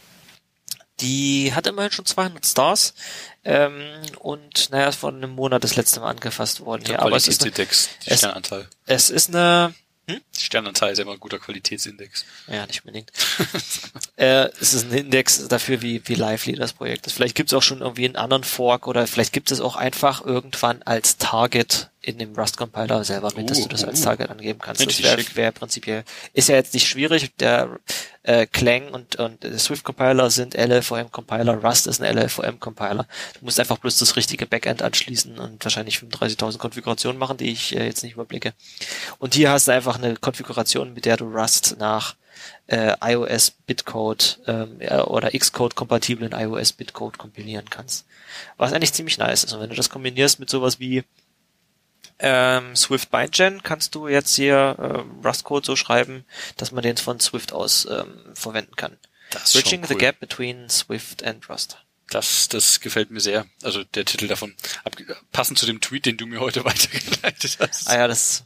die 1.01 1.53
hat 1.55 1.66
immerhin 1.66 1.93
schon 1.93 2.07
200 2.07 2.45
Stars. 2.47 2.95
Ähm, 3.45 3.81
und 4.19 4.70
naja, 4.70 4.89
ist 4.89 4.97
vor 4.97 5.11
einem 5.11 5.31
Monat 5.31 5.65
das 5.65 5.77
letzte 5.77 6.01
Mal 6.01 6.11
angefasst 6.11 6.61
worden. 6.61 6.85
Der 6.85 6.95
Ja, 6.97 7.01
aber 7.03 7.16
es 7.16 7.29
ist, 7.29 7.43
eine, 7.43 7.51
die 7.53 7.62
es- 7.62 7.89
Sternanzahl. 8.19 8.69
es 8.87 9.11
ist 9.11 9.29
eine, 9.29 9.75
Die 10.09 10.20
Sternanzahl 10.43 10.91
ist 10.91 10.99
ja 10.99 11.05
immer 11.05 11.12
ein 11.12 11.20
guter 11.20 11.39
Qualitätsindex. 11.39 12.25
Ja, 12.47 12.66
nicht 12.66 12.83
unbedingt. 12.85 13.12
äh, 14.16 14.49
es 14.61 14.73
ist 14.75 14.87
ein 14.91 14.93
Index 14.99 15.47
dafür, 15.49 15.83
wie, 15.83 16.01
wie 16.07 16.15
lively 16.15 16.55
das 16.55 16.73
Projekt 16.73 17.07
ist. 17.07 17.12
Vielleicht 17.12 17.35
gibt 17.37 17.51
es 17.51 17.55
auch 17.57 17.62
schon 17.62 17.81
irgendwie 17.81 18.07
einen 18.07 18.16
anderen 18.16 18.45
Fork 18.45 18.87
oder 18.87 19.07
vielleicht 19.07 19.33
gibt 19.33 19.51
es 19.51 19.61
auch 19.61 19.77
einfach 19.77 20.25
irgendwann 20.25 20.83
als 20.83 21.19
Target 21.19 21.91
in 22.09 22.17
dem 22.17 22.35
Rust-Compiler 22.35 23.05
selber 23.05 23.31
mit, 23.37 23.51
dass 23.51 23.59
Uh, 23.59 23.63
du 23.65 23.69
das 23.69 23.85
als 23.85 24.01
uh. 24.01 24.05
Target 24.05 24.31
angeben 24.31 24.59
kannst. 24.59 24.85
Das 24.85 25.03
wäre 25.03 25.23
wär 25.35 25.53
prinzipiell, 25.53 26.05
ist 26.33 26.49
ja 26.49 26.57
jetzt 26.57 26.73
nicht 26.73 26.89
schwierig. 26.89 27.37
Der 27.37 27.79
äh, 28.23 28.47
Clang 28.47 28.89
und, 28.89 29.17
und 29.17 29.43
der 29.43 29.59
Swift-Compiler 29.59 30.31
sind 30.31 30.55
LLVM-Compiler, 30.55 31.63
Rust 31.63 31.87
ist 31.87 32.01
ein 32.01 32.17
LLVM-Compiler. 32.17 33.07
Du 33.39 33.45
musst 33.45 33.61
einfach 33.61 33.77
bloß 33.77 33.99
das 33.99 34.17
richtige 34.17 34.47
Backend 34.47 34.81
anschließen 34.81 35.39
und 35.39 35.63
wahrscheinlich 35.63 35.99
35.000 35.99 36.57
Konfigurationen 36.57 37.19
machen, 37.19 37.37
die 37.37 37.51
ich 37.51 37.77
äh, 37.77 37.85
jetzt 37.85 38.03
nicht 38.03 38.15
überblicke. 38.15 38.55
Und 39.19 39.35
hier 39.35 39.51
hast 39.51 39.69
du 39.69 39.73
einfach 39.73 39.99
eine 39.99 40.17
Konfiguration, 40.17 40.95
mit 40.95 41.05
der 41.05 41.19
du 41.19 41.27
Rust 41.27 41.77
nach 41.79 42.17
äh, 42.69 42.95
iOS 43.03 43.51
Bitcode 43.51 44.39
ähm, 44.47 44.79
oder 45.07 45.31
Xcode 45.31 45.75
kompatiblen 45.75 46.33
iOS 46.33 46.73
Bitcode 46.73 47.19
kompilieren 47.19 47.69
kannst. 47.69 48.07
Was 48.57 48.73
eigentlich 48.73 48.95
ziemlich 48.95 49.19
nice 49.19 49.45
ist. 49.45 49.53
Und 49.53 49.61
wenn 49.61 49.71
du 49.71 49.77
das 49.77 49.91
kombinierst 49.91 50.41
mit 50.41 50.49
sowas 50.49 50.81
wie 50.81 51.05
ähm, 52.19 52.74
Swift 52.74 53.11
Bindgen, 53.11 53.62
kannst 53.62 53.95
du 53.95 54.09
jetzt 54.09 54.35
hier 54.35 54.77
ähm, 54.78 55.20
Rust 55.24 55.45
Code 55.45 55.65
so 55.65 55.77
schreiben, 55.77 56.24
dass 56.57 56.73
man 56.73 56.82
den 56.82 56.97
von 56.97 57.20
Swift 57.20 57.53
aus 57.53 57.86
ähm, 57.90 58.20
verwenden 58.35 58.77
kann. 58.77 58.97
Das 59.31 59.53
Bridging 59.53 59.85
the 59.86 59.95
cool. 59.95 60.01
gap 60.01 60.20
between 60.20 60.69
Swift 60.69 61.23
and 61.23 61.49
Rust. 61.49 61.78
Das, 62.11 62.49
das 62.49 62.81
gefällt 62.81 63.11
mir 63.11 63.20
sehr. 63.20 63.47
Also 63.62 63.85
der 63.85 64.07
Titel 64.07 64.28
davon. 64.28 64.55
Ab, 64.85 64.97
passend 65.31 65.59
zu 65.59 65.66
dem 65.66 65.81
Tweet, 65.81 66.07
den 66.07 66.16
du 66.16 66.27
mir 66.27 66.40
heute 66.40 66.65
weitergeleitet 66.65 67.59
hast. 67.61 67.89
Ah 67.89 67.99
ja, 67.99 68.09
das 68.09 68.45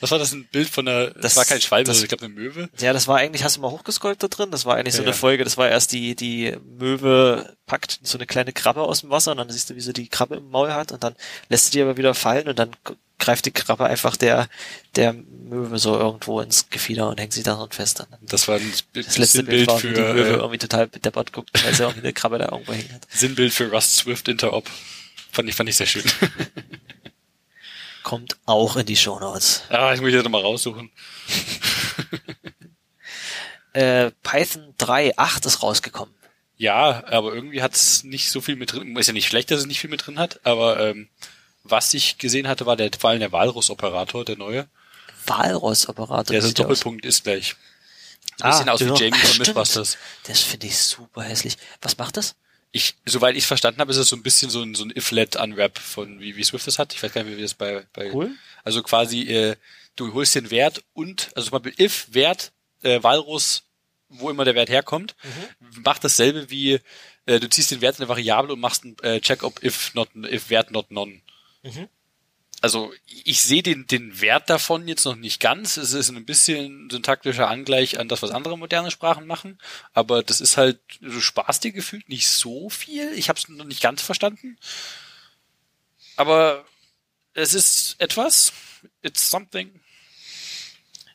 Was 0.00 0.10
war 0.10 0.18
das? 0.18 0.32
Ein 0.32 0.46
Bild 0.46 0.68
von 0.68 0.86
einer, 0.86 1.06
das, 1.10 1.22
Das- 1.22 1.36
war 1.36 1.44
kein 1.44 1.60
Schwalbe, 1.60 1.88
das- 1.90 2.02
ich 2.02 2.08
glaube 2.08 2.24
eine 2.24 2.34
Möwe. 2.34 2.68
Ja, 2.78 2.92
das 2.92 3.08
war 3.08 3.16
eigentlich, 3.18 3.44
hast 3.44 3.56
du 3.56 3.60
mal 3.60 3.70
hochgescrollt 3.70 4.22
da 4.22 4.28
drin? 4.28 4.50
Das 4.50 4.64
war 4.64 4.76
eigentlich 4.76 4.94
so 4.94 5.02
Ja, 5.02 5.06
eine 5.08 5.12
ja. 5.14 5.18
Folge, 5.18 5.44
das 5.44 5.56
war 5.56 5.68
erst 5.68 5.92
die, 5.92 6.14
die 6.14 6.56
Möwe 6.78 7.54
packt 7.66 7.98
so 8.02 8.16
eine 8.18 8.26
kleine 8.26 8.52
Krabbe 8.52 8.82
aus 8.82 9.00
dem 9.00 9.10
Wasser 9.10 9.32
und 9.32 9.38
dann 9.38 9.50
siehst 9.50 9.70
du, 9.70 9.76
wie 9.76 9.80
sie 9.80 9.92
die 9.92 10.08
Krabbe 10.08 10.36
im 10.36 10.50
Maul 10.50 10.72
hat 10.72 10.92
und 10.92 11.02
dann 11.04 11.14
lässt 11.48 11.66
sie 11.66 11.70
die 11.72 11.82
aber 11.82 11.96
wieder 11.96 12.14
fallen 12.14 12.48
und 12.48 12.58
dann 12.58 12.70
greift 13.20 13.46
die 13.46 13.50
Krabbe 13.50 13.84
einfach 13.84 14.16
der, 14.16 14.48
der 14.94 15.12
Möwe 15.12 15.78
so 15.80 15.98
irgendwo 15.98 16.40
ins 16.40 16.70
Gefieder 16.70 17.08
und 17.08 17.18
hängt 17.18 17.32
sie 17.32 17.42
daran 17.42 17.68
fest. 17.72 17.98
Dann 17.98 18.06
Das 18.22 18.46
war 18.46 18.56
ein 18.56 18.72
das 18.94 19.18
letzte 19.18 19.42
Bild 19.42 19.66
Sinnbild 19.66 19.66
war, 19.68 19.82
wie 19.82 19.88
die 19.92 20.00
Möwe 20.00 20.24
für, 20.24 20.30
äh, 20.30 20.36
irgendwie 20.36 20.58
total 20.58 20.86
bedeppert 20.86 21.32
guckt, 21.32 21.50
weil 21.64 21.74
sie 21.74 21.82
irgendwie 21.82 22.02
eine 22.02 22.12
Krabbe 22.12 22.38
da 22.38 22.50
irgendwo 22.52 22.72
hängt. 22.72 22.88
Sinnbild 23.10 23.52
für 23.52 23.68
Rust 23.72 23.96
Swift 23.96 24.28
Interop. 24.28 24.70
Fand 25.32 25.48
ich, 25.48 25.54
fand 25.56 25.68
ich 25.68 25.76
sehr 25.76 25.86
schön. 25.86 26.04
Kommt 28.08 28.38
auch 28.46 28.76
in 28.76 28.86
die 28.86 28.96
Shownotes. 28.96 29.64
ah, 29.68 29.92
ich 29.92 30.00
muss 30.00 30.12
das 30.12 30.24
nochmal 30.24 30.40
raussuchen. 30.40 30.90
Äh, 33.74 34.10
Python 34.22 34.74
3.8 34.78 35.46
ist 35.46 35.62
rausgekommen. 35.62 36.14
Ja, 36.56 37.04
aber 37.06 37.34
irgendwie 37.34 37.62
hat's 37.62 38.02
nicht 38.02 38.30
so 38.30 38.40
viel 38.40 38.56
mit 38.56 38.72
drin. 38.72 38.96
Ist 38.96 39.06
ja 39.08 39.12
nicht 39.12 39.28
schlecht, 39.28 39.50
dass 39.50 39.60
es 39.60 39.66
nicht 39.66 39.78
viel 39.78 39.90
mit 39.90 40.04
drin 40.06 40.18
hat, 40.18 40.40
aber 40.44 40.80
ähm, 40.80 41.08
was 41.64 41.92
ich 41.94 42.16
gesehen 42.18 42.48
hatte, 42.48 42.64
war 42.66 42.76
der 42.76 42.90
vor 42.98 43.10
allem 43.10 43.20
der 43.20 43.30
Walrus-Operator, 43.30 44.24
der 44.24 44.36
neue. 44.38 44.66
Walross-Operator. 45.26 46.32
Der 46.32 46.42
sieht 46.42 46.58
der 46.58 46.64
aus? 46.66 46.80
Doppelpunkt 46.80 47.04
ist 47.04 47.24
gleich. 47.24 47.54
Ein 48.40 48.50
bisschen 48.50 48.68
aus 48.70 48.80
wie 48.80 48.84
Jamie 48.86 49.12
Ah, 49.22 49.26
von. 49.26 49.38
Mythbusters. 49.38 49.98
Das 50.24 50.40
finde 50.40 50.66
ich 50.66 50.78
super 50.78 51.22
hässlich. 51.22 51.56
Was 51.82 51.98
macht 51.98 52.16
das? 52.16 52.34
Ich, 52.70 52.94
soweit 53.06 53.36
ich 53.36 53.46
verstanden 53.46 53.80
habe, 53.80 53.90
ist 53.90 53.96
es 53.96 54.08
so 54.08 54.16
ein 54.16 54.22
bisschen 54.22 54.50
so 54.50 54.62
ein, 54.62 54.74
so 54.74 54.84
ein 54.84 54.92
If-Let-Unwrap 54.94 55.78
von 55.78 56.20
wie, 56.20 56.36
wie 56.36 56.44
Swift 56.44 56.66
das 56.66 56.78
hat. 56.78 56.92
Ich 56.94 57.02
weiß 57.02 57.12
gar 57.12 57.24
nicht, 57.24 57.36
wie 57.36 57.42
das 57.42 57.54
bei, 57.54 57.86
bei 57.94 58.12
Cool. 58.12 58.30
also 58.62 58.82
quasi, 58.82 59.22
äh, 59.22 59.56
du 59.96 60.12
holst 60.12 60.34
den 60.34 60.50
Wert 60.50 60.84
und, 60.92 61.30
also 61.34 61.48
zum 61.50 61.62
Beispiel 61.62 61.84
if 61.84 62.06
Wert, 62.12 62.52
äh, 62.82 63.02
Walrus, 63.02 63.64
wo 64.10 64.28
immer 64.30 64.44
der 64.44 64.54
Wert 64.54 64.68
herkommt, 64.68 65.16
Mhm. 65.22 65.82
macht 65.82 66.04
dasselbe 66.04 66.50
wie, 66.50 66.78
äh, 67.26 67.40
du 67.40 67.48
ziehst 67.48 67.70
den 67.70 67.80
Wert 67.80 67.96
in 67.96 68.02
eine 68.02 68.08
Variable 68.10 68.52
und 68.52 68.60
machst 68.60 68.84
einen 68.84 68.96
äh, 69.02 69.20
Check, 69.20 69.42
ob 69.44 69.62
if 69.62 69.94
not, 69.94 70.08
if 70.14 70.50
Wert 70.50 70.70
not 70.70 70.90
none. 70.90 71.20
Mhm. 71.62 71.88
Also 72.60 72.92
ich 73.06 73.40
sehe 73.40 73.62
den, 73.62 73.86
den 73.86 74.20
Wert 74.20 74.50
davon 74.50 74.88
jetzt 74.88 75.04
noch 75.04 75.14
nicht 75.14 75.40
ganz. 75.40 75.76
Es 75.76 75.92
ist 75.92 76.10
ein 76.10 76.24
bisschen 76.24 76.90
syntaktischer 76.90 77.48
Angleich 77.48 78.00
an 78.00 78.08
das, 78.08 78.22
was 78.22 78.32
andere 78.32 78.58
moderne 78.58 78.90
Sprachen 78.90 79.26
machen. 79.26 79.58
Aber 79.92 80.22
das 80.24 80.40
ist 80.40 80.56
halt, 80.56 80.80
du 81.00 81.20
sparst 81.20 81.62
dir 81.62 81.72
gefühlt 81.72 82.08
nicht 82.08 82.28
so 82.28 82.68
viel. 82.68 83.12
Ich 83.12 83.28
habe 83.28 83.38
es 83.38 83.48
noch 83.48 83.64
nicht 83.64 83.80
ganz 83.80 84.02
verstanden. 84.02 84.58
Aber 86.16 86.64
es 87.34 87.54
ist 87.54 87.94
etwas. 88.00 88.52
It's 89.02 89.30
something. 89.30 89.80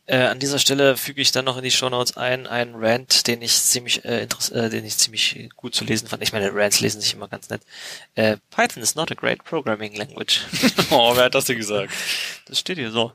Äh, 0.06 0.18
an 0.18 0.40
dieser 0.40 0.60
Stelle 0.60 0.98
füge 0.98 1.22
ich 1.22 1.32
dann 1.32 1.46
noch 1.46 1.58
in 1.58 1.64
die 1.64 1.72
Shownotes 1.72 2.18
ein, 2.18 2.46
einen 2.46 2.76
Rant, 2.76 3.28
den 3.28 3.42
ich 3.42 3.54
ziemlich, 3.54 4.04
äh, 4.04 4.24
interess 4.24 4.50
äh, 4.50 4.70
den 4.70 4.84
ich 4.84 4.98
ziemlich 4.98 5.50
gut 5.56 5.76
zu 5.76 5.86
lesen 5.86 6.08
fand. 6.08 6.22
Ich 6.22 6.34
meine, 6.34 6.54
Rants 6.54 6.82
lesen 6.82 7.00
sich 7.00 7.14
immer 7.14 7.30
ganz 7.30 7.50
nett. 7.50 7.62
Äh, 8.16 8.38
Python 8.50 8.84
is 8.84 8.96
not 8.96 9.12
a 9.12 9.16
great 9.16 9.44
programming 9.44 9.96
language. 9.96 10.42
Oh, 10.92 11.16
wer 11.16 11.26
hat 11.26 11.36
das 11.36 11.46
denn 11.46 11.58
gesagt? 11.58 11.92
Das 12.46 12.60
steht 12.60 12.78
hier 12.78 12.92
so. 12.92 13.14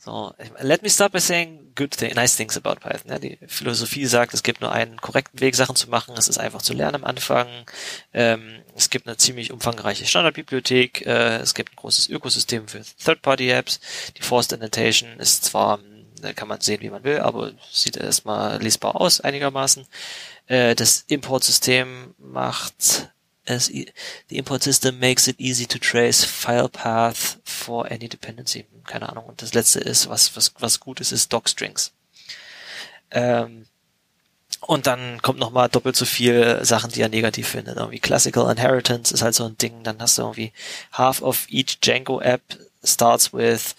So, 0.00 0.32
let 0.60 0.82
me 0.82 0.88
start 0.88 1.10
by 1.12 1.18
saying 1.18 1.72
good 1.74 1.90
thing, 1.90 2.14
nice 2.14 2.36
things 2.36 2.56
about 2.56 2.76
Python. 2.80 3.10
Ja, 3.10 3.18
die 3.18 3.36
Philosophie 3.48 4.06
sagt, 4.06 4.32
es 4.32 4.44
gibt 4.44 4.60
nur 4.60 4.70
einen 4.70 4.96
korrekten 4.98 5.40
Weg, 5.40 5.56
Sachen 5.56 5.74
zu 5.74 5.90
machen. 5.90 6.14
Es 6.16 6.28
ist 6.28 6.38
einfach 6.38 6.62
zu 6.62 6.72
lernen 6.72 6.96
am 6.96 7.04
Anfang. 7.04 7.48
Ähm, 8.12 8.62
es 8.76 8.90
gibt 8.90 9.08
eine 9.08 9.16
ziemlich 9.16 9.50
umfangreiche 9.52 10.06
Standardbibliothek. 10.06 11.04
Äh, 11.04 11.38
es 11.38 11.54
gibt 11.54 11.72
ein 11.72 11.76
großes 11.76 12.08
Ökosystem 12.08 12.68
für 12.68 12.80
Third-Party-Apps. 12.82 13.80
Die 14.16 14.22
Forced 14.22 14.52
Indentation 14.52 15.18
ist 15.18 15.44
zwar, 15.44 15.80
da 16.22 16.32
kann 16.32 16.48
man 16.48 16.60
sehen, 16.60 16.80
wie 16.80 16.90
man 16.90 17.04
will, 17.04 17.20
aber 17.20 17.52
sieht 17.70 17.96
erstmal 17.96 18.60
lesbar 18.62 19.00
aus 19.00 19.20
einigermaßen. 19.20 19.86
Äh, 20.46 20.74
das 20.74 21.04
Importsystem 21.08 22.14
macht 22.18 23.10
as 23.48 23.70
e 23.70 23.86
the 24.28 24.36
import 24.36 24.62
system 24.62 24.98
makes 24.98 25.26
it 25.26 25.40
easy 25.40 25.66
to 25.66 25.78
trace 25.78 26.24
file 26.24 26.68
path 26.68 27.38
for 27.44 27.90
any 27.90 28.08
dependency. 28.08 28.66
Keine 28.84 29.08
Ahnung. 29.08 29.24
Und 29.26 29.42
das 29.42 29.54
letzte 29.54 29.80
ist, 29.80 30.08
was, 30.08 30.36
was, 30.36 30.52
was 30.58 30.80
gut 30.80 31.00
ist, 31.00 31.12
ist 31.12 31.32
docstrings. 31.32 31.92
Ähm, 33.10 33.66
und 34.60 34.86
dann 34.86 35.22
kommt 35.22 35.38
noch 35.38 35.50
mal 35.50 35.68
doppelt 35.68 35.96
so 35.96 36.04
viel 36.04 36.58
Sachen, 36.64 36.90
die 36.90 37.00
er 37.00 37.08
negativ 37.08 37.48
findet. 37.48 37.76
Irgendwie 37.76 38.00
Classical 38.00 38.50
Inheritance 38.50 39.14
ist 39.14 39.22
halt 39.22 39.34
so 39.34 39.44
ein 39.44 39.56
Ding. 39.56 39.84
Dann 39.84 40.00
hast 40.00 40.18
du 40.18 40.22
irgendwie 40.22 40.52
half 40.92 41.22
of 41.22 41.46
each 41.48 41.80
Django 41.80 42.20
App 42.20 42.42
starts 42.82 43.32
with 43.32 43.76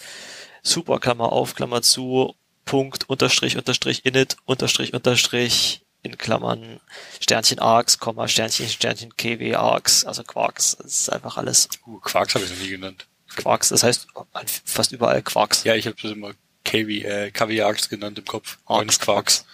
super 0.70 1.00
Klammer 1.00 1.32
auf, 1.32 1.56
Klammer 1.56 1.82
zu, 1.82 2.36
Punkt, 2.66 3.10
Unterstrich, 3.10 3.58
Unterstrich, 3.58 4.06
init, 4.06 4.38
Unterstrich, 4.46 4.94
Unterstrich, 4.94 5.82
in 6.02 6.18
Klammern, 6.18 6.80
Sternchen 7.20 7.60
arcs, 7.60 7.98
Komma, 8.00 8.28
Sternchen, 8.28 8.70
Sternchen, 8.70 9.16
KW 9.18 9.56
arcs, 9.56 10.06
also 10.06 10.24
Quarks. 10.24 10.78
Das 10.78 11.02
ist 11.02 11.10
einfach 11.10 11.38
alles. 11.38 11.68
Uh, 11.86 12.00
Quarks 12.00 12.36
habe 12.36 12.46
ich 12.46 12.52
noch 12.52 12.60
nie 12.60 12.70
genannt. 12.70 13.08
Quarks, 13.36 13.70
das 13.70 13.84
heißt 13.84 14.08
fast 14.66 14.92
überall 14.92 15.22
Quarks. 15.22 15.64
Ja, 15.64 15.76
ich 15.76 15.86
habe 15.86 15.98
das 16.02 16.12
immer 16.12 16.34
KW, 16.64 17.02
äh, 17.04 17.32
KW 17.32 17.62
arcs 17.62 17.90
genannt 17.90 18.18
im 18.18 18.26
Kopf. 18.26 18.58
Arcs, 18.66 19.00
Quarks. 19.00 19.46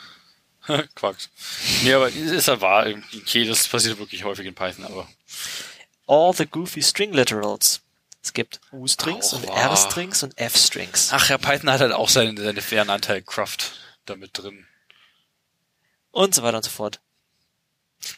Quarks. 0.96 1.30
Nee, 1.84 1.94
aber 1.94 2.10
ist 2.10 2.48
ja 2.48 2.62
wahr, 2.62 2.88
okay, 3.16 3.46
das 3.46 3.68
passiert 3.68 3.98
wirklich 4.00 4.24
häufig 4.24 4.46
in 4.46 4.56
Python, 4.56 4.86
aber. 4.86 5.08
All 6.08 6.34
the 6.34 6.46
goofy 6.46 6.82
string 6.82 7.14
literals. 7.14 7.82
Es 8.26 8.34
gibt 8.34 8.60
U-Strings 8.72 9.34
und 9.34 9.44
R-Strings 9.44 10.24
und 10.24 10.36
F-Strings. 10.36 11.10
Ach 11.12 11.30
ja, 11.30 11.38
Python 11.38 11.70
hat 11.70 11.82
halt 11.82 11.92
auch 11.92 12.10
seinen, 12.10 12.36
seine 12.36 12.60
fairen 12.60 12.90
Anteil 12.90 13.22
Craft 13.22 13.58
damit 14.06 14.32
drin. 14.34 14.66
Und 16.10 16.34
so 16.34 16.42
weiter 16.42 16.58
und 16.58 16.64
so 16.64 16.72
fort. 16.72 17.02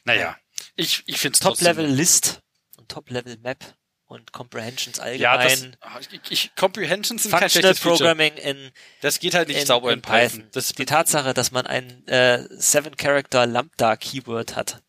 Naja, 0.06 0.38
ich, 0.78 1.04
ich 1.08 1.18
finde 1.18 1.34
es 1.34 1.42
Top-Level 1.42 1.86
List 1.86 2.40
und 2.78 2.88
Top-Level 2.88 3.36
Map 3.40 3.76
und 4.06 4.32
Comprehensions 4.32 4.98
allgemein. 5.02 5.20
Ja, 5.20 5.38
das, 5.44 5.68
ah, 5.82 6.00
ich, 6.00 6.32
ich, 6.32 6.56
Comprehensions 6.56 7.24
sind 7.24 7.34
kein 7.34 7.50
schlechtes 7.50 7.82
Programming 7.82 8.36
in 8.36 8.72
Das 9.02 9.20
geht 9.20 9.34
halt 9.34 9.50
nicht 9.50 9.60
in, 9.60 9.66
sauber 9.66 9.92
in, 9.92 10.02
Python. 10.02 10.40
Python. 10.40 10.50
Das 10.54 10.70
die 10.70 10.86
Tatsache, 10.86 11.34
dass 11.34 11.52
man 11.52 11.68
ein 11.68 12.08
äh, 12.08 12.48
Seven-Character 12.50 13.46
Lambda-Keyword 13.46 14.56
hat 14.56 14.82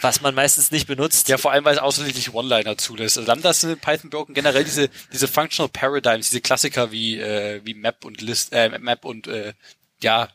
was 0.00 0.20
man 0.20 0.34
meistens 0.34 0.70
nicht 0.70 0.86
benutzt. 0.86 1.28
Ja, 1.28 1.38
vor 1.38 1.52
allem, 1.52 1.64
weil 1.64 1.74
es 1.74 1.80
ausschließlich 1.80 2.34
One-Liner 2.34 2.78
zulässt. 2.78 3.18
Also 3.18 3.28
Lambda 3.28 3.52
sind 3.52 3.70
in 3.70 3.78
Python 3.78 4.10
broken 4.10 4.34
generell 4.34 4.64
diese 4.64 4.88
diese 5.12 5.28
Functional 5.28 5.68
Paradigms, 5.68 6.30
diese 6.30 6.40
Klassiker 6.40 6.92
wie 6.92 7.18
äh, 7.18 7.60
wie 7.64 7.74
Map 7.74 8.04
und 8.04 8.20
List, 8.20 8.52
äh, 8.52 8.68
Map 8.78 9.04
und 9.04 9.26
äh, 9.26 9.54
ja 10.02 10.28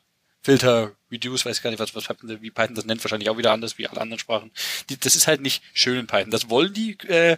Filter, 0.44 0.96
Reduce, 1.12 1.46
weiß 1.46 1.62
gar 1.62 1.70
nicht, 1.70 1.80
was, 1.80 1.94
was 1.94 2.06
Python, 2.06 2.42
wie 2.42 2.50
Python 2.50 2.76
das 2.76 2.86
nennt, 2.86 3.04
wahrscheinlich 3.04 3.30
auch 3.30 3.38
wieder 3.38 3.52
anders 3.52 3.78
wie 3.78 3.88
alle 3.88 4.02
anderen 4.02 4.20
Sprachen. 4.20 4.52
Die, 4.90 5.00
das 5.00 5.16
ist 5.16 5.28
halt 5.28 5.42
nicht 5.42 5.62
schön 5.74 6.00
in 6.00 6.08
Python. 6.08 6.32
Das 6.32 6.50
wollen 6.50 6.74
die, 6.74 6.98
äh, 7.08 7.38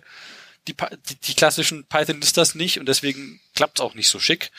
die, 0.68 0.74
die, 1.10 1.16
die 1.16 1.34
klassischen 1.34 1.86
Python-Listers 1.86 2.56
nicht 2.56 2.80
und 2.80 2.86
deswegen 2.86 3.42
klappt 3.56 3.80
es 3.80 3.82
auch 3.82 3.94
nicht 3.94 4.08
so 4.08 4.20
schick. 4.20 4.52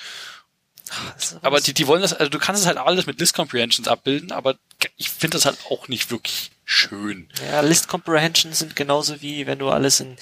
Aber 1.41 1.61
die, 1.61 1.73
die 1.73 1.87
wollen 1.87 2.03
das, 2.03 2.13
also 2.13 2.29
du 2.29 2.39
kannst 2.39 2.61
es 2.61 2.67
halt 2.67 2.77
alles 2.77 3.07
mit 3.07 3.19
List 3.19 3.35
Comprehensions 3.35 3.89
abbilden, 3.89 4.33
aber 4.33 4.59
ich 4.97 5.09
finde 5.09 5.37
das 5.39 5.47
halt 5.47 5.59
auch 5.71 5.89
nicht 5.89 6.11
wirklich 6.11 6.51
schön. 6.65 7.29
Ja, 7.51 7.61
List 7.61 7.89
Comprehensions 7.89 8.59
sind 8.59 8.77
genauso 8.77 9.21
wie 9.21 9.47
wenn 9.47 9.59
du 9.59 9.71
alles 9.71 10.01
in 10.01 10.17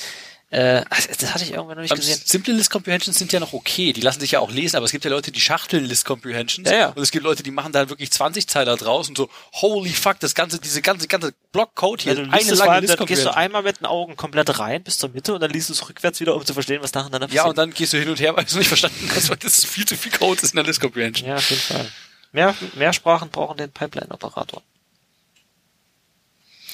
äh, 0.52 0.84
das 1.18 1.32
hatte 1.32 1.44
ich 1.44 1.52
irgendwann 1.52 1.78
noch 1.78 1.82
nicht 1.82 1.94
gesehen. 1.94 2.20
Simple 2.22 2.52
List 2.52 2.68
Comprehensions 2.68 3.18
sind 3.18 3.32
ja 3.32 3.40
noch 3.40 3.54
okay, 3.54 3.94
die 3.94 4.02
lassen 4.02 4.20
sich 4.20 4.32
ja 4.32 4.40
auch 4.40 4.50
lesen, 4.50 4.76
aber 4.76 4.84
es 4.84 4.92
gibt 4.92 5.02
ja 5.02 5.10
Leute, 5.10 5.32
die 5.32 5.40
schachteln 5.40 5.86
List 5.86 6.04
Comprehensions 6.04 6.68
ja, 6.68 6.76
ja. 6.76 6.88
und 6.88 7.02
es 7.02 7.10
gibt 7.10 7.24
Leute, 7.24 7.42
die 7.42 7.50
machen 7.50 7.72
da 7.72 7.88
wirklich 7.88 8.10
20 8.10 8.46
Zeiler 8.48 8.76
draus 8.76 9.08
und 9.08 9.16
so, 9.16 9.30
holy 9.54 9.94
fuck, 9.94 10.20
das 10.20 10.34
ganze, 10.34 10.60
diese 10.60 10.82
ganze, 10.82 11.08
ganze 11.08 11.32
Blockcode 11.52 12.02
hier, 12.02 12.12
ja, 12.12 12.24
eine 12.30 12.52
lange 12.52 12.80
List 12.80 13.00
Dann 13.00 13.06
gehst 13.06 13.24
du 13.24 13.34
einmal 13.34 13.62
mit 13.62 13.80
den 13.80 13.86
Augen 13.86 14.14
komplett 14.14 14.58
rein 14.58 14.82
bis 14.82 14.98
zur 14.98 15.08
Mitte 15.08 15.32
und 15.32 15.40
dann 15.40 15.50
liest 15.50 15.70
du 15.70 15.72
es 15.72 15.88
rückwärts 15.88 16.20
wieder, 16.20 16.36
um 16.36 16.44
zu 16.44 16.52
verstehen, 16.52 16.82
was 16.82 16.92
nacheinander 16.92 17.28
passiert. 17.28 17.44
Ja, 17.44 17.48
und 17.48 17.56
dann 17.56 17.72
gehst 17.72 17.94
du 17.94 17.96
hin 17.96 18.10
und 18.10 18.20
her, 18.20 18.36
weil 18.36 18.44
du 18.44 18.58
nicht 18.58 18.68
verstanden 18.68 19.10
hast, 19.14 19.30
weil 19.30 19.38
das 19.38 19.64
viel 19.64 19.86
zu 19.86 19.96
viel 19.96 20.12
Code 20.12 20.42
ist 20.42 20.52
in 20.52 20.56
der 20.56 20.66
List 20.66 20.82
Comprehension. 20.82 21.30
Ja, 21.30 21.36
auf 21.36 21.48
jeden 21.48 21.62
Fall. 21.62 21.90
Mehr, 22.32 22.54
mehr 22.74 22.92
Sprachen 22.92 23.30
brauchen 23.30 23.56
den 23.56 23.70
Pipeline-Operator. 23.70 24.62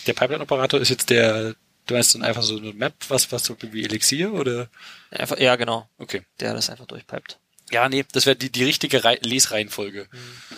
Der 0.09 0.15
Pipeline-Operator 0.15 0.81
ist 0.81 0.89
jetzt 0.89 1.11
der 1.11 1.55
Du 1.89 1.95
meinst 1.95 2.15
dann 2.15 2.23
einfach 2.23 2.43
so 2.43 2.59
eine 2.59 2.75
Map, 2.75 2.93
was, 3.09 3.33
was 3.33 3.45
so 3.45 3.57
wie 3.63 3.83
Elixier 3.83 4.35
oder? 4.35 4.69
Einfach, 5.11 5.39
ja, 5.39 5.57
genau. 5.57 5.89
Okay. 5.97 6.23
Der 6.39 6.53
das 6.53 6.69
einfach 6.69 6.87
durchpipet. 6.87 7.39
Ja, 7.71 7.89
nee, 7.89 8.05
das 8.13 8.27
wäre 8.27 8.37
die, 8.37 8.51
die 8.51 8.65
richtige 8.65 9.05
Re 9.05 9.19
Lesreihenfolge. 9.23 10.07
Mhm. 10.13 10.57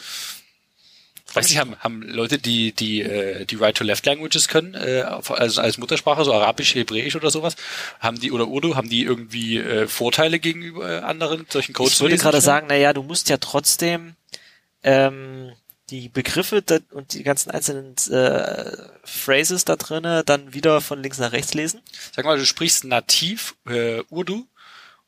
Weiß 1.32 1.48
nicht, 1.48 1.58
haben, 1.58 1.76
haben 1.78 2.02
Leute, 2.02 2.38
die 2.38 2.72
die 2.72 3.02
äh, 3.02 3.44
die 3.44 3.54
Right-to-Left-Languages 3.54 4.48
können, 4.48 4.74
äh, 4.74 5.04
also 5.04 5.60
als 5.60 5.78
Muttersprache, 5.78 6.24
so 6.24 6.34
Arabisch, 6.34 6.74
Hebräisch 6.74 7.14
oder 7.14 7.30
sowas, 7.30 7.54
haben 8.00 8.18
die 8.18 8.32
oder 8.32 8.48
Urdu, 8.48 8.74
haben 8.74 8.88
die 8.88 9.04
irgendwie 9.04 9.58
äh, 9.58 9.86
Vorteile 9.86 10.40
gegenüber 10.40 10.90
äh, 10.90 10.98
anderen 11.02 11.46
solchen 11.48 11.72
Codes? 11.72 11.94
Ich 11.94 12.00
würde 12.00 12.16
gerade 12.16 12.40
sagen, 12.40 12.66
na 12.68 12.74
ja, 12.74 12.92
du 12.92 13.04
musst 13.04 13.28
ja 13.28 13.36
trotzdem 13.36 14.16
ähm, 14.82 15.52
die 15.90 16.08
Begriffe 16.08 16.62
und 16.92 17.12
die 17.14 17.22
ganzen 17.22 17.50
einzelnen 17.50 17.96
äh, 18.10 18.72
Phrases 19.04 19.64
da 19.64 19.76
drinnen 19.76 20.22
dann 20.26 20.54
wieder 20.54 20.80
von 20.80 21.02
links 21.02 21.18
nach 21.18 21.32
rechts 21.32 21.54
lesen? 21.54 21.80
Sag 22.14 22.24
mal, 22.24 22.38
du 22.38 22.46
sprichst 22.46 22.84
nativ 22.84 23.56
äh, 23.68 24.02
Urdu 24.10 24.46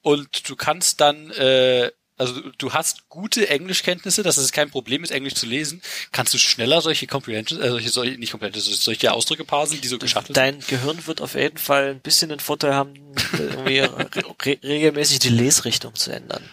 und 0.02 0.48
du 0.48 0.56
kannst 0.56 1.00
dann 1.00 1.30
äh, 1.30 1.90
also 2.22 2.40
du 2.58 2.72
hast 2.72 3.08
gute 3.08 3.48
Englischkenntnisse, 3.48 4.22
dass 4.22 4.36
es 4.36 4.52
kein 4.52 4.70
Problem 4.70 5.02
ist, 5.02 5.10
Englisch 5.10 5.34
zu 5.34 5.46
lesen. 5.46 5.82
Kannst 6.12 6.32
du 6.32 6.38
schneller 6.38 6.80
solche 6.80 7.06
Comprehensions, 7.06 7.60
äh, 7.60 7.68
solche, 7.68 7.88
solche 7.88 8.18
nicht 8.18 8.30
Comprehensions, 8.30 8.84
solche 8.84 9.12
Ausdrücke 9.12 9.44
parsen, 9.44 9.80
die 9.80 9.88
so 9.88 9.98
geschachtelt 9.98 10.36
Dein 10.36 10.60
sind? 10.60 10.68
Gehirn 10.68 11.06
wird 11.06 11.20
auf 11.20 11.34
jeden 11.34 11.58
Fall 11.58 11.90
ein 11.90 12.00
bisschen 12.00 12.28
den 12.28 12.40
Vorteil 12.40 12.74
haben, 12.74 12.94
irgendwie 13.38 13.78
re 13.78 14.58
regelmäßig 14.62 15.18
die 15.18 15.30
Lesrichtung 15.30 15.94
zu 15.94 16.12
ändern. 16.12 16.48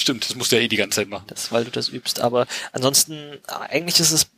Stimmt, 0.00 0.26
das 0.26 0.34
musst 0.34 0.50
du 0.50 0.56
ja 0.56 0.62
eh 0.62 0.68
die 0.68 0.76
ganze 0.76 0.96
Zeit 0.96 1.08
machen. 1.08 1.26
Das, 1.26 1.52
weil 1.52 1.66
du 1.66 1.70
das 1.70 1.90
übst. 1.90 2.20
Aber 2.20 2.46
ansonsten, 2.72 3.38
eigentlich 3.46 4.00
ist 4.00 4.12
es, 4.12 4.28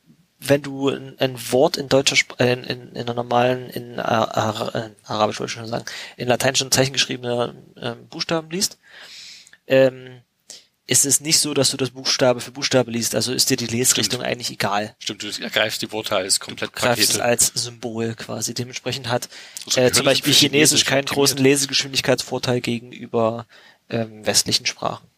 wenn 0.40 0.60
du 0.60 0.88
ein, 0.88 1.14
ein 1.20 1.52
Wort 1.52 1.76
in 1.76 1.88
deutscher 1.88 2.16
äh, 2.38 2.54
in, 2.54 2.64
in, 2.64 2.88
in 2.88 3.02
einer 3.02 3.14
normalen, 3.14 3.70
in, 3.70 3.96
äh, 3.96 4.02
äh, 4.02 4.90
Arabisch 5.04 5.38
wollte 5.38 5.44
ich 5.44 5.52
schon 5.52 5.68
sagen, 5.68 5.84
in 6.16 6.26
lateinischen 6.26 6.72
Zeichen 6.72 6.92
geschriebene 6.92 7.54
äh, 7.76 7.92
Buchstaben 8.10 8.50
liest, 8.50 8.78
ähm, 9.68 10.22
ist 10.88 11.06
es 11.06 11.20
nicht 11.20 11.38
so, 11.38 11.54
dass 11.54 11.70
du 11.70 11.76
das 11.76 11.90
Buchstabe 11.90 12.40
für 12.40 12.50
Buchstabe 12.50 12.90
liest. 12.90 13.14
Also 13.14 13.32
ist 13.32 13.48
dir 13.48 13.56
die 13.56 13.68
Lesrichtung 13.68 14.18
Stimmt. 14.18 14.24
eigentlich 14.24 14.50
egal. 14.50 14.96
Stimmt, 14.98 15.22
du 15.22 15.28
ergreifst 15.44 15.80
die 15.80 15.92
Worte 15.92 16.16
als 16.16 16.40
komplett 16.40 16.70
du 16.70 16.80
greifst 16.80 17.10
es 17.10 17.20
als 17.20 17.52
Symbol 17.54 18.16
quasi. 18.16 18.52
Dementsprechend 18.52 19.08
hat 19.08 19.28
äh, 19.76 19.92
zum 19.92 20.06
Beispiel 20.06 20.34
Chinesisch 20.34 20.84
keinen 20.84 21.04
großen 21.04 21.38
Lesegeschwindigkeitsvorteil 21.38 22.60
gegenüber 22.60 23.46
ähm, 23.90 24.26
westlichen 24.26 24.66
Sprachen 24.66 25.11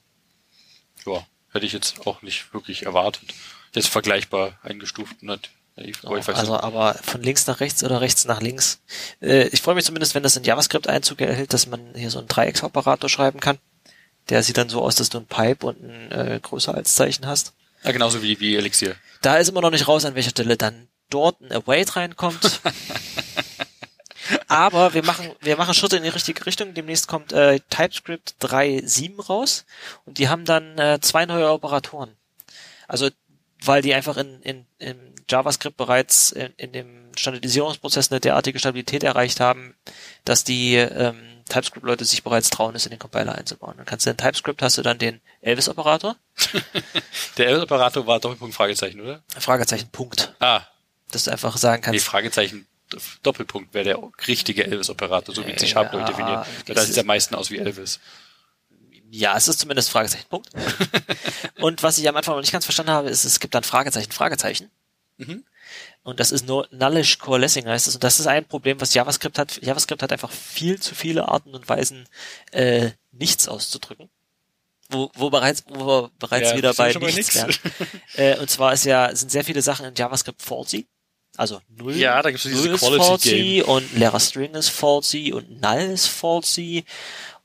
ja, 1.07 1.27
hätte 1.53 1.67
ich 1.67 1.73
jetzt 1.73 2.07
auch 2.07 2.23
nicht 2.23 2.53
wirklich 2.53 2.87
erwartet. 2.87 3.35
Jetzt 3.75 3.89
vergleichbar 3.89 4.59
eingestuft 4.63 5.17
und 5.23 5.51
Oh, 6.05 6.15
also 6.15 6.57
aber 6.57 6.95
von 7.03 7.21
links 7.21 7.49
nach 7.49 7.59
rechts 7.59 7.83
oder 7.83 8.01
rechts 8.01 8.27
nach 8.27 8.41
links. 8.41 8.81
Äh, 9.21 9.49
ich 9.49 9.61
freue 9.61 9.75
mich 9.75 9.85
zumindest, 9.85 10.15
wenn 10.15 10.23
das 10.23 10.37
in 10.37 10.45
JavaScript 10.45 10.87
Einzug 10.87 11.21
erhält, 11.21 11.53
dass 11.53 11.67
man 11.67 11.81
hier 11.97 12.11
so 12.11 12.21
einen 12.21 12.29
Dreiecksoperator 12.29 13.11
schreiben 13.11 13.41
kann. 13.41 13.59
Der 14.29 14.45
sieht 14.45 14.57
dann 14.57 14.69
so 14.69 14.83
aus, 14.83 14.95
dass 14.95 15.09
du 15.09 15.19
ein 15.19 15.27
Pipe 15.27 15.67
und 15.67 15.83
ein 15.83 16.13
äh, 16.13 16.41
größer 16.41 16.73
als 16.73 16.95
Zeichen 16.95 17.27
hast. 17.27 17.55
Ja, 17.83 17.91
genauso 17.91 18.23
wie, 18.23 18.39
wie 18.39 18.55
Elixir. 18.55 18.95
Da 19.21 19.37
ist 19.39 19.49
immer 19.49 19.63
noch 19.63 19.71
nicht 19.71 19.89
raus, 19.89 20.05
an 20.05 20.15
welcher 20.15 20.31
Stelle 20.31 20.57
dann 20.57 20.87
dort 21.11 21.41
ein 21.41 21.51
Await 21.51 21.97
reinkommt. 21.97 22.61
Aber 24.49 24.95
wir 24.95 25.05
machen, 25.05 25.31
wir 25.41 25.57
machen 25.57 25.75
Schritte 25.75 25.97
in 25.97 26.03
die 26.03 26.09
richtige 26.09 26.47
Richtung. 26.47 26.75
Demnächst 26.75 27.09
kommt 27.09 27.33
äh, 27.33 27.61
TypeScript 27.71 28.37
3.7 28.41 29.23
raus 29.23 29.65
und 30.05 30.19
die 30.19 30.29
haben 30.29 30.45
dann 30.45 30.79
äh, 30.79 31.01
zwei 31.01 31.27
neue 31.27 31.51
Operatoren. 31.51 32.17
Also 32.89 33.11
weil 33.67 33.83
die 33.83 33.95
einfach 33.95 34.17
in, 34.17 34.41
in, 34.43 34.67
in 34.79 35.15
JavaScript 35.29 35.77
bereits 35.77 36.33
in, 36.33 36.53
in 36.57 36.73
dem 36.73 37.11
Standardisierungsprozess 37.17 38.11
eine 38.11 38.21
derartige 38.21 38.59
Stabilität 38.59 39.03
erreicht 39.03 39.41
haben, 39.41 39.75
dass 40.25 40.45
die 40.45 40.75
ähm, 40.75 41.43
TypeScript-Leute 41.49 42.05
sich 42.05 42.23
bereits 42.23 42.51
trauen, 42.51 42.75
es 42.75 42.87
in 42.87 42.91
den 42.91 42.99
Compiler 42.99 43.35
einzubauen. 43.35 43.75
Dann 43.77 43.87
kannst 43.87 44.07
du 44.07 44.11
in 44.11 44.17
TypeScript 44.17 44.63
hast 44.63 44.79
du 44.79 44.83
dann 44.83 44.99
den 44.99 45.21
Elvis-Operator. 45.41 46.17
Der 47.39 47.47
Elvis-Operator 47.49 48.07
war 48.07 48.21
Doppelpunkt 48.21 48.55
Fragezeichen, 48.55 49.01
oder? 49.01 49.23
Fragezeichen 49.39 49.89
Punkt. 49.91 50.35
Ah. 50.41 50.63
Dass 51.11 51.25
du 51.25 51.31
einfach 51.31 51.57
sagen 51.57 51.83
kannst. 51.83 51.95
Nee, 51.95 52.01
Fragezeichen 52.01 52.67
Doppelpunkt 53.23 53.75
wäre 53.75 53.85
der 53.85 53.99
richtige 54.29 54.65
Elvis-Operator, 54.65 55.35
so 55.35 55.47
wie 55.47 55.59
sich 55.59 55.71
Sharp 55.71 55.93
ja, 55.93 56.05
definiert. 56.05 56.47
Das 56.67 56.87
sieht 56.87 56.99
am 56.99 57.07
meisten 57.07 57.35
aus 57.35 57.51
wie 57.51 57.59
Elvis. 57.59 58.01
Ja, 59.11 59.37
es 59.37 59.49
ist 59.49 59.61
zumindest 59.61 59.91
Fragezeichen, 59.91 60.27
Punkt. 60.29 60.51
und 61.61 61.83
was 61.83 61.99
ich 61.99 62.09
am 62.09 62.17
Anfang 62.17 62.35
noch 62.35 62.41
nicht 62.41 62.53
ganz 62.53 62.65
verstanden 62.65 62.93
habe, 62.93 63.11
ist, 63.11 63.25
es 63.25 63.41
gibt 63.41 63.55
dann 63.55 63.63
Fragezeichen, 63.63 64.11
Fragezeichen. 64.11 64.71
Mhm. 65.19 65.45
Und 66.03 66.21
das 66.21 66.33
ist 66.33 66.47
nur 66.47 66.69
Nullish 66.71 67.19
Coalescing 67.19 67.67
heißt 67.67 67.89
es. 67.89 67.95
Und 67.95 68.05
das 68.05 68.21
ist 68.21 68.27
ein 68.27 68.45
Problem, 68.45 68.81
was 68.81 68.93
JavaScript 68.93 69.39
hat. 69.39 69.63
JavaScript 69.63 70.03
hat 70.03 70.13
einfach 70.13 70.31
viel 70.31 70.81
zu 70.81 70.95
viele 70.95 71.29
Arten 71.29 71.55
und 71.55 71.69
Weisen, 71.69 72.09
äh, 72.51 72.91
nichts 73.13 73.49
auszudrücken. 73.49 74.11
Wo, 74.91 75.11
wo 75.15 75.31
bereits, 75.31 75.65
wo 75.67 75.87
wir 75.87 76.11
bereits 76.19 76.51
ja, 76.51 76.57
wieder 76.57 76.75
bei 76.75 76.93
nichts 76.93 77.35
wären. 77.35 77.55
äh, 78.17 78.39
und 78.39 78.51
zwar 78.51 78.75
ist 78.75 78.85
ja, 78.85 79.15
sind 79.17 79.31
sehr 79.31 79.45
viele 79.45 79.63
Sachen 79.63 79.87
in 79.87 79.95
JavaScript 79.95 80.43
faulty. 80.43 80.87
Also 81.37 81.61
null, 81.69 81.97
Ja, 81.97 82.23
da 82.23 82.31
gibt's 82.31 82.45
null 82.45 82.75
ist 82.75 82.81
Quality 82.81 82.99
falsy 82.99 83.63
und 83.67 83.95
leerer 83.95 84.21
String 84.21 84.55
ist 84.55 84.69
falsy 84.69 85.33
und 85.33 85.61
null 85.61 85.81
ist 85.93 86.07
falsy 86.07 86.85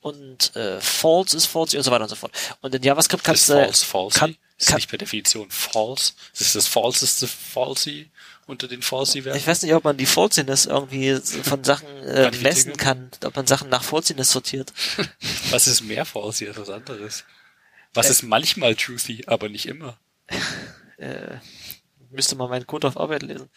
und 0.00 0.54
äh, 0.56 0.80
false 0.80 1.36
ist 1.36 1.46
falsy 1.46 1.76
und 1.76 1.82
so 1.82 1.90
weiter 1.90 2.04
und 2.04 2.08
so 2.08 2.16
fort. 2.16 2.32
Und 2.62 2.74
in 2.74 2.82
JavaScript 2.82 3.22
kannst 3.22 3.48
du 3.48 3.54
false, 3.54 3.84
falsy. 3.84 4.18
kann, 4.18 4.36
ist 4.56 4.68
kann, 4.68 4.76
nicht 4.76 4.88
per 4.88 4.98
Definition 4.98 5.50
false. 5.50 6.12
Ist 6.38 6.54
das 6.54 6.66
falseste 6.66 7.26
falsy 7.26 8.10
unter 8.46 8.66
den 8.66 8.82
falsy 8.82 9.24
werden? 9.24 9.36
ich 9.36 9.46
weiß 9.46 9.62
nicht, 9.62 9.74
ob 9.74 9.84
man 9.84 9.96
die 9.96 10.06
Falsiness 10.06 10.66
irgendwie 10.66 11.20
von 11.42 11.64
Sachen 11.64 11.88
äh, 12.06 12.30
messen 12.42 12.76
kann, 12.76 13.10
ob 13.24 13.36
man 13.36 13.46
Sachen 13.46 13.68
nach 13.68 13.82
Falsiness 13.82 14.30
sortiert. 14.30 14.72
Was 15.50 15.66
ist 15.66 15.82
mehr 15.82 16.04
falsy 16.04 16.48
als 16.48 16.58
was 16.58 16.70
anderes? 16.70 17.24
Was 17.92 18.08
ist 18.08 18.22
manchmal 18.22 18.76
truthy, 18.76 19.24
aber 19.26 19.48
nicht 19.48 19.66
immer? 19.66 19.98
Äh, 20.96 21.38
müsste 22.10 22.36
man 22.36 22.50
meinen 22.50 22.66
Code 22.66 22.88
auf 22.88 22.96
Arbeit 22.96 23.22
lesen. 23.22 23.48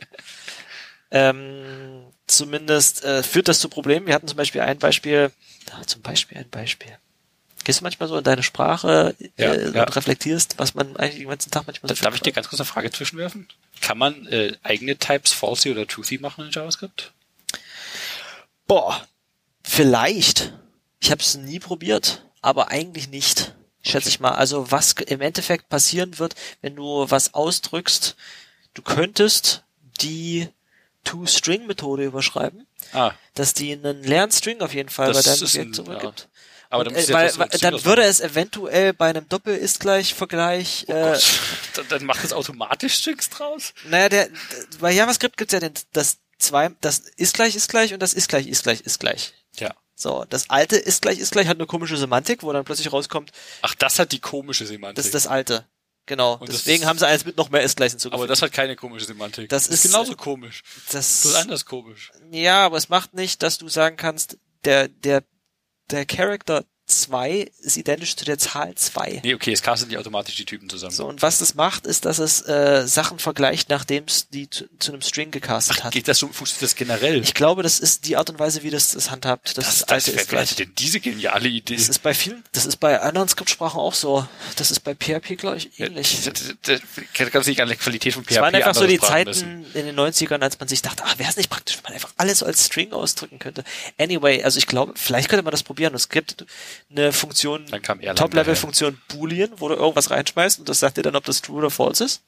ähm, 1.10 2.06
zumindest 2.26 3.04
äh, 3.04 3.22
führt 3.22 3.48
das 3.48 3.60
zu 3.60 3.68
Problemen. 3.68 4.06
Wir 4.06 4.14
hatten 4.14 4.28
zum 4.28 4.36
Beispiel 4.36 4.60
ein 4.60 4.78
Beispiel, 4.78 5.30
ah, 5.70 5.82
zum 5.86 6.02
Beispiel 6.02 6.38
ein 6.38 6.50
Beispiel. 6.50 6.96
Gehst 7.64 7.80
du 7.80 7.84
manchmal 7.84 8.08
so 8.08 8.18
in 8.18 8.24
deine 8.24 8.42
Sprache 8.42 9.14
Ja, 9.36 9.52
äh, 9.52 9.70
ja. 9.72 9.84
und 9.84 9.96
reflektierst, 9.96 10.58
was 10.58 10.74
man 10.74 10.96
eigentlich 10.96 11.20
den 11.20 11.28
ganzen 11.28 11.50
Tag 11.50 11.66
manchmal 11.66 11.94
so 11.94 12.02
Darf 12.02 12.14
ich 12.14 12.22
dir 12.22 12.32
ganz 12.32 12.48
kurz 12.48 12.60
eine 12.60 12.66
Frage 12.66 12.90
zwischenwerfen? 12.90 13.48
Kann 13.80 13.98
man 13.98 14.26
äh, 14.26 14.56
eigene 14.62 14.96
Types 14.96 15.32
falsy 15.32 15.70
oder 15.70 15.86
truthy 15.86 16.18
machen 16.18 16.46
in 16.46 16.50
JavaScript? 16.50 17.12
Boah, 18.66 19.06
vielleicht. 19.62 20.52
Ich 21.00 21.10
habe 21.10 21.20
es 21.20 21.36
nie 21.36 21.58
probiert, 21.60 22.24
aber 22.40 22.68
eigentlich 22.68 23.08
nicht. 23.08 23.54
Schätze 23.82 24.06
Okay. 24.06 24.08
ich 24.08 24.20
mal. 24.20 24.32
Also 24.32 24.70
was 24.70 24.92
im 24.92 25.20
Endeffekt 25.20 25.68
passieren 25.68 26.18
wird, 26.18 26.34
wenn 26.60 26.76
du 26.76 27.06
was 27.10 27.34
ausdrückst, 27.34 28.16
du 28.74 28.82
könntest 28.82 29.64
die 30.00 30.48
To-String-Methode 31.04 32.04
überschreiben, 32.04 32.66
Ah, 32.92 33.12
dass 33.34 33.54
die 33.54 33.72
einen 33.72 34.02
leeren 34.02 34.30
String 34.30 34.60
auf 34.60 34.72
jeden 34.74 34.88
Fall 34.88 35.12
Das 35.12 35.24
bei 35.24 35.30
deinem 35.30 35.42
Objekt 35.44 35.74
zurückgibt. 35.74 36.28
aber 36.70 36.80
Und, 36.86 36.92
dann, 36.92 36.94
äh, 36.94 37.04
ja 37.06 37.14
weil, 37.14 37.48
dann 37.60 37.72
würde 37.84 38.02
ausmachen. 38.02 38.10
es 38.10 38.20
eventuell 38.20 38.92
bei 38.92 39.10
einem 39.10 39.28
Doppel-Ist-Gleich-Vergleich, 39.28 40.84
Oh 40.88 40.92
äh. 40.92 41.18
Dann- 41.74 41.88
Dann 41.88 42.04
macht 42.04 42.24
es 42.24 42.32
automatisch 42.32 42.94
Strings 42.94 43.30
draus? 43.30 43.72
naja, 43.88 44.08
der, 44.08 44.28
bei 44.80 44.92
JavaScript 44.92 45.36
gibt's 45.36 45.52
ja 45.54 45.60
den, 45.60 45.72
das 45.92 46.18
zwei, 46.38 46.70
das 46.80 46.98
ist 47.16 47.34
gleich 47.34 47.56
ist 47.56 47.68
gleich 47.68 47.92
und 47.94 48.00
das 48.00 48.14
ist 48.14 48.28
gleich 48.28 48.46
ist 48.46 48.62
gleich 48.62 48.80
ist 48.82 49.00
gleich. 49.00 49.32
Ja. 49.58 49.74
So, 50.02 50.24
das 50.28 50.50
alte 50.50 50.76
ist 50.76 51.02
gleich 51.02 51.18
ist 51.18 51.30
gleich 51.32 51.46
hat 51.46 51.56
eine 51.58 51.66
komische 51.66 51.96
Semantik, 51.96 52.42
wo 52.42 52.52
dann 52.52 52.64
plötzlich 52.64 52.92
rauskommt, 52.92 53.30
Ach, 53.62 53.74
das 53.76 53.98
hat 53.98 54.10
die 54.12 54.18
komische 54.20 54.66
Semantik. 54.66 54.96
das 54.96 55.06
ist 55.06 55.14
das 55.14 55.26
alte. 55.26 55.66
Genau. 56.06 56.34
Und 56.38 56.48
das 56.48 56.56
Deswegen 56.64 56.82
ist- 56.82 56.88
haben 56.88 56.98
sie 56.98 57.06
eins 57.06 57.24
mit 57.24 57.36
noch 57.36 57.50
mehr 57.50 57.62
ist 57.62 57.76
gleich 57.76 57.90
aber 57.92 58.00
hinzugefügt. 58.00 58.30
das 58.30 58.42
hat 58.42 58.52
keine 58.52 58.74
komische 58.74 59.06
Semantik. 59.06 59.48
Das 59.48 59.68
ist- 59.68 59.82
genauso 59.84 60.16
komisch. 60.16 60.64
das, 60.90 61.22
Das 61.22 61.24
ist 61.26 61.34
anders 61.36 61.64
komisch. 61.64 62.10
ja, 62.32 62.66
aber 62.66 62.76
es 62.76 62.88
macht 62.88 63.14
nicht, 63.14 63.42
dass 63.44 63.58
du 63.58 63.68
sagen 63.68 63.96
kannst, 63.96 64.36
der, 64.64 64.88
der, 64.88 65.22
der 65.92 66.04
Character 66.04 66.64
2 67.00 67.50
ist 67.60 67.76
identisch 67.76 68.16
zu 68.16 68.24
der 68.24 68.38
Zahl 68.38 68.74
2. 68.74 69.20
Nee, 69.24 69.34
okay, 69.34 69.52
es 69.52 69.62
castet 69.62 69.88
nicht 69.88 69.98
automatisch 69.98 70.36
die 70.36 70.44
Typen 70.44 70.68
zusammen. 70.68 70.92
So, 70.92 71.06
und 71.06 71.22
was 71.22 71.38
das 71.38 71.54
macht, 71.54 71.86
ist, 71.86 72.04
dass 72.04 72.18
es 72.18 72.46
äh, 72.46 72.86
Sachen 72.86 73.18
vergleicht, 73.18 73.68
nachdem 73.68 74.04
es 74.04 74.28
die 74.28 74.48
zu, 74.50 74.64
zu 74.78 74.92
einem 74.92 75.02
String 75.02 75.30
gecastet 75.30 75.84
hat. 75.84 75.92
Geht 75.92 76.08
das 76.08 76.18
so, 76.18 76.28
funktioniert 76.28 76.62
das 76.62 76.74
generell? 76.74 77.22
Ich 77.22 77.34
glaube, 77.34 77.62
das 77.62 77.78
ist 77.78 78.06
die 78.06 78.16
Art 78.16 78.30
und 78.30 78.38
Weise, 78.38 78.62
wie 78.62 78.70
das 78.70 78.92
das 78.92 79.10
handhabt. 79.10 79.56
Das, 79.58 79.64
das, 79.64 79.64
das 79.64 79.78
das, 79.80 79.88
alte 79.88 80.10
ist 80.12 80.28
gleich. 80.28 80.54
denn 80.56 80.72
diese 80.76 81.00
geniale 81.00 81.48
Idee? 81.48 81.76
Das 81.76 81.88
ist 81.88 82.02
bei 82.02 82.14
vielen, 82.14 82.42
das 82.52 82.66
ist 82.66 82.76
bei 82.76 83.00
anderen 83.00 83.28
Skriptsprachen 83.28 83.78
auch 83.78 83.94
so. 83.94 84.26
Das 84.56 84.70
ist 84.70 84.80
bei 84.80 84.94
PHP, 84.94 85.36
glaube 85.36 85.58
ich, 85.58 85.78
ähnlich. 85.78 86.26
Ich 86.26 87.12
kann 87.12 87.40
es 87.40 87.46
nicht 87.46 87.60
an 87.60 87.68
der 87.68 87.76
Qualität 87.76 88.14
von 88.14 88.24
PHP 88.24 88.30
Es 88.32 88.40
waren 88.40 88.54
einfach 88.54 88.74
so 88.74 88.86
die. 88.86 88.98
Zeiten 89.02 89.66
in 89.74 89.86
den 89.86 89.98
90ern, 89.98 90.40
als 90.40 90.58
man 90.58 90.68
sich 90.68 90.82
dachte, 90.82 91.04
ah, 91.04 91.12
wäre 91.18 91.30
es 91.30 91.36
nicht 91.36 91.50
praktisch, 91.50 91.76
wenn 91.76 91.84
man 91.84 91.92
einfach 91.94 92.12
alles 92.16 92.42
als 92.42 92.66
String 92.66 92.92
ausdrücken 92.92 93.38
könnte. 93.38 93.64
Anyway, 93.98 94.42
also 94.42 94.58
ich 94.58 94.66
glaube, 94.66 94.94
vielleicht 94.96 95.28
könnte 95.28 95.42
man 95.42 95.50
das 95.50 95.62
probieren. 95.62 95.94
Es 95.94 96.08
gibt 96.08 96.46
eine 96.90 97.12
Funktion, 97.12 97.66
Top-Level-Funktion 97.66 99.00
Boolean, 99.08 99.50
wo 99.56 99.68
du 99.68 99.74
irgendwas 99.74 100.10
reinschmeißt 100.10 100.58
und 100.58 100.68
das 100.68 100.80
sagt 100.80 100.96
dir 100.96 101.02
dann, 101.02 101.16
ob 101.16 101.24
das 101.24 101.42
true 101.42 101.58
oder 101.58 101.70
false 101.70 102.04
ist. 102.04 102.22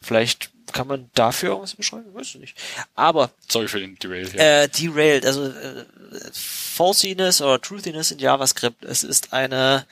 Vielleicht 0.00 0.50
kann 0.72 0.86
man 0.86 1.10
dafür 1.14 1.50
irgendwas 1.50 1.74
beschreiben, 1.74 2.14
weißt 2.14 2.34
du 2.34 2.38
nicht. 2.38 2.56
Aber 2.94 3.30
Sorry 3.48 3.68
für 3.68 3.80
den 3.80 3.98
Derail 3.98 4.28
hier. 4.28 4.40
äh, 4.40 4.68
derailed, 4.68 5.26
also 5.26 5.46
äh, 5.46 5.84
Falsiness 6.32 7.40
oder 7.40 7.60
Truthiness 7.60 8.10
in 8.10 8.18
JavaScript, 8.18 8.84
es 8.84 9.02
ist 9.02 9.32
eine 9.32 9.86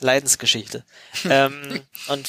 Leidensgeschichte. 0.00 0.84
ähm, 1.24 1.80
und 2.08 2.28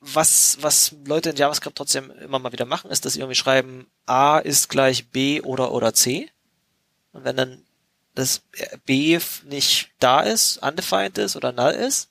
was, 0.00 0.58
was 0.60 0.94
Leute 1.04 1.30
in 1.30 1.36
JavaScript 1.36 1.76
trotzdem 1.76 2.10
immer 2.10 2.38
mal 2.38 2.52
wieder 2.52 2.66
machen, 2.66 2.90
ist, 2.90 3.04
dass 3.04 3.14
sie 3.14 3.20
irgendwie 3.20 3.36
schreiben, 3.36 3.86
A 4.06 4.38
ist 4.38 4.68
gleich 4.68 5.08
B 5.08 5.40
oder 5.40 5.72
oder 5.72 5.94
C. 5.94 6.30
Und 7.12 7.24
wenn 7.24 7.36
dann 7.36 7.62
das 8.16 8.42
B 8.84 9.18
nicht 9.44 9.90
da 10.00 10.20
ist, 10.20 10.58
undefined 10.58 11.16
ist 11.18 11.36
oder 11.36 11.52
null 11.52 11.70
ist, 11.72 12.10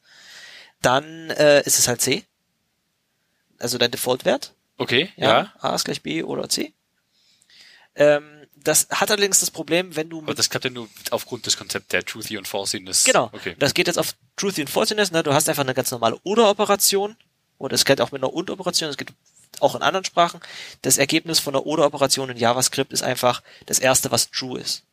dann 0.82 1.30
äh, 1.32 1.62
ist 1.64 1.78
es 1.80 1.88
halt 1.90 2.00
C. 2.02 2.24
Also 3.60 3.78
dein 3.78 3.92
Default-Wert. 3.92 4.54
Okay, 4.78 5.12
Ja, 5.18 5.28
ja. 5.28 5.54
A 5.60 5.76
ist 5.76 5.84
gleich 5.86 6.02
B 6.02 6.24
oder 6.24 6.48
C. 6.50 6.74
Ähm, 7.96 8.46
das 8.56 8.88
hat 8.92 9.10
allerdings 9.12 9.40
das 9.40 9.52
Problem, 9.52 9.96
wenn 9.96 10.10
du 10.10 10.20
Aber 10.22 10.34
das 10.34 10.50
klappt 10.50 10.66
ja 10.66 10.72
nur 10.72 10.88
aufgrund 11.12 11.46
des 11.46 11.56
Konzepts 11.58 11.88
der 11.90 12.04
Truthy 12.04 12.38
und 12.38 12.48
Falsiness. 12.48 13.04
genau, 13.04 13.30
Okay. 13.32 13.56
das 13.60 13.74
geht 13.74 13.88
jetzt 13.88 13.98
auf 14.00 14.16
Truthy 14.38 14.62
und 14.62 14.70
Falsiness, 14.70 15.12
ne? 15.12 15.24
du 15.24 15.34
hast 15.34 15.48
einfach 15.48 15.64
eine 15.64 15.74
ganz 15.74 15.92
normale 15.92 16.18
Oder-Operation 16.24 17.16
und 17.58 17.74
es 17.74 17.86
geht 17.86 18.02
auch 18.02 18.12
mit 18.12 18.22
einer 18.22 18.34
Und-Operation, 18.34 18.90
es 18.90 18.98
geht 18.98 19.14
auch 19.62 19.76
in 19.76 19.82
anderen 19.82 20.04
Sprachen. 20.04 20.42
Das 20.82 20.98
Ergebnis 20.98 21.40
von 21.40 21.56
einer 21.56 21.66
Oder-Operation 21.66 22.30
in 22.30 22.38
JavaScript 22.38 22.92
ist 22.92 23.04
einfach 23.04 23.42
das 23.68 23.80
erste, 23.80 24.12
was 24.12 24.30
true 24.30 24.60
ist. 24.60 24.84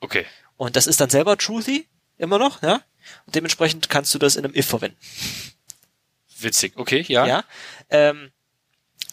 Okay. 0.00 0.26
Und 0.56 0.76
das 0.76 0.86
ist 0.86 1.00
dann 1.00 1.10
selber 1.10 1.36
truthy, 1.36 1.86
immer 2.18 2.38
noch, 2.38 2.62
ja? 2.62 2.82
Und 3.26 3.34
dementsprechend 3.34 3.88
kannst 3.88 4.14
du 4.14 4.18
das 4.18 4.36
in 4.36 4.44
einem 4.44 4.54
if 4.54 4.66
verwenden. 4.66 4.98
Witzig. 6.38 6.72
Okay, 6.76 7.04
ja. 7.08 7.26
Ja. 7.26 7.44
Ähm, 7.90 8.30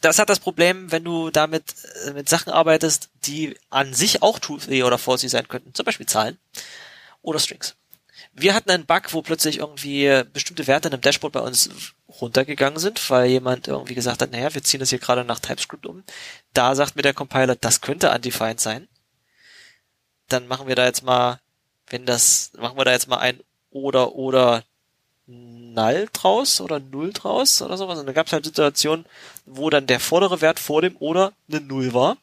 das 0.01 0.19
hat 0.19 0.29
das 0.29 0.39
Problem, 0.39 0.91
wenn 0.91 1.03
du 1.03 1.29
damit 1.29 1.75
äh, 2.05 2.11
mit 2.11 2.29
Sachen 2.29 2.51
arbeitest, 2.51 3.09
die 3.25 3.57
an 3.69 3.93
sich 3.93 4.21
auch 4.21 4.39
truthy 4.39 4.83
oder 4.83 4.97
falsy 4.97 5.27
sein 5.29 5.47
könnten, 5.47 5.73
zum 5.73 5.85
Beispiel 5.85 6.05
Zahlen 6.05 6.37
oder 7.21 7.39
Strings. 7.39 7.75
Wir 8.33 8.53
hatten 8.53 8.69
einen 8.69 8.85
Bug, 8.85 9.13
wo 9.13 9.21
plötzlich 9.21 9.57
irgendwie 9.59 10.23
bestimmte 10.31 10.67
Werte 10.67 10.89
in 10.89 10.93
einem 10.93 11.01
Dashboard 11.01 11.33
bei 11.33 11.39
uns 11.39 11.69
runtergegangen 12.21 12.79
sind, 12.79 13.09
weil 13.09 13.29
jemand 13.29 13.67
irgendwie 13.67 13.95
gesagt 13.95 14.21
hat, 14.21 14.31
naja, 14.31 14.53
wir 14.53 14.63
ziehen 14.63 14.79
das 14.79 14.89
hier 14.89 14.99
gerade 14.99 15.23
nach 15.23 15.39
TypeScript 15.39 15.85
um. 15.85 16.03
Da 16.53 16.75
sagt 16.75 16.95
mir 16.95 17.01
der 17.01 17.13
Compiler, 17.13 17.55
das 17.55 17.81
könnte 17.81 18.11
undefined 18.11 18.59
sein. 18.59 18.87
Dann 20.29 20.47
machen 20.47 20.67
wir 20.67 20.75
da 20.75 20.85
jetzt 20.85 21.03
mal, 21.03 21.39
wenn 21.87 22.05
das, 22.05 22.51
machen 22.57 22.77
wir 22.77 22.85
da 22.85 22.91
jetzt 22.91 23.07
mal 23.07 23.17
ein 23.17 23.39
oder 23.71 24.15
oder 24.15 24.63
null 25.25 26.07
draus 26.13 26.61
oder 26.61 26.79
null 26.79 27.13
draus 27.13 27.61
oder 27.61 27.77
sowas. 27.77 27.99
Und 27.99 28.07
da 28.07 28.13
gab 28.13 28.27
es 28.27 28.33
halt 28.33 28.45
Situationen, 28.45 29.05
wo 29.45 29.69
dann 29.69 29.87
der 29.87 29.99
vordere 29.99 30.41
Wert 30.41 30.59
vor 30.59 30.81
dem 30.81 30.95
oder 30.97 31.33
eine 31.49 31.61
Null 31.61 31.93
war 31.93 32.17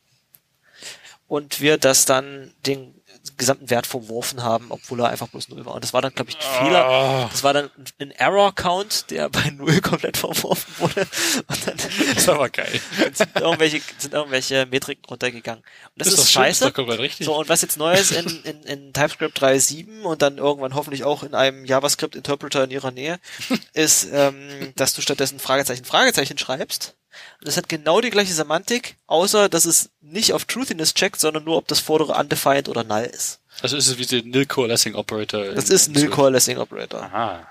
und 1.29 1.61
wir 1.61 1.79
das 1.79 2.05
dann 2.05 2.53
den 2.67 2.95
gesamten 3.37 3.71
Wert 3.71 3.87
verworfen 3.87 4.43
haben, 4.43 4.67
obwohl 4.71 5.01
er 5.01 5.09
einfach 5.09 5.29
bloß 5.29 5.49
null 5.49 5.65
war. 5.65 5.75
Und 5.75 5.85
das 5.85 5.93
war 5.93 6.03
dann, 6.03 6.15
glaube 6.15 6.31
ich, 6.31 6.37
ein 6.37 6.65
Fehler. 6.65 6.85
Ah, 6.87 7.29
Das 7.31 7.43
war 7.43 7.53
dann 7.53 7.71
ein 7.99 8.11
Error-Count, 8.11 9.11
der 9.11 9.29
bei 9.31 9.51
null 9.51 9.81
komplett 9.81 10.17
verworfen 10.19 10.73
wurde. 10.79 11.07
Und 11.47 11.67
dann 11.67 11.77
das 12.15 12.27
war 12.27 12.37
aber 12.37 12.49
geil. 12.51 12.81
sind 13.13 13.35
irgendwelche, 13.37 13.81
sind 13.99 14.15
irgendwelche 14.15 14.67
Metriken 14.67 15.05
runtergegangen. 15.07 15.63
Und 15.63 15.93
das, 15.97 16.09
ist, 16.09 16.31
scheiße. 16.31 16.67
Ist 16.67 16.75
komplett 16.75 17.01
richtig. 17.01 17.27
So, 17.27 17.37
und 17.37 17.49
was 17.49 17.63
jetzt 17.63 17.77
neu 17.77 17.95
ist 17.95 18.13
in, 18.13 18.27
in, 18.45 18.63
in 18.65 18.93
TypeScript 18.93 19.41
3.7 19.43 20.03
und 20.03 20.23
dann 20.23 20.39
irgendwann 20.39 20.75
hoffentlich 20.75 21.05
auch 21.05 21.23
in 21.23 21.35
einem 21.35 21.65
JavaScript-Interpreter 21.65 22.65
in 22.65 22.71
ihrer 22.71 22.91
Nähe, 22.91 23.19
ist, 23.73 24.09
ähm, 24.13 24.73
dass 24.77 24.95
du 24.95 25.03
stattdessen 25.03 25.39
Fragezeichen, 25.39 25.85
Fragezeichen 25.85 26.39
schreibst. 26.39 26.95
Und 27.39 27.49
das 27.49 27.57
hat 27.57 27.69
genau 27.69 28.01
die 28.01 28.11
gleiche 28.11 28.33
Semantik, 28.33 28.97
außer 29.07 29.49
dass 29.49 29.65
es 29.65 29.91
nicht 30.01 30.33
auf 30.33 30.45
Truthiness 30.45 30.95
checkt, 30.95 31.21
sondern 31.21 31.45
nur, 31.45 31.57
ob 31.57 31.69
das 31.69 31.81
vordere 31.81 32.15
undefined 32.15 32.69
oder 32.69 32.85
null 32.85 33.03
ist. 33.05 33.41
Also 33.61 33.77
ist 33.77 33.87
es 33.87 33.99
wie 33.99 34.07
der 34.07 34.23
Nil 34.23 34.47
Coalescing 34.47 34.95
Operator. 34.95 35.45
Das 35.55 35.71
ist 35.71 35.89
ein 35.89 35.93
Nil. 35.93 36.11
Coalescing 36.11 36.59
Operator. 36.59 37.03
Aha. 37.03 37.49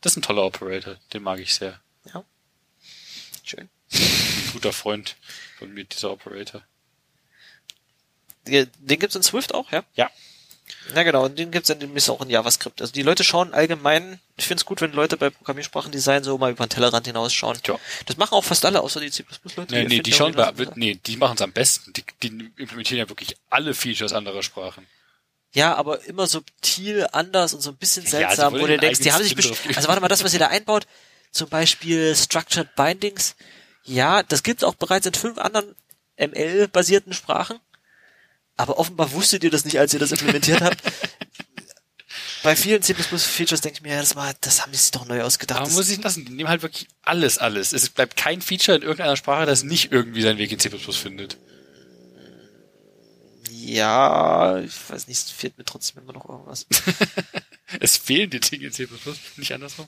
Das 0.00 0.12
ist 0.12 0.18
ein 0.18 0.22
toller 0.22 0.44
Operator. 0.44 0.96
Den 1.12 1.22
mag 1.22 1.40
ich 1.40 1.54
sehr. 1.54 1.80
Schön. 3.50 3.68
Ein 3.92 4.50
guter 4.52 4.72
Freund 4.72 5.16
von 5.58 5.74
mir, 5.74 5.84
dieser 5.84 6.12
Operator. 6.12 6.62
Den 8.46 8.70
den 8.78 9.00
gibt's 9.00 9.16
in 9.16 9.24
Swift 9.24 9.52
auch, 9.52 9.72
ja? 9.72 9.82
Ja. 9.94 10.08
Ja, 10.94 11.02
genau. 11.02 11.24
Und 11.24 11.38
den 11.38 11.50
gibt's 11.50 11.68
dann 11.68 11.80
demnächst 11.80 12.10
auch 12.10 12.20
in 12.20 12.30
JavaScript. 12.30 12.80
Also 12.80 12.92
die 12.92 13.02
Leute 13.02 13.24
schauen 13.24 13.54
allgemein, 13.54 14.20
ich 14.36 14.46
finde 14.46 14.60
es 14.60 14.64
gut, 14.64 14.80
wenn 14.80 14.92
Leute 14.92 15.16
bei 15.16 15.30
Programmiersprachendesign 15.30 16.24
so 16.24 16.38
mal 16.38 16.50
über 16.50 16.66
den 16.66 16.70
Tellerrand 16.70 17.06
hinausschauen. 17.06 17.58
Tja. 17.62 17.78
Das 18.06 18.16
machen 18.16 18.34
auch 18.34 18.44
fast 18.44 18.64
alle, 18.64 18.80
außer 18.80 19.00
die 19.00 19.10
C++-Leute. 19.10 19.72
Nee, 19.72 19.84
nee, 19.84 20.00
die 20.00 20.12
schauen 20.12 20.34
bei, 20.34 20.52
nee, 20.74 20.98
die 21.06 21.16
machen 21.16 21.36
es 21.36 21.42
am 21.42 21.52
besten. 21.52 21.92
Die, 21.92 22.04
die 22.22 22.28
implementieren 22.56 22.98
ja 22.98 23.08
wirklich 23.08 23.36
alle 23.48 23.74
Features 23.74 24.12
anderer 24.12 24.42
Sprachen. 24.42 24.86
Ja, 25.52 25.74
aber 25.74 26.04
immer 26.04 26.26
subtil 26.26 27.06
anders 27.12 27.54
und 27.54 27.60
so 27.60 27.70
ein 27.70 27.76
bisschen 27.76 28.04
Ja, 28.04 28.10
seltsam, 28.10 28.52
wollen 28.52 28.62
wo 28.62 28.66
du 28.68 28.78
denkst, 28.78 29.00
die 29.00 29.12
haben 29.12 29.22
sich 29.24 29.36
also 29.76 29.88
warte 29.88 30.00
mal, 30.00 30.08
das, 30.08 30.22
was 30.22 30.32
ihr 30.32 30.38
da 30.38 30.46
einbaut, 30.46 30.86
zum 31.32 31.48
Beispiel 31.48 32.14
Structured 32.14 32.74
Bindings, 32.76 33.34
Ja, 33.84 34.22
das 34.22 34.42
gibt's 34.42 34.62
auch 34.62 34.74
bereits 34.74 35.06
in 35.06 35.14
fünf 35.14 35.38
anderen 35.38 35.74
ML-basierten 36.16 37.12
Sprachen. 37.12 37.58
Aber 38.60 38.78
offenbar 38.78 39.12
wusstet 39.12 39.42
ihr 39.44 39.50
das 39.50 39.64
nicht, 39.64 39.78
als 39.78 39.92
ihr 39.94 40.00
das 40.00 40.12
implementiert 40.12 40.60
habt. 40.60 40.82
Bei 42.42 42.56
vielen 42.56 42.82
C++-Features 42.82 43.60
denke 43.60 43.78
ich 43.78 43.82
mir, 43.82 43.92
ja, 43.94 44.00
das 44.00 44.16
war, 44.16 44.32
das 44.40 44.62
haben 44.62 44.72
die 44.72 44.78
sich 44.78 44.90
doch 44.92 45.04
neu 45.06 45.22
ausgedacht. 45.22 45.58
Aber 45.60 45.66
Das- 45.68 45.76
muss 45.76 45.90
ich 45.90 46.02
lassen, 46.02 46.24
die 46.24 46.32
nehmen 46.32 46.48
halt 46.48 46.62
wirklich 46.62 46.88
alles, 47.02 47.36
alles. 47.38 47.72
Es 47.74 47.90
bleibt 47.90 48.16
kein 48.16 48.40
Feature 48.40 48.76
in 48.78 48.82
irgendeiner 48.82 49.16
Sprache, 49.16 49.44
das 49.46 49.62
nicht 49.62 49.92
irgendwie 49.92 50.22
seinen 50.22 50.38
Weg 50.38 50.50
in 50.52 50.58
C++ 50.58 50.70
findet. 50.70 51.36
ja, 53.50 54.58
ich 54.58 54.72
weiß 54.88 55.06
nicht, 55.06 55.18
es 55.18 55.30
fehlt 55.30 55.58
mir 55.58 55.64
trotzdem 55.64 56.02
immer 56.02 56.12
noch 56.12 56.28
irgendwas. 56.28 56.66
Es 57.78 57.96
fehlen 57.96 58.30
die 58.30 58.40
Dinge 58.40 58.66
in 58.66 58.72
C++, 58.72 58.88
nicht 59.36 59.52
andersrum. 59.54 59.86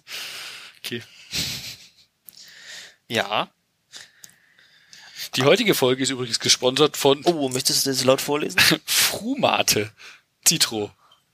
Okay. 0.85 1.03
Ja. 3.09 3.51
Die 5.37 5.45
heutige 5.45 5.75
Folge 5.75 6.03
ist 6.03 6.11
übrigens 6.11 6.41
gesponsert 6.41 6.97
von 6.97 7.23
Oh, 7.25 7.49
möchtest 7.49 7.87
du 7.87 7.91
das 7.91 8.05
laut 8.05 8.21
vorlesen? 8.21 8.59
Frumate. 8.85 9.91
Citro. 10.47 10.91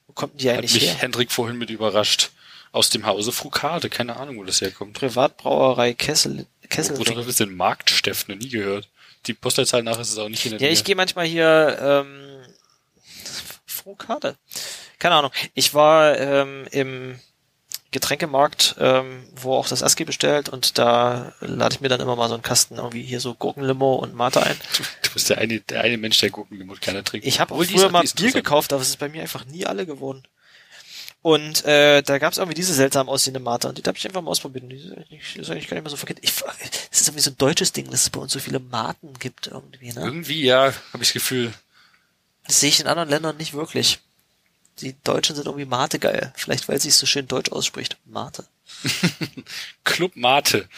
Wo 0.07 0.13
kommt 0.13 0.41
die 0.41 0.49
Hat 0.49 0.59
eigentlich 0.59 0.75
mich 0.75 0.87
her? 0.87 0.95
Hendrik 0.95 1.33
vorhin 1.33 1.59
mit 1.59 1.71
überrascht. 1.71 2.31
Aus 2.71 2.91
dem 2.91 3.07
Hause 3.07 3.33
Frukade. 3.33 3.89
Keine 3.89 4.17
Ahnung, 4.17 4.37
wo 4.37 4.45
das 4.45 4.61
herkommt. 4.61 4.93
Privatbrauerei 4.93 5.95
Kessel, 5.95 6.47
Kessel. 6.69 6.99
Wo 6.99 7.03
ist 7.03 7.41
denn 7.41 7.57
Marktsteff? 7.57 8.29
Noch 8.29 8.37
nie 8.37 8.51
gehört. 8.51 8.89
Die 9.27 9.35
Postleitzahl 9.35 9.83
nach 9.83 9.99
ist 9.99 10.13
es 10.13 10.19
auch 10.19 10.29
nicht 10.29 10.45
in 10.45 10.53
der 10.53 10.61
Ja, 10.61 10.73
ich 10.73 10.85
gehe 10.85 10.95
manchmal 10.95 11.27
hier, 11.27 11.79
ähm, 11.81 12.39
Frukade. 13.67 14.37
Keine 14.99 15.15
Ahnung. 15.15 15.33
Ich 15.55 15.75
war 15.75 16.19
ähm, 16.19 16.67
im 16.71 17.19
Getränkemarkt, 17.91 18.77
ähm, 18.79 19.25
wo 19.35 19.55
auch 19.55 19.67
das 19.67 19.83
ASCII 19.83 20.05
bestellt 20.05 20.51
und 20.51 20.77
da 20.77 21.33
lade 21.41 21.75
ich 21.75 21.81
mir 21.81 21.89
dann 21.89 22.01
immer 22.01 22.17
mal 22.17 22.29
so 22.29 22.35
einen 22.35 22.43
Kasten 22.43 22.77
irgendwie 22.77 23.03
hier 23.03 23.21
so 23.21 23.35
Gurkenlimo 23.35 23.95
und 23.95 24.15
Mate 24.15 24.43
ein. 24.43 24.57
Du, 24.77 24.83
du 25.03 25.11
bist 25.15 25.31
der 25.31 25.39
eine, 25.39 25.61
der 25.61 25.81
eine 25.81 25.97
Mensch, 25.97 26.19
der 26.19 26.31
Gurkenlimot 26.31 26.83
gerne 26.83 27.03
trinkt. 27.03 27.27
Ich 27.27 27.41
habe 27.41 27.55
früher 27.55 27.89
mal 27.89 28.05
Bier 28.15 28.33
gekauft, 28.33 28.73
aber 28.73 28.83
es 28.83 28.89
ist 28.89 28.99
bei 28.99 29.09
mir 29.09 29.23
einfach 29.23 29.47
nie 29.47 29.65
alle 29.65 29.87
geworden. 29.87 30.23
Und 31.21 31.65
äh, 31.65 32.03
da 32.03 32.19
gab 32.19 32.33
es 32.33 32.39
irgendwie 32.39 32.55
diese 32.55 32.75
seltsam 32.75 33.09
aussehende 33.09 33.41
Mate 33.41 33.69
und 33.69 33.79
die 33.79 33.83
habe 33.83 33.99
ich 33.99 34.07
einfach 34.07 34.23
mal 34.23 34.31
ausprobiert. 34.31 34.65
Und 34.65 34.71
die 34.71 34.77
ist 34.77 34.93
eigentlich, 34.93 35.37
ist 35.37 35.51
eigentlich 35.51 35.69
gar 35.69 35.75
nicht 35.75 35.85
mehr 35.85 35.91
so 35.91 35.97
verkehrt. 35.97 36.21
Ich, 36.23 36.33
das 36.35 37.01
ist 37.01 37.09
irgendwie 37.09 37.23
so 37.23 37.31
ein 37.31 37.39
deutsches 37.39 37.73
Ding, 37.73 37.91
dass 37.91 38.03
es 38.03 38.11
bei 38.11 38.21
uns 38.21 38.33
so 38.33 38.39
viele 38.39 38.61
Maten 38.61 39.15
gibt 39.19 39.49
irgendwie. 39.49 39.93
Ne? 39.93 40.01
Irgendwie, 40.01 40.43
ja, 40.43 40.67
habe 40.93 41.03
ich 41.03 41.09
das 41.09 41.13
Gefühl. 41.13 41.53
Das 42.47 42.61
sehe 42.61 42.69
ich 42.69 42.81
in 42.81 42.87
anderen 42.87 43.09
Ländern 43.09 43.37
nicht 43.37 43.53
wirklich. 43.53 43.99
Die 44.81 44.97
Deutschen 45.05 45.35
sind 45.37 45.47
irgendwie 45.47 45.65
Mate 45.65 45.99
geil. 45.99 46.33
Vielleicht, 46.37 46.69
weil 46.69 46.81
sie 46.81 46.89
es 46.89 46.99
so 46.99 47.07
schön 47.07 47.27
deutsch 47.27 47.51
ausspricht. 47.51 47.97
Mate. 48.05 48.47
Club 49.85 50.17
Mate. 50.17 50.69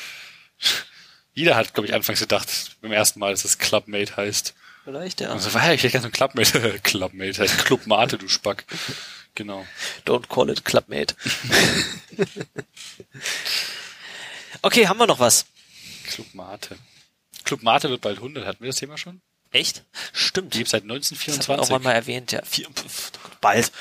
Jeder 1.34 1.56
hat, 1.56 1.74
glaube 1.74 1.88
ich, 1.88 1.94
anfangs 1.94 2.20
gedacht, 2.20 2.48
beim 2.80 2.92
ersten 2.92 3.20
Mal, 3.20 3.30
dass 3.32 3.42
das 3.42 3.58
Clubmate 3.58 4.16
heißt. 4.16 4.54
Vielleicht, 4.84 5.20
ja. 5.20 5.30
Also, 5.30 5.54
war 5.54 5.66
ja, 5.66 5.72
ich 5.72 5.82
hätte 5.82 5.92
gerne 5.92 6.02
so 6.02 6.08
ein 6.08 6.12
Clubmate. 6.12 6.80
Clubmate 6.82 7.42
heißt 7.42 7.64
Club 7.64 7.86
Mate, 7.86 8.18
du 8.18 8.28
Spack. 8.28 8.64
Genau. 9.34 9.66
Don't 10.06 10.28
call 10.28 10.50
it 10.50 10.64
Clubmate. 10.64 11.14
okay, 14.62 14.88
haben 14.88 14.98
wir 14.98 15.06
noch 15.06 15.20
was? 15.20 15.46
Club 16.08 16.26
Mate. 16.34 16.76
Club 17.44 17.62
Mate 17.62 17.88
wird 17.88 18.00
bald 18.00 18.16
100. 18.16 18.44
Hatten 18.44 18.62
wir 18.62 18.70
das 18.70 18.76
Thema 18.76 18.98
schon? 18.98 19.20
Echt? 19.52 19.84
Stimmt. 20.12 20.54
Die 20.54 20.58
gibt's 20.58 20.72
seit 20.72 20.82
Das 20.82 20.88
hat 20.88 20.88
man 20.88 20.96
1924. 21.60 21.74
auch 21.74 21.80
mal 21.82 21.92
erwähnt, 21.92 22.32
ja. 22.32 22.42
Vier, 22.44 22.68
pf, 22.70 23.12
bald. 23.40 23.72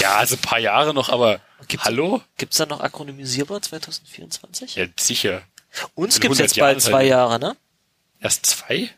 Ja, 0.00 0.16
also 0.16 0.34
ein 0.36 0.40
paar 0.40 0.58
Jahre 0.58 0.92
noch, 0.94 1.08
aber 1.10 1.40
Gibt's- 1.68 1.84
hallo? 1.86 2.22
Gibt's 2.36 2.56
da 2.56 2.66
noch 2.66 2.80
akronymisierbar 2.80 3.62
2024? 3.62 4.74
Ja, 4.76 4.86
sicher. 4.98 5.42
Uns 5.94 6.16
in 6.16 6.22
gibt's 6.22 6.38
100 6.38 6.38
jetzt 6.40 6.58
bald 6.58 6.76
Jahren 6.76 6.80
zwei. 6.80 7.04
Jahre, 7.04 7.38
ne? 7.38 7.56
Erst 8.20 8.46
zwei? 8.46 8.90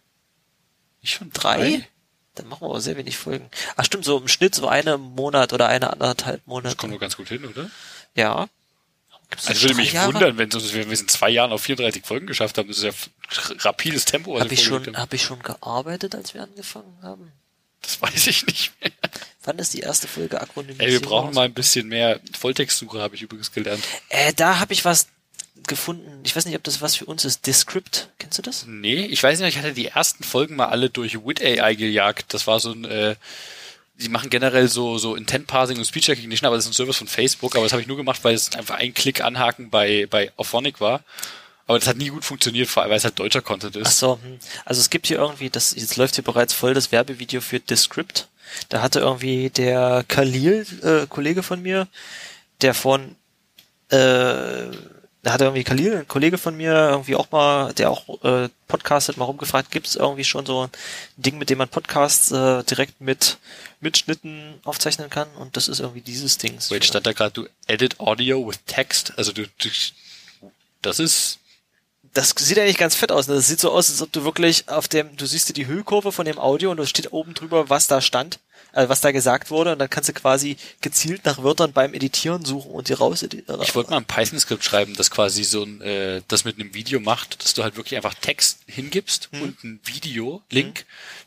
Nicht 1.03 1.15
schon 1.15 1.31
Drei? 1.33 1.87
Dann 2.35 2.49
machen 2.49 2.63
wir 2.63 2.71
aber 2.71 2.81
sehr 2.81 2.97
wenig 2.97 3.17
Folgen. 3.19 3.51
Ach 3.77 3.85
stimmt, 3.85 4.05
so 4.05 4.17
im 4.19 4.29
Schnitt 4.29 4.55
so 4.55 4.69
eine 4.69 4.97
Monat 4.97 5.53
oder 5.53 5.67
eine 5.69 5.93
anderthalb 5.93 6.37
Das 6.39 6.47
Monate. 6.47 6.77
kommt 6.77 6.91
nur 6.93 7.01
ganz 7.01 7.17
gut 7.17 7.29
hin, 7.29 7.45
oder? 7.45 7.69
Ja. 8.15 8.49
Gibt's 9.29 9.45
das 9.45 9.57
Also 9.57 9.63
würde 9.65 9.75
drei 9.75 9.83
mich 9.83 9.93
Jahre? 9.93 10.15
wundern, 10.15 10.39
wenn, 10.39 10.53
wir 10.53 10.93
es 10.93 11.01
in 11.01 11.09
zwei 11.09 11.29
Jahren 11.31 11.53
auf 11.53 11.63
34 11.63 12.07
Folgen 12.07 12.27
geschafft 12.27 12.57
haben. 12.57 12.69
Das 12.69 12.79
ist 12.79 12.85
ja 12.85 13.55
rapides 13.59 14.05
Tempo, 14.05 14.35
was 14.35 14.43
Habe 14.43 14.55
ich 14.55 14.63
schon, 14.65 14.97
hab 14.97 15.13
ich 15.13 15.23
schon 15.23 15.43
gearbeitet, 15.43 16.15
als 16.15 16.33
wir 16.33 16.43
angefangen 16.45 16.97
haben? 17.03 17.33
Das 17.83 18.01
weiß 18.03 18.27
ich 18.27 18.47
nicht 18.47 18.73
mehr. 18.81 18.93
Wann 19.45 19.59
ist 19.59 19.73
die 19.73 19.81
erste 19.81 20.09
Folge 20.09 20.41
akronymisiert? 20.41 20.87
Ey, 20.87 20.93
wir 20.93 21.01
brauchen 21.01 21.35
mal 21.35 21.47
ein 21.47 21.55
bisschen 21.55 21.89
mehr 21.89 22.21
Volltextsuche, 22.39 23.01
habe 23.01 23.15
ich 23.15 23.23
übrigens 23.23 23.53
gelernt. 23.53 23.83
Äh, 24.11 24.33
da 24.35 24.59
habe 24.59 24.73
ich 24.73 24.85
was 24.85 25.09
gefunden. 25.67 26.21
Ich 26.25 26.35
weiß 26.35 26.47
nicht, 26.47 26.57
ob 26.57 26.65
das 26.65 26.83
was 26.83 26.97
für 26.97 27.05
uns 27.05 27.25
ist. 27.25 27.47
Descript, 27.47 28.09
kennst 28.19 28.39
du 28.39 28.43
das? 28.43 28.67
Nee, 28.67 29.07
ich 29.07 29.23
weiß 29.23 29.39
nicht, 29.41 29.57
ich 29.57 29.59
hatte 29.59 29.73
die 29.73 29.87
ersten 29.87 30.25
Folgen 30.25 30.57
mal 30.57 30.67
alle 30.67 30.91
durch 30.91 31.25
Wit 31.25 31.43
AI 31.43 31.75
gejagt. 31.75 32.35
Das 32.35 32.47
war 32.47 32.61
so 32.61 32.73
ein, 32.73 32.85
äh, 32.85 33.17
die 33.99 34.09
machen 34.09 34.31
generell 34.31 34.69
so, 34.69 34.99
so 34.99 35.15
Intent 35.15 35.47
Parsing 35.47 35.79
und 35.79 35.85
Speech 35.85 36.09
Recognition, 36.09 36.47
aber 36.47 36.57
das 36.57 36.65
ist 36.65 36.71
ein 36.71 36.75
Service 36.75 36.97
von 36.97 37.09
Facebook, 37.09 37.57
aber 37.57 37.65
das 37.65 37.73
habe 37.73 37.83
ich 37.83 37.89
nur 37.89 37.97
gemacht, 37.97 38.21
weil 38.23 38.35
es 38.35 38.55
einfach 38.55 38.77
ein 38.77 38.95
Klick 38.95 39.23
anhaken 39.23 39.71
bei, 39.71 40.07
bei 40.09 40.33
Auphonic 40.37 40.81
war. 40.81 41.03
Aber 41.69 41.79
das 41.79 41.87
hat 41.87 41.99
nie 41.99 42.09
gut 42.09 42.25
funktioniert, 42.25 42.67
vor 42.67 42.83
allem 42.83 42.91
weil 42.91 42.97
es 42.97 43.05
halt 43.05 43.19
deutscher 43.19 43.43
Content 43.43 43.77
ist. 43.77 43.87
Ach 43.87 43.93
so, 43.93 44.19
hm. 44.23 44.39
also 44.65 44.81
es 44.81 44.89
gibt 44.89 45.07
hier 45.07 45.19
irgendwie, 45.19 45.51
das 45.51 45.75
jetzt 45.77 45.97
läuft 45.97 46.15
hier 46.15 46.25
bereits 46.25 46.55
voll 46.55 46.73
das 46.73 46.93
Werbevideo 46.93 47.43
für 47.43 47.61
Descript. 47.61 48.29
Da 48.71 48.81
hatte 48.81 49.01
irgendwie 49.01 49.51
der 49.51 50.03
Khalil, 50.09 50.67
äh, 50.83 51.07
Kollege 51.07 51.43
von 51.43 51.61
mir, 51.61 51.87
der 52.63 52.73
von, 52.73 53.17
äh, 53.91 53.97
da 55.23 55.33
hatte 55.33 55.45
irgendwie 55.45 55.65
Khalil, 55.65 55.99
ein 55.99 56.09
Kollege 56.09 56.39
von 56.39 56.57
mir, 56.57 56.73
irgendwie 56.73 57.17
auch 57.17 57.31
mal, 57.31 57.75
der 57.75 57.91
auch 57.91 58.25
äh, 58.25 58.49
podcastet, 58.67 59.19
mal 59.19 59.27
rumgefragt, 59.27 59.71
gibt 59.71 59.89
es 59.89 59.97
irgendwie 59.97 60.25
schon 60.25 60.47
so 60.47 60.63
ein 60.63 60.71
Ding, 61.19 61.37
mit 61.37 61.51
dem 61.51 61.59
man 61.59 61.69
Podcasts 61.69 62.31
äh, 62.31 62.65
direkt 62.65 63.03
mit 63.03 63.37
Mitschnitten 63.81 64.55
aufzeichnen 64.65 65.11
kann? 65.11 65.29
Und 65.39 65.59
das 65.59 65.69
ist 65.69 65.81
irgendwie 65.81 66.01
dieses 66.01 66.39
Ding. 66.39 66.59
Wait, 66.71 66.87
stand 66.87 67.07
da 67.07 67.13
gerade, 67.13 67.33
du 67.33 67.47
edit 67.67 68.01
Audio 68.01 68.49
with 68.49 68.61
Text? 68.67 69.13
Also 69.19 69.33
du, 69.33 69.43
du 69.47 69.69
das 70.81 70.99
ist, 71.01 71.38
Das 72.19 72.35
sieht 72.37 72.59
eigentlich 72.59 72.79
ganz 72.79 72.97
fett 72.97 73.13
aus. 73.13 73.29
Ne? 73.29 73.37
Das 73.37 73.47
sieht 73.47 73.61
so 73.61 73.71
aus, 73.71 73.91
als 73.91 74.03
ob 74.03 74.11
du 74.11 74.25
wirklich 74.25 74.69
auf 74.69 74.89
dem, 74.89 75.17
du 75.17 75.25
siehst 75.25 75.49
dir 75.49 75.53
die 75.53 75.69
Hüllkurve 75.69 76.11
von 76.11 76.27
dem 76.27 76.41
Audio 76.41 76.73
und 76.73 76.77
da 76.77 76.85
steht 76.85 77.13
oben 77.13 77.33
drüber, 77.33 77.71
was 77.71 77.87
da 77.87 78.01
stand, 78.01 78.41
äh, 78.73 78.89
was 78.89 79.01
da 79.01 79.13
gesagt 79.13 79.51
wurde 79.51 79.73
und 79.73 79.79
dann 79.79 79.91
kannst 79.91 80.09
du 80.09 80.13
quasi 80.13 80.57
gezielt 80.81 81.25
nach 81.25 81.43
Wörtern 81.43 81.73
beim 81.73 81.95
Editieren 81.95 82.45
suchen 82.45 82.71
und 82.71 82.89
die 82.89 82.93
raus. 82.95 83.23
ich 83.23 83.75
wollte 83.75 83.91
mal 83.91 83.97
ein 83.99 84.05
Python-Skript 84.05 84.65
schreiben, 84.65 84.95
das 84.97 85.11
quasi 85.11 85.45
so 85.45 85.63
ein, 85.65 85.81
äh, 85.81 86.23
das 86.29 86.45
mit 86.45 86.59
einem 86.61 86.75
Video 86.75 87.01
macht, 87.01 87.43
dass 87.45 87.55
du 87.55 87.63
halt 87.63 87.77
wirklich 87.77 87.97
einfach 87.97 88.15
Text 88.15 88.61
hingibst 88.67 89.29
Mhm. 89.33 89.43
und 89.43 89.65
ein 89.65 89.81
Video-Link, 89.85 90.85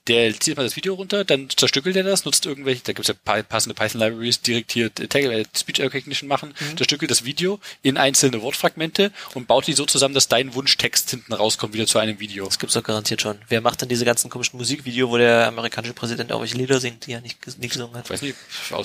der 0.07 0.37
zieht 0.39 0.57
mal 0.57 0.63
das 0.63 0.75
Video 0.75 0.95
runter, 0.95 1.23
dann 1.23 1.49
zerstückelt 1.49 1.95
er 1.95 2.03
das, 2.03 2.25
nutzt 2.25 2.45
irgendwelche, 2.45 2.81
da 2.83 2.93
gibt's 2.93 3.07
ja 3.07 3.13
pa- 3.23 3.43
passende 3.43 3.75
Python-Libraries, 3.75 4.41
direkt 4.41 4.71
hier 4.71 4.89
äh, 4.99 5.19
äh, 5.41 5.45
Speech 5.55 5.79
Recognition 5.79 6.27
machen, 6.27 6.53
Mhm. 6.59 6.77
zerstückelt 6.77 7.11
das 7.11 7.23
Video 7.23 7.59
in 7.83 7.97
einzelne 7.97 8.41
Wortfragmente 8.41 9.11
und 9.35 9.47
baut 9.47 9.67
die 9.67 9.73
so 9.73 9.85
zusammen, 9.85 10.13
dass 10.15 10.27
dein 10.27 10.53
Wunschtext 10.55 11.09
hinten 11.11 11.33
rauskommt, 11.33 11.73
wieder 11.73 11.85
zu 11.87 11.99
einem 11.99 12.19
Video. 12.19 12.45
Das 12.45 12.57
gibt's 12.59 12.73
doch 12.75 12.83
garantiert 12.83 13.21
schon. 13.21 13.37
Wer 13.49 13.61
macht 13.61 13.81
denn 13.81 13.89
diese 13.89 14.05
ganzen 14.05 14.29
komischen 14.29 14.57
Musikvideo, 14.57 15.09
wo 15.09 15.17
der 15.17 15.47
amerikanische 15.47 15.93
Präsident 15.93 16.29
irgendwelche 16.31 16.57
Lieder 16.57 16.79
singt, 16.79 17.05
die 17.05 17.13
er 17.13 17.21
nicht, 17.21 17.30
ges- 17.43 17.57
nicht 17.59 17.73
gesungen 17.73 17.95
hat? 17.95 18.09
Weiß 18.09 18.21
nicht, 18.21 18.35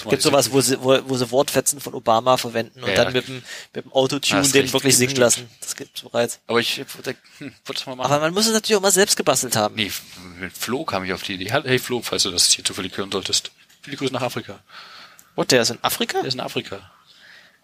Gibt 0.08 0.22
sowas, 0.22 0.52
wo 0.52 0.60
sie, 0.60 0.80
wo, 0.82 0.98
wo 1.08 1.16
sie 1.16 1.30
Wortfetzen 1.30 1.80
von 1.80 1.94
Obama 1.94 2.36
verwenden 2.36 2.82
und 2.82 2.88
Ja, 2.88 2.96
dann 2.96 3.06
ja. 3.08 3.12
mit 3.12 3.28
dem, 3.28 3.42
mit 3.74 3.84
dem 3.84 3.92
Autotune 3.92 4.42
den 4.42 4.62
recht, 4.62 4.72
wirklich 4.72 4.96
singen 4.96 5.14
bestimmt. 5.14 5.48
lassen. 5.48 5.50
Das 5.60 5.76
gibt's 5.76 6.02
bereits. 6.02 6.40
Aber 6.46 6.60
ich 6.60 6.78
würde 6.78 7.16
hm, 7.38 7.52
mal 7.86 7.96
machen. 7.96 8.12
Aber 8.12 8.20
man 8.20 8.34
muss 8.34 8.46
es 8.46 8.52
natürlich 8.52 8.76
auch 8.76 8.82
mal 8.82 8.90
selbst 8.90 9.16
gebastelt 9.16 9.56
haben. 9.56 9.74
Nee, 9.74 9.90
mit 10.38 10.56
Flo 10.56 10.84
kam 10.84 11.04
ich 11.04 11.12
auf 11.12 11.22
die 11.22 11.34
Idee. 11.34 11.50
Hey 11.50 11.78
Flo, 11.78 12.02
falls 12.02 12.22
du 12.24 12.30
das 12.30 12.50
hier 12.52 12.64
zufällig 12.64 12.96
hören 12.96 13.10
solltest. 13.12 13.50
Viele 13.82 13.96
Grüße 13.96 14.12
nach 14.12 14.22
Afrika. 14.22 14.58
Und 15.34 15.50
der 15.52 15.62
ist 15.62 15.70
in 15.70 15.78
Afrika? 15.82 16.18
Der 16.18 16.28
ist 16.28 16.34
in 16.34 16.40
Afrika. 16.40 16.90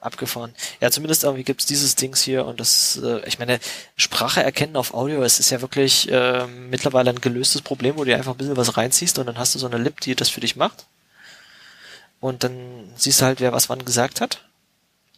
Abgefahren. 0.03 0.55
Ja, 0.81 0.91
zumindest 0.91 1.25
irgendwie 1.25 1.45
gibt's 1.45 1.67
dieses 1.67 1.95
Dings 1.95 2.21
hier 2.21 2.45
und 2.45 2.61
das, 2.61 3.01
äh, 3.03 3.27
ich 3.27 3.39
meine, 3.39 3.61
Sprache 3.97 4.43
erkennen 4.43 4.77
auf 4.77 4.95
Audio, 4.95 5.23
es 5.23 5.41
ist 5.41 5.51
ja 5.51 5.61
wirklich 5.61 6.11
äh, 6.11 6.47
mittlerweile 6.47 7.11
ein 7.11 7.21
gelöstes 7.21 7.63
Problem, 7.63 7.97
wo 7.97 8.05
du 8.05 8.15
einfach 8.15 8.33
ein 8.33 8.39
bisschen 8.39 8.57
was 8.57 8.77
reinziehst 8.77 9.19
und 9.19 9.27
dann 9.27 9.39
hast 9.39 9.55
du 9.55 9.59
so 9.59 9.67
eine 9.67 9.79
Lip, 9.79 10.01
die 10.01 10.15
das 10.15 10.29
für 10.29 10.41
dich 10.41 10.57
macht. 10.57 10.87
Und 12.21 12.45
dann 12.45 12.91
siehst 12.97 13.21
du 13.21 13.25
halt, 13.25 13.41
wer 13.41 13.53
was 13.53 13.69
wann 13.69 13.85
gesagt 13.85 14.21
hat. 14.21 14.45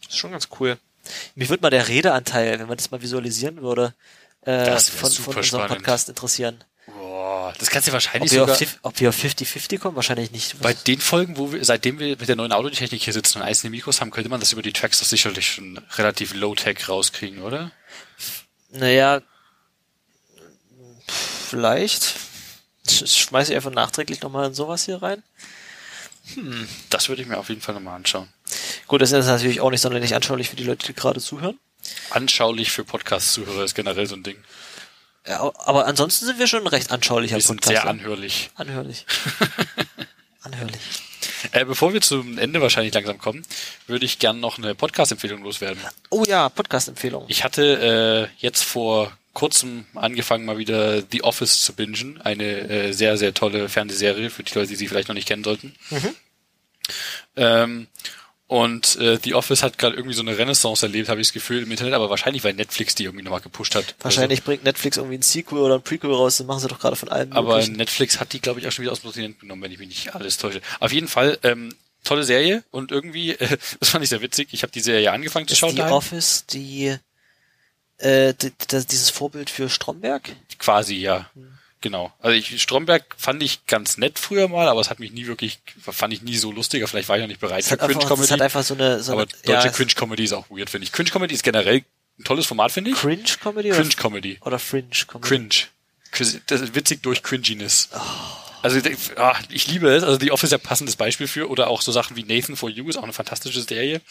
Das 0.01 0.13
ist 0.13 0.17
schon 0.17 0.31
ganz 0.31 0.49
cool. 0.59 0.77
Mich 1.35 1.49
würde 1.49 1.61
mal 1.61 1.69
der 1.69 1.87
Redeanteil, 1.87 2.59
wenn 2.59 2.67
man 2.67 2.77
das 2.77 2.89
mal 2.89 3.01
visualisieren 3.01 3.61
würde, 3.61 3.93
äh, 4.41 4.77
von, 4.77 5.11
von 5.11 5.35
unserem 5.35 5.43
spannend. 5.43 5.67
Podcast 5.69 6.09
interessieren. 6.09 6.63
Boah, 7.15 7.53
das 7.57 7.69
kannst 7.69 7.87
du 7.87 7.91
Ob 7.91 7.93
wahrscheinlich 7.93 8.29
wir, 8.33 8.43
auf, 8.43 8.57
sogar... 8.57 8.73
ob 8.81 8.99
wir 8.99 9.07
auf 9.07 9.15
50-50 9.17 9.79
kommen? 9.79 9.95
Wahrscheinlich 9.95 10.31
nicht. 10.31 10.59
Bei 10.59 10.73
den 10.73 10.99
Folgen, 10.99 11.37
wo 11.37 11.53
wir, 11.53 11.63
seitdem 11.63 11.97
wir 11.97 12.09
mit 12.17 12.27
der 12.27 12.35
neuen 12.35 12.51
Audiotechnik 12.51 13.01
hier 13.01 13.13
sitzen 13.13 13.37
und 13.37 13.45
einzelne 13.45 13.69
Mikros 13.71 14.01
haben, 14.01 14.11
könnte 14.11 14.29
man 14.29 14.41
das 14.41 14.51
über 14.51 14.61
die 14.61 14.73
Tracks 14.73 14.99
doch 14.99 15.05
sicherlich 15.05 15.49
schon 15.49 15.77
relativ 15.95 16.33
low-tech 16.33 16.89
rauskriegen, 16.89 17.41
oder? 17.41 17.71
Naja, 18.71 19.21
vielleicht. 21.07 22.15
Sch- 22.85 23.07
Schmeiß 23.07 23.47
ich 23.49 23.55
einfach 23.55 23.71
nachträglich 23.71 24.21
nochmal 24.21 24.53
sowas 24.53 24.83
hier 24.83 25.01
rein. 25.01 25.23
Das 26.89 27.07
würde 27.07 27.21
ich 27.21 27.29
mir 27.29 27.37
auf 27.37 27.47
jeden 27.47 27.61
Fall 27.61 27.75
nochmal 27.75 27.95
anschauen. 27.95 28.27
Gut, 28.87 29.01
das 29.01 29.13
ist 29.13 29.25
natürlich 29.27 29.61
auch 29.61 29.71
nicht 29.71 29.79
sonderlich 29.81 30.15
anschaulich 30.15 30.49
für 30.49 30.57
die 30.57 30.65
Leute, 30.65 30.85
die 30.87 30.93
gerade 30.93 31.21
zuhören. 31.21 31.57
Anschaulich 32.09 32.71
für 32.71 32.83
Podcast-Zuhörer 32.83 33.63
ist 33.63 33.73
generell 33.75 34.05
so 34.05 34.15
ein 34.15 34.23
Ding. 34.23 34.37
Ja, 35.27 35.51
aber 35.57 35.87
ansonsten 35.87 36.25
sind 36.25 36.39
wir 36.39 36.47
schon 36.47 36.61
ein 36.61 36.67
recht 36.67 36.91
anschaulicher 36.91 37.35
Wir 37.35 37.41
sind 37.41 37.61
Podcast. 37.61 37.81
sehr 37.83 37.89
anhörlich. 37.89 38.51
Anhörlich. 38.55 39.05
Anhörlich. 40.41 40.81
Äh, 41.51 41.65
bevor 41.65 41.93
wir 41.93 42.01
zum 42.01 42.37
Ende 42.37 42.61
wahrscheinlich 42.61 42.93
langsam 42.93 43.17
kommen, 43.17 43.43
würde 43.87 44.05
ich 44.05 44.19
gern 44.19 44.39
noch 44.39 44.57
eine 44.57 44.75
Podcast-Empfehlung 44.75 45.43
loswerden. 45.43 45.81
Oh 46.09 46.23
ja, 46.27 46.49
Podcast-Empfehlung. 46.49 47.25
Ich 47.27 47.43
hatte 47.43 48.29
äh, 48.31 48.35
jetzt 48.41 48.63
vor 48.63 49.17
kurzem 49.33 49.85
angefangen, 49.95 50.45
mal 50.45 50.57
wieder 50.57 51.01
The 51.11 51.23
Office 51.23 51.61
zu 51.63 51.73
bingen. 51.73 52.21
Eine 52.21 52.69
äh, 52.69 52.91
sehr, 52.93 53.17
sehr 53.17 53.33
tolle 53.33 53.69
Fernsehserie 53.69 54.29
für 54.29 54.43
die 54.43 54.53
Leute, 54.53 54.69
die 54.69 54.75
sie 54.75 54.87
vielleicht 54.87 55.07
noch 55.07 55.15
nicht 55.15 55.27
kennen 55.27 55.43
sollten. 55.43 55.75
Ähm, 57.35 57.87
und 58.47 58.97
äh, 58.97 59.17
The 59.23 59.33
Office 59.33 59.63
hat 59.63 59.77
gerade 59.77 59.95
irgendwie 59.95 60.15
so 60.15 60.21
eine 60.21 60.37
Renaissance 60.37 60.85
erlebt, 60.85 61.09
habe 61.09 61.19
ich 61.19 61.27
das 61.27 61.33
Gefühl 61.33 61.63
im 61.63 61.71
Internet, 61.71 61.93
aber 61.93 62.09
wahrscheinlich, 62.11 62.43
weil 62.43 62.53
Netflix 62.53 62.93
die 62.93 63.05
irgendwie 63.05 63.23
nochmal 63.23 63.41
gepusht 63.41 63.73
hat. 63.73 63.95
Wahrscheinlich 64.01 64.43
bringt 64.43 64.63
Netflix 64.63 64.97
irgendwie 64.97 65.17
ein 65.17 65.23
Sequel 65.23 65.59
oder 65.59 65.75
ein 65.75 65.81
Prequel 65.81 66.11
raus, 66.11 66.37
das 66.37 66.45
machen 66.45 66.59
sie 66.59 66.67
doch 66.67 66.79
gerade 66.79 66.95
von 66.95 67.09
allen 67.09 67.31
Also, 67.31 67.39
aber 67.39 67.55
möglichen. 67.55 67.77
Netflix 67.77 68.19
hat 68.19 68.33
die, 68.33 68.39
glaube 68.39 68.59
ich, 68.59 68.67
auch 68.67 68.71
schon 68.71 68.83
wieder 68.83 68.91
aus 68.91 69.01
dem 69.01 69.07
Sortiment 69.07 69.39
genommen, 69.39 69.63
wenn 69.63 69.71
ich 69.71 69.79
mich 69.79 69.87
nicht 69.89 70.13
alles 70.15 70.37
täusche. 70.37 70.61
Auf 70.79 70.91
jeden 70.91 71.07
Fall, 71.07 71.39
ähm, 71.41 71.73
tolle 72.03 72.23
Serie 72.23 72.63
und 72.69 72.91
irgendwie, 72.91 73.31
äh, 73.31 73.57
das 73.79 73.89
fand 73.89 74.03
ich 74.03 74.09
sehr 74.09 74.21
witzig. 74.21 74.49
Ich 74.51 74.61
habe 74.61 74.71
die 74.71 74.81
Serie 74.81 75.11
angefangen 75.11 75.47
zu 75.47 75.53
Ist 75.53 75.59
schauen. 75.59 75.71
die 75.71 75.77
daheim. 75.77 75.93
Office, 75.93 76.45
die 76.45 76.95
äh, 77.97 78.33
die, 78.33 78.51
das, 78.67 78.85
dieses 78.85 79.09
Vorbild 79.09 79.49
für 79.49 79.69
Stromberg? 79.69 80.35
Quasi, 80.59 80.95
ja. 80.95 81.29
Hm. 81.33 81.54
Genau. 81.85 82.11
Also 82.19 82.35
ich, 82.35 82.63
Stromberg 82.63 83.15
fand 83.15 83.43
ich 83.43 83.67
ganz 83.67 83.99
nett 83.99 84.17
früher 84.17 84.47
mal, 84.47 84.67
aber 84.67 84.81
es 84.81 84.89
hat 84.89 84.99
mich 84.99 85.11
nie 85.11 85.27
wirklich, 85.27 85.59
fand 85.79 86.13
ich 86.13 86.23
nie 86.23 86.35
so 86.35 86.51
lustiger. 86.51 86.87
Vielleicht 86.87 87.09
war 87.09 87.17
ich 87.17 87.21
noch 87.21 87.27
nicht 87.27 87.39
bereit 87.39 87.63
für 87.63 87.73
einfach, 87.73 87.87
es 87.87 87.93
Cringe-Comedy. 87.95 88.27
hat 88.29 88.41
einfach 88.41 88.63
so 88.63 88.73
eine, 88.73 89.03
so 89.03 89.11
Aber 89.11 89.21
eine 89.21 89.31
deutsche 89.43 89.67
ja, 89.67 89.71
Cringe-Comedy 89.71 90.23
ist 90.23 90.33
auch 90.33 90.49
weird, 90.49 90.71
finde 90.71 90.85
ich. 90.85 90.91
Cringe-Comedy 90.91 91.35
ist 91.35 91.43
generell 91.43 91.83
ein 92.17 92.23
tolles 92.23 92.47
Format, 92.47 92.71
finde 92.71 92.89
ich. 92.89 92.97
Cringe-Comedy 92.97 93.69
oder, 93.69 93.77
Cringe-Comedy. 93.81 94.37
oder 94.41 94.57
Fringe-Comedy? 94.57 95.27
Cringe. 95.27 96.39
Das 96.47 96.61
ist 96.61 96.73
witzig 96.73 97.03
durch 97.03 97.21
Cringiness. 97.21 97.89
Also 98.63 98.79
ah, 99.17 99.37
ich 99.49 99.67
liebe 99.67 99.87
es. 99.89 100.03
Also 100.03 100.19
The 100.19 100.31
Office 100.31 100.47
ist 100.47 100.51
ja 100.53 100.57
ein 100.57 100.63
passendes 100.63 100.95
Beispiel 100.95 101.27
für. 101.27 101.51
Oder 101.51 101.67
auch 101.67 101.83
so 101.83 101.91
Sachen 101.91 102.15
wie 102.15 102.23
Nathan 102.23 102.55
for 102.55 102.71
You 102.71 102.89
ist 102.89 102.97
auch 102.97 103.03
eine 103.03 103.13
fantastische 103.13 103.61
Serie. 103.61 104.01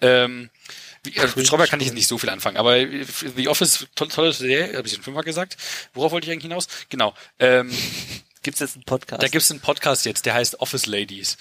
Ähm, 0.00 0.50
wie, 1.04 1.16
äh, 1.16 1.28
mit 1.34 1.46
Stromberg 1.46 1.70
kann 1.70 1.80
ich 1.80 1.86
jetzt 1.86 1.94
nicht 1.94 2.06
so 2.06 2.18
viel 2.18 2.30
anfangen, 2.30 2.56
aber 2.56 2.76
The 3.36 3.48
Office, 3.48 3.86
tolle, 3.94 4.10
tolle 4.10 4.32
Serie, 4.32 4.76
habe 4.76 4.86
ich 4.86 4.94
schon 4.94 5.02
fünfmal 5.02 5.24
gesagt. 5.24 5.56
Worauf 5.94 6.12
wollte 6.12 6.26
ich 6.26 6.32
eigentlich 6.32 6.44
hinaus? 6.44 6.68
Genau. 6.88 7.14
Ähm, 7.38 7.70
Gibt's 8.42 8.58
jetzt 8.58 8.74
einen 8.74 8.84
Podcast? 8.84 9.22
da 9.22 9.28
gibt's 9.28 9.52
einen 9.52 9.60
Podcast 9.60 10.04
jetzt, 10.04 10.26
der 10.26 10.34
heißt 10.34 10.60
Office 10.60 10.86
Ladies. 10.86 11.36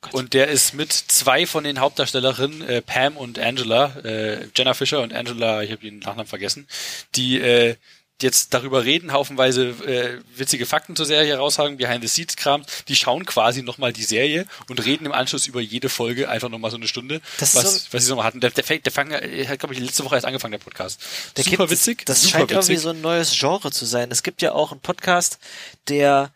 Gott. 0.00 0.14
und 0.14 0.34
der 0.34 0.48
ist 0.48 0.74
mit 0.74 0.92
zwei 0.92 1.46
von 1.46 1.64
den 1.64 1.80
Hauptdarstellerinnen, 1.80 2.62
äh, 2.62 2.82
Pam 2.82 3.16
und 3.16 3.38
Angela, 3.38 3.96
äh, 4.04 4.46
Jenna 4.54 4.74
Fischer 4.74 5.00
und 5.00 5.12
Angela, 5.12 5.62
ich 5.62 5.70
habe 5.70 5.82
den 5.82 6.00
Nachnamen 6.00 6.26
vergessen, 6.26 6.66
die 7.14 7.38
äh, 7.38 7.76
jetzt 8.22 8.54
darüber 8.54 8.84
reden, 8.84 9.12
haufenweise 9.12 9.66
äh, 9.86 10.20
witzige 10.36 10.64
Fakten 10.66 10.96
zur 10.96 11.04
Serie 11.06 11.36
raushauen, 11.36 11.76
Behind-the-Scenes-Kram, 11.76 12.64
die 12.88 12.96
schauen 12.96 13.26
quasi 13.26 13.62
nochmal 13.62 13.92
die 13.92 14.04
Serie 14.04 14.46
und 14.70 14.84
reden 14.84 15.04
im 15.06 15.12
Anschluss 15.12 15.46
über 15.46 15.60
jede 15.60 15.88
Folge 15.88 16.28
einfach 16.28 16.48
nochmal 16.48 16.70
so 16.70 16.78
eine 16.78 16.88
Stunde, 16.88 17.20
Das 17.38 17.54
was, 17.54 17.84
so- 17.84 17.88
was 17.92 18.04
sie 18.04 18.10
nochmal 18.10 18.26
hatten. 18.26 18.40
Der, 18.40 18.50
der, 18.50 18.64
fängt- 18.64 18.86
der, 18.86 18.92
fang, 18.92 19.10
der 19.10 19.48
hat, 19.48 19.58
glaube 19.58 19.74
ich, 19.74 19.80
letzte 19.80 20.04
Woche 20.04 20.14
erst 20.14 20.26
angefangen, 20.26 20.52
der 20.52 20.58
Podcast. 20.58 21.00
Der 21.36 21.44
super 21.44 21.56
gibt- 21.58 21.70
witzig, 21.72 22.06
Das 22.06 22.22
super 22.22 22.38
scheint 22.38 22.50
witzig. 22.50 22.56
irgendwie 22.70 22.76
so 22.82 22.90
ein 22.90 23.00
neues 23.02 23.38
Genre 23.38 23.70
zu 23.70 23.84
sein. 23.84 24.10
Es 24.10 24.22
gibt 24.22 24.40
ja 24.40 24.52
auch 24.52 24.72
einen 24.72 24.80
Podcast, 24.80 25.38
der, 25.88 26.32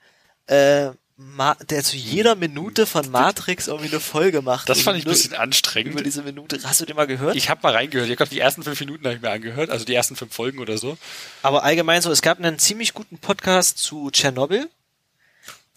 äh, 0.48 0.90
Ma 1.23 1.55
der 1.69 1.85
zu 1.85 1.97
jeder 1.97 2.35
Minute 2.35 2.87
von 2.87 3.11
Matrix 3.11 3.69
irgendwie 3.69 3.91
eine 3.91 4.01
Folge 4.01 4.41
macht. 4.41 4.71
das 4.71 4.81
fand 4.81 4.99
ich 4.99 5.05
ein 5.05 5.11
bisschen 5.11 5.35
anstrengend. 5.35 5.93
Über 5.93 6.03
diese 6.03 6.23
Minute. 6.23 6.59
Hast 6.65 6.81
du 6.81 6.87
den 6.87 6.97
mal 6.97 7.07
gehört? 7.07 7.37
Ich 7.37 7.51
habe 7.51 7.61
mal 7.63 7.75
reingehört. 7.75 8.09
Ich 8.09 8.17
glaube, 8.17 8.31
die 8.31 8.41
ersten 8.41 8.63
fünf 8.63 8.81
Minuten 8.81 9.05
habe 9.05 9.17
ich 9.17 9.21
mir 9.21 9.31
angehört, 9.31 9.69
also 9.69 9.85
die 9.85 9.95
ersten 9.95 10.17
fünf 10.17 10.35
Folgen 10.35 10.61
oder 10.61 10.79
so. 10.79 10.97
Aber 11.43 11.63
allgemein 11.63 12.01
so, 12.01 12.11
es 12.11 12.23
gab 12.23 12.39
einen 12.39 12.59
ziemlich 12.59 12.95
guten 12.95 13.19
Podcast 13.19 13.77
zu 13.77 14.11
Tschernobyl, 14.11 14.71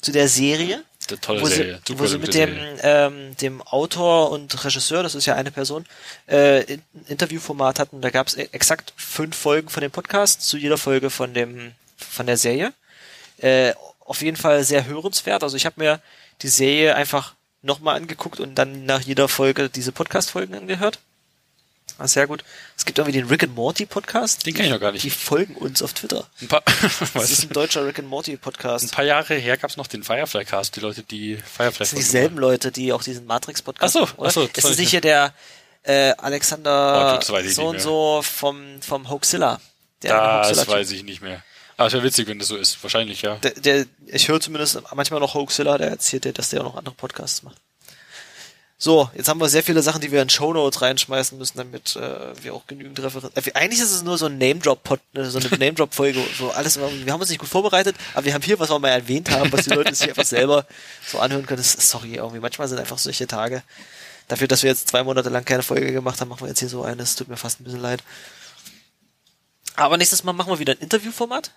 zu 0.01 0.13
der 0.13 0.29
Serie. 0.29 0.83
Eine 1.09 1.19
tolle 1.19 1.41
wo 1.41 1.47
Serie. 1.47 1.81
sie, 1.85 1.99
wo 1.99 2.07
sie 2.07 2.19
mit 2.19 2.33
dem, 2.33 2.57
ähm, 2.81 3.35
dem 3.41 3.61
Autor 3.61 4.31
und 4.31 4.63
Regisseur, 4.63 5.03
das 5.03 5.13
ist 5.13 5.25
ja 5.25 5.35
eine 5.35 5.51
Person, 5.51 5.85
äh, 6.27 6.75
ein 6.75 6.83
Interviewformat 7.09 7.79
hatten. 7.79 7.99
Da 8.01 8.11
gab 8.11 8.27
es 8.27 8.35
exakt 8.35 8.93
fünf 8.95 9.35
Folgen 9.35 9.67
von 9.67 9.81
dem 9.81 9.91
Podcast 9.91 10.43
zu 10.43 10.55
jeder 10.55 10.77
Folge 10.77 11.09
von 11.09 11.33
dem 11.33 11.73
von 11.97 12.25
der 12.25 12.37
Serie. 12.37 12.71
Äh, 13.39 13.73
auf 14.05 14.21
jeden 14.21 14.37
Fall 14.37 14.63
sehr 14.63 14.85
hörenswert. 14.85 15.43
Also 15.43 15.57
ich 15.57 15.65
habe 15.65 15.79
mir 15.81 16.01
die 16.41 16.47
Serie 16.49 16.95
einfach 16.95 17.33
nochmal 17.61 17.95
angeguckt 17.95 18.39
und 18.39 18.55
dann 18.55 18.85
nach 18.85 19.01
jeder 19.01 19.27
Folge 19.27 19.69
diese 19.69 19.91
Podcast-Folgen 19.91 20.55
angehört. 20.55 20.99
Ah, 21.99 22.07
sehr 22.07 22.27
gut. 22.27 22.43
Es 22.75 22.85
gibt 22.85 22.97
irgendwie 22.97 23.17
den 23.17 23.27
Rick 23.27 23.43
and 23.43 23.55
Morty 23.55 23.85
Podcast. 23.85 24.45
Den 24.45 24.53
kenn 24.55 24.65
ich 24.65 24.71
noch 24.71 24.79
gar 24.79 24.91
nicht. 24.91 25.03
Die 25.03 25.09
folgen 25.11 25.55
uns 25.55 25.81
auf 25.83 25.93
Twitter. 25.93 26.27
Ein 26.41 26.47
paar, 26.47 26.63
Das 27.13 27.29
ist 27.29 27.43
ein 27.43 27.49
deutscher 27.49 27.85
Rick 27.85 27.99
and 27.99 28.07
Morty 28.07 28.31
ein 28.31 28.39
Podcast. 28.39 28.91
paar 28.91 29.05
Jahre 29.05 29.35
her 29.35 29.57
gab's 29.57 29.77
noch 29.77 29.87
den 29.87 30.03
Firefly 30.03 30.43
Cast, 30.45 30.75
die 30.75 30.79
Leute, 30.79 31.03
die 31.03 31.35
Firefly 31.37 31.79
Das 31.79 31.89
sind 31.91 31.99
dieselben 31.99 32.37
Leute, 32.37 32.71
die 32.71 32.93
auch 32.93 33.03
diesen 33.03 33.25
Matrix-Podcast 33.25 33.95
Ach 33.95 34.07
so, 34.07 34.23
ach 34.23 34.31
so, 34.31 34.43
Ist 34.45 34.63
es 34.65 34.77
nicht 34.77 34.89
hier 34.89 35.01
der 35.01 35.33
äh, 35.83 36.13
Oh, 36.17 36.21
Alexander 36.23 37.19
ich 37.43 37.53
so 37.53 37.67
und 37.67 37.79
so 37.79 38.21
vom, 38.23 38.81
vom 38.81 39.09
Hoaxilla? 39.09 39.59
Der 40.01 40.41
Das 40.41 40.67
weiß 40.67 40.91
ich 40.91 41.03
nicht 41.03 41.21
mehr. 41.21 41.43
Aber 41.83 41.87
es 41.87 41.93
wäre 41.95 42.03
witzig, 42.05 42.29
wenn 42.29 42.39
das 42.39 42.47
so 42.47 42.55
ist. 42.55 42.81
Wahrscheinlich, 42.81 43.23
ja. 43.23 43.35
Der, 43.35 43.51
der, 43.51 43.85
ich 44.05 44.29
höre 44.29 44.39
zumindest 44.39 44.79
manchmal 44.95 45.19
noch 45.19 45.33
Hoaxilla, 45.33 45.77
der 45.77 45.89
erzählt, 45.89 46.23
dir, 46.23 46.31
dass 46.31 46.49
der 46.49 46.61
auch 46.61 46.65
noch 46.65 46.77
andere 46.77 46.95
Podcasts 46.95 47.43
macht. 47.43 47.57
So, 48.77 49.09
jetzt 49.13 49.27
haben 49.27 49.41
wir 49.41 49.49
sehr 49.49 49.63
viele 49.63 49.81
Sachen, 49.81 49.99
die 49.99 50.09
wir 50.09 50.21
in 50.21 50.29
Shownotes 50.29 50.81
reinschmeißen 50.81 51.37
müssen, 51.37 51.57
damit 51.57 51.97
äh, 51.97 52.41
wir 52.41 52.53
auch 52.53 52.65
genügend 52.67 53.01
Referenzen. 53.01 53.35
Äh, 53.35 53.51
eigentlich 53.55 53.81
ist 53.81 53.91
es 53.91 54.01
nur 54.01 54.17
so 54.17 54.27
ein 54.27 54.37
Name-Drop-Pod, 54.37 55.01
äh, 55.15 55.25
so 55.25 55.39
eine 55.39 55.49
Name-Drop-Folge, 55.57 56.23
so 56.37 56.51
alles. 56.51 56.79
Wir 56.79 57.11
haben 57.11 57.19
uns 57.19 57.29
nicht 57.29 57.39
gut 57.39 57.49
vorbereitet, 57.49 57.97
aber 58.13 58.25
wir 58.27 58.33
haben 58.33 58.43
hier, 58.43 58.57
was 58.59 58.69
wir 58.69 58.79
mal 58.79 58.87
erwähnt 58.87 59.29
haben, 59.29 59.51
was 59.51 59.65
die 59.65 59.71
Leute 59.71 59.93
sich 59.93 60.07
einfach 60.07 60.23
selber 60.23 60.65
so 61.05 61.19
anhören 61.19 61.45
können. 61.45 61.61
Das, 61.61 61.73
sorry, 61.89 62.15
irgendwie 62.15 62.39
manchmal 62.39 62.69
sind 62.69 62.79
einfach 62.79 62.97
solche 62.97 63.27
Tage. 63.27 63.61
Dafür, 64.29 64.47
dass 64.47 64.63
wir 64.63 64.69
jetzt 64.69 64.87
zwei 64.87 65.03
Monate 65.03 65.27
lang 65.27 65.43
keine 65.43 65.63
Folge 65.63 65.91
gemacht 65.91 66.21
haben, 66.21 66.29
machen 66.29 66.43
wir 66.43 66.47
jetzt 66.47 66.59
hier 66.59 66.69
so 66.69 66.83
eine. 66.83 67.03
Es 67.03 67.17
tut 67.17 67.27
mir 67.27 67.35
fast 67.35 67.59
ein 67.59 67.65
bisschen 67.65 67.81
leid. 67.81 68.01
Aber 69.75 69.97
nächstes 69.97 70.23
Mal 70.23 70.33
machen 70.33 70.51
wir 70.51 70.59
wieder 70.59 70.73
ein 70.73 70.79
Interviewformat. 70.79 71.51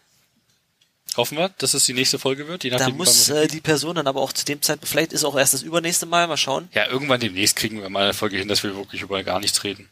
Hoffen 1.17 1.39
wir, 1.39 1.49
dass 1.59 1.73
es 1.75 1.85
die 1.87 1.95
nächste 1.95 2.19
Folge 2.19 2.47
wird. 2.49 2.65
Je 2.65 2.71
Da 2.71 2.79
nachdem, 2.79 2.97
muss 2.97 3.29
wann 3.31 3.37
wir- 3.37 3.43
äh, 3.45 3.49
die 3.49 3.61
Person 3.61 3.95
dann 3.97 4.07
aber 4.07 4.21
auch 4.21 4.33
zu 4.33 4.45
dem 4.45 4.61
Zeitpunkt, 4.61 4.89
vielleicht 4.89 5.13
ist 5.13 5.25
auch 5.25 5.37
erst 5.37 5.55
das 5.55 5.63
übernächste 5.63 6.05
Mal, 6.07 6.27
mal 6.27 6.37
schauen. 6.37 6.69
ja, 6.75 6.87
irgendwann 6.89 7.21
demnächst 7.21 7.57
kriegen 7.57 7.81
wir 7.81 7.89
mal 7.89 8.05
eine 8.05 8.15
Folge 8.15 8.37
hin, 8.37 8.49
dass 8.49 8.63
wir 8.63 8.75
wirklich 8.77 9.01
über 9.03 9.23
gar 9.23 9.41
nichts 9.41 9.65
reden. 9.65 9.89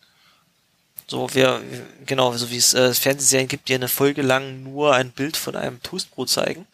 So, 1.07 1.32
wir, 1.35 1.62
wir- 1.70 1.86
genau, 2.07 2.35
so 2.36 2.51
wie 2.51 2.57
es 2.57 2.74
äh, 2.74 2.93
Fernsehserien 2.95 3.49
gibt, 3.49 3.69
die 3.69 3.74
eine 3.74 3.89
Folge 3.89 4.23
lang 4.23 4.62
nur 4.62 4.95
ein 4.95 5.11
Bild 5.12 5.36
von 5.36 5.55
einem 5.57 5.82
Toastbrot 5.82 6.28
zeigen. 6.31 6.66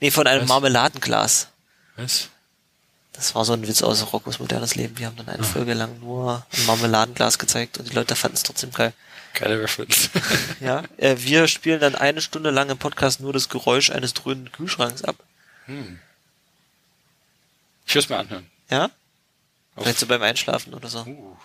Nee, 0.00 0.10
von 0.10 0.26
einem 0.26 0.42
Was? 0.42 0.48
Marmeladenglas. 0.48 1.48
Was? 1.96 2.28
Das 3.12 3.34
war 3.34 3.44
so 3.44 3.52
ein 3.52 3.66
Witz 3.66 3.82
aus 3.82 4.12
Roccos 4.14 4.38
modernes 4.38 4.76
Leben. 4.76 4.94
Die 4.94 5.04
haben 5.04 5.16
dann 5.16 5.28
Ah. 5.28 5.32
eine 5.32 5.42
Folge 5.44 5.74
lang 5.74 6.00
nur 6.00 6.46
ein 6.56 6.66
Marmeladenglas 6.66 7.38
gezeigt 7.38 7.76
und 7.78 7.88
die 7.90 7.94
Leute 7.94 8.14
fanden 8.16 8.36
es 8.36 8.42
trotzdem 8.42 8.72
geil. 8.72 8.94
Geile 9.34 9.60
Reference. 9.62 10.10
Ja, 10.60 10.82
äh, 10.98 11.16
wir 11.18 11.48
spielen 11.48 11.80
dann 11.80 11.94
eine 11.94 12.20
Stunde 12.20 12.50
lang 12.50 12.68
im 12.70 12.78
Podcast 12.78 13.20
nur 13.20 13.32
das 13.32 13.48
Geräusch 13.48 13.90
eines 13.90 14.12
dröhnenden 14.14 14.52
Kühlschranks 14.52 15.02
ab. 15.04 15.16
ich 17.86 17.94
würde 17.94 18.04
es 18.04 18.08
mir 18.08 18.18
anhören. 18.18 18.46
Ja? 18.70 18.90
Auf- 19.76 19.84
Vielleicht 19.84 19.98
so 20.00 20.06
beim 20.06 20.22
Einschlafen 20.22 20.74
oder 20.74 20.88
so. 20.88 21.00
Uh, 21.04 21.36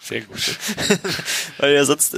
sehr 0.00 0.22
gut. 0.22 0.56
Weil 1.58 1.74
ja 1.74 1.84
sonst 1.84 2.16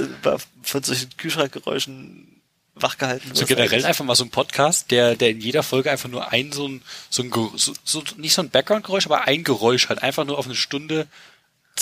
von 0.63 0.83
solchen 0.83 1.15
Kühlschrankgeräuschen 1.17 2.41
wachgehalten 2.75 3.33
So 3.33 3.41
wirst 3.41 3.47
generell 3.49 3.67
eigentlich. 3.69 3.85
einfach 3.85 4.05
mal 4.05 4.15
so 4.15 4.23
ein 4.23 4.29
Podcast, 4.29 4.89
der, 4.91 5.15
der 5.15 5.31
in 5.31 5.41
jeder 5.41 5.63
Folge 5.63 5.91
einfach 5.91 6.07
nur 6.09 6.31
ein 6.31 6.51
so 6.53 6.67
ein, 6.67 6.81
so 7.09 7.23
ein 7.23 7.31
so, 7.57 7.73
so, 7.83 8.03
nicht 8.15 8.33
so 8.33 8.41
ein 8.41 8.49
Background-Geräusch, 8.49 9.05
aber 9.05 9.23
ein 9.27 9.43
Geräusch 9.43 9.89
hat 9.89 10.01
einfach 10.01 10.23
nur 10.23 10.37
auf 10.37 10.45
eine 10.45 10.55
Stunde 10.55 11.07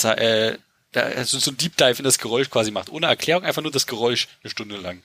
äh, 0.02 0.58
da, 0.92 1.02
also 1.02 1.38
so 1.38 1.50
ein 1.50 1.56
Deep 1.56 1.76
Dive 1.76 1.98
in 1.98 2.04
das 2.04 2.18
Geräusch 2.18 2.50
quasi 2.50 2.70
macht. 2.70 2.90
Ohne 2.90 3.06
Erklärung, 3.06 3.44
einfach 3.44 3.62
nur 3.62 3.72
das 3.72 3.86
Geräusch 3.86 4.28
eine 4.42 4.50
Stunde 4.50 4.76
lang. 4.76 5.02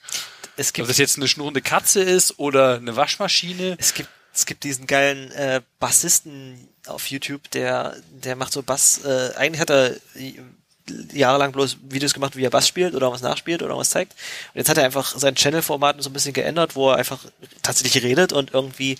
Es 0.55 0.69
Ob 0.69 0.73
gibt, 0.76 0.89
das 0.89 0.97
jetzt 0.97 1.18
eine 1.18 1.27
schnurrende 1.27 1.61
Katze 1.61 2.01
ist 2.01 2.39
oder 2.39 2.76
eine 2.76 2.95
Waschmaschine. 2.95 3.76
es 3.80 3.93
gibt, 3.93 4.10
es 4.34 4.45
gibt 4.45 4.64
diesen 4.64 4.88
geilen 4.88 5.31
äh, 5.31 5.61
Bassisten 5.80 6.68
auf 6.88 7.07
YouTube, 7.07 7.49
der, 7.51 7.97
der 8.11 8.35
macht 8.35 8.53
so 8.53 8.64
Bass. 8.64 9.03
Äh, 9.03 9.31
eigentlich 9.35 9.61
hat 9.61 9.69
er 9.69 9.95
j- 10.15 10.39
jahrelang 11.14 11.51
bloß 11.53 11.77
Videos 11.84 12.14
gemacht, 12.14 12.35
wie 12.35 12.43
er 12.43 12.49
Bass 12.49 12.68
spielt 12.68 12.93
oder 12.93 13.11
was 13.11 13.22
nachspielt 13.22 13.61
oder 13.64 13.77
was 13.77 13.89
zeigt. 13.89 14.14
Und 14.53 14.60
jetzt 14.60 14.69
hat 14.69 14.77
er 14.77 14.84
einfach 14.84 15.18
sein 15.18 15.35
Channel-Format 15.35 16.01
so 16.03 16.10
ein 16.10 16.14
bisschen 16.14 16.34
geändert, 16.34 16.76
wo 16.76 16.91
er 16.91 16.97
einfach 16.97 17.19
tatsächlich 17.61 18.03
redet 18.03 18.34
und 18.34 18.53
irgendwie 18.53 18.97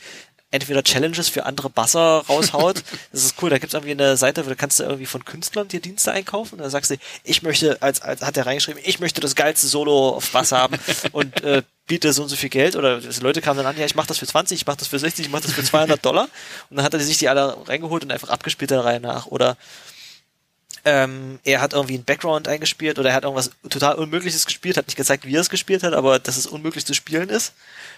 entweder 0.54 0.84
Challenges 0.84 1.30
für 1.30 1.46
andere 1.46 1.70
Basser 1.70 2.24
raushaut. 2.30 2.84
Das 3.12 3.24
ist 3.24 3.42
cool. 3.42 3.50
Da 3.50 3.58
gibt's 3.58 3.74
irgendwie 3.74 3.92
eine 3.92 4.18
Seite, 4.18 4.46
wo 4.46 4.50
du 4.50 4.56
kannst 4.56 4.80
du 4.80 4.84
irgendwie 4.84 5.06
von 5.06 5.26
Künstlern 5.26 5.68
dir 5.68 5.80
Dienste 5.80 6.12
einkaufen. 6.12 6.56
Und 6.56 6.62
dann 6.62 6.70
sagst 6.70 6.92
du, 6.92 6.96
ich 7.24 7.44
möchte, 7.44 7.82
als, 7.82 8.02
als 8.02 8.22
hat 8.22 8.38
er 8.38 8.46
reingeschrieben, 8.46 8.82
ich 8.84 9.00
möchte 9.00 9.22
das 9.22 9.36
geilste 9.36 9.68
Solo 9.68 10.10
auf 10.10 10.32
Bass 10.32 10.52
haben 10.52 10.78
und 11.12 11.44
äh, 11.44 11.64
biete 11.88 12.14
so 12.14 12.24
und 12.24 12.30
so 12.30 12.36
viel 12.36 12.50
Geld. 12.50 12.76
Oder 12.76 13.02
Leute 13.22 13.42
kamen 13.42 13.58
dann 13.58 13.68
an, 13.68 13.78
ja, 13.78 13.86
ich 13.86 13.96
mach 13.96 14.08
das 14.08 14.20
für 14.20 14.28
20, 14.28 14.62
ich 14.62 14.68
mach 14.68 14.76
das 14.76 14.88
für 14.88 15.00
60, 15.00 15.26
ich 15.26 15.32
mach 15.32 15.42
das 15.42 15.54
für 15.54 15.64
200 15.64 16.04
Dollar. 16.04 16.28
Und 16.70 16.78
dann 16.78 16.86
hat 16.86 16.94
er 16.94 17.00
sich 17.00 17.18
die 17.18 17.30
alle 17.30 17.56
reingeholt 17.68 18.04
und 18.04 18.12
einfach 18.12 18.30
abgespielt 18.30 18.72
der 18.72 18.86
Reihe 18.86 19.00
nach. 19.00 19.28
Oder 19.28 19.58
ähm, 20.86 21.40
er 21.44 21.62
hat 21.62 21.74
irgendwie 21.74 21.96
einen 21.96 22.04
Background 22.04 22.48
eingespielt 22.48 23.00
oder 23.00 23.10
er 23.10 23.16
hat 23.16 23.24
irgendwas 23.24 23.52
total 23.70 23.96
Unmögliches 23.96 24.46
gespielt, 24.46 24.78
hat 24.78 24.88
nicht 24.88 24.98
gezeigt, 24.98 25.26
wie 25.26 25.36
er 25.36 25.42
es 25.42 25.50
gespielt 25.50 25.84
hat, 25.84 25.94
aber 25.94 26.20
dass 26.20 26.38
es 26.38 26.48
unmöglich 26.48 26.86
zu 26.86 26.94
spielen 26.94 27.30
ist. 27.30 27.54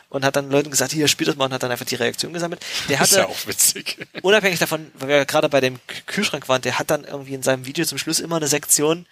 Und 0.10 0.24
hat 0.24 0.36
dann 0.36 0.52
Leuten 0.52 0.70
gesagt, 0.70 0.92
hier, 0.92 1.08
spielt 1.08 1.28
das 1.28 1.36
mal 1.36 1.46
und 1.46 1.54
hat 1.54 1.64
dann 1.64 1.72
einfach 1.72 1.86
die 1.86 1.96
Reaktion 1.96 2.32
gesammelt. 2.32 2.64
Der 2.88 3.00
Das 3.00 3.10
ist 3.10 3.18
hatte, 3.18 3.28
ja 3.28 3.28
auch 3.28 3.48
witzig. 3.48 3.98
unabhängig 4.22 4.60
davon, 4.60 4.92
weil 4.94 5.08
wir 5.10 5.26
gerade 5.26 5.50
bei 5.50 5.62
dem 5.62 5.80
Kühlschrank 6.06 6.48
waren, 6.48 6.62
der 6.62 6.78
hat 6.78 6.92
dann 6.92 7.06
irgendwie 7.06 7.34
in 7.34 7.42
seinem 7.42 7.66
Video 7.66 7.86
zum 7.86 7.98
Schluss 7.98 8.20
immer 8.20 8.36
eine 8.36 8.48
Sektion, 8.48 9.08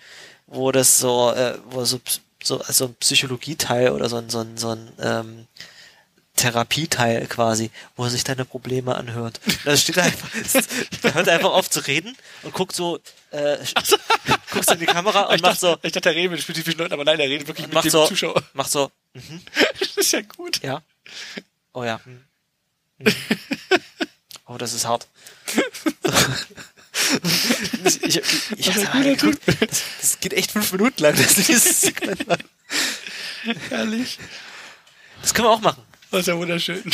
wo 0.45 0.71
das 0.71 0.99
so, 0.99 1.31
äh, 1.31 1.57
wo 1.65 1.83
so, 1.83 1.99
so 2.43 2.61
also 2.61 2.85
ein 2.85 2.95
Psychologieteil 2.99 3.89
oder 3.89 4.07
so 4.07 4.17
ein, 4.17 4.29
so 4.29 4.41
ein, 4.41 4.55
so 4.55 4.69
ein 4.69 4.91
ähm, 4.99 5.47
Therapieteil 6.35 7.27
quasi, 7.27 7.69
wo 7.95 8.05
er 8.05 8.09
sich 8.09 8.23
deine 8.23 8.45
Probleme 8.45 8.95
anhört. 8.95 9.39
Da 9.65 9.77
steht 9.77 9.97
er 9.97 10.03
einfach, 10.03 10.29
da 11.01 11.13
hört 11.13 11.27
er 11.27 11.35
einfach 11.35 11.51
auf 11.51 11.69
zu 11.69 11.79
reden 11.85 12.17
und 12.41 12.53
guckt 12.53 12.75
so, 12.75 12.99
äh, 13.31 13.57
so 13.85 14.73
in 14.73 14.79
die 14.79 14.85
Kamera 14.85 15.23
und 15.23 15.35
ich 15.35 15.41
macht 15.41 15.59
so, 15.59 15.75
dachte, 15.75 15.87
ich 15.87 15.93
dachte, 15.93 16.09
er 16.09 16.15
redet 16.15 16.31
mit 16.31 16.41
spezifischen 16.41 16.79
Leuten, 16.79 16.93
aber 16.93 17.05
nein, 17.05 17.19
er 17.19 17.29
redet 17.29 17.47
wirklich 17.47 17.67
mit 17.67 17.75
macht 17.75 17.85
dem 17.85 17.91
so, 17.91 18.07
Zuschauer. 18.07 18.41
macht 18.53 18.71
so, 18.71 18.91
Das 19.79 19.97
ist 19.97 20.11
ja 20.11 20.21
gut. 20.21 20.61
ja. 20.63 20.81
Oh 21.73 21.83
ja. 21.83 21.99
Hm. 22.03 22.23
Hm. 22.99 23.13
Oh, 24.45 24.57
das 24.57 24.73
ist 24.73 24.85
hart. 24.85 25.07
ich, 27.85 28.03
ich, 28.03 28.21
ich 28.57 28.73
guter 28.73 29.03
geguckt, 29.03 29.39
das, 29.59 29.83
das 30.01 30.19
geht 30.19 30.33
echt 30.33 30.51
fünf 30.51 30.71
Minuten 30.71 31.01
lang, 31.01 31.15
das 31.15 31.35
dieses 31.35 31.81
Segment 31.81 32.25
lang. 32.27 32.39
Herrlich. 33.69 34.19
Das 35.21 35.33
können 35.33 35.47
wir 35.47 35.51
auch 35.51 35.61
machen. 35.61 35.83
Das 36.13 36.21
ist 36.21 36.27
ja 36.27 36.37
wunderschön. 36.37 36.83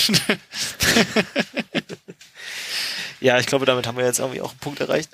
Ja, 3.22 3.38
ich 3.38 3.48
glaube, 3.48 3.66
damit 3.66 3.86
haben 3.86 3.98
wir 3.98 4.06
jetzt 4.06 4.20
irgendwie 4.20 4.40
auch 4.40 4.52
einen 4.52 4.60
Punkt 4.60 4.80
erreicht. 4.80 5.10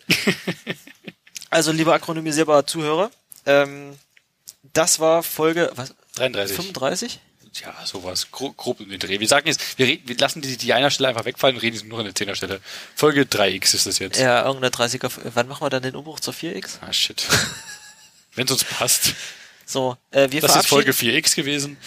Also, 1.50 1.72
liebe 1.72 1.92
akronymisierbare 1.92 2.64
Zuhörer, 2.64 3.10
ähm, 3.48 3.98
das 4.74 5.00
war 5.00 5.24
Folge 5.24 5.72
was, 5.74 5.96
33. 6.14 6.56
35? 6.56 7.20
Ja, 7.64 7.74
sowas. 7.84 8.30
Gro 8.30 8.52
grob 8.52 8.78
den 8.78 9.00
Dreh. 9.00 9.20
Wir 9.20 9.28
sagen 9.28 9.48
jetzt, 9.48 9.80
wir, 9.80 9.88
reden, 9.88 10.08
wir 10.08 10.18
lassen 10.18 10.42
die, 10.42 10.56
die 10.56 10.74
einer 10.74 10.92
Stelle 10.92 11.10
einfach 11.10 11.26
wegfallen 11.26 11.56
und 11.56 11.64
reden 11.64 11.78
jetzt 11.78 11.86
nur 11.88 11.98
in 11.98 12.06
der 12.06 12.14
Zehnerstelle. 12.14 12.62
Folge 12.96 13.24
3x 13.24 13.74
ist 13.74 13.88
das 13.88 13.98
jetzt. 13.98 14.20
Ja, 14.20 14.46
irgendeine 14.46 14.72
30er. 14.72 15.10
Wann 15.34 15.48
machen 15.48 15.66
wir 15.66 15.72
dann 15.72 15.82
den 15.82 15.96
Umbruch 15.96 16.20
zur 16.20 16.36
4X? 16.36 16.78
Ah, 16.82 16.94
shit. 16.94 17.26
Wenn 18.36 18.46
es 18.46 18.52
uns 18.52 18.66
passt. 18.66 19.14
So, 19.66 19.98
äh, 20.12 20.30
wir 20.32 20.42
Das 20.42 20.56
ist 20.56 20.68
Folge 20.68 20.94
verabschieden, 20.94 21.26
4x 21.26 21.36
gewesen. 21.36 21.78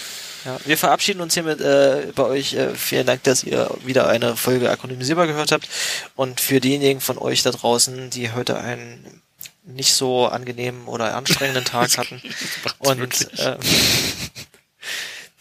ja, 0.44 0.58
wir 0.64 0.76
verabschieden 0.76 1.20
uns 1.20 1.34
hiermit 1.34 1.60
äh, 1.60 2.12
bei 2.14 2.24
euch. 2.24 2.54
Äh, 2.54 2.74
vielen 2.74 3.06
Dank, 3.06 3.22
dass 3.22 3.44
ihr 3.44 3.70
wieder 3.84 4.08
eine 4.08 4.36
Folge 4.36 4.70
akronymisierbar 4.70 5.26
gehört 5.26 5.52
habt. 5.52 5.68
Und 6.16 6.40
für 6.40 6.60
diejenigen 6.60 7.00
von 7.00 7.18
euch 7.18 7.42
da 7.42 7.50
draußen, 7.50 8.10
die 8.10 8.32
heute 8.32 8.58
einen 8.58 9.22
nicht 9.64 9.92
so 9.92 10.26
angenehmen 10.26 10.86
oder 10.86 11.14
anstrengenden 11.14 11.64
Tag 11.66 11.98
hatten 11.98 12.22
und 12.78 13.38
äh, 13.38 13.58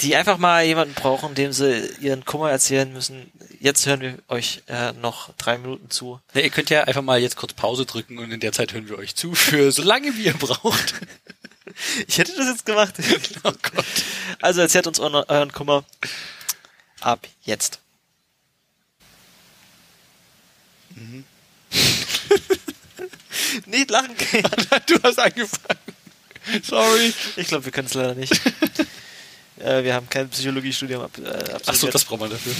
die 0.01 0.15
einfach 0.15 0.37
mal 0.37 0.63
jemanden 0.63 0.93
brauchen, 0.93 1.33
dem 1.33 1.51
sie 1.53 1.89
ihren 2.01 2.23
Kummer 2.25 2.51
erzählen 2.51 2.91
müssen. 2.91 3.31
Jetzt 3.59 3.85
hören 3.87 4.01
wir 4.01 4.17
euch 4.27 4.61
äh, 4.67 4.91
noch 4.93 5.33
drei 5.37 5.57
Minuten 5.57 5.89
zu. 5.89 6.19
Ja, 6.33 6.41
ihr 6.41 6.51
könnt 6.51 6.69
ja 6.69 6.83
einfach 6.83 7.01
mal 7.01 7.19
jetzt 7.19 7.37
kurz 7.37 7.53
Pause 7.53 7.85
drücken 7.85 8.19
und 8.19 8.31
in 8.31 8.39
der 8.39 8.51
Zeit 8.51 8.73
hören 8.73 8.87
wir 8.89 8.99
euch 8.99 9.15
zu 9.15 9.33
für 9.33 9.71
so 9.71 9.81
lange 9.81 10.15
wie 10.15 10.25
ihr 10.25 10.33
braucht. 10.33 10.93
Ich 12.07 12.17
hätte 12.17 12.35
das 12.35 12.47
jetzt 12.47 12.65
gemacht. 12.65 12.95
Oh 13.43 13.51
Gott. 13.61 13.85
Also 14.41 14.61
erzählt 14.61 14.87
uns 14.87 14.99
euren, 14.99 15.51
Kummer 15.51 15.83
ab 17.01 17.27
jetzt. 17.43 17.79
Nicht 23.65 23.89
lachen. 23.89 24.15
du 24.87 25.03
hast 25.03 25.19
angefangen. 25.19 25.79
Sorry. 26.63 27.13
Ich 27.35 27.47
glaube, 27.47 27.65
wir 27.65 27.71
können 27.71 27.87
es 27.87 27.93
leider 27.93 28.15
nicht. 28.15 28.33
äh, 29.59 29.83
wir 29.83 29.93
haben 29.93 30.09
kein 30.09 30.29
Psychologiestudium 30.29 31.03
ab, 31.03 31.11
äh, 31.17 31.27
absolviert. 31.27 31.61
Ach 31.67 31.73
so, 31.75 31.87
das 31.87 32.05
braucht 32.05 32.21
man 32.21 32.29
dafür. 32.29 32.53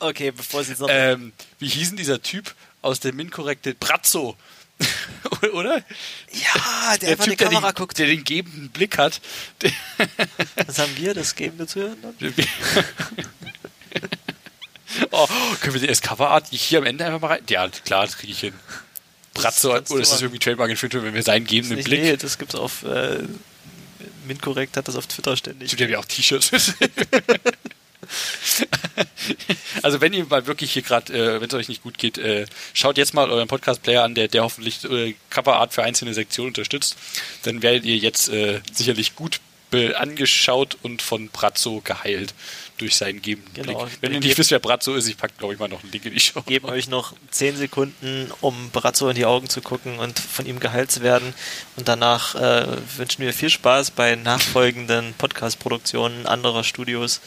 Okay, 0.00 0.32
bevor 0.32 0.64
sie 0.64 0.70
jetzt 0.70 0.80
noch... 0.80 0.88
Ähm, 0.90 1.32
wie 1.60 1.68
hieß 1.68 1.90
denn 1.90 1.96
dieser 1.96 2.20
Typ 2.20 2.54
aus 2.82 2.98
dem 3.00 3.16
Minkorrekte 3.16 3.74
Brazzo? 3.74 4.36
Oder? 5.52 5.82
ja, 6.32 6.96
der, 6.98 7.10
einfach 7.10 7.26
in 7.26 7.32
die 7.32 7.36
der, 7.36 7.48
Kamera 7.48 7.72
den, 7.72 7.74
guckt. 7.74 7.98
der 7.98 8.06
den 8.06 8.24
gebenden 8.24 8.70
Blick 8.70 8.98
hat. 8.98 9.20
Der, 9.60 9.70
Was 10.66 10.78
haben 10.78 10.96
wir, 10.96 11.14
das 11.14 11.34
gebende 11.34 11.66
Zuhören? 11.66 11.96
oh, 15.10 15.28
können 15.60 15.74
wir 15.74 15.80
die 15.80 15.88
als 15.88 16.02
Coverart 16.02 16.48
hier 16.50 16.78
am 16.78 16.84
Ende 16.84 17.04
einfach 17.04 17.20
mal 17.20 17.28
rein? 17.28 17.42
Ja, 17.48 17.68
klar, 17.68 18.06
das 18.06 18.18
kriege 18.18 18.32
ich 18.32 18.40
hin. 18.40 18.54
Du 19.34 19.40
oder 19.40 19.80
ist 19.80 20.12
das 20.12 20.20
irgendwie 20.20 20.38
Trademark 20.38 20.70
in 20.70 20.76
wenn 21.04 21.14
wir 21.14 21.22
seinen 21.22 21.46
gebenden 21.46 21.76
Nicht, 21.76 21.86
Blick. 21.86 22.02
nee, 22.02 22.16
das 22.16 22.38
gibt's 22.38 22.54
auf... 22.54 22.82
Äh, 22.84 23.20
Minkorrekt 24.26 24.76
hat 24.76 24.88
das 24.88 24.96
auf 24.96 25.06
Twitter 25.06 25.36
ständig. 25.36 25.68
Stimmt, 25.68 25.82
haben 25.82 25.90
ja 25.90 25.98
auch 25.98 26.04
T-Shirts. 26.04 26.74
also 29.82 30.00
wenn 30.00 30.12
ihr 30.12 30.24
mal 30.26 30.46
wirklich 30.46 30.72
hier 30.72 30.82
gerade, 30.82 31.12
äh, 31.12 31.40
wenn 31.40 31.48
es 31.48 31.54
euch 31.54 31.68
nicht 31.68 31.82
gut 31.82 31.98
geht, 31.98 32.18
äh, 32.18 32.46
schaut 32.74 32.98
jetzt 32.98 33.14
mal 33.14 33.30
euren 33.30 33.48
Podcast-Player 33.48 34.02
an, 34.02 34.14
der, 34.14 34.28
der 34.28 34.42
hoffentlich 34.42 34.84
äh, 34.84 35.14
Coverart 35.30 35.72
für 35.72 35.82
einzelne 35.82 36.14
Sektionen 36.14 36.48
unterstützt. 36.48 36.96
Dann 37.44 37.62
werdet 37.62 37.84
ihr 37.84 37.96
jetzt 37.96 38.28
äh, 38.28 38.60
sicherlich 38.72 39.14
gut 39.14 39.40
angeschaut 39.96 40.76
und 40.82 41.00
von 41.00 41.30
Brazzo 41.30 41.80
geheilt 41.82 42.34
durch 42.82 42.96
seinen 42.96 43.22
gebenden 43.22 43.54
Genau. 43.64 43.84
Blick. 43.84 43.98
Wenn 44.00 44.12
ihr 44.12 44.20
nicht 44.20 44.36
wisst, 44.36 44.50
wer 44.50 44.58
Brazzo 44.58 44.94
ist, 44.94 45.06
ich 45.08 45.16
packe, 45.16 45.34
glaube 45.38 45.54
ich, 45.54 45.60
mal 45.60 45.68
noch 45.68 45.82
einen 45.82 45.92
Link 45.92 46.04
in 46.04 46.12
die 46.14 46.20
Show. 46.20 46.42
geben 46.42 46.68
euch 46.68 46.88
noch 46.88 47.14
10 47.30 47.56
Sekunden, 47.56 48.30
um 48.40 48.70
Brazzo 48.70 49.08
in 49.08 49.14
die 49.14 49.24
Augen 49.24 49.48
zu 49.48 49.60
gucken 49.62 49.98
und 50.00 50.18
von 50.18 50.44
ihm 50.46 50.58
geheilt 50.60 50.90
zu 50.90 51.02
werden. 51.02 51.32
Und 51.76 51.86
danach 51.88 52.34
äh, 52.34 52.66
wünschen 52.96 53.22
wir 53.22 53.32
viel 53.32 53.50
Spaß 53.50 53.92
bei 53.92 54.16
nachfolgenden 54.16 55.14
Podcast-Produktionen 55.14 56.26
anderer 56.26 56.64
Studios. 56.64 57.20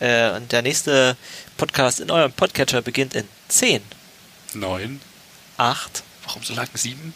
Äh, 0.00 0.30
und 0.32 0.50
der 0.52 0.62
nächste 0.62 1.16
Podcast 1.56 2.00
in 2.00 2.10
eurem 2.10 2.32
Podcatcher 2.32 2.82
beginnt 2.82 3.14
in 3.14 3.28
10, 3.48 3.80
Neun. 4.54 5.00
8, 5.56 6.02
Warum 6.24 6.42
so 6.42 6.54
lang? 6.54 6.68
Sieben? 6.74 7.14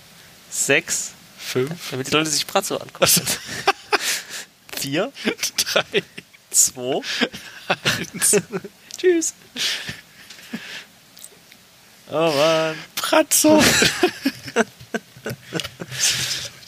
6, 0.50 1.12
Fünf? 1.38 1.90
damit 1.90 2.06
die 2.06 2.12
Leute 2.12 2.30
sich 2.30 2.46
Brazzo 2.46 2.76
angucken. 2.76 3.22
4, 4.78 5.12
Drei? 5.56 6.02
2, 6.51 7.02
Eins. 7.68 8.36
tschüss. 8.97 9.35
Oh 12.10 12.32
Mann. 12.32 12.77
Brazzo! 12.97 13.62